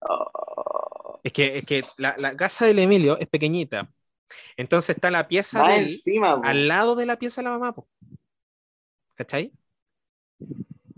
Oh, 0.02 1.20
Es 1.24 1.34
que, 1.34 1.58
es 1.58 1.66
que 1.66 1.84
la, 1.98 2.16
la 2.20 2.38
casa 2.38 2.66
del 2.66 2.80
Emilio 2.80 3.18
es 3.18 3.28
pequeñita. 3.28 3.90
Entonces 4.56 4.96
está 4.96 5.10
la 5.10 5.28
pieza 5.28 5.64
de 5.64 5.76
él 5.78 5.82
encima, 5.86 6.40
al 6.44 6.68
lado 6.68 6.96
de 6.96 7.08
la 7.08 7.18
pieza 7.18 7.42
de 7.42 7.46
la 7.46 7.52
mamá. 7.58 7.74
po. 7.74 7.88
¿Cachai? 9.16 9.52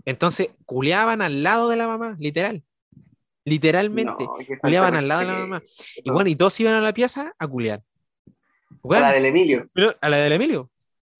Entonces, 0.04 0.50
culeaban 0.66 1.22
al 1.22 1.42
lado 1.42 1.68
de 1.68 1.76
la 1.76 1.86
mamá, 1.86 2.16
literal. 2.18 2.62
Literalmente. 3.44 4.24
No, 4.24 4.36
culeaban 4.60 4.94
al 4.94 5.08
lado 5.08 5.20
de 5.20 5.26
la 5.26 5.38
mamá. 5.38 5.62
Y 5.96 6.10
bueno, 6.10 6.30
y 6.30 6.36
todos 6.36 6.58
iban 6.60 6.74
a 6.74 6.80
la 6.80 6.92
pieza 6.92 7.34
a 7.38 7.46
culear. 7.46 7.80
A 7.80 8.32
Weón, 8.82 9.02
la 9.02 9.12
del 9.12 9.26
Emilio. 9.26 9.68
pero 9.72 9.96
a 10.00 10.08
la 10.08 10.16
del 10.18 10.32
Emilio. 10.32 10.70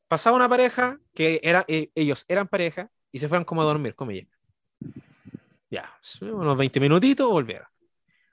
Pasaba 0.09 0.37
una 0.37 0.49
pareja 0.49 0.99
que 1.15 1.41
era, 1.43 1.65
eh, 1.69 1.91
ellos 1.95 2.25
eran 2.29 2.49
pareja 2.49 2.91
y 3.13 3.19
se 3.19 3.29
fueron 3.29 3.45
como 3.45 3.63
a 3.63 3.65
dormir, 3.65 3.95
como 3.95 4.11
ella. 4.11 4.27
Ya, 5.71 5.91
unos 6.21 6.57
20 6.57 6.81
minutitos 6.81 7.31
volvieron. 7.31 7.67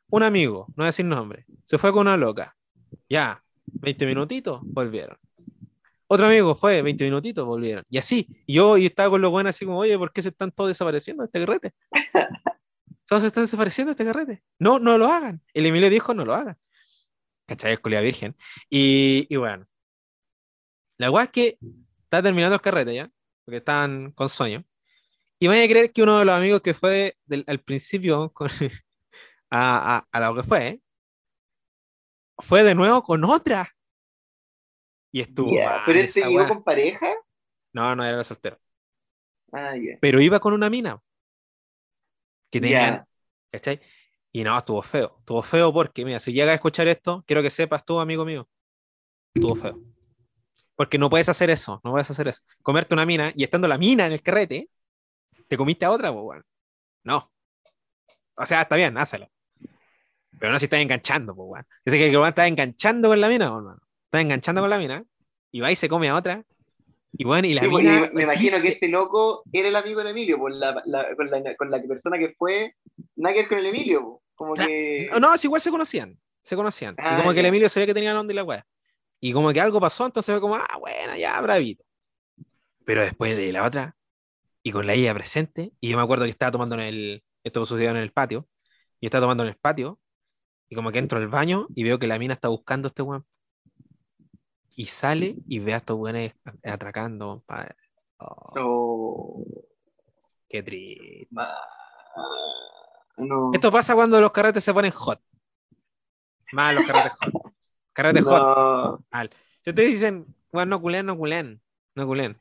Un 0.10 0.24
amigo, 0.24 0.66
no 0.70 0.76
voy 0.78 0.86
a 0.86 0.88
decir 0.88 1.06
nombre, 1.06 1.46
se 1.64 1.78
fue 1.78 1.92
con 1.92 2.02
una 2.02 2.18
loca. 2.18 2.56
Ya, 3.08 3.44
20 3.66 4.06
minutitos, 4.08 4.60
volvieron. 4.64 5.18
Otro 6.12 6.26
amigo 6.28 6.56
fue, 6.56 6.82
20 6.82 7.04
minutitos, 7.04 7.46
volvieron. 7.46 7.84
Y 7.90 8.00
así, 8.00 8.28
yo 8.48 8.78
y 8.78 8.88
estaba 8.88 9.12
con 9.12 9.22
los 9.22 9.30
buenos 9.32 9.52
así 9.52 9.64
como, 9.66 9.78
oye, 9.80 9.96
¿por 9.98 10.12
qué 10.12 10.24
se 10.24 10.30
están 10.30 10.52
todos 10.52 10.70
desapareciendo 10.70 11.22
de 11.24 11.28
este 11.28 11.40
carrete? 11.46 11.74
Todos 13.08 13.22
se 13.24 13.28
están 13.28 13.44
desapareciendo 13.46 13.90
de 13.90 13.94
este 13.94 14.06
carrete. 14.06 14.44
No, 14.60 14.78
no 14.80 14.98
lo 14.98 15.08
hagan. 15.08 15.42
El 15.54 15.66
Emilio 15.66 15.90
dijo, 15.90 16.14
no 16.14 16.26
lo 16.26 16.34
hagan. 16.36 16.56
¿Cachai? 17.48 17.74
Es 17.74 17.80
culia 17.80 18.02
virgen. 18.02 18.36
Y, 18.70 19.26
y 19.30 19.36
bueno, 19.36 19.66
la 20.98 21.10
weá 21.10 21.24
es 21.26 21.30
que 21.32 21.58
está 22.04 22.22
terminando 22.22 22.54
el 22.56 22.62
carrete 22.62 22.94
ya, 22.94 23.12
porque 23.46 23.58
estaban 23.58 24.12
con 24.12 24.30
sueño. 24.30 24.64
Y 25.40 25.48
vaya 25.48 25.64
a 25.64 25.68
creer 25.68 25.92
que 25.92 26.04
uno 26.04 26.20
de 26.20 26.26
los 26.26 26.36
amigos 26.36 26.62
que 26.62 26.74
fue 26.76 27.18
del- 27.26 27.46
al 27.48 27.60
principio 27.62 28.30
con- 28.34 28.50
a, 29.50 29.98
a, 29.98 30.08
a 30.12 30.20
lo 30.30 30.36
que 30.36 30.44
fue, 30.48 30.82
fue 32.40 32.64
de 32.64 32.76
nuevo 32.76 33.02
con 33.04 33.24
otra. 33.24 33.76
Y 35.12 35.22
estuvo. 35.22 35.52
Mal 35.52 35.82
Pero 35.86 36.00
él 36.00 36.10
se 36.10 36.28
weá. 36.28 36.48
con 36.48 36.64
pareja. 36.64 37.14
No, 37.74 37.96
no 37.96 38.04
era 38.04 38.24
soltero. 38.24 38.60
Ah, 39.52 39.76
ya. 39.76 39.98
Pero 40.00 40.22
iba 40.22 40.40
con 40.40 40.54
una 40.54 40.70
mina. 40.70 41.00
Que 42.52 42.60
tenían. 42.62 42.96
Ya. 42.96 43.08
¿Cachai? 43.52 43.82
Y 44.32 44.44
no, 44.44 44.58
estuvo 44.58 44.82
feo. 44.82 45.16
Estuvo 45.20 45.42
feo 45.42 45.74
porque, 45.74 46.06
mira, 46.06 46.20
si 46.20 46.34
llega 46.34 46.52
a 46.52 46.56
escuchar 46.56 46.88
esto, 46.88 47.24
quiero 47.26 47.42
que 47.42 47.50
sepas 47.50 47.84
tú, 47.84 48.00
amigo 48.00 48.26
mío. 48.26 48.48
Estuvo 49.34 49.56
feo. 49.56 49.80
Porque 50.76 50.98
no 50.98 51.10
puedes 51.10 51.28
hacer 51.28 51.50
eso, 51.50 51.82
no 51.84 51.92
puedes 51.92 52.10
hacer 52.10 52.28
eso. 52.28 52.42
Comerte 52.62 52.94
una 52.94 53.06
mina 53.06 53.34
y 53.36 53.44
estando 53.44 53.68
la 53.68 53.78
mina 53.78 54.06
en 54.06 54.14
el 54.14 54.22
carrete, 54.22 54.70
te 55.48 55.58
comiste 55.58 55.86
a 55.86 55.92
otra, 55.92 56.12
pues, 56.14 56.24
bueno. 56.24 56.44
No. 57.04 57.32
O 58.36 58.46
sea, 58.46 58.62
está 58.62 58.76
bien, 58.76 58.98
hazlo. 58.98 59.30
Pero 60.40 60.52
no 60.54 60.60
si 60.60 60.66
estás 60.66 60.80
enganchando, 60.80 61.36
pues, 61.36 61.48
weón. 61.50 61.66
Yo 61.86 61.92
sé 61.92 61.98
que 61.98 62.08
el 62.08 62.16
weón 62.16 62.30
está 62.30 62.48
enganchando 62.48 63.10
con 63.10 63.20
la 63.20 63.28
mina, 63.28 63.46
hermano. 63.46 63.80
Está 64.10 64.22
enganchando 64.22 64.62
con 64.62 64.70
la 64.72 64.80
mina, 64.80 65.06
y 65.52 65.60
va 65.60 65.72
y 65.72 65.76
se 65.76 65.88
come 65.88 66.10
a 66.10 66.16
otra. 66.16 66.44
Y 67.14 67.24
bueno, 67.26 67.48
y 67.48 67.54
la 67.54 67.62
Sí, 67.62 67.70
pues, 67.70 67.86
mina. 67.86 68.02
me, 68.02 68.10
me 68.12 68.24
imagino 68.24 68.62
que 68.62 68.70
este 68.70 68.88
loco 68.88 69.44
era 69.52 69.68
el 69.68 69.76
amigo 69.76 70.00
del 70.00 70.10
Emilio, 70.10 70.38
por 70.40 70.52
la, 70.52 70.82
la- 70.86 71.16
con, 71.16 71.30
la, 71.30 71.56
con 71.56 71.70
la 71.72 71.82
persona 71.84 72.18
que 72.18 72.34
fue, 72.38 72.76
ver 73.16 73.48
con 73.48 73.58
el 73.60 73.68
Emilio, 73.68 74.02
po. 74.02 74.24
como 74.36 74.54
que... 74.56 75.10
No, 75.20 75.34
es 75.34 75.44
igual 75.46 75.62
se 75.62 75.70
conocían. 75.72 76.18
Se 76.44 76.56
conocían. 76.56 76.96
y 76.98 77.02
Ah, 77.04 77.18
como 77.20 77.34
que 77.34 77.42
el. 77.42 77.46
Emilio 77.48 77.68
ve 77.76 77.86
que 77.86 77.94
tenía 77.94 78.18
onda 78.20 78.34
y 78.34 78.36
la 78.36 78.44
weá. 78.44 78.66
Y 79.20 79.32
como 79.34 79.52
que 79.54 79.62
algo 79.62 79.80
pasó, 79.80 80.06
entonces 80.06 80.34
fue 80.34 80.42
como, 80.42 80.56
ah, 80.56 80.78
bueno, 80.80 81.16
ya, 81.16 81.40
bravito. 81.42 81.84
Pero 82.86 83.02
después 83.02 83.36
de 83.38 83.52
la 83.52 83.64
otra, 83.66 83.96
y 84.64 84.72
con 84.72 84.88
la 84.88 84.94
ella 84.94 85.14
presente, 85.14 85.72
y 85.80 85.90
yo 85.90 85.98
me 85.98 86.04
acuerdo 86.04 86.24
que 86.26 86.32
estaba 86.32 86.52
tomando 86.52 86.76
en 86.76 86.82
el. 86.82 87.24
Esto 87.44 87.66
sucedió 87.66 87.92
en 87.92 87.98
el 87.98 88.12
patio. 88.12 88.48
Y 89.00 89.06
estaba 89.08 89.22
tomando 89.24 89.44
en 89.44 89.50
el 89.50 89.56
patio, 89.56 90.00
y 90.70 90.76
como 90.76 90.92
que 90.92 91.00
entro 91.00 91.20
al 91.20 91.28
baño 91.28 91.68
y 91.76 91.84
veo 91.84 92.00
que 92.00 92.08
la 92.08 92.18
mina 92.20 92.34
está 92.34 92.48
buscando 92.48 92.88
a 92.88 92.90
este 92.90 93.02
weón. 93.02 93.26
Y 94.80 94.86
sale 94.86 95.36
y 95.46 95.60
ve 95.60 95.74
a 95.74 95.78
estos 95.78 95.98
weones 95.98 96.32
atracando. 96.64 97.44
Oh, 98.18 98.54
Oh, 98.56 99.44
qué 100.48 100.64
triste. 100.64 101.28
no. 103.18 103.52
Esto 103.54 103.72
pasa 103.74 103.94
cuando 103.94 104.22
los 104.22 104.32
carretes 104.32 104.64
se 104.64 104.74
ponen 104.74 104.92
hot. 104.92 105.20
Más 106.54 106.76
los 106.76 106.86
carretes 106.86 107.12
hot. 107.20 107.54
Carretes 107.92 108.24
hot. 108.24 109.02
Mal. 109.12 109.30
Si 109.66 109.70
ustedes 109.72 109.90
dicen, 109.92 110.34
bueno, 110.54 110.70
no 110.78 110.82
culen, 110.82 111.06
no 111.08 111.18
culen, 111.18 111.62
no 111.96 112.08
culen. 112.08 112.40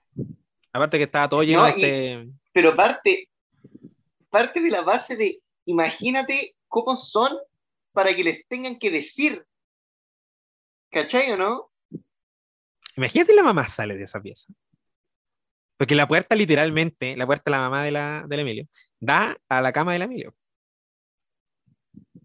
Aparte 0.73 0.97
que 0.99 1.05
estaba 1.05 1.29
todo 1.29 1.43
lleno 1.43 1.63
No, 1.63 1.67
de 1.67 1.73
y- 1.73 1.83
este. 1.85 2.29
Pero 2.53 2.77
parte, 2.77 3.29
parte 4.31 4.61
de 4.61 4.71
la 4.71 4.83
base 4.83 5.17
de, 5.17 5.43
imagínate 5.65 6.55
cómo 6.69 6.97
son 6.97 7.37
para 7.91 8.15
que 8.15 8.23
les 8.23 8.47
tengan 8.47 8.79
que 8.79 8.93
decir. 8.93 9.45
¿Cachai 10.93 11.33
o 11.33 11.37
no? 11.37 11.68
Imagínate 12.99 13.33
la 13.33 13.45
mamá 13.45 13.69
sale 13.69 13.97
de 13.97 14.03
esa 14.03 14.21
pieza. 14.21 14.53
Porque 15.77 15.95
la 15.95 16.09
puerta, 16.09 16.35
literalmente, 16.35 17.17
la 17.17 17.27
puerta 17.27 17.45
de 17.47 17.51
la 17.53 17.61
mamá 17.61 17.85
de 17.85 17.93
la, 17.93 18.25
del 18.27 18.41
Emilio, 18.41 18.67
da 18.99 19.39
a 19.49 19.61
la 19.63 19.73
cama 19.73 19.93
del 19.93 20.03
Emilio. 20.03 20.35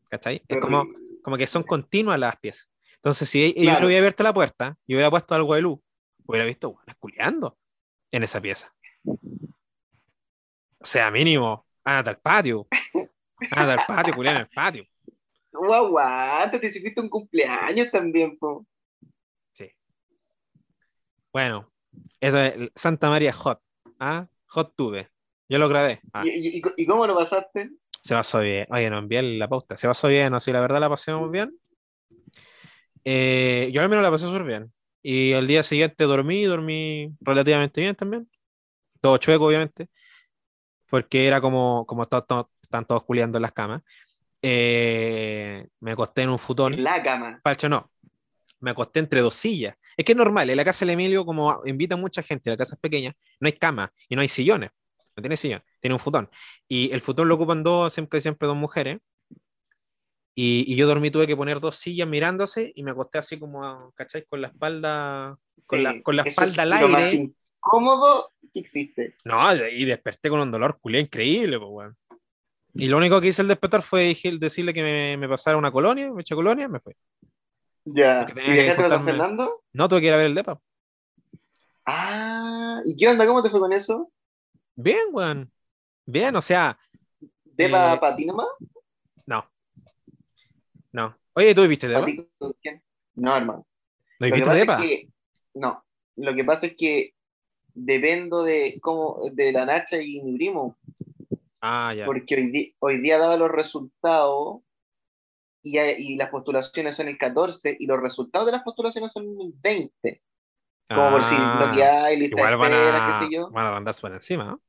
¿Cachai? 0.10 0.42
Es 0.48 0.58
como, 0.58 0.88
como 1.22 1.38
que 1.38 1.46
son 1.46 1.62
continuas 1.62 2.20
las 2.20 2.38
piezas. 2.38 2.68
Entonces, 2.96 3.30
si 3.30 3.54
yo 3.54 3.62
Claro. 3.62 3.82
no 3.82 3.86
hubiera 3.86 4.00
abierto 4.00 4.24
la 4.24 4.34
puerta 4.34 4.76
y 4.88 4.96
hubiera 4.96 5.12
puesto 5.12 5.36
algo 5.36 5.54
de 5.54 5.62
luz, 5.62 5.80
hubiera 6.26 6.46
visto 6.46 6.74
buenas 6.74 6.96
culeando 6.98 7.56
en 8.12 8.24
esa 8.24 8.42
pieza. 8.42 8.74
O 9.06 10.86
sea, 10.86 11.12
mínimo, 11.12 11.68
ándate 11.84 12.10
al 12.10 12.20
patio. 12.20 12.68
Ándate 13.52 13.80
al 13.80 13.86
patio, 13.86 14.16
culean 14.16 14.38
en 14.38 14.42
el 14.42 14.50
patio. 14.50 14.86
No 15.54 15.72
aguanta, 15.72 16.60
te 16.60 16.66
hiciste 16.66 17.00
un 17.00 17.10
cumpleaños 17.10 17.92
también, 17.92 18.40
po. 18.40 18.66
Bueno, 21.34 21.72
eso 22.22 22.40
es 22.40 22.56
Santa 22.76 23.10
María 23.10 23.34
Hot. 23.34 23.60
¿Ah? 24.00 24.28
Hot 24.48 24.74
Tube. 24.76 25.10
Yo 25.50 25.58
lo 25.58 25.68
grabé. 25.68 26.00
Ah, 26.14 26.24
¿Y, 26.26 26.30
y- 26.30 26.58
y- 26.60 26.62
y 26.78 26.86
cómo 26.86 27.06
lo 27.08 27.16
pasaste? 27.16 27.72
se 28.02 28.14
pasó 28.14 28.40
bien. 28.40 28.68
Oye, 28.70 28.90
no 28.90 29.00
envié 29.00 29.22
la 29.24 29.48
pauta. 29.48 29.78
Se 29.78 29.88
pasó 29.88 30.08
bien. 30.10 30.40
Si 30.42 30.52
la 30.52 30.60
verdad 30.60 30.80
la 30.80 30.90
pasamos 30.90 31.32
bien. 31.32 31.58
Eh, 33.06 33.70
yo 33.74 33.82
al 33.82 33.90
menos 33.90 34.04
la 34.04 34.12
pasé 34.12 34.26
súper 34.26 34.44
bien. 34.44 34.72
Y 35.02 35.34
al 35.34 35.48
día 35.48 35.64
siguiente 35.64 36.04
dormí, 36.06 36.44
dormí 36.44 37.14
relativamente 37.22 37.82
bien 37.82 37.96
también. 37.96 38.30
Todo 39.02 39.18
chueco, 39.18 39.46
obviamente. 39.46 39.90
Porque 40.90 41.28
era 41.28 41.42
como, 41.42 41.86
como 41.88 42.06
to- 42.08 42.24
to- 42.24 42.52
están 42.62 42.86
todos 42.86 43.04
culiando 43.04 43.38
en 43.38 43.42
las 43.44 43.52
camas. 43.52 43.82
Eh, 44.42 45.68
me 45.80 45.92
acosté 45.94 46.24
en 46.24 46.30
un 46.30 46.40
futón. 46.40 46.74
En 46.74 46.84
la 46.84 47.02
cama. 47.02 47.40
Pacho, 47.44 47.70
no. 47.70 47.92
Me 48.60 48.72
acosté 48.72 49.00
entre 49.00 49.22
dos 49.22 49.36
sillas. 49.36 49.76
Es 49.98 50.06
que 50.06 50.12
es 50.14 50.18
normal, 50.18 50.50
en 50.50 50.58
la 50.58 50.66
casa 50.66 50.86
del 50.86 50.94
Emilio, 50.94 51.26
como 51.26 51.62
invita 51.66 51.96
mucha 51.96 52.24
gente, 52.24 52.50
la 52.50 52.58
casa 52.58 52.76
es 52.76 52.82
pequeña, 52.82 53.14
no 53.40 53.48
hay 53.48 53.54
cama 53.54 53.92
y 54.10 54.16
no 54.16 54.22
hay 54.22 54.28
sillones. 54.30 54.72
No 55.16 55.22
tiene 55.22 55.38
sillón, 55.38 55.62
tiene 55.80 55.94
un 55.94 56.00
futón. 56.00 56.28
Y 56.68 56.92
el 56.92 57.00
futón 57.02 57.28
lo 57.28 57.36
ocupan 57.36 57.62
dos, 57.64 57.94
siempre, 57.94 58.20
siempre 58.20 58.48
dos 58.48 58.58
mujeres. 58.58 59.00
Y, 60.36 60.66
y 60.68 60.76
yo 60.76 60.88
dormí, 60.88 61.12
tuve 61.12 61.28
que 61.28 61.38
poner 61.38 61.60
dos 61.60 61.76
sillas 61.76 62.08
mirándose 62.08 62.72
y 62.76 62.82
me 62.82 62.90
acosté 62.92 63.20
así 63.20 63.38
como, 63.38 63.92
¿cachai? 63.96 64.26
Con 64.26 64.42
la 64.42 64.48
espalda, 64.48 65.38
con 65.68 65.78
Sí, 65.78 65.84
la, 65.84 66.02
con 66.02 66.16
la 66.16 66.24
espalda 66.24 66.64
es 66.64 66.72
al 66.72 66.82
Lo 66.82 66.88
más 66.90 67.04
aire. 67.04 67.36
incómodo 67.60 68.32
que 68.52 68.60
existe. 68.60 69.16
No, 69.24 69.54
y 69.56 69.86
desperté 69.86 70.30
con 70.30 70.40
un 70.40 70.50
dolor 70.50 70.80
culé 70.82 71.00
increíble, 71.02 71.60
pues, 71.60 71.70
weón. 71.72 71.98
Y 72.74 72.88
lo 72.88 72.98
único 72.98 73.22
que 73.22 73.28
hice 73.28 73.44
al 73.44 73.48
despertar 73.48 73.84
fue 73.84 74.16
decirle 74.40 74.74
que 74.74 74.82
me, 74.82 75.18
me 75.18 75.30
pasara 75.30 75.58
una 75.58 75.72
colonia, 75.72 76.12
me 76.12 76.22
eché 76.22 76.34
colonia, 76.34 76.68
me 76.68 76.80
fue. 76.80 76.96
Ya. 77.86 78.28
¿Y 78.36 78.54
dejaste 78.54 78.84
a 78.84 78.90
San 78.90 79.06
Fernando? 79.06 79.62
No 79.74 79.90
tuve 79.90 80.02
que 80.02 80.08
ir 80.08 80.14
a 80.14 80.18
ver 80.18 80.28
el 80.28 80.36
depa. 80.36 80.60
Ah, 81.86 82.82
¿y 82.86 82.96
qué 82.96 83.08
onda? 83.10 83.26
¿Cómo 83.28 83.44
te 83.44 83.50
fue 83.50 83.60
con 83.60 83.74
eso? 83.74 84.10
Bien, 84.76 85.08
weón. 85.12 85.52
Bien, 86.06 86.36
o 86.36 86.42
sea, 86.42 86.78
¿Depa 87.46 87.94
Eh, 87.96 87.98
para 88.00 88.16
ti 88.16 88.26
nomás? 88.26 88.48
no. 89.26 89.46
No. 90.92 91.18
Oye, 91.34 91.56
¿tú 91.56 91.68
viste 91.68 91.92
¿Para 91.92 92.06
Depa? 92.06 92.26
No, 93.16 93.36
hermano. 93.36 93.66
¿No 94.20 94.28
Lo 94.28 94.28
que 94.28 94.32
viste 94.34 94.46
pasa 94.50 94.60
Depa? 94.60 94.74
es 94.76 94.90
que, 94.90 95.10
no, 95.56 95.84
lo 96.18 96.36
que 96.36 96.44
pasa 96.44 96.66
es 96.68 96.76
que 96.78 97.14
dependo 97.74 98.44
de 98.44 98.80
cómo, 98.82 99.18
de 99.32 99.52
la 99.52 99.66
Nacha 99.66 99.98
y 100.02 100.22
mi 100.22 100.36
primo, 100.36 100.78
Ah, 101.62 101.94
ya. 101.96 102.06
porque 102.06 102.36
hoy, 102.36 102.76
hoy 102.80 102.98
día 103.02 103.18
daba 103.18 103.38
los 103.38 103.52
resultados 103.52 104.62
y, 105.64 105.78
hay- 105.80 105.96
y 106.00 106.18
las 106.18 106.30
postulaciones 106.30 106.96
son 106.96 107.08
el 107.10 107.18
14 107.18 107.76
y 107.80 107.88
los 107.88 108.02
resultados 108.02 108.46
de 108.48 108.52
las 108.54 108.64
postulaciones 108.64 109.12
son 109.14 109.26
el 109.42 109.54
20, 109.56 110.22
como 110.94 111.12
por 111.12 111.24
si 111.24 111.36
Ah, 111.36 111.56
lo 111.60 111.72
que 111.72 111.84
hay, 111.84 112.18
lista 112.20 112.36
Igual 112.36 112.58
van 112.58 112.74
espera, 112.74 112.98
a, 113.06 113.20
qué 113.20 113.26
sé 113.28 113.34
yo. 113.34 113.50
van 113.50 113.66
a 113.68 113.78
andar 113.78 113.96
por 114.02 114.14
encima, 114.14 114.46
¿no? 114.46 114.62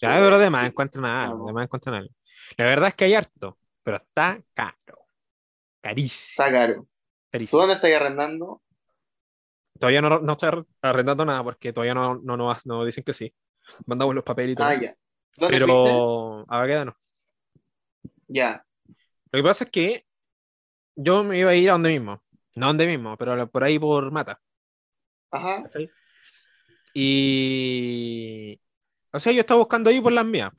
Ya, 0.00 0.16
pero 0.20 0.36
además 0.36 0.68
encuentran 0.68 1.04
algo, 1.06 1.44
además 1.44 1.64
encuentran 1.64 1.94
algo. 1.96 2.14
La 2.56 2.64
verdad 2.66 2.88
es 2.88 2.94
que 2.94 3.04
hay 3.06 3.14
harto, 3.14 3.58
pero 3.82 3.96
está 3.98 4.42
caro. 4.54 5.06
Carísimo. 5.80 6.46
Está 6.46 6.50
caro. 6.52 6.74
¿Tú 6.82 6.88
carísimo. 7.32 7.60
dónde 7.60 7.74
estás 7.74 7.92
arrendando? 7.92 8.62
Todavía 9.78 10.02
no, 10.02 10.18
no 10.20 10.32
estoy 10.32 10.64
arrendando 10.82 11.24
nada 11.24 11.42
porque 11.44 11.72
todavía 11.72 11.94
no, 11.94 12.16
no, 12.16 12.36
no, 12.36 12.56
no 12.64 12.84
dicen 12.84 13.04
que 13.04 13.12
sí. 13.12 13.32
Mandamos 13.86 14.14
los 14.14 14.24
papelitos. 14.24 14.66
Ah, 14.66 14.74
ya. 14.74 14.94
¿Dónde 15.36 15.58
fuiste? 15.60 15.90
pero 15.90 16.40
a 16.48 16.60
Baquedano. 16.60 16.96
Ya. 18.28 18.64
Lo 19.30 19.38
que 19.38 19.42
pasa 19.42 19.64
es 19.64 19.70
que 19.70 20.06
yo 20.96 21.24
me 21.24 21.38
iba 21.38 21.50
a 21.50 21.54
ir 21.54 21.68
a 21.68 21.72
donde 21.72 21.90
mismo. 21.90 22.22
No 22.54 22.66
a 22.66 22.68
donde 22.68 22.86
mismo, 22.86 23.16
pero 23.16 23.50
por 23.50 23.64
ahí 23.64 23.78
por 23.78 24.10
Mata. 24.10 24.40
Ajá. 25.30 25.62
¿cachai? 25.64 25.90
Y. 26.94 28.60
O 29.12 29.20
sea, 29.20 29.32
yo 29.32 29.40
estaba 29.40 29.58
buscando 29.58 29.90
ahí 29.90 30.00
por 30.00 30.12
las 30.12 30.24
mías. 30.26 30.50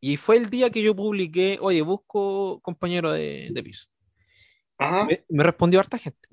Y 0.00 0.16
fue 0.16 0.36
el 0.36 0.48
día 0.48 0.70
que 0.70 0.82
yo 0.82 0.94
publiqué, 0.94 1.58
oye, 1.60 1.82
busco 1.82 2.60
compañero 2.60 3.10
de, 3.10 3.48
de 3.50 3.62
piso. 3.62 3.88
Ajá. 4.78 5.04
Me, 5.04 5.24
me 5.28 5.42
respondió 5.42 5.80
harta 5.80 5.98
gente. 5.98 6.28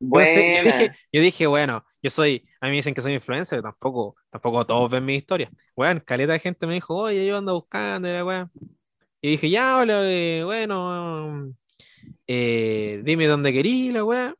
Yo 0.00 0.20
no 0.20 0.26
sé, 0.26 0.48
Buena. 0.48 0.58
yo, 0.58 0.64
dije, 0.64 0.96
yo 1.12 1.22
dije, 1.22 1.46
bueno, 1.46 1.84
yo 2.02 2.10
soy, 2.10 2.46
a 2.60 2.66
mí 2.66 2.72
me 2.72 2.76
dicen 2.76 2.94
que 2.94 3.00
soy 3.00 3.14
influencer, 3.14 3.62
tampoco, 3.62 4.16
tampoco 4.30 4.66
todos 4.66 4.90
ven 4.90 5.04
mi 5.04 5.14
historia. 5.14 5.50
Bueno, 5.76 6.02
caleta 6.04 6.32
de 6.32 6.40
gente 6.40 6.66
me 6.66 6.74
dijo, 6.74 6.94
oye, 6.94 7.26
yo 7.26 7.38
ando 7.38 7.54
buscando, 7.54 8.08
y 8.08 8.12
la 8.12 8.24
weá. 8.24 8.50
Y 9.24 9.28
dije, 9.28 9.48
ya, 9.48 9.78
hola, 9.78 10.02
eh, 10.02 10.42
bueno, 10.44 11.54
eh, 12.26 13.00
dime 13.04 13.26
dónde 13.26 13.54
querís, 13.54 13.90
la 13.90 14.04
weá. 14.04 14.34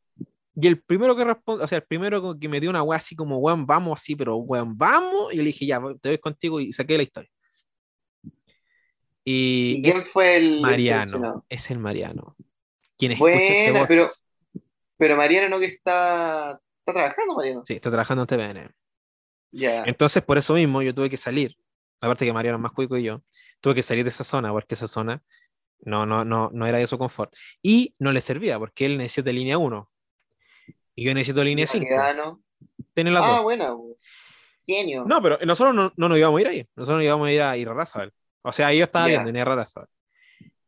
Y 0.55 0.67
el 0.67 0.83
primero 0.83 1.17
que 1.17 1.25
responde, 1.25 1.65
o 1.65 1.69
sea, 1.69 1.79
el 1.79 1.85
primero 1.85 2.39
que 2.39 2.51
me 2.51 2.61
dio 2.61 2.69
una 2.69 2.83
weá 2.83 2.99
así 2.99 3.17
como, 3.17 3.39
weón, 3.39 3.65
vamos 3.65 3.99
así, 3.99 4.15
pero 4.15 4.37
weón, 4.37 4.77
vamos. 4.77 5.33
Y 5.33 5.39
le 5.39 5.45
dije, 5.45 5.65
ya, 5.65 5.81
te 6.03 6.11
voy 6.11 6.19
contigo 6.19 6.61
y 6.61 6.71
saqué 6.71 6.99
la 6.99 7.03
historia. 7.03 7.31
Y, 9.25 9.77
¿Y 9.79 9.83
quién 9.83 10.03
fue 10.03 10.37
el 10.37 10.61
Mariano, 10.61 11.47
es 11.49 11.71
el 11.71 11.79
Mariano. 11.79 12.37
Quien 12.99 13.13
escucha 13.13 13.37
este 13.37 13.85
pero, 13.89 14.07
pero 14.99 15.17
Mariano 15.17 15.49
no 15.49 15.61
que 15.61 15.67
está, 15.67 16.61
está 16.81 16.93
trabajando, 16.93 17.37
Mariano. 17.37 17.65
Sí, 17.67 17.73
está 17.73 17.89
trabajando 17.89 18.25
en 18.25 18.27
TVN. 18.27 18.75
Ya. 19.51 19.85
Entonces, 19.85 20.23
por 20.23 20.37
eso 20.37 20.53
mismo, 20.53 20.83
yo 20.83 20.95
tuve 20.95 21.09
que 21.09 21.17
salir. 21.17 21.57
Aparte 22.03 22.27
que 22.27 22.35
Mariano 22.35 22.59
es 22.59 22.63
más 22.63 22.73
cuico 22.73 22.97
que 22.97 23.03
yo, 23.03 23.23
tuve 23.65 23.77
que 23.77 23.83
salir 23.83 24.05
de 24.05 24.11
esa 24.11 24.25
zona, 24.25 24.53
porque 24.53 24.75
esa 24.75 24.87
zona 24.87 25.23
no, 25.81 26.05
no, 26.05 26.23
no, 26.23 26.51
no 26.53 26.67
era 26.67 26.77
de 26.77 26.87
su 26.87 26.99
confort. 26.99 27.35
Y 27.63 27.95
no 27.99 28.13
le 28.13 28.21
servía, 28.21 28.59
porque 28.59 28.85
él 28.85 28.99
necesita 28.99 29.33
línea 29.33 29.57
1. 29.57 29.91
Y 30.97 31.05
yo 31.05 31.15
necesito 31.15 31.43
línea 31.43 31.67
5. 31.67 31.83
Baquedano. 31.85 32.43
Tienen 32.93 33.15
las 33.15 33.23
Ah, 33.23 33.29
dos. 33.37 33.43
buena. 33.43 33.71
bu. 33.73 33.97
Genio. 34.67 35.05
No, 35.07 35.23
pero 35.23 35.39
nosotros 35.47 35.75
no, 35.75 35.93
no 35.97 36.09
nos 36.11 36.19
íbamos 36.19 36.39
a 36.39 36.41
ir 36.43 36.49
ahí. 36.49 36.69
Nosotros 36.77 36.97
nos 36.99 37.05
íbamos 37.05 37.27
a 37.27 37.33
ir 37.33 37.41
a 37.43 37.57
Irarrázaval. 37.57 38.13
O 38.43 38.53
sea, 38.53 38.71
yo 38.75 38.85
estaba 38.85 39.07
Ya. 39.09 39.23
viendo 39.23 39.31
en. 39.31 39.89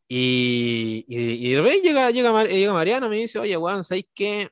Y, 0.09 1.05
y, 1.07 1.49
y 1.51 1.55
llega, 1.83 2.11
llega, 2.11 2.45
llega 2.45 2.73
Mariano 2.73 3.07
y 3.07 3.11
me 3.11 3.17
dice, 3.17 3.39
oye, 3.39 3.57
weón, 3.59 3.85
¿sabes 3.85 4.05
qué? 4.15 4.49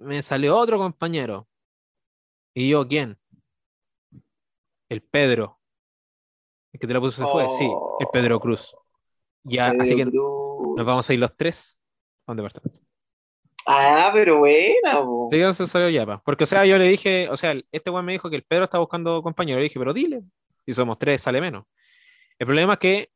Me 0.00 0.22
salió 0.22 0.56
otro 0.56 0.76
compañero. 0.78 1.46
Y 2.52 2.68
yo, 2.70 2.86
¿quién? 2.88 3.16
El 4.88 5.02
Pedro. 5.02 5.59
El 6.72 6.80
que 6.80 6.86
te 6.86 6.94
lo 6.94 7.00
puso 7.00 7.22
ese 7.22 7.30
jueves, 7.30 7.52
sí, 7.58 7.70
el 8.00 8.06
Pedro 8.12 8.38
Cruz. 8.40 8.74
Ya, 9.42 9.70
Pedro 9.70 9.82
así 9.82 9.96
que 9.96 10.02
Cruz. 10.04 10.76
nos 10.76 10.86
vamos 10.86 11.08
a 11.08 11.14
ir 11.14 11.18
los 11.18 11.36
tres 11.36 11.78
a 12.26 12.32
un 12.32 12.36
departamento. 12.36 12.80
Ah, 13.66 14.10
pero 14.12 14.38
buena. 14.38 15.00
bu. 15.00 15.28
Sí, 15.30 15.40
eso 15.40 15.66
salió 15.66 15.88
ya, 15.90 16.06
pa. 16.06 16.22
Porque, 16.24 16.44
o 16.44 16.46
sea, 16.46 16.64
yo 16.64 16.78
le 16.78 16.86
dije, 16.86 17.28
o 17.28 17.36
sea, 17.36 17.54
este 17.70 17.90
weón 17.90 18.04
me 18.04 18.12
dijo 18.12 18.30
que 18.30 18.36
el 18.36 18.42
Pedro 18.42 18.64
está 18.64 18.78
buscando 18.78 19.22
compañero. 19.22 19.58
Le 19.58 19.64
dije, 19.64 19.78
pero 19.78 19.92
dile. 19.92 20.22
Si 20.64 20.72
somos 20.72 20.98
tres, 20.98 21.22
sale 21.22 21.40
menos. 21.40 21.64
El 22.38 22.46
problema 22.46 22.74
es 22.74 22.78
que, 22.78 23.10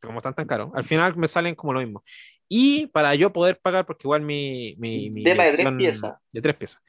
como 0.00 0.18
están 0.18 0.34
tan 0.34 0.46
caros, 0.46 0.70
al 0.74 0.84
final 0.84 1.16
me 1.16 1.28
salen 1.28 1.54
como 1.54 1.72
lo 1.72 1.80
mismo. 1.80 2.02
Y 2.48 2.86
para 2.88 3.14
yo 3.14 3.32
poder 3.32 3.58
pagar, 3.60 3.84
porque 3.84 4.06
igual 4.06 4.22
mi. 4.22 4.74
mi, 4.78 5.10
mi 5.10 5.24
Tema 5.24 5.44
de 5.44 5.52
tres 5.52 5.72
piezas. 5.76 6.14
De 6.32 6.40
tres 6.40 6.54
piezas. 6.54 6.82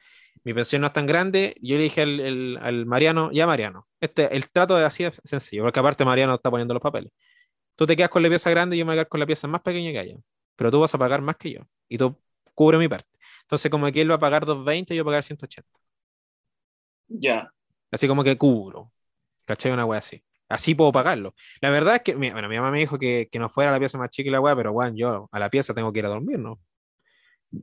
Mi 0.44 0.54
pensión 0.54 0.80
no 0.82 0.88
es 0.88 0.92
tan 0.92 1.06
grande. 1.06 1.56
Yo 1.60 1.76
le 1.76 1.84
dije 1.84 2.02
al, 2.02 2.58
al 2.62 2.86
Mariano, 2.86 3.30
ya 3.32 3.46
Mariano, 3.46 3.86
este, 4.00 4.34
el 4.34 4.48
trato 4.50 4.76
de 4.76 4.84
así 4.84 5.04
es 5.04 5.20
sencillo, 5.24 5.64
porque 5.64 5.80
aparte 5.80 6.04
Mariano 6.04 6.34
está 6.34 6.50
poniendo 6.50 6.74
los 6.74 6.82
papeles. 6.82 7.12
Tú 7.76 7.86
te 7.86 7.96
quedas 7.96 8.10
con 8.10 8.22
la 8.22 8.28
pieza 8.28 8.50
grande 8.50 8.76
y 8.76 8.80
yo 8.80 8.84
me 8.86 8.90
voy 8.90 8.94
a 8.94 8.96
quedar 9.02 9.08
con 9.08 9.20
la 9.20 9.26
pieza 9.26 9.48
más 9.48 9.62
pequeña 9.62 9.92
que 9.92 9.98
haya. 10.00 10.16
Pero 10.56 10.70
tú 10.70 10.80
vas 10.80 10.94
a 10.94 10.98
pagar 10.98 11.22
más 11.22 11.36
que 11.36 11.52
yo. 11.52 11.60
Y 11.88 11.98
tú 11.98 12.16
cubre 12.54 12.78
mi 12.78 12.88
parte. 12.88 13.08
Entonces, 13.42 13.70
como 13.70 13.90
que 13.92 14.00
él 14.00 14.10
va 14.10 14.16
a 14.16 14.18
pagar 14.18 14.44
220, 14.46 14.96
yo 14.96 15.04
voy 15.04 15.10
a 15.10 15.12
pagar 15.12 15.24
180. 15.24 15.68
Ya. 17.08 17.52
Así 17.90 18.08
como 18.08 18.24
que 18.24 18.36
cubro. 18.36 18.92
¿Cachai? 19.44 19.72
Una 19.72 19.86
wea 19.86 20.00
así. 20.00 20.22
Así 20.48 20.74
puedo 20.74 20.92
pagarlo. 20.92 21.34
La 21.60 21.70
verdad 21.70 21.96
es 21.96 22.02
que, 22.02 22.14
bueno, 22.14 22.48
mi 22.48 22.56
mamá 22.56 22.70
me 22.70 22.78
dijo 22.78 22.98
que, 22.98 23.28
que 23.30 23.38
no 23.38 23.48
fuera 23.50 23.70
a 23.70 23.72
la 23.72 23.78
pieza 23.78 23.98
más 23.98 24.10
chica 24.10 24.28
y 24.28 24.32
la 24.32 24.40
wea, 24.40 24.56
pero 24.56 24.72
weón, 24.72 24.96
yo 24.96 25.28
a 25.30 25.38
la 25.38 25.50
pieza 25.50 25.74
tengo 25.74 25.92
que 25.92 26.00
ir 26.00 26.06
a 26.06 26.08
dormir, 26.10 26.38
¿no? 26.38 26.60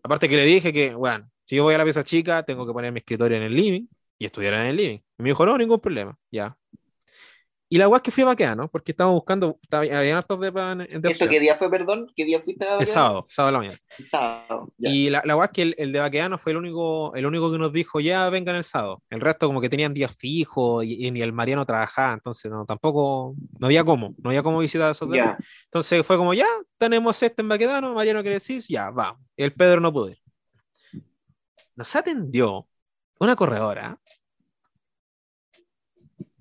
Aparte 0.04 0.30
que 0.30 0.36
le 0.38 0.46
dije 0.46 0.74
que, 0.74 0.96
weón, 0.96 1.32
si 1.46 1.56
yo 1.56 1.64
voy 1.64 1.76
a 1.76 1.78
la 1.78 1.84
pieza 1.84 2.04
chica, 2.04 2.44
tengo 2.44 2.66
que 2.66 2.74
poner 2.74 2.92
mi 2.92 3.00
escritorio 3.00 3.38
en 3.38 3.44
el 3.44 3.56
living 3.56 3.88
y 4.18 4.26
estudiar 4.26 4.56
en 4.56 4.68
el 4.68 4.76
living. 4.76 5.00
Y 5.18 5.24
me 5.24 5.30
dijo, 5.30 5.46
no, 5.46 5.58
ningún 5.58 5.80
problema, 5.80 6.18
ya. 6.32 6.58
Y 7.68 7.80
la 7.80 7.88
es 7.88 8.02
que 8.02 8.12
fui 8.12 8.22
a 8.22 8.28
Baqueano, 8.28 8.70
porque 8.70 8.92
estábamos 8.92 9.18
buscando, 9.18 9.58
estaba, 9.62 9.84
había 9.84 10.18
hartos 10.18 10.40
de, 10.40 10.52
de 10.52 11.12
¿Esto 11.12 11.28
qué 11.28 11.40
día 11.40 11.56
fue, 11.56 11.70
perdón? 11.70 12.12
¿Qué 12.16 12.24
día 12.24 12.40
fuiste 12.40 12.64
a 12.64 12.78
El 12.78 12.86
sábado, 12.86 13.26
sábado 13.28 13.48
de 13.48 13.52
la 13.54 13.58
mañana. 13.58 13.78
El 13.98 14.10
sábado. 14.10 14.74
Ya. 14.78 14.90
Y 14.92 15.10
la, 15.10 15.24
la 15.26 15.44
es 15.44 15.50
que 15.50 15.62
el, 15.64 15.76
el 15.80 15.92
de 15.92 16.00
Baqueano 16.00 16.38
fue 16.38 16.52
el 16.52 16.60
único, 16.60 17.16
el 17.16 17.26
único 17.26 17.52
que 17.52 17.58
nos 17.58 17.74
dijo, 17.74 18.00
ya 18.00 18.30
vengan 18.30 18.56
el 18.56 18.64
sábado. 18.64 19.02
El 19.10 19.20
resto 19.20 19.48
como 19.48 19.62
que 19.62 19.70
tenían 19.70 19.96
días 19.96 20.16
fijos 20.16 20.86
y, 20.86 21.10
ni 21.10 21.24
el 21.24 21.34
Mariano 21.34 21.66
trabajaba, 21.66 22.14
entonces 22.14 22.52
no, 22.52 22.66
tampoco, 22.66 23.36
no 23.60 23.66
había 23.66 23.84
cómo, 23.84 24.14
no 24.20 24.30
había 24.30 24.44
cómo 24.44 24.60
visitar 24.60 24.92
esos 24.92 25.10
días. 25.10 25.36
Entonces 25.66 26.06
fue 26.06 26.18
como, 26.18 26.36
ya, 26.36 26.48
tenemos 26.78 27.22
este 27.24 27.42
en 27.42 27.50
Baquedano, 27.50 27.96
Mariano 27.96 28.22
quiere 28.22 28.36
decir, 28.36 28.64
ya. 28.70 28.94
Y 29.36 29.44
el 29.44 29.54
Pedro 29.54 29.82
no 29.82 29.92
pudo 29.92 30.10
ir. 30.10 30.25
Nos 31.76 31.96
atendió 31.96 32.68
una 33.20 33.36
corredora, 33.36 34.00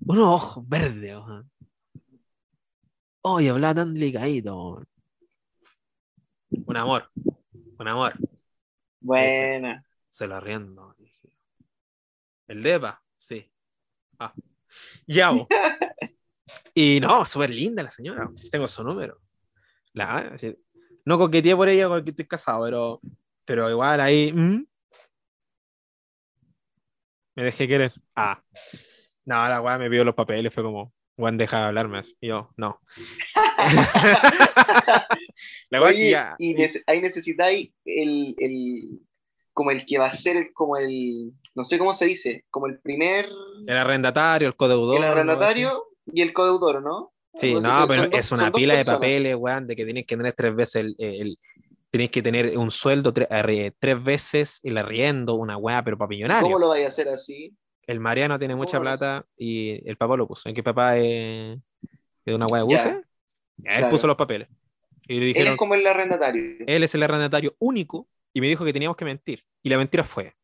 unos 0.05 0.25
ojos 0.25 0.67
verdes. 0.67 1.17
Oye, 3.21 3.49
hablaba 3.49 3.75
tan 3.75 3.93
delicadito. 3.93 4.81
Un 6.49 6.77
amor, 6.77 7.09
un 7.77 7.87
amor. 7.87 8.13
Buena. 9.01 9.83
Se 10.09 10.27
lo 10.27 10.35
arriendo. 10.35 10.95
dije. 10.97 11.37
¿El 12.47 12.63
DEPA? 12.63 13.03
Sí. 13.17 13.51
Ah. 14.19 14.33
Ya. 15.07 15.31
Y 16.75 16.99
no, 16.99 17.25
súper 17.25 17.49
linda 17.49 17.81
la 17.81 17.89
señora. 17.89 18.29
Tengo 18.51 18.67
su 18.67 18.83
número. 18.83 19.19
La, 19.93 20.37
no 21.05 21.17
coqueteé 21.17 21.55
por 21.55 21.69
ella 21.69 21.87
porque 21.87 22.11
estoy 22.11 22.27
casado, 22.27 22.65
pero, 22.65 23.01
pero 23.45 23.69
igual 23.69 23.99
ahí. 24.01 24.31
¿mm? 24.31 24.65
Me 27.35 27.43
dejé 27.43 27.67
querer. 27.67 27.93
Ah. 28.15 28.41
No, 29.25 29.35
la 29.49 29.61
weá 29.61 29.77
me 29.77 29.89
pidió 29.89 30.03
los 30.03 30.15
papeles, 30.15 30.53
fue 30.53 30.63
como, 30.63 30.93
Juan, 31.17 31.37
deja 31.37 31.59
de 31.59 31.63
hablarme. 31.65 32.03
Y 32.21 32.27
yo, 32.27 32.49
no. 32.57 32.79
la 35.69 35.81
weá 35.81 35.89
es 35.91 35.95
que 35.95 36.01
Oye, 36.03 36.09
ya. 36.11 36.35
y 36.37 36.55
nece- 36.55 36.83
ahí 36.87 37.01
necesitáis 37.01 37.71
el, 37.85 38.35
el, 38.37 38.99
como 39.53 39.71
el 39.71 39.85
que 39.85 39.97
va 39.97 40.07
a 40.07 40.15
ser 40.15 40.51
como 40.53 40.77
el, 40.77 41.31
no 41.55 41.63
sé 41.63 41.77
cómo 41.77 41.93
se 41.93 42.05
dice, 42.05 42.45
como 42.49 42.67
el 42.67 42.79
primer, 42.79 43.29
El 43.67 43.77
arrendatario, 43.77 44.47
el 44.47 44.55
codeudor. 44.55 44.97
el 44.97 45.03
arrendatario 45.03 45.83
y 46.05 46.21
el 46.21 46.33
codeudor, 46.33 46.81
¿no? 46.81 47.11
Sí, 47.35 47.53
no, 47.53 47.85
pero 47.87 48.03
son 48.03 48.13
es 48.13 48.31
una 48.31 48.51
pila 48.51 48.75
de 48.75 48.85
papeles, 48.85 49.35
weón, 49.35 49.67
de 49.67 49.75
que 49.75 49.83
tienes 49.85 50.05
que 50.05 50.15
tener 50.15 50.33
tres 50.33 50.55
veces 50.55 50.85
el, 50.85 50.95
el- 50.97 51.39
tienes 51.97 52.11
que 52.11 52.21
tener 52.21 52.57
un 52.57 52.71
sueldo 52.71 53.13
tre- 53.13 53.73
tres 53.79 54.03
veces 54.03 54.59
el 54.63 54.77
arriendo, 54.77 55.35
una 55.35 55.55
weá, 55.55 55.81
pero 55.81 55.97
para 55.97 56.09
millonario. 56.09 56.43
¿Cómo 56.43 56.59
lo 56.59 56.67
vais 56.67 56.83
a 56.83 56.89
hacer 56.89 57.07
así? 57.07 57.55
El 57.87 58.01
Mariano 58.01 58.37
tiene 58.37 58.53
mucha 58.53 58.77
¿Cómo 58.79 58.89
lo 58.89 58.97
plata 58.97 59.25
y 59.37 59.87
el 59.89 59.95
papá 59.95 60.17
lo 60.17 60.27
puso. 60.27 60.49
¿En 60.49 60.55
qué 60.55 60.61
papá 60.61 60.97
es, 60.97 61.57
es 62.25 62.35
una 62.35 62.47
weá 62.47 62.63
de 62.63 62.65
buses? 62.65 62.83
Ya, 63.57 63.71
Él 63.71 63.77
claro. 63.77 63.89
puso 63.91 64.07
los 64.07 64.17
papeles. 64.17 64.49
Y 65.07 65.13
le 65.13 65.19
Él 65.21 65.27
dijeron, 65.27 65.53
es 65.53 65.57
como 65.57 65.73
el 65.75 65.87
arrendatario. 65.87 66.65
él 66.67 66.83
es 66.83 66.93
el 66.95 67.03
arrendatario 67.03 67.55
único 67.59 68.09
y 68.33 68.41
me 68.41 68.47
dijo 68.47 68.65
que 68.65 68.73
teníamos 68.73 68.97
que 68.97 69.05
mentir. 69.05 69.45
Y 69.63 69.69
la 69.69 69.77
mentira 69.77 70.03
fue, 70.03 70.35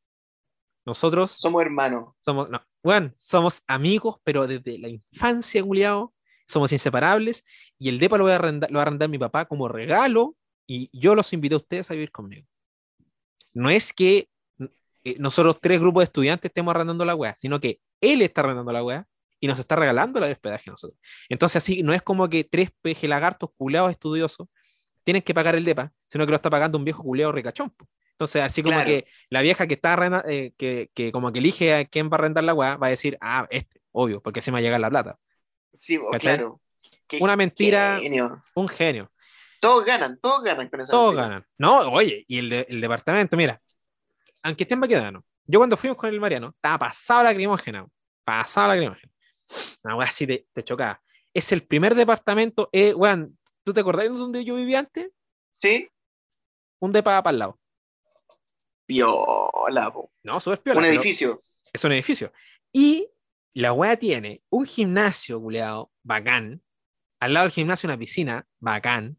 nosotros 0.86 1.32
Somos 1.32 1.62
hermanos. 1.62 2.14
somos, 2.24 2.50
no, 2.50 2.62
weón, 2.84 3.14
somos 3.18 3.62
amigos, 3.68 4.18
pero 4.24 4.48
desde 4.48 4.80
la 4.80 4.88
infancia, 4.88 5.62
culiao, 5.64 6.14
somos 6.48 6.72
inseparables. 6.72 7.44
Y 7.78 7.90
el 7.90 8.00
depa 8.00 8.18
lo 8.18 8.24
voy 8.24 8.34
a 8.34 8.36
arrendar, 8.38 8.72
lo 8.72 8.78
va 8.78 8.84
a 8.84 8.86
arrendar 8.86 9.10
mi 9.10 9.18
papá 9.18 9.46
como 9.46 9.68
regalo. 9.68 10.36
Y 10.74 10.90
yo 10.94 11.16
los 11.16 11.34
invité 11.34 11.56
a 11.56 11.58
ustedes 11.58 11.92
a 11.92 11.96
vivir 11.96 12.12
conmigo. 12.12 12.48
No 13.54 13.70
es 13.70 13.92
que 13.92 14.30
eh, 15.04 15.16
nosotros 15.20 15.58
tres 15.60 15.82
grupos 15.82 16.02
de 16.02 16.06
estudiantes 16.06 16.48
estemos 16.50 16.74
arrendando 16.74 17.04
la 17.04 17.14
weá, 17.14 17.36
sino 17.38 17.60
que 17.60 17.82
él 18.00 18.22
está 18.22 18.40
arrendando 18.40 18.72
la 18.72 18.82
weá 18.82 19.06
y 19.42 19.48
nos 19.48 19.60
está 19.60 19.76
regalando 19.76 20.20
la 20.22 20.28
hospedaje 20.28 20.70
a 20.70 20.72
nosotros. 20.74 20.98
Entonces, 21.28 21.58
así 21.58 21.84
no 21.84 21.92
es 21.94 22.02
como 22.02 22.30
que 22.30 22.46
tres 22.46 22.70
peje 22.82 23.08
lagartos 23.10 23.50
culeados 23.58 23.92
estudiosos 23.92 24.48
tienen 25.04 25.22
que 25.24 25.34
pagar 25.34 25.56
el 25.56 25.66
depa, 25.66 25.92
sino 26.10 26.26
que 26.26 26.30
lo 26.30 26.36
está 26.38 26.50
pagando 26.50 26.78
un 26.78 26.86
viejo 26.86 27.04
culeado 27.04 27.34
ricachón. 27.34 27.74
Entonces, 28.12 28.42
así 28.42 28.64
como 28.64 28.76
Claro. 28.78 28.88
que 28.90 29.08
la 29.30 29.42
vieja 29.42 29.68
que 29.68 29.74
está 29.74 29.94
arrenda- 29.98 30.24
eh, 30.26 30.54
que, 30.58 30.90
que 30.94 31.12
como 31.12 31.34
que 31.34 31.40
elige 31.40 31.74
a 31.74 31.84
quién 31.86 32.08
va 32.08 32.12
a 32.14 32.20
arrendar 32.20 32.44
la 32.46 32.54
weá, 32.54 32.78
va 32.78 32.88
a 32.88 32.92
decir, 32.92 33.18
ah, 33.20 33.46
este, 33.50 33.82
obvio, 33.92 34.22
porque 34.22 34.40
así 34.40 34.52
me 34.52 34.54
va 34.56 34.60
a 34.60 34.62
llegar 34.62 34.80
la 34.80 34.90
plata. 34.90 35.20
Sí, 35.74 36.00
claro. 36.20 36.62
Una 37.20 37.36
mentira- 37.36 38.00
genio. 38.00 38.42
Un 38.56 38.68
genio. 38.70 39.11
Todos 39.62 39.86
ganan, 39.86 40.20
todos 40.20 40.44
ganan 40.44 40.68
con 40.70 40.82
esa 40.82 40.92
Todos 40.92 41.16
mentira. 41.16 41.28
ganan. 41.28 41.48
No, 41.58 41.80
oye, 41.94 42.26
y 42.28 42.40
el, 42.40 42.50
de- 42.50 42.66
el 42.68 42.82
departamento, 42.82 43.38
mira, 43.38 43.62
aunque 44.44 44.64
esté 44.64 44.74
en 44.74 44.82
Baquedano, 44.82 45.24
yo 45.46 45.60
cuando 45.60 45.78
fuimos 45.78 45.98
con 45.98 46.10
el 46.10 46.20
Mariano, 46.20 46.50
estaba 46.56 46.80
pasado 46.80 47.24
la 47.24 47.30
lacrimógena. 47.30 47.88
Pasaba 48.26 48.68
la 48.70 48.74
lacrimógena. 48.76 49.14
Una 49.86 49.96
weá 49.96 50.10
así 50.10 50.26
te, 50.28 50.48
te 50.52 50.64
chocaba. 50.64 51.02
Es 51.34 51.52
el 51.54 51.64
primer 51.66 51.96
departamento, 51.96 52.70
eh, 52.74 52.94
weón, 52.94 53.38
¿tú 53.64 53.72
te 53.74 53.80
acordás 53.82 54.04
de 54.06 54.10
donde 54.18 54.44
yo 54.44 54.56
vivía 54.56 54.80
antes? 54.80 55.12
¿Sí? 55.52 55.88
Un 56.80 56.92
depa 56.92 57.22
para 57.24 57.32
el 57.34 57.40
lado. 57.40 57.60
Piola, 58.86 59.92
po. 59.94 60.12
No, 60.24 60.42
súper 60.42 60.62
piola. 60.62 60.80
Un 60.80 60.86
edificio. 60.86 61.42
Es 61.72 61.84
un 61.84 61.92
edificio. 61.94 62.34
Y 62.74 63.10
la 63.54 63.74
weá 63.74 63.96
tiene 63.98 64.44
un 64.50 64.66
gimnasio, 64.66 65.40
culeado, 65.40 65.92
bacán. 66.04 66.62
Al 67.20 67.34
lado 67.34 67.46
del 67.46 67.54
gimnasio 67.54 67.88
una 67.88 67.98
piscina, 67.98 68.48
bacán. 68.60 69.18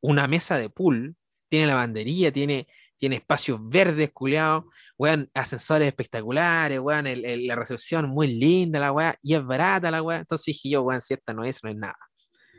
Una 0.00 0.26
mesa 0.28 0.58
de 0.58 0.70
pool. 0.70 1.16
Tiene 1.48 1.66
lavandería, 1.66 2.32
tiene, 2.32 2.68
tiene 2.96 3.16
espacios 3.16 3.58
verdes, 3.62 4.10
culeado. 4.12 4.70
Weón, 4.96 5.30
ascensores 5.34 5.88
espectaculares, 5.88 6.78
weón, 6.78 7.06
el- 7.06 7.24
el- 7.24 7.46
la 7.46 7.56
recepción 7.56 8.08
muy 8.08 8.28
linda, 8.28 8.78
la 8.78 8.92
weá, 8.92 9.16
y 9.22 9.34
es 9.34 9.44
barata 9.44 9.90
la 9.90 10.02
weá. 10.02 10.18
Entonces 10.18 10.46
dije 10.46 10.70
yo, 10.70 10.82
weón, 10.82 11.00
si 11.00 11.14
esta 11.14 11.32
no 11.32 11.42
es, 11.44 11.62
no 11.64 11.70
es 11.70 11.76
nada. 11.76 11.96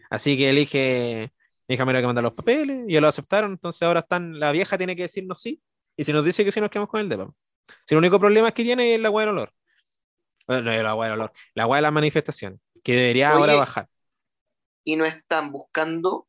Así 0.10 0.36
que 0.38 0.52
le 0.52 0.62
dije, 0.62 1.32
hija 1.68 1.86
me 1.86 1.94
que 1.94 2.06
mandar 2.06 2.24
los 2.24 2.34
papeles, 2.34 2.80
y 2.88 2.92
ellos 2.92 3.02
lo 3.02 3.08
aceptaron, 3.08 3.52
entonces 3.52 3.82
ahora 3.84 4.02
están, 4.02 4.40
la 4.40 4.52
vieja 4.52 4.78
tiene 4.78 4.96
que 4.96 5.04
decirnos 5.04 5.40
sí, 5.40 5.62
y 5.96 6.04
si 6.04 6.12
nos 6.12 6.26
dice 6.26 6.44
que 6.44 6.52
sí, 6.52 6.60
nos 6.60 6.70
quedamos 6.70 6.90
con 6.90 7.00
el 7.00 7.08
depa. 7.08 7.30
Si 7.88 7.94
el 7.94 8.00
único 8.00 8.20
problema 8.20 8.50
es 8.50 8.54
que 8.54 8.64
tiene 8.64 8.96
es 8.96 9.00
la 9.00 9.10
weá 9.10 9.26
del 9.26 9.36
olor. 9.36 9.54
No 10.48 10.56
es 10.72 10.84
la 10.84 10.96
weá 10.96 11.10
del 11.12 11.20
olor, 11.20 11.32
la 11.54 11.68
weá 11.68 11.78
de 11.78 11.82
las 11.84 11.94
manifestaciones, 11.94 12.60
que 12.84 12.94
debería 12.94 13.30
Oye. 13.34 13.40
ahora 13.40 13.54
bajar. 13.56 13.88
Y 14.84 14.96
no 14.96 15.06
están 15.06 15.52
buscando. 15.52 16.28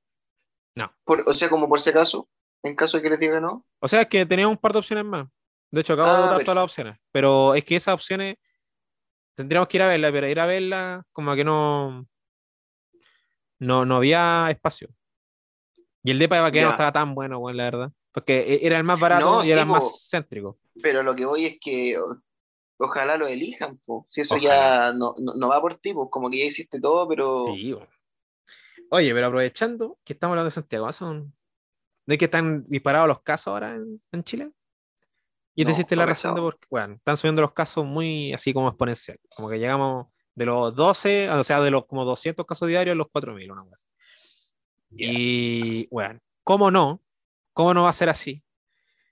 No. 0.75 0.93
Por, 1.05 1.23
o 1.29 1.35
sea, 1.35 1.49
como 1.49 1.69
por 1.69 1.81
si 1.81 1.91
acaso, 1.91 2.29
en 2.63 2.75
caso 2.75 2.97
de 2.97 3.03
que 3.03 3.11
les 3.11 3.19
diga 3.21 3.41
no. 3.41 3.67
O 3.81 3.89
sea, 3.89 4.03
es 4.03 4.07
que 4.09 4.25
tenía 4.27 4.49
un 4.49 4.57
par 4.57 4.73
de 4.73 4.79
opciones 4.79 5.05
más. 5.05 5.27
De 5.71 5.81
hecho, 5.81 5.95
acabo 5.95 6.09
Ah, 6.09 6.13
de 6.13 6.19
votar 6.19 6.31
perfecto. 6.31 6.53
todas 6.53 6.57
las 6.57 6.65
opciones. 6.65 6.99
Pero 7.11 7.55
es 7.55 7.65
que 7.65 7.77
esas 7.77 7.95
opciones 7.95 8.37
tendríamos 9.35 9.69
que 9.69 9.77
ir 9.79 9.83
a 9.83 9.89
verlas, 9.89 10.13
pero 10.13 10.29
ir 10.29 10.41
a 10.41 10.47
verlas 10.47 11.03
como 11.13 11.35
que 11.35 11.45
no, 11.45 12.07
no, 13.59 13.85
no 13.85 13.97
había 13.97 14.47
espacio. 14.51 14.89
Y 16.03 16.11
el 16.11 16.19
depa 16.19 16.37
de 16.37 16.43
Baqueano 16.43 16.69
Ya. 16.69 16.73
estaba 16.73 16.93
tan 16.93 17.15
bueno, 17.15 17.39
weón, 17.39 17.57
la 17.57 17.65
verdad. 17.65 17.93
Porque 18.13 18.41
e- 18.41 18.67
era 18.67 18.77
el 18.77 18.85
más 18.85 18.99
barato 18.99 19.25
No, 19.25 19.45
y 19.45 19.51
era 19.53 19.63
el 19.63 19.69
más 19.69 19.85
po. 19.85 19.91
céntrico. 20.11 20.59
Pero 20.83 21.03
lo 21.03 21.15
que 21.15 21.25
voy 21.25 21.47
es 21.47 21.57
que 21.61 21.97
o- 21.99 22.21
ojalá 22.79 23.17
lo 23.17 23.27
elijan, 23.29 23.79
po. 23.85 24.05
Si 24.09 24.21
eso 24.21 24.35
Ojalá. 24.35 24.89
ya 24.89 24.93
no, 24.93 25.15
no, 25.19 25.35
no 25.35 25.49
va 25.49 25.61
por 25.61 25.77
ti, 25.77 25.95
pues 25.95 26.09
como 26.11 26.29
que 26.29 26.39
ya 26.39 26.45
hiciste 26.47 26.81
todo, 26.81 27.09
pero. 27.09 27.47
Sí. 27.55 27.75
Oye, 28.95 29.15
pero 29.15 29.29
aprovechando 29.29 29.99
que 30.05 30.13
estamos 30.13 30.33
hablando 30.33 30.49
de 30.49 30.55
Santiago, 30.55 30.93
¿son 30.93 31.35
de 32.05 32.19
que 32.19 32.27
están 32.27 32.67
disparados 32.69 33.09
los 33.09 33.23
casos 33.23 33.47
ahora 33.47 33.75
en, 33.75 34.03
en 34.13 34.23
Chile? 34.23 34.51
Y 35.55 35.65
te 35.65 35.71
No, 35.71 35.73
hiciste 35.73 35.97
la 35.97 36.03
no 36.03 36.11
razón 36.11 36.35
de 36.35 36.43
por 36.43 36.59
qué. 36.59 36.67
Bueno, 36.71 36.97
están 36.97 37.17
subiendo 37.17 37.41
los 37.41 37.55
casos 37.55 37.87
muy 37.87 38.35
así 38.35 38.53
como 38.53 38.69
exponencial. 38.69 39.19
Como 39.35 39.49
que 39.49 39.59
llegamos 39.59 40.09
de 40.35 40.45
los 40.45 40.77
12, 40.77 41.31
o 41.31 41.43
sea, 41.43 41.63
de 41.63 41.71
los 41.71 41.87
como 41.87 42.05
200 42.05 42.45
casos 42.45 42.69
diarios 42.69 42.93
a 42.93 42.97
los 42.97 43.09
4000, 43.11 43.51
una 43.51 43.65
vez. 43.65 43.87
Ya. 44.91 45.07
Y 45.11 45.89
bueno, 45.91 46.21
¿cómo 46.45 46.71
no? 46.71 47.03
¿Cómo 47.55 47.73
no 47.73 47.85
va 47.85 47.89
a 47.89 47.95
ser 47.95 48.11
así? 48.11 48.45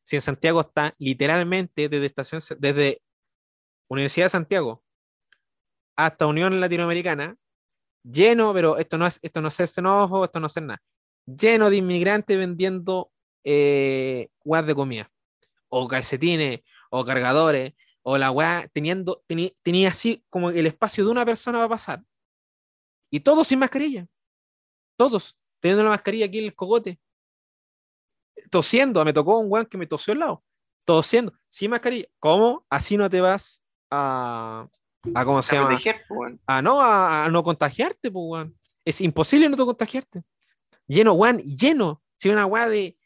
Si 0.04 0.14
en 0.16 0.20
Santiago 0.20 0.60
está 0.60 0.94
literalmente 0.98 1.88
desde 1.88 2.04
estación, 2.04 2.42
desde 2.58 3.00
Universidad 3.88 4.26
de 4.26 4.30
Santiago 4.30 4.84
hasta 5.96 6.26
Unión 6.26 6.60
Latinoamericana, 6.60 7.38
lleno, 8.02 8.52
pero 8.54 8.78
esto 8.78 8.98
no 8.98 9.06
es, 9.06 9.18
esto 9.22 9.40
no 9.40 9.48
es 9.48 9.60
esto 9.60 9.82
no 9.82 10.46
es 10.46 10.56
nada, 10.62 10.82
lleno 11.26 11.70
de 11.70 11.76
inmigrantes 11.76 12.36
vendiendo 12.38 13.10
eh, 13.44 14.28
de 14.44 14.74
comida, 14.74 15.10
o 15.68 15.88
calcetines, 15.88 16.60
o 16.90 17.04
cargadores, 17.04 17.74
o 18.02 18.18
la 18.18 18.30
weá 18.30 18.68
teniendo, 18.72 19.22
teni- 19.28 19.54
tenía 19.62 19.90
así 19.90 20.24
como 20.30 20.50
el 20.50 20.66
espacio 20.66 21.04
de 21.04 21.10
una 21.10 21.24
persona 21.24 21.58
va 21.58 21.64
a 21.64 21.68
pasar. 21.68 22.04
Y 23.10 23.20
todos 23.20 23.46
sin 23.48 23.58
mascarilla. 23.58 24.06
Todos 24.96 25.36
teniendo 25.60 25.84
la 25.84 25.90
mascarilla 25.90 26.26
aquí 26.26 26.38
en 26.38 26.44
el 26.46 26.54
cogote. 26.54 27.00
Tosiendo, 28.50 29.04
me 29.04 29.12
tocó 29.12 29.38
un 29.38 29.50
weón 29.50 29.66
que 29.66 29.76
me 29.78 29.86
tosió 29.86 30.12
al 30.12 30.20
lado. 30.20 30.44
Tosiendo, 30.84 31.32
sin 31.48 31.70
mascarilla. 31.70 32.06
¿Cómo? 32.18 32.64
Así 32.70 32.96
no 32.96 33.08
te 33.10 33.20
vas 33.20 33.62
a. 33.90 34.68
a 35.14 35.24
¿Cómo 35.24 35.42
se 35.42 35.56
A 35.56 35.62
llama? 35.62 35.78
weón. 36.10 36.40
a 36.46 36.62
no, 36.62 36.80
a, 36.80 37.24
a 37.24 37.28
no 37.28 37.42
contagiarte, 37.42 38.10
pues, 38.10 38.24
weón. 38.26 38.56
Es 38.84 39.00
imposible 39.00 39.48
no 39.48 39.56
te 39.56 39.64
contagiarte. 39.64 40.22
Lleno, 40.86 41.12
weón, 41.14 41.38
lleno. 41.38 42.02
Si 42.16 42.28
una 42.28 42.46
weá 42.46 42.68
de. 42.68 42.96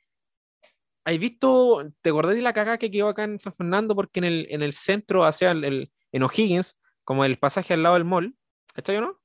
¿Has 1.04 1.18
visto? 1.18 1.84
¿Te 2.00 2.10
acordás 2.10 2.34
de 2.34 2.42
la 2.42 2.52
cagada 2.52 2.78
que 2.78 2.90
quedó 2.90 3.08
acá 3.08 3.24
en 3.24 3.38
San 3.38 3.52
Fernando? 3.52 3.94
Porque 3.94 4.20
en 4.20 4.24
el, 4.24 4.46
en 4.50 4.62
el 4.62 4.72
centro, 4.72 5.24
hacia 5.24 5.50
el, 5.50 5.64
el- 5.64 5.92
en 6.12 6.22
O'Higgins, 6.22 6.80
como 7.04 7.24
el 7.24 7.38
pasaje 7.38 7.74
al 7.74 7.82
lado 7.82 7.96
del 7.96 8.04
mall, 8.04 8.34
¿cachai 8.72 8.96
o 8.96 9.00
no? 9.02 9.20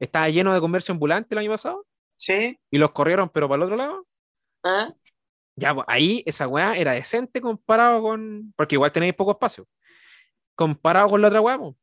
Estaba 0.00 0.28
lleno 0.28 0.52
de 0.52 0.60
comercio 0.60 0.92
ambulante 0.92 1.34
el 1.34 1.38
año 1.38 1.50
pasado 1.50 1.86
Sí, 2.16 2.58
y 2.70 2.78
los 2.78 2.90
corrieron, 2.92 3.28
pero 3.30 3.48
para 3.48 3.58
el 3.58 3.62
otro 3.62 3.76
lado. 3.76 4.06
¿ah? 4.64 4.92
Ya, 5.56 5.74
pues, 5.74 5.86
ahí 5.88 6.22
esa 6.26 6.48
weá 6.48 6.76
era 6.76 6.92
decente 6.92 7.40
comparado 7.40 8.02
con. 8.02 8.52
Porque 8.56 8.74
igual 8.74 8.92
tenéis 8.92 9.14
poco 9.14 9.32
espacio. 9.32 9.66
Comparado 10.54 11.08
con 11.08 11.22
la 11.22 11.28
otra 11.28 11.40
weá, 11.40 11.58
pues. 11.58 11.74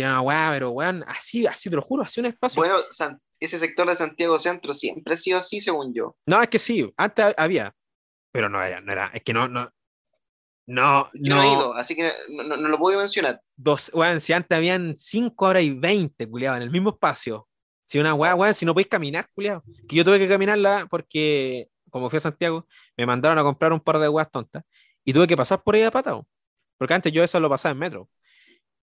Era 0.00 0.10
una 0.12 0.20
weá, 0.22 0.50
pero 0.52 0.70
weón, 0.70 1.04
así, 1.06 1.46
así 1.46 1.70
te 1.70 1.76
lo 1.76 1.82
juro, 1.82 2.02
así 2.02 2.20
un 2.20 2.26
espacio. 2.26 2.60
Bueno, 2.60 2.76
San- 2.90 3.20
ese 3.40 3.58
sector 3.58 3.86
de 3.88 3.94
Santiago 3.94 4.38
Centro 4.38 4.72
siempre 4.74 5.14
ha 5.14 5.16
sido 5.16 5.38
así, 5.38 5.60
según 5.60 5.92
yo. 5.94 6.16
No, 6.26 6.40
es 6.42 6.48
que 6.48 6.58
sí, 6.58 6.92
antes 6.96 7.24
ha- 7.24 7.34
había, 7.42 7.74
pero 8.32 8.48
no 8.48 8.62
era, 8.62 8.80
no 8.80 8.92
era, 8.92 9.10
es 9.14 9.22
que 9.22 9.32
no, 9.34 9.48
no, 9.48 9.70
no, 10.66 11.10
Yo 11.12 11.34
no, 11.36 11.42
he 11.42 11.52
ido, 11.52 11.74
así 11.74 11.94
que 11.94 12.10
no, 12.30 12.42
no- 12.42 12.56
no 12.56 12.68
lo 12.68 12.78
puedo 12.78 12.98
mencionar. 12.98 13.40
dos, 13.56 13.90
weón, 13.94 14.20
si 14.20 14.32
antes 14.32 14.56
habían 14.56 14.94
5 14.96 15.46
horas 15.46 15.62
y 15.62 15.70
20, 15.70 16.28
culiado, 16.28 16.56
en 16.56 16.62
el 16.62 16.70
mismo 16.70 16.90
espacio. 16.90 17.48
Si 17.86 17.98
una 17.98 18.14
weá, 18.14 18.34
weón, 18.34 18.54
si 18.54 18.64
no 18.64 18.72
podéis 18.72 18.88
caminar, 18.88 19.28
culiado. 19.34 19.62
Que 19.86 19.96
yo 19.96 20.04
tuve 20.04 20.18
que 20.18 20.26
caminarla 20.26 20.86
porque, 20.90 21.68
como 21.90 22.08
fui 22.08 22.16
a 22.16 22.20
Santiago, 22.20 22.66
me 22.96 23.04
mandaron 23.04 23.38
a 23.38 23.42
comprar 23.42 23.72
un 23.74 23.80
par 23.80 23.98
de 23.98 24.08
weas 24.08 24.30
tontas 24.30 24.62
y 25.04 25.12
tuve 25.12 25.26
que 25.26 25.36
pasar 25.36 25.62
por 25.62 25.74
ahí 25.74 25.82
a 25.82 25.90
pata, 25.90 26.18
porque 26.78 26.94
antes 26.94 27.12
yo 27.12 27.22
eso 27.22 27.38
lo 27.40 27.50
pasaba 27.50 27.72
en 27.72 27.78
metro. 27.78 28.08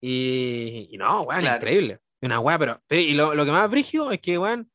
Y, 0.00 0.88
y 0.92 0.96
no, 0.98 1.22
weón, 1.22 1.40
Claro. 1.40 1.56
increíble. 1.56 1.98
Una 2.20 2.40
weá, 2.40 2.58
pero, 2.58 2.82
pero- 2.86 3.00
y 3.02 3.12
lo, 3.14 3.34
lo 3.34 3.44
que 3.44 3.52
más 3.52 3.70
brigio 3.70 4.10
es 4.10 4.20
que, 4.20 4.38
weón, 4.38 4.70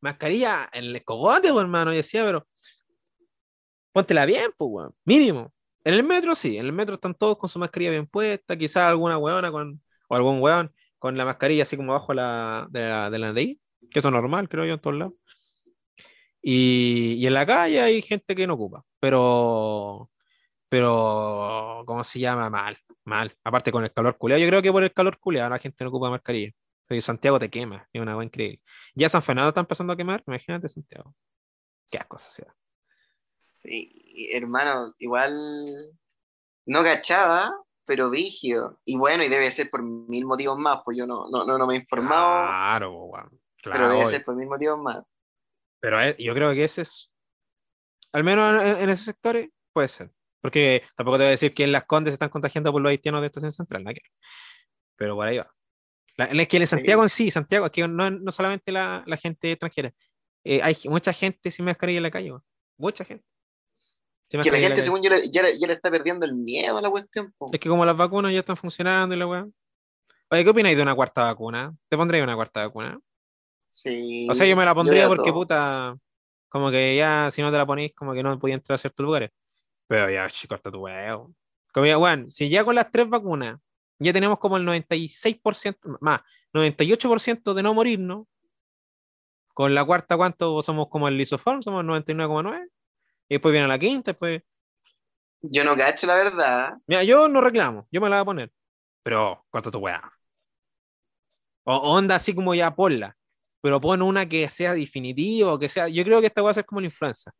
mascarilla 0.00 0.68
en 0.72 0.84
el 0.86 1.04
cogote, 1.04 1.50
weón, 1.52 1.66
hermano, 1.66 1.92
y 1.92 1.96
decía, 1.96 2.24
pero 2.24 2.46
póntela 3.92 4.26
bien, 4.26 4.50
pues, 4.56 4.68
weón, 4.70 4.94
mínimo. 5.04 5.52
En 5.84 5.94
el 5.94 6.02
metro 6.02 6.34
sí, 6.34 6.58
en 6.58 6.66
el 6.66 6.72
metro 6.72 6.94
están 6.96 7.14
todos 7.14 7.38
con 7.38 7.48
su 7.48 7.58
mascarilla 7.58 7.90
bien 7.92 8.06
puesta, 8.06 8.56
quizás 8.56 8.84
alguna 8.84 9.18
weona 9.18 9.50
con, 9.50 9.82
o 10.08 10.16
algún 10.16 10.40
weón 10.40 10.72
con 10.98 11.16
la 11.16 11.24
mascarilla 11.24 11.62
así 11.62 11.76
como 11.76 11.92
abajo 11.92 12.12
la, 12.12 12.66
de, 12.70 12.80
la, 12.80 13.10
de 13.10 13.18
la 13.18 13.26
nariz, 13.28 13.58
que 13.90 13.98
eso 14.00 14.08
es 14.08 14.12
normal, 14.14 14.48
creo 14.48 14.66
yo, 14.66 14.74
en 14.74 14.80
todos 14.80 14.96
lados. 14.98 15.14
Y, 16.42 17.14
y 17.18 17.26
en 17.26 17.34
la 17.34 17.46
calle 17.46 17.80
hay 17.80 18.02
gente 18.02 18.34
que 18.34 18.46
no 18.46 18.54
ocupa, 18.54 18.84
pero, 18.98 20.10
pero, 20.68 21.82
¿cómo 21.86 22.04
se 22.04 22.20
llama? 22.20 22.48
Mal, 22.50 22.76
mal. 23.10 23.36
Aparte 23.44 23.70
con 23.72 23.84
el 23.84 23.92
calor 23.92 24.16
culeado, 24.16 24.40
yo 24.40 24.48
creo 24.48 24.62
que 24.62 24.72
por 24.72 24.82
el 24.82 24.92
calor 24.92 25.18
culeado 25.18 25.50
la 25.50 25.58
gente 25.58 25.84
no 25.84 25.90
ocupa 25.90 26.08
mascarilla. 26.10 26.52
Porque 26.86 27.00
Santiago 27.02 27.38
te 27.38 27.50
quema, 27.50 27.86
es 27.92 28.00
una 28.02 28.16
weá 28.16 28.24
increíble. 28.24 28.60
Ya 28.94 29.08
San 29.08 29.22
Fernando 29.22 29.50
está 29.50 29.60
empezando 29.60 29.92
a 29.92 29.96
quemar, 29.96 30.22
imagínate 30.26 30.68
Santiago. 30.68 31.14
Qué 31.90 31.98
asco 31.98 32.16
esa 32.16 32.30
ciudad. 32.30 32.54
Sí, 33.62 34.30
hermano, 34.32 34.94
igual 34.98 35.32
no 36.66 36.82
cachaba, 36.82 37.52
pero 37.84 38.10
rígido. 38.10 38.80
Y 38.84 38.96
bueno, 38.96 39.22
y 39.22 39.28
debe 39.28 39.50
ser 39.50 39.68
por 39.70 39.82
mil 39.82 40.24
motivos 40.24 40.58
más, 40.58 40.80
pues 40.84 40.96
yo 40.96 41.06
no, 41.06 41.28
no, 41.30 41.44
no, 41.44 41.58
no 41.58 41.66
me 41.66 41.74
he 41.74 41.78
informado, 41.78 42.46
Claro, 42.46 43.10
pero 43.12 43.40
Claro, 43.62 43.88
debe 43.88 43.98
obvio. 44.00 44.08
ser 44.08 44.24
por 44.24 44.34
mil 44.36 44.48
motivos 44.48 44.78
más. 44.78 45.04
Pero 45.80 46.00
eh, 46.00 46.16
yo 46.18 46.34
creo 46.34 46.52
que 46.54 46.64
ese 46.64 46.82
es, 46.82 47.12
al 48.12 48.24
menos 48.24 48.62
en, 48.64 48.80
en 48.82 48.90
esos 48.90 49.04
sectores, 49.04 49.48
puede 49.72 49.88
ser. 49.88 50.10
Porque 50.40 50.82
tampoco 50.96 51.18
te 51.18 51.24
voy 51.24 51.28
a 51.28 51.30
decir 51.32 51.52
que 51.54 51.64
en 51.64 51.72
Las 51.72 51.84
Condes 51.84 52.12
se 52.12 52.14
están 52.14 52.30
contagiando 52.30 52.72
por 52.72 52.80
los 52.80 52.90
haitianos 52.90 53.20
de 53.20 53.26
Estación 53.26 53.52
Central, 53.52 53.84
ver. 53.84 54.00
Pero 54.96 55.14
por 55.14 55.26
ahí 55.26 55.38
va. 55.38 55.52
La- 56.16 56.26
es 56.26 56.48
que 56.48 56.56
en 56.56 56.66
Santiago 56.66 57.02
en 57.02 57.08
sí, 57.08 57.30
Santiago, 57.30 57.70
que 57.70 57.86
no, 57.86 58.10
no 58.10 58.32
solamente 58.32 58.72
la, 58.72 59.02
la 59.06 59.16
gente 59.16 59.52
extranjera, 59.52 59.92
eh, 60.44 60.60
hay 60.62 60.76
mucha 60.84 61.12
gente 61.12 61.50
sin 61.50 61.64
mascarilla 61.66 61.98
en 61.98 62.02
la 62.04 62.10
calle, 62.10 62.30
weón. 62.30 62.42
mucha 62.78 63.04
gente. 63.04 63.24
Sin 64.22 64.40
Que 64.40 64.50
la 64.50 64.56
gente, 64.58 64.70
calle. 64.70 64.82
según 64.82 65.02
yo, 65.02 65.10
ya, 65.30 65.42
ya 65.50 65.66
le 65.66 65.72
está 65.72 65.90
perdiendo 65.90 66.24
el 66.24 66.34
miedo 66.34 66.78
a 66.78 66.82
la 66.82 66.88
cuestión. 66.90 67.32
po. 67.36 67.50
Es 67.52 67.58
que 67.60 67.68
como 67.68 67.84
las 67.84 67.96
vacunas 67.96 68.32
ya 68.32 68.38
están 68.40 68.56
funcionando 68.56 69.14
y 69.14 69.18
la 69.18 69.26
weá. 69.26 69.46
Oye, 70.30 70.44
¿qué 70.44 70.50
opináis 70.50 70.76
de 70.76 70.82
una 70.82 70.94
cuarta 70.94 71.24
vacuna? 71.24 71.74
¿Te 71.88 71.96
pondréis 71.96 72.22
una 72.22 72.36
cuarta 72.36 72.64
vacuna? 72.64 72.98
Sí, 73.68 74.26
O 74.30 74.34
sea, 74.34 74.46
yo 74.46 74.56
me 74.56 74.64
la 74.64 74.74
pondría 74.74 75.08
porque, 75.08 75.30
todo. 75.30 75.34
puta, 75.40 75.96
como 76.48 76.70
que 76.70 76.96
ya, 76.96 77.30
si 77.32 77.42
no 77.42 77.50
te 77.50 77.56
la 77.56 77.66
ponís, 77.66 77.92
como 77.94 78.12
que 78.14 78.22
no 78.22 78.38
podía 78.38 78.54
entrar 78.54 78.76
a 78.76 78.78
ciertos 78.78 79.04
lugares. 79.04 79.30
Pero 79.90 80.08
ya, 80.08 80.28
corta 80.48 80.70
tu 80.70 80.78
huevo. 80.78 81.34
Como 81.74 81.84
ya, 81.84 81.96
bueno, 81.96 82.30
si 82.30 82.48
ya 82.48 82.64
con 82.64 82.76
las 82.76 82.92
tres 82.92 83.08
vacunas 83.08 83.58
ya 83.98 84.12
tenemos 84.12 84.38
como 84.38 84.56
el 84.56 84.64
96%, 84.64 85.98
más, 86.00 86.20
98% 86.52 87.54
de 87.54 87.62
no 87.64 87.74
morirnos, 87.74 88.28
con 89.52 89.74
la 89.74 89.84
cuarta, 89.84 90.16
¿cuánto 90.16 90.62
somos 90.62 90.88
como 90.88 91.08
el 91.08 91.16
lisoform? 91.18 91.62
Somos 91.64 91.84
99,9. 91.84 92.68
Y 93.28 93.34
después 93.34 93.50
viene 93.50 93.66
la 93.66 93.80
quinta, 93.80 94.12
después. 94.12 94.40
Yo 95.42 95.64
no 95.64 95.76
cacho 95.76 96.06
la 96.06 96.14
verdad. 96.14 96.74
Mira, 96.86 97.02
yo 97.02 97.28
no 97.28 97.40
reclamo, 97.40 97.88
yo 97.90 98.00
me 98.00 98.08
la 98.08 98.18
voy 98.18 98.22
a 98.22 98.24
poner. 98.26 98.52
Pero, 99.02 99.44
corta 99.50 99.72
tu 99.72 99.78
hueá. 99.78 100.08
O 101.64 101.96
onda 101.96 102.14
así 102.14 102.32
como 102.32 102.54
ya 102.54 102.72
ponla. 102.72 103.16
Pero 103.60 103.80
pon 103.80 104.02
una 104.02 104.24
que 104.28 104.48
sea 104.50 104.72
definitiva, 104.72 105.58
que 105.58 105.68
sea. 105.68 105.88
Yo 105.88 106.04
creo 106.04 106.20
que 106.20 106.28
esta 106.28 106.42
va 106.42 106.52
a 106.52 106.54
ser 106.54 106.64
como 106.64 106.80
la 106.80 106.86
influenza. 106.86 107.32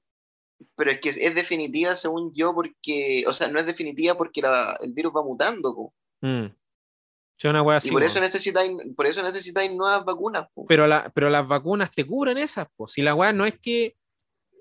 Pero 0.77 0.91
es 0.91 0.99
que 1.01 1.09
es 1.11 1.35
definitiva 1.35 1.93
según 1.93 2.33
yo 2.35 2.55
porque, 2.55 3.25
o 3.27 3.33
sea, 3.33 3.49
no 3.49 3.59
es 3.59 3.67
definitiva 3.67 4.15
porque 4.17 4.43
la- 4.43 4.77
el 4.81 4.93
virus 4.93 5.13
va 5.17 5.23
mutando, 5.23 5.75
po. 5.75 5.95
Mm. 6.21 6.47
Sí, 7.39 7.49
una 7.49 7.63
wea 7.63 7.79
así. 7.79 7.89
y 7.89 7.93
por 7.93 8.03
eso 8.03 8.21
necesitáis, 8.21 8.71
por 8.95 9.07
eso 9.07 9.23
necesitáis 9.23 9.73
nuevas 9.73 10.05
vacunas, 10.05 10.47
po. 10.55 10.67
pero, 10.67 10.87
la, 10.87 11.11
pero 11.15 11.31
las 11.31 11.47
vacunas 11.49 11.91
te 11.91 12.05
cubren 12.07 12.37
esas, 12.39 12.67
pues. 12.77 12.93
Si 12.93 13.01
la 13.03 13.15
weá 13.15 13.33
no 13.33 13.47
es 13.47 13.59
que 13.59 13.97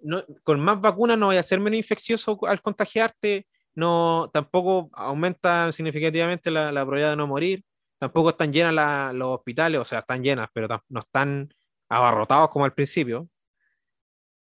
no, 0.02 0.24
con 0.44 0.62
más 0.62 0.80
vacunas 0.80 1.18
no 1.18 1.28
vaya 1.28 1.42
a 1.42 1.44
ser 1.44 1.60
menos 1.60 1.78
infeccioso 1.78 2.40
al 2.48 2.62
contagiarte, 2.62 3.46
no, 3.76 4.30
tampoco 4.34 4.90
aumenta 4.94 5.72
significativamente 5.74 6.50
la, 6.52 6.72
la 6.72 6.82
probabilidad 6.82 7.10
de 7.12 7.18
no 7.18 7.28
morir, 7.28 7.64
tampoco 7.98 8.30
están 8.30 8.54
llenas 8.54 8.74
la- 8.74 9.12
los 9.14 9.28
hospitales, 9.36 9.82
o 9.82 9.86
sea, 9.86 10.00
están 10.00 10.24
llenas, 10.24 10.48
pero 10.54 10.68
no 10.88 11.00
están 11.02 11.54
abarrotados 11.90 12.50
como 12.50 12.64
al 12.64 12.74
principio. 12.74 13.28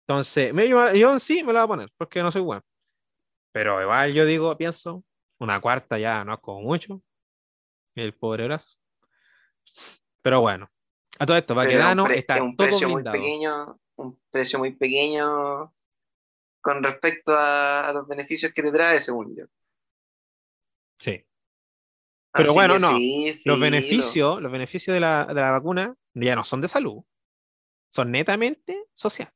Entonces, 0.07 0.53
me- 0.53 0.69
yo, 0.69 0.93
yo 0.95 1.19
sí 1.19 1.43
me 1.45 1.53
la 1.53 1.61
voy 1.61 1.65
a 1.65 1.69
poner, 1.69 1.93
porque 1.97 2.23
no 2.23 2.31
soy 2.33 2.43
bueno. 2.43 2.63
Pero 3.53 3.81
igual 3.83 4.13
yo 4.13 4.25
digo, 4.27 4.57
pienso, 4.57 5.05
una 5.39 5.61
cuarta 5.61 5.99
ya 5.99 6.25
no 6.25 6.35
es 6.35 6.41
como 6.41 6.61
mucho. 6.63 7.03
El 7.95 8.15
pobre 8.15 8.45
brazo. 8.47 8.79
Pero 10.23 10.41
bueno, 10.41 10.71
a 11.19 11.27
todo 11.27 11.37
esto, 11.37 11.53
es 11.53 11.57
Baquedano 11.57 12.05
pre- 12.05 12.19
está 12.19 12.37
es 12.37 12.41
un 12.41 12.57
todo 12.57 12.69
precio 12.69 12.89
muy 12.89 13.03
pequeño, 13.03 13.81
un 13.97 14.21
precio 14.31 14.59
muy 14.59 14.73
pequeño 14.75 15.75
con 16.61 16.83
respecto 16.83 17.35
a, 17.37 17.89
a 17.89 17.93
los 17.93 18.07
beneficios 18.07 18.53
que 18.55 18.63
te 18.63 18.73
trae, 18.73 19.01
según 19.01 19.37
yo. 19.37 19.45
Sí. 20.99 21.25
Pero 22.33 22.49
Así 22.51 22.55
bueno, 22.55 22.79
no. 22.79 22.97
sí, 22.97 23.43
Los 23.45 23.61
beneficios, 23.61 24.41
los 24.41 24.51
beneficios 24.51 24.95
de 24.95 25.01
la, 25.01 25.27
de 25.27 25.35
la 25.41 25.51
vacuna 25.51 25.95
ya 26.15 26.35
no 26.35 26.45
son 26.45 26.61
de 26.63 26.69
salud, 26.69 27.03
son 27.91 28.11
netamente 28.11 28.87
sociales. 28.95 29.35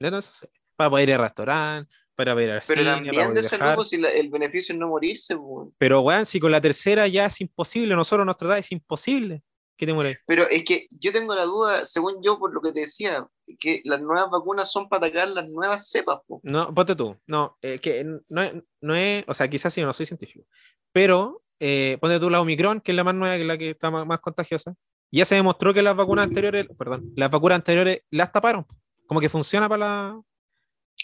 Sociales. 0.00 0.48
Para 0.76 0.90
poder 0.90 1.08
ir 1.08 1.14
al 1.14 1.20
restaurante, 1.20 1.94
para 2.16 2.32
ir 2.42 2.50
al 2.50 2.62
Pero 2.66 2.80
cine, 2.80 2.90
también 2.94 3.34
de 3.34 3.42
salud, 3.42 3.84
si 3.84 3.96
la- 3.96 4.10
el 4.10 4.28
beneficio 4.28 4.72
es 4.74 4.78
no 4.80 4.88
morirse, 4.88 5.36
pues. 5.36 5.68
Pero, 5.78 6.00
weón, 6.00 6.26
si 6.26 6.40
con 6.40 6.50
la 6.50 6.60
tercera 6.60 7.06
ya 7.06 7.26
es 7.26 7.40
imposible, 7.40 7.94
nosotros 7.94 8.24
nuestra 8.24 8.48
edad 8.48 8.58
es 8.58 8.72
imposible 8.72 9.42
que 9.76 9.86
te 9.86 9.92
mueras. 9.94 10.16
Pero 10.26 10.48
es 10.48 10.64
que 10.64 10.86
yo 10.90 11.12
tengo 11.12 11.34
la 11.36 11.44
duda, 11.44 11.86
según 11.86 12.20
yo, 12.22 12.38
por 12.40 12.52
lo 12.52 12.60
que 12.60 12.72
te 12.72 12.80
decía, 12.80 13.26
que 13.60 13.82
las 13.84 14.00
nuevas 14.00 14.30
vacunas 14.30 14.70
son 14.70 14.88
para 14.88 15.06
atacar 15.06 15.28
las 15.28 15.48
nuevas 15.48 15.88
cepas, 15.90 16.18
pues. 16.26 16.40
No, 16.42 16.74
ponte 16.74 16.96
tú. 16.96 17.16
No, 17.26 17.56
eh, 17.62 17.78
que 17.78 18.04
no, 18.28 18.42
es- 18.42 18.54
no 18.80 18.94
es, 18.96 19.24
o 19.28 19.34
sea, 19.34 19.48
quizás 19.48 19.72
sí, 19.72 19.80
no 19.82 19.92
soy 19.92 20.06
científico, 20.06 20.44
pero 20.92 21.42
eh, 21.60 21.98
ponte 22.00 22.18
tú 22.18 22.30
la 22.30 22.40
Omicron, 22.40 22.80
que 22.80 22.90
es 22.92 22.96
la 22.96 23.04
más 23.04 23.14
nueva, 23.14 23.36
que 23.36 23.42
es 23.42 23.46
la 23.46 23.58
que 23.58 23.70
está 23.70 23.90
más, 23.92 24.04
más 24.06 24.18
contagiosa. 24.18 24.74
Ya 25.12 25.24
se 25.24 25.36
demostró 25.36 25.72
que 25.72 25.82
las 25.82 25.94
vacunas 25.94 26.24
anteriores, 26.26 26.66
perdón, 26.76 27.12
las 27.14 27.30
vacunas 27.30 27.56
anteriores 27.56 28.00
las 28.10 28.32
taparon. 28.32 28.66
Como 29.06 29.20
que 29.20 29.28
funciona 29.28 29.68
para 29.68 29.78
la, 29.86 30.20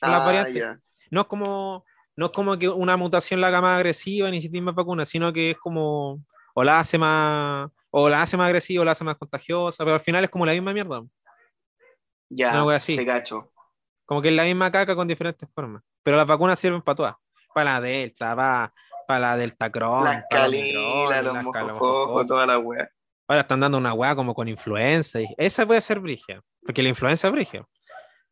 para 0.01 0.13
las 0.13 0.23
Ah, 0.23 0.25
variantes. 0.27 0.55
ya. 0.55 0.81
No 1.11 1.23
es 1.23 1.27
como, 1.27 1.85
no 2.17 2.27
es 2.27 2.33
como 2.33 2.59
que 2.59 2.69
una 2.69 2.97
mutación 2.97 3.41
la 3.41 3.49
haga 3.49 3.61
más 3.61 3.77
agresiva 3.77 4.31
ni 4.31 4.41
si 4.41 4.49
tiene 4.51 4.65
más 4.67 4.75
vacunas, 4.75 5.09
sino 5.09 5.33
que 5.33 5.51
es 5.53 5.59
como, 5.59 6.23
o 6.55 6.65
la 6.65 6.79
hace 6.81 6.99
más, 6.99 7.69
o 7.91 8.09
la 8.09 8.23
hace 8.23 8.37
más 8.37 8.47
agresiva, 8.47 8.83
o 8.83 8.85
la 8.85 8.93
hace 8.93 9.05
más 9.05 9.17
contagiosa, 9.17 9.85
pero 9.85 9.95
al 9.95 10.01
final 10.01 10.25
es 10.25 10.31
como 10.31 10.47
la 10.47 10.53
misma 10.53 10.73
mierda. 10.73 11.03
Ya, 12.29 12.65
wea 12.65 12.77
así. 12.77 12.97
te 12.97 13.05
cacho. 13.05 13.53
Como 14.07 14.23
que 14.23 14.29
es 14.29 14.35
la 14.35 14.45
misma 14.45 14.71
caca 14.71 14.95
con 14.95 15.07
diferentes 15.09 15.49
formas. 15.55 15.83
Pero 16.03 16.17
las 16.17 16.27
vacunas 16.27 16.59
sirven 16.59 16.83
para 16.83 16.97
todas. 16.97 17.15
Para 17.55 17.75
la 17.75 17.81
Delta, 17.81 18.35
para, 18.37 18.73
para 19.07 19.21
la 19.21 19.37
Delta 19.37 19.71
Crohn, 19.71 20.05
Las 20.05 20.25
calilas, 20.31 21.25
los 21.25 21.35
las 21.35 21.45
mojojojos, 21.45 22.27
toda 22.27 22.47
la 22.47 22.59
wea. 22.59 22.89
Ahora 23.29 23.43
están 23.43 23.61
dando 23.61 23.79
una 23.79 23.93
weá 23.93 24.15
como 24.17 24.35
con 24.35 24.49
influenza. 24.49 25.21
Y 25.21 25.27
esa 25.37 25.67
puede 25.67 25.81
ser 25.81 26.01
brigia. 26.01 26.41
Porque 26.65 26.83
la 26.83 26.89
influenza 26.89 27.29
es 27.29 27.33
brigia. 27.33 27.65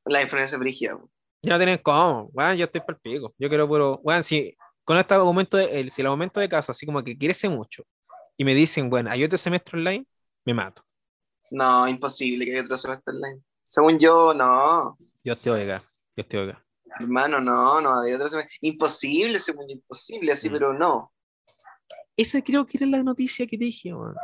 La 0.09 0.23
influencia 0.23 0.59
brígida. 0.59 0.99
Ya 1.43 1.53
no 1.53 1.59
tienen 1.59 1.79
cómo. 1.79 2.31
Weón, 2.33 2.57
yo 2.57 2.65
estoy 2.65 2.81
por 2.81 2.95
el 2.95 3.01
pico. 3.01 3.35
Yo 3.39 3.49
quiero 3.49 3.69
puro. 3.69 4.01
Weón, 4.03 4.25
si 4.25 4.57
con 4.85 4.97
este 4.99 5.15
aumento 5.15 5.57
de, 5.57 5.81
el, 5.81 5.91
si 5.91 6.01
el 6.01 6.07
aumento 6.09 6.41
de 6.41 6.49
casos, 6.49 6.71
así 6.71 6.87
como 6.87 7.03
que 7.05 7.17
crece 7.17 7.49
mucho, 7.49 7.85
y 8.37 8.45
me 8.45 8.55
dicen, 8.55 8.89
bueno, 8.89 9.11
hay 9.11 9.23
otro 9.25 9.37
semestre 9.39 9.79
online, 9.79 10.07
me 10.45 10.55
mato. 10.55 10.83
No, 11.51 11.87
imposible 11.89 12.45
que 12.45 12.53
haya 12.53 12.63
otro 12.63 12.79
semestre 12.79 13.15
online. 13.15 13.43
Según 13.67 13.99
yo, 13.99 14.33
no. 14.35 14.97
Yo 15.23 15.37
te 15.37 15.51
oiga. 15.51 15.83
Yo 16.17 16.27
te 16.27 16.39
oiga. 16.39 16.65
Hermano, 17.01 17.41
no, 17.41 17.81
no, 17.81 18.01
hay 18.01 18.13
otro 18.15 18.29
semestre. 18.29 18.57
Imposible, 18.63 19.39
según 19.41 19.69
yo, 19.69 19.75
imposible, 19.75 20.33
así, 20.33 20.49
Mm. 20.49 20.53
pero 20.53 20.73
no. 20.73 21.13
Esa 22.17 22.43
creo 22.43 22.67
que 22.67 22.79
era 22.79 22.87
la 22.87 23.03
noticia 23.03 23.47
que 23.47 23.57
te 23.59 23.65
dije, 23.67 23.93
weón. 23.95 24.17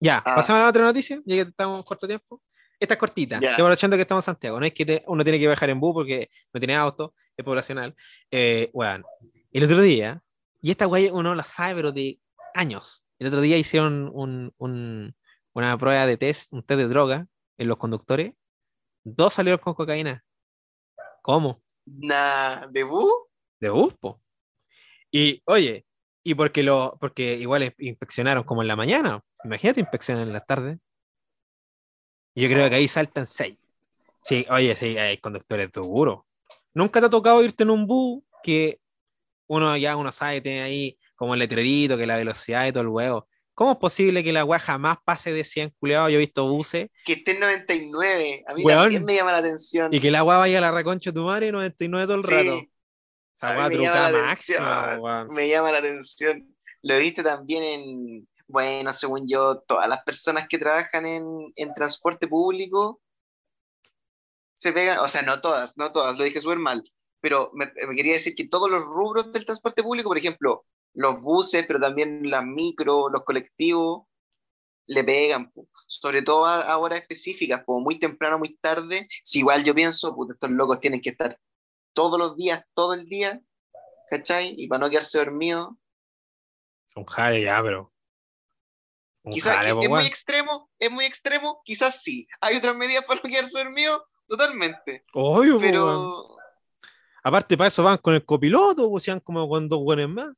Ya, 0.00 0.18
Ah. 0.18 0.36
pasamos 0.36 0.60
a 0.60 0.62
la 0.64 0.68
otra 0.70 0.84
noticia, 0.84 1.20
ya 1.24 1.34
que 1.44 1.50
estamos 1.50 1.84
corto 1.84 2.06
tiempo. 2.06 2.40
Esta 2.80 2.94
es 2.94 3.00
cortita, 3.00 3.38
que 3.56 3.62
aprovechando 3.62 3.96
que 3.96 4.02
estamos 4.02 4.22
en 4.24 4.26
Santiago. 4.26 4.58
No 4.60 4.66
es 4.66 4.72
que 4.72 4.84
te- 4.84 5.04
uno 5.06 5.22
tiene 5.24 5.38
que 5.38 5.46
viajar 5.46 5.70
en 5.70 5.80
bus 5.80 5.94
porque 5.94 6.28
no 6.52 6.60
tiene 6.60 6.74
auto, 6.76 7.14
es 7.36 7.44
poblacional. 7.44 7.94
Eh, 8.30 8.70
weón, 8.72 9.04
el 9.52 9.64
otro 9.64 9.80
día, 9.80 10.22
y 10.60 10.70
esta 10.70 10.86
weá 10.86 11.12
uno 11.12 11.34
la 11.34 11.44
sabe, 11.44 11.76
pero 11.76 11.92
de 11.92 12.18
años. 12.54 13.04
El 13.18 13.28
otro 13.28 13.40
día 13.40 13.56
hicieron 13.56 14.10
un- 14.12 14.52
un- 14.58 15.14
una 15.54 15.78
prueba 15.78 16.06
de 16.06 16.16
test, 16.16 16.52
un 16.52 16.62
test 16.62 16.78
de 16.78 16.88
droga 16.88 17.26
en 17.58 17.68
los 17.68 17.76
conductores. 17.76 18.32
Dos 19.04 19.34
salieron 19.34 19.60
con 19.60 19.74
cocaína. 19.74 20.24
¿Cómo? 21.22 21.62
Nah, 21.86 22.66
¿debut? 22.70 23.08
de 23.60 23.70
bus, 23.70 23.94
po. 23.98 24.20
Y 25.10 25.42
oye, 25.46 25.86
y 26.22 26.34
porque 26.34 26.62
lo, 26.62 26.96
porque 27.00 27.34
igual 27.38 27.72
inspeccionaron 27.78 28.42
como 28.44 28.62
en 28.62 28.68
la 28.68 28.76
mañana. 28.76 29.22
Imagínate 29.44 29.80
inspeccionan 29.80 30.26
en 30.26 30.32
la 30.32 30.40
tarde. 30.40 30.78
Yo 32.34 32.48
creo 32.48 32.68
que 32.68 32.76
ahí 32.76 32.88
saltan 32.88 33.26
seis. 33.26 33.56
Sí, 34.22 34.46
oye, 34.50 34.74
sí, 34.74 34.96
hay 34.98 35.18
conductores 35.18 35.70
seguros. 35.72 36.20
Nunca 36.72 37.00
te 37.00 37.06
ha 37.06 37.10
tocado 37.10 37.42
irte 37.44 37.62
en 37.62 37.70
un 37.70 37.86
bus 37.86 38.22
que 38.42 38.80
uno 39.46 39.76
ya 39.76 39.96
uno 39.96 40.10
sabe, 40.10 40.40
tiene 40.40 40.62
ahí 40.62 40.98
como 41.14 41.34
el 41.34 41.40
letrerito, 41.40 41.96
que 41.96 42.06
la 42.06 42.16
velocidad 42.16 42.66
y 42.66 42.72
todo 42.72 42.82
el 42.82 42.88
huevo. 42.88 43.28
¿Cómo 43.54 43.72
es 43.72 43.78
posible 43.78 44.24
que 44.24 44.32
la 44.32 44.44
weá 44.44 44.58
jamás 44.58 44.96
pase 45.04 45.32
de 45.32 45.44
100 45.44 45.74
culiados? 45.78 46.10
Yo 46.10 46.16
he 46.16 46.20
visto 46.20 46.48
buses 46.48 46.88
Que 47.04 47.12
esté 47.12 47.32
en 47.32 47.40
99. 47.40 48.42
A 48.48 48.54
mí 48.54 48.62
Weón. 48.64 48.82
también 48.84 49.04
me 49.04 49.14
llama 49.14 49.30
la 49.32 49.38
atención. 49.38 49.94
y 49.94 50.00
que 50.00 50.10
la 50.10 50.24
weá 50.24 50.38
vaya 50.38 50.58
a 50.58 50.60
la 50.60 50.72
reconcha 50.72 51.10
de 51.10 51.14
tu 51.14 51.22
madre 51.24 51.52
99 51.52 52.06
todo 52.06 52.16
el 52.16 52.24
Sí, 52.24 52.32
rato. 52.32 52.66
Esa 53.36 53.56
weá 53.56 53.68
me 53.68 53.76
llama 53.76 53.92
truca 53.94 54.10
la 54.10 54.18
máxima, 54.26 54.98
weón. 55.00 55.28
Me 55.34 55.48
llama 55.48 55.70
la 55.70 55.78
atención. 55.78 56.56
Lo 56.82 56.98
viste 56.98 57.22
también 57.22 57.62
en, 57.62 58.28
bueno, 58.54 58.92
según 58.92 59.26
yo, 59.28 59.58
todas 59.66 59.88
las 59.88 60.02
personas 60.04 60.46
que 60.48 60.58
trabajan 60.58 61.04
en, 61.06 61.52
en 61.56 61.74
transporte 61.74 62.26
público 62.28 63.02
se 64.54 64.72
pegan, 64.72 65.00
o 65.00 65.08
sea, 65.08 65.22
no 65.22 65.40
todas, 65.40 65.76
no 65.76 65.92
todas, 65.92 66.16
lo 66.16 66.24
dije 66.24 66.40
súper 66.40 66.58
mal, 66.58 66.82
pero 67.20 67.50
me, 67.52 67.66
me 67.66 67.96
quería 67.96 68.14
decir 68.14 68.34
que 68.34 68.48
todos 68.48 68.70
los 68.70 68.82
rubros 68.82 69.32
del 69.32 69.44
transporte 69.44 69.82
público, 69.82 70.08
por 70.08 70.18
ejemplo, 70.18 70.64
los 70.94 71.20
buses, 71.20 71.64
pero 71.66 71.80
también 71.80 72.30
las 72.30 72.44
micro, 72.44 73.08
los 73.10 73.24
colectivos, 73.24 74.04
le 74.86 75.02
pegan, 75.02 75.50
po. 75.50 75.68
sobre 75.86 76.22
todo 76.22 76.46
a, 76.46 76.60
a 76.60 76.78
horas 76.78 77.00
específicas, 77.00 77.64
como 77.64 77.80
muy 77.80 77.98
temprano, 77.98 78.38
muy 78.38 78.56
tarde. 78.58 79.08
Si 79.22 79.40
igual 79.40 79.64
yo 79.64 79.74
pienso, 79.74 80.14
puta, 80.14 80.34
estos 80.34 80.50
locos 80.50 80.80
tienen 80.80 81.00
que 81.00 81.10
estar 81.10 81.36
todos 81.92 82.18
los 82.18 82.36
días, 82.36 82.64
todo 82.74 82.94
el 82.94 83.04
día, 83.06 83.42
¿cachai? 84.08 84.54
Y 84.56 84.68
para 84.68 84.80
no 84.80 84.90
quedarse 84.90 85.18
dormidos. 85.18 85.70
Un 86.94 87.04
jale 87.04 87.42
ya, 87.42 87.60
pero. 87.62 87.93
Quizás 89.30 89.56
jale, 89.56 89.70
es, 89.80 89.88
muy 89.88 90.04
extremo, 90.04 90.70
es 90.78 90.90
muy 90.90 91.04
extremo, 91.04 91.62
quizás 91.64 92.02
sí. 92.02 92.26
Hay 92.40 92.56
otras 92.56 92.76
medidas 92.76 93.04
para 93.04 93.20
no 93.24 93.30
quedarse 93.30 93.58
dormido, 93.58 94.06
totalmente. 94.28 95.04
Obvio, 95.14 95.54
po. 95.54 95.60
Pero 95.60 96.36
Aparte, 97.22 97.56
para 97.56 97.68
eso 97.68 97.82
van 97.82 97.98
con 97.98 98.14
el 98.14 98.24
copiloto, 98.24 98.90
pues 98.90 99.04
sean 99.04 99.20
como 99.20 99.48
con 99.48 99.66
dos 99.66 99.82
buenos 99.82 100.10
más. 100.10 100.28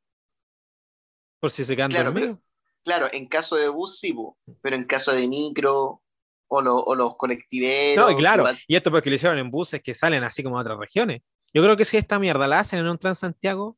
Por 1.40 1.50
si 1.50 1.64
se 1.64 1.74
quedan 1.74 1.90
Claro, 1.90 2.12
dormidos. 2.12 2.38
claro, 2.84 3.08
en 3.12 3.26
caso 3.26 3.56
de 3.56 3.68
bus 3.68 3.98
sí, 3.98 4.12
po, 4.12 4.38
pero 4.62 4.76
en 4.76 4.84
caso 4.84 5.12
de 5.12 5.26
micro 5.26 6.00
o, 6.48 6.60
lo- 6.62 6.76
o 6.78 6.94
los 6.94 7.16
colectiveros. 7.16 8.04
No, 8.06 8.10
y 8.10 8.16
claro, 8.16 8.42
igual- 8.42 8.60
y 8.68 8.76
esto 8.76 8.90
porque 8.92 9.10
lo 9.10 9.16
hicieron 9.16 9.38
en 9.38 9.50
buses 9.50 9.82
que 9.82 9.94
salen 9.94 10.22
así 10.22 10.42
como 10.44 10.56
de 10.56 10.62
otras 10.62 10.78
regiones. 10.78 11.22
Yo 11.52 11.62
creo 11.62 11.76
que 11.76 11.84
si 11.84 11.96
esta 11.96 12.18
mierda 12.20 12.46
la 12.46 12.60
hacen 12.60 12.78
en 12.78 12.86
un 12.88 12.98
Transantiago 12.98 13.76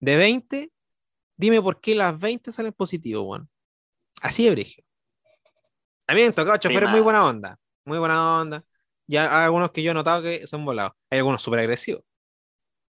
de 0.00 0.16
20, 0.16 0.72
dime 1.36 1.62
por 1.62 1.80
qué 1.80 1.94
las 1.94 2.18
20 2.18 2.50
salen 2.50 2.72
positivos, 2.72 3.24
weón. 3.26 3.48
Así 4.20 4.44
de 4.44 4.50
brillo. 4.50 4.82
A 6.06 6.14
mí 6.14 6.20
me 6.20 6.26
han 6.26 6.34
tocado 6.34 6.56
choferes 6.58 6.90
muy 6.90 7.00
buena 7.00 7.24
onda. 7.26 7.58
Muy 7.84 7.98
buena 7.98 8.40
onda. 8.40 8.64
Y 9.06 9.16
hay 9.16 9.26
algunos 9.26 9.70
que 9.70 9.82
yo 9.82 9.90
he 9.90 9.94
notado 9.94 10.22
que 10.22 10.46
son 10.46 10.64
volados. 10.64 10.92
Hay 11.10 11.18
algunos 11.18 11.42
súper 11.42 11.60
agresivos. 11.60 12.04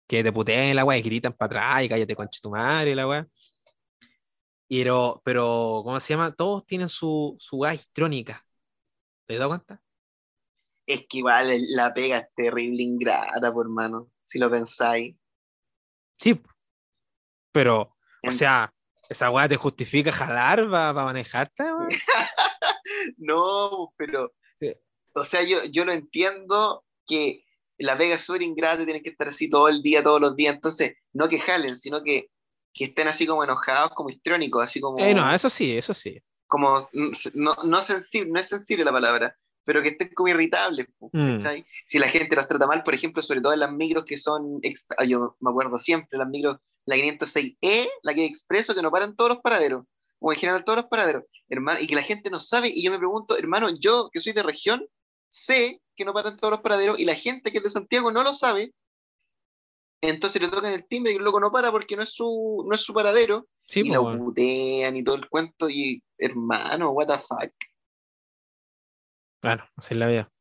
Que 0.06 0.22
te 0.24 0.32
puteen 0.32 0.74
la 0.74 0.84
weá 0.84 0.98
y 0.98 1.02
gritan 1.02 1.32
para 1.32 1.46
atrás 1.46 1.84
y 1.84 1.88
cállate 1.88 2.16
con 2.16 2.28
tu 2.28 2.50
madre 2.50 2.94
la 2.94 3.06
weá. 3.06 3.28
Pero, 4.68 5.20
pero, 5.24 5.82
¿cómo 5.84 5.98
se 6.00 6.14
llama? 6.14 6.32
Todos 6.32 6.66
tienen 6.66 6.88
su, 6.88 7.36
su 7.40 7.66
histrónica. 7.66 8.44
¿Te 9.26 9.34
has 9.34 9.38
dado 9.38 9.50
cuenta? 9.50 9.82
Es 10.86 11.06
que 11.08 11.18
igual 11.18 11.56
la 11.74 11.92
pega 11.94 12.18
es 12.18 12.28
terrible 12.34 12.82
ingrata, 12.82 13.52
por 13.52 13.66
hermano, 13.66 14.10
si 14.22 14.38
lo 14.38 14.50
pensáis. 14.50 15.14
Sí. 16.18 16.40
Pero, 17.52 17.96
o 18.26 18.32
sea, 18.32 18.72
esa 19.10 19.28
weá 19.30 19.46
te 19.48 19.56
justifica 19.56 20.10
jalar 20.12 20.70
para 20.70 20.92
manejarte. 20.94 21.64
No, 23.18 23.92
pero, 23.96 24.32
Sí. 24.60 24.74
o 25.14 25.24
sea, 25.24 25.42
yo, 25.42 25.58
yo 25.70 25.84
lo 25.84 25.92
entiendo 25.92 26.84
que 27.06 27.44
la 27.78 27.96
pega 27.96 28.16
es 28.16 28.20
súper 28.22 28.42
ingrata, 28.42 28.84
tienen 28.84 29.02
que 29.02 29.10
estar 29.10 29.28
así 29.28 29.48
todo 29.48 29.68
el 29.68 29.80
día, 29.82 30.02
todos 30.02 30.20
los 30.20 30.36
días, 30.36 30.54
entonces, 30.54 30.94
no 31.12 31.28
que 31.28 31.38
jalen, 31.38 31.76
sino 31.76 32.02
que, 32.02 32.28
que 32.74 32.84
estén 32.86 33.08
así 33.08 33.26
como 33.26 33.42
enojados, 33.42 33.92
como 33.94 34.10
histrónicos, 34.10 34.62
así 34.62 34.80
como, 34.80 34.98
Eh, 34.98 35.14
no, 35.14 35.32
eso 35.32 35.48
sí, 35.48 35.76
eso 35.76 35.94
sí. 35.94 36.20
como 36.46 36.76
no, 37.34 37.54
no 37.64 37.80
sensible, 37.80 38.30
no 38.32 38.38
es 38.40 38.48
sensible 38.48 38.84
la 38.84 38.92
palabra, 38.92 39.36
pero 39.64 39.82
que 39.82 39.88
estén 39.90 40.12
como 40.14 40.28
irritables, 40.28 40.86
Mm. 41.12 41.38
Si 41.84 41.98
la 41.98 42.08
gente 42.08 42.36
los 42.36 42.46
trata 42.46 42.66
mal, 42.66 42.82
por 42.84 42.94
ejemplo, 42.94 43.22
sobre 43.22 43.40
todo 43.40 43.52
en 43.54 43.60
las 43.60 43.72
micros 43.72 44.04
que 44.04 44.16
son, 44.16 44.60
ah, 44.98 45.04
yo 45.04 45.36
me 45.40 45.50
acuerdo 45.50 45.78
siempre, 45.78 46.18
las 46.18 46.28
micros, 46.28 46.58
la 46.90 46.96
506E, 46.96 47.88
la 48.02 48.14
que 48.14 48.24
es 48.24 48.30
expreso, 48.30 48.74
que 48.74 48.82
no 48.82 48.90
paran 48.90 49.16
todos 49.16 49.30
los 49.30 49.38
paraderos, 49.40 49.84
o 50.18 50.32
en 50.32 50.38
general 50.38 50.64
todos 50.64 50.78
los 50.78 50.86
paraderos, 50.86 51.24
hermano, 51.48 51.80
y 51.80 51.86
que 51.86 51.94
la 51.94 52.02
gente 52.02 52.30
no 52.30 52.40
sabe, 52.40 52.68
y 52.68 52.82
yo 52.82 52.90
me 52.90 52.98
pregunto, 52.98 53.38
hermano, 53.38 53.68
yo 53.80 54.10
que 54.12 54.20
soy 54.20 54.32
de 54.32 54.42
región, 54.42 54.86
sé 55.28 55.80
que 55.96 56.04
no 56.04 56.12
paran 56.12 56.36
todos 56.36 56.50
los 56.52 56.60
paraderos, 56.60 56.98
y 56.98 57.04
la 57.04 57.14
gente 57.14 57.50
que 57.52 57.58
es 57.58 57.64
de 57.64 57.70
Santiago 57.70 58.10
no 58.12 58.22
lo 58.22 58.34
sabe, 58.34 58.72
entonces 60.02 60.40
le 60.40 60.48
tocan 60.48 60.72
el 60.72 60.86
timbre 60.86 61.12
y 61.12 61.16
el 61.16 61.22
loco 61.22 61.40
no 61.40 61.50
para 61.50 61.70
porque 61.70 61.94
no 61.94 62.02
es 62.02 62.10
su, 62.10 62.64
no 62.66 62.74
es 62.74 62.80
su 62.80 62.92
paradero, 62.92 63.46
Sí, 63.58 63.80
y 63.80 63.82
pues, 63.84 63.92
la 63.92 64.00
weón. 64.00 64.18
putean 64.18 64.96
y 64.96 65.04
todo 65.04 65.14
el 65.14 65.28
cuento, 65.28 65.68
y 65.70 66.02
hermano, 66.18 66.90
what 66.90 67.06
the 67.06 67.18
fuck. 67.18 67.52
Claro, 69.40 69.64
así 69.76 69.94
es 69.94 69.98
la 69.98 70.06
vida. 70.08 70.32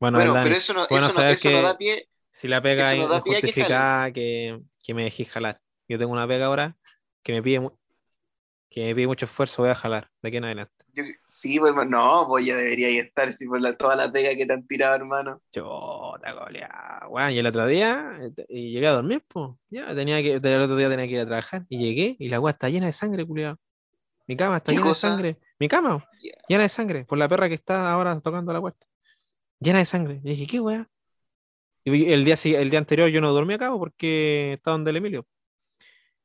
Bueno, 0.00 0.18
Bueno, 0.18 0.34
pero 0.42 0.56
eso 0.56 0.72
no, 0.74 0.86
bueno 0.90 1.06
eso 1.06 1.20
no, 1.20 1.28
eso 1.28 1.50
no 1.50 1.62
da 1.62 1.78
pie. 1.78 2.08
si 2.32 2.48
la 2.48 2.60
pega 2.60 2.92
no 2.96 3.22
que, 4.12 4.60
que 4.82 4.94
me 4.94 5.04
dejé 5.04 5.24
jalar. 5.24 5.60
Yo 5.88 5.98
tengo 5.98 6.12
una 6.12 6.26
pega 6.26 6.46
ahora 6.46 6.76
que 7.22 7.32
me 7.32 7.42
pide 7.42 7.60
que 8.70 8.84
me 8.84 8.94
pide 8.94 9.06
mucho 9.06 9.26
esfuerzo, 9.26 9.60
voy 9.62 9.70
a 9.70 9.74
jalar 9.74 10.10
de 10.22 10.28
aquí 10.28 10.38
en 10.38 10.44
adelante. 10.46 10.72
yo- 10.94 11.04
sí, 11.26 11.58
pues, 11.58 11.70
hermano, 11.70 11.90
no, 11.90 12.26
pues 12.26 12.46
ya 12.46 12.56
debería 12.56 12.88
estar, 13.02 13.30
si 13.30 13.46
por 13.46 13.60
la, 13.60 13.76
toda 13.76 13.94
la 13.96 14.10
pega 14.10 14.34
que 14.34 14.46
te 14.46 14.52
han 14.54 14.66
tirado, 14.66 14.94
hermano. 14.94 15.42
Chota, 15.50 16.32
goleada. 16.32 17.06
Bueno, 17.10 17.30
y 17.30 17.38
el 17.38 17.46
otro 17.46 17.66
día 17.66 18.18
eh, 18.22 18.44
y 18.48 18.72
llegué 18.72 18.86
a 18.86 18.92
dormir, 18.92 19.22
pues. 19.28 19.50
Ya 19.68 19.94
tenía 19.94 20.22
que, 20.22 20.36
el 20.36 20.62
otro 20.62 20.76
día 20.76 20.88
tenía 20.88 21.06
que 21.06 21.12
ir 21.12 21.20
a 21.20 21.26
trabajar. 21.26 21.66
Y 21.68 21.78
llegué 21.84 22.16
y 22.18 22.30
la 22.30 22.40
weá 22.40 22.52
está 22.52 22.70
llena 22.70 22.86
de 22.86 22.94
sangre, 22.94 23.26
culiado. 23.26 23.58
Mi 24.26 24.36
cama 24.36 24.56
está 24.56 24.72
¿Qué 24.72 24.78
llena 24.78 24.88
cosa? 24.88 25.08
de 25.08 25.12
sangre. 25.14 25.38
Mi 25.58 25.68
cama, 25.68 26.08
llena 26.48 26.62
de 26.62 26.68
sangre. 26.70 27.04
Por 27.04 27.18
la 27.18 27.28
perra 27.28 27.48
que 27.48 27.54
está 27.56 27.92
ahora 27.92 28.18
tocando 28.20 28.52
la 28.54 28.60
puerta. 28.62 28.86
Llena 29.60 29.80
de 29.80 29.86
sangre. 29.86 30.20
Y 30.24 30.30
dije, 30.30 30.46
¿qué 30.46 30.60
weá? 30.60 30.88
Y 31.84 32.12
el 32.12 32.24
día, 32.24 32.36
el 32.44 32.70
día 32.70 32.78
anterior 32.78 33.08
yo 33.08 33.20
no 33.20 33.32
dormí 33.32 33.54
acá 33.54 33.70
po, 33.70 33.78
porque 33.78 34.54
estaba 34.54 34.76
donde 34.76 34.90
el 34.90 34.98
Emilio. 34.98 35.26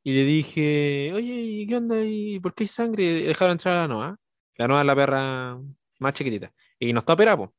Y 0.04 0.14
le 0.14 0.24
dije, 0.24 1.12
oye, 1.14 1.34
¿y 1.34 1.68
qué 1.68 1.76
onda? 1.76 2.02
¿Y 2.02 2.40
por 2.40 2.54
qué 2.54 2.64
hay 2.64 2.68
sangre? 2.68 3.04
Y 3.04 3.24
dejaron 3.24 3.54
entrar 3.54 3.76
a 3.76 3.82
la 3.82 3.88
Noa. 3.88 4.20
La 4.56 4.68
Noa 4.68 4.82
es 4.82 4.88
la 4.88 4.96
perra 4.96 5.60
más 6.00 6.14
chiquitita. 6.14 6.54
Y 6.80 6.94
no 6.94 7.00
está 7.00 7.14
operada, 7.14 7.38
po. 7.38 7.54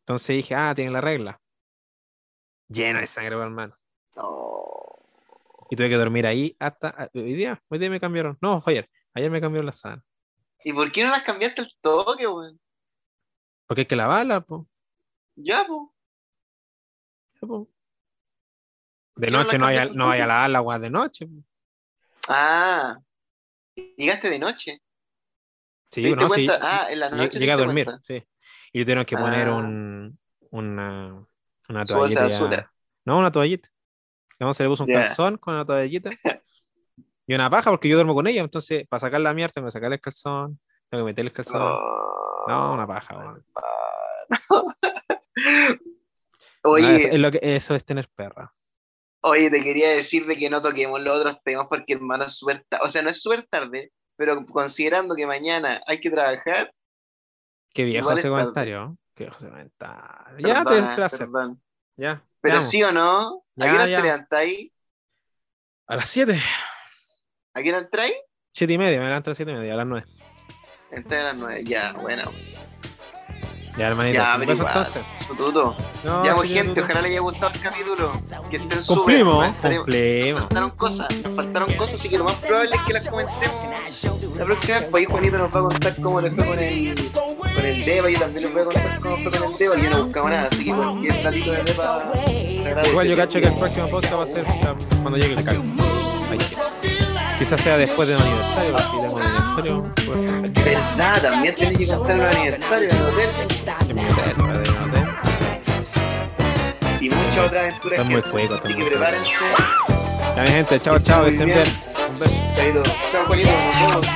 Entonces 0.00 0.36
dije, 0.36 0.54
ah, 0.54 0.74
tiene 0.74 0.90
la 0.90 1.00
regla. 1.00 1.40
Llena 2.68 3.00
de 3.00 3.06
sangre, 3.06 3.36
po, 3.36 3.42
hermano. 3.42 3.76
No. 4.16 4.74
Y 5.70 5.76
tuve 5.76 5.88
que 5.88 5.96
dormir 5.96 6.26
ahí 6.26 6.56
hasta 6.58 6.88
ah, 6.88 7.08
hoy 7.14 7.34
día. 7.34 7.62
Hoy 7.68 7.78
día 7.78 7.88
me 7.88 8.00
cambiaron. 8.00 8.36
No, 8.40 8.60
fue 8.62 8.72
ayer. 8.72 8.90
Ayer 9.14 9.30
me 9.30 9.40
cambiaron 9.40 9.66
la 9.66 9.72
sábana. 9.72 10.04
¿Y 10.64 10.72
por 10.72 10.90
qué 10.90 11.04
no 11.04 11.10
las 11.10 11.22
cambiaste 11.22 11.60
al 11.60 11.72
toque, 11.80 12.26
weón? 12.26 12.60
Porque 13.66 13.82
hay 13.82 13.86
que 13.86 13.96
lavarla, 13.96 14.40
po. 14.40 14.66
Ya, 15.36 15.64
pues. 15.66 15.82
Ya, 17.42 17.48
po. 17.48 17.68
¿Por 19.14 19.24
De 19.24 19.30
no 19.30 19.42
noche 19.42 19.58
no 19.58 19.66
cambiaste 19.66 19.96
no 19.96 20.10
a 20.10 20.16
lavar 20.16 20.50
la 20.50 20.58
agua 20.58 20.78
de 20.78 20.90
noche. 20.90 21.26
po. 21.26 21.42
Ah. 22.28 22.98
Llegaste 23.96 24.30
de 24.30 24.38
noche. 24.38 24.80
Sí, 25.90 26.02
¿Te 26.02 26.16
no, 26.16 26.30
sí. 26.30 26.46
Ah, 26.60 26.86
en 26.90 27.00
la 27.00 27.08
Llegué- 27.10 27.16
noche. 27.16 27.30
te 27.30 27.38
Llegué 27.40 27.52
a 27.52 27.56
dormir, 27.56 27.84
cuenta. 27.84 28.02
sí. 28.04 28.26
Y 28.72 28.82
tuvieron 28.84 29.04
que 29.04 29.16
poner 29.16 29.48
Ah. 29.48 29.56
un, 29.56 30.18
una, 30.50 31.26
una 31.68 31.84
toallita. 31.84 32.70
No, 33.04 33.18
una 33.18 33.30
toallita. 33.32 33.68
Vamos, 34.40 34.56
se 34.56 34.62
le 34.62 34.68
puso 34.70 34.84
un 34.84 34.92
calzón 34.92 35.36
con 35.36 35.54
una 35.54 35.64
toallita. 35.66 36.10
Y 37.24 37.34
una 37.36 37.48
paja, 37.48 37.70
porque 37.70 37.88
yo 37.88 37.94
duermo 37.94 38.14
con 38.14 38.26
ella. 38.26 38.40
Entonces, 38.42 38.84
para 38.88 39.00
sacar 39.00 39.20
la 39.20 39.32
mierda, 39.32 39.52
tengo 39.54 39.68
que 39.68 39.72
sacarle 39.72 39.94
el 39.94 40.00
calzón. 40.02 40.58
Tengo 40.90 41.04
que 41.04 41.10
meterle 41.12 41.28
el 41.28 41.34
calzón. 41.34 41.62
Oh. 41.62 42.44
No, 42.48 42.72
una 42.74 42.84
paja, 42.84 43.16
weón. 43.16 43.46
Oye, 46.64 46.88
No, 46.88 46.96
eso, 46.96 47.08
es 47.08 47.18
lo 47.18 47.30
que, 47.30 47.40
eso 47.42 47.74
es 47.74 47.84
tener 47.84 48.08
perra. 48.14 48.54
Oye, 49.22 49.50
te 49.50 49.62
quería 49.62 49.90
decir 49.90 50.26
de 50.26 50.36
que 50.36 50.50
no 50.50 50.60
toquemos 50.62 51.02
los 51.02 51.18
otros 51.18 51.36
temas 51.44 51.66
porque, 51.68 51.94
hermano, 51.94 52.24
es 52.24 52.36
súper 52.36 52.64
tarde. 52.68 52.84
O 52.84 52.88
sea, 52.88 53.02
no 53.02 53.10
es 53.10 53.22
súper 53.22 53.42
tarde, 53.42 53.92
pero 54.16 54.44
considerando 54.46 55.14
que 55.14 55.26
mañana 55.26 55.80
hay 55.86 55.98
que 55.98 56.10
trabajar. 56.10 56.72
Qué 57.72 57.84
viejo 57.84 58.12
ese 58.12 58.28
comentario. 58.28 58.96
Qué 59.14 59.24
viejo 59.24 59.38
ese 59.38 59.48
comentario. 59.48 60.48
Ya, 60.48 60.64
te 60.64 61.18
perdón. 61.18 61.62
Ya. 61.96 62.24
Pero 62.40 62.54
veamos. 62.54 62.70
sí 62.70 62.82
o 62.82 62.92
no, 62.92 63.44
¿a 63.58 63.64
qué 63.64 63.70
hora 63.70 63.84
te 63.84 64.02
levantáis? 64.02 64.72
A 65.86 65.96
las 65.96 66.08
7. 66.08 66.40
¿A 67.54 67.62
qué 67.62 67.68
hora 67.68 67.78
entráis? 67.78 68.14
7 68.54 68.72
y 68.72 68.78
media, 68.78 68.98
me 68.98 69.06
levanto 69.06 69.30
a 69.30 69.32
las 69.32 69.36
7 69.36 69.52
y 69.52 69.54
media, 69.54 69.74
a 69.74 69.76
las 69.76 69.86
9. 69.86 70.06
Entráis 70.92 71.22
a 71.22 71.24
las 71.28 71.36
nueve. 71.36 71.64
Ya, 71.64 71.92
bueno. 71.94 72.30
Ya, 73.78 73.88
hermanito. 73.88 74.18
Ya, 74.18 74.34
entonces. 74.34 75.02
su 75.26 75.34
tuto. 75.34 75.74
No, 76.04 76.22
ya, 76.24 76.34
pues, 76.34 76.50
gente, 76.52 76.68
Tuto. 76.74 76.82
ojalá 76.84 77.00
les 77.02 77.10
haya 77.12 77.20
gustado 77.20 77.52
el 77.54 77.60
capítulo. 77.60 78.12
Que 78.50 78.56
estén. 78.56 78.82
Cumplimos, 78.86 79.36
Nos 79.46 79.54
estaremos- 79.56 79.86
Nos 79.86 79.94
cumplimos. 79.94 80.40
faltaron 80.42 80.70
cosas, 80.72 81.16
nos 81.22 81.34
faltaron 81.36 81.72
cosas, 81.74 81.94
así 81.94 82.08
que 82.10 82.18
lo 82.18 82.24
más 82.24 82.34
probable 82.34 82.70
es 82.76 82.82
que 82.82 82.92
las 82.92 83.06
comentemos 83.06 83.56
la 84.38 84.44
próxima 84.44 84.78
vez. 84.80 84.88
Pues 84.90 85.00
ahí 85.06 85.10
Juanito 85.10 85.38
nos 85.38 85.54
va 85.54 85.58
a 85.60 85.62
contar 85.62 85.96
cómo 86.02 86.20
le 86.20 86.30
fue 86.32 86.46
con 86.46 86.58
el, 86.58 86.94
con 87.54 87.64
el 87.64 87.84
Deva, 87.86 88.10
yo 88.10 88.18
también 88.18 88.42
les 88.44 88.52
voy 88.52 88.60
a 88.60 88.64
contar 88.64 89.00
cómo 89.00 89.16
fue 89.16 89.30
con 89.32 89.50
el 89.52 89.56
Deva, 89.58 89.76
yo 89.78 89.90
no 89.90 90.04
buscaba 90.04 90.28
nada, 90.30 90.48
así 90.52 90.64
que 90.66 90.72
cualquier 90.74 91.24
ratito 91.24 91.52
de 91.52 91.62
Deva. 91.62 92.86
Igual 92.88 93.06
yo 93.08 93.16
cacho 93.16 93.40
que 93.40 93.46
el 93.48 93.54
próximo 93.54 93.88
podcast 93.88 94.14
va 94.14 94.24
a 94.24 94.26
ser 94.26 94.44
um, 94.44 95.00
cuando 95.02 95.16
llegue 95.16 95.32
el 95.34 95.44
que- 95.44 95.62
Quizás 97.38 97.60
sea 97.60 97.76
después 97.76 98.06
de 98.08 98.14
un 98.16 98.22
aniversario, 98.22 98.76
aniversario. 99.42 99.94
Pues. 100.06 100.64
¿Verdad? 100.64 101.22
También 101.22 101.54
tenía 101.54 101.78
que 101.78 101.86
contar 101.86 102.16
los 102.16 102.36
aniversarios 102.36 102.92
del 102.92 103.02
hotel. 103.02 103.28
En 103.88 103.98
el 103.98 104.12
hotel. 104.12 104.32
Y 107.00 107.10
muchas 107.10 107.46
otras 107.46 107.62
aventuras 107.62 108.06
muy 108.06 108.16
Así 108.42 108.74
que 108.74 108.84
prepárense. 108.84 109.30
Ya, 110.36 110.42
mi 110.42 110.48
gente, 110.48 110.80
chao, 110.80 110.98
chao, 111.00 111.24
que 111.24 111.30
estén 111.30 111.46
bien. 111.46 111.64
Un 112.10 112.18
beso. 112.18 112.32
Chao, 113.10 113.26
Juanito, 113.26 113.50
nos 113.50 113.90
vemos. 113.90 114.06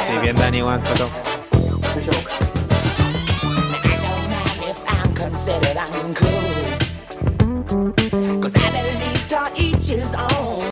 Estoy 0.00 0.18
bien, 0.18 0.36
Dani, 0.36 0.60
Juan, 0.62 0.82
chao. 0.94 1.08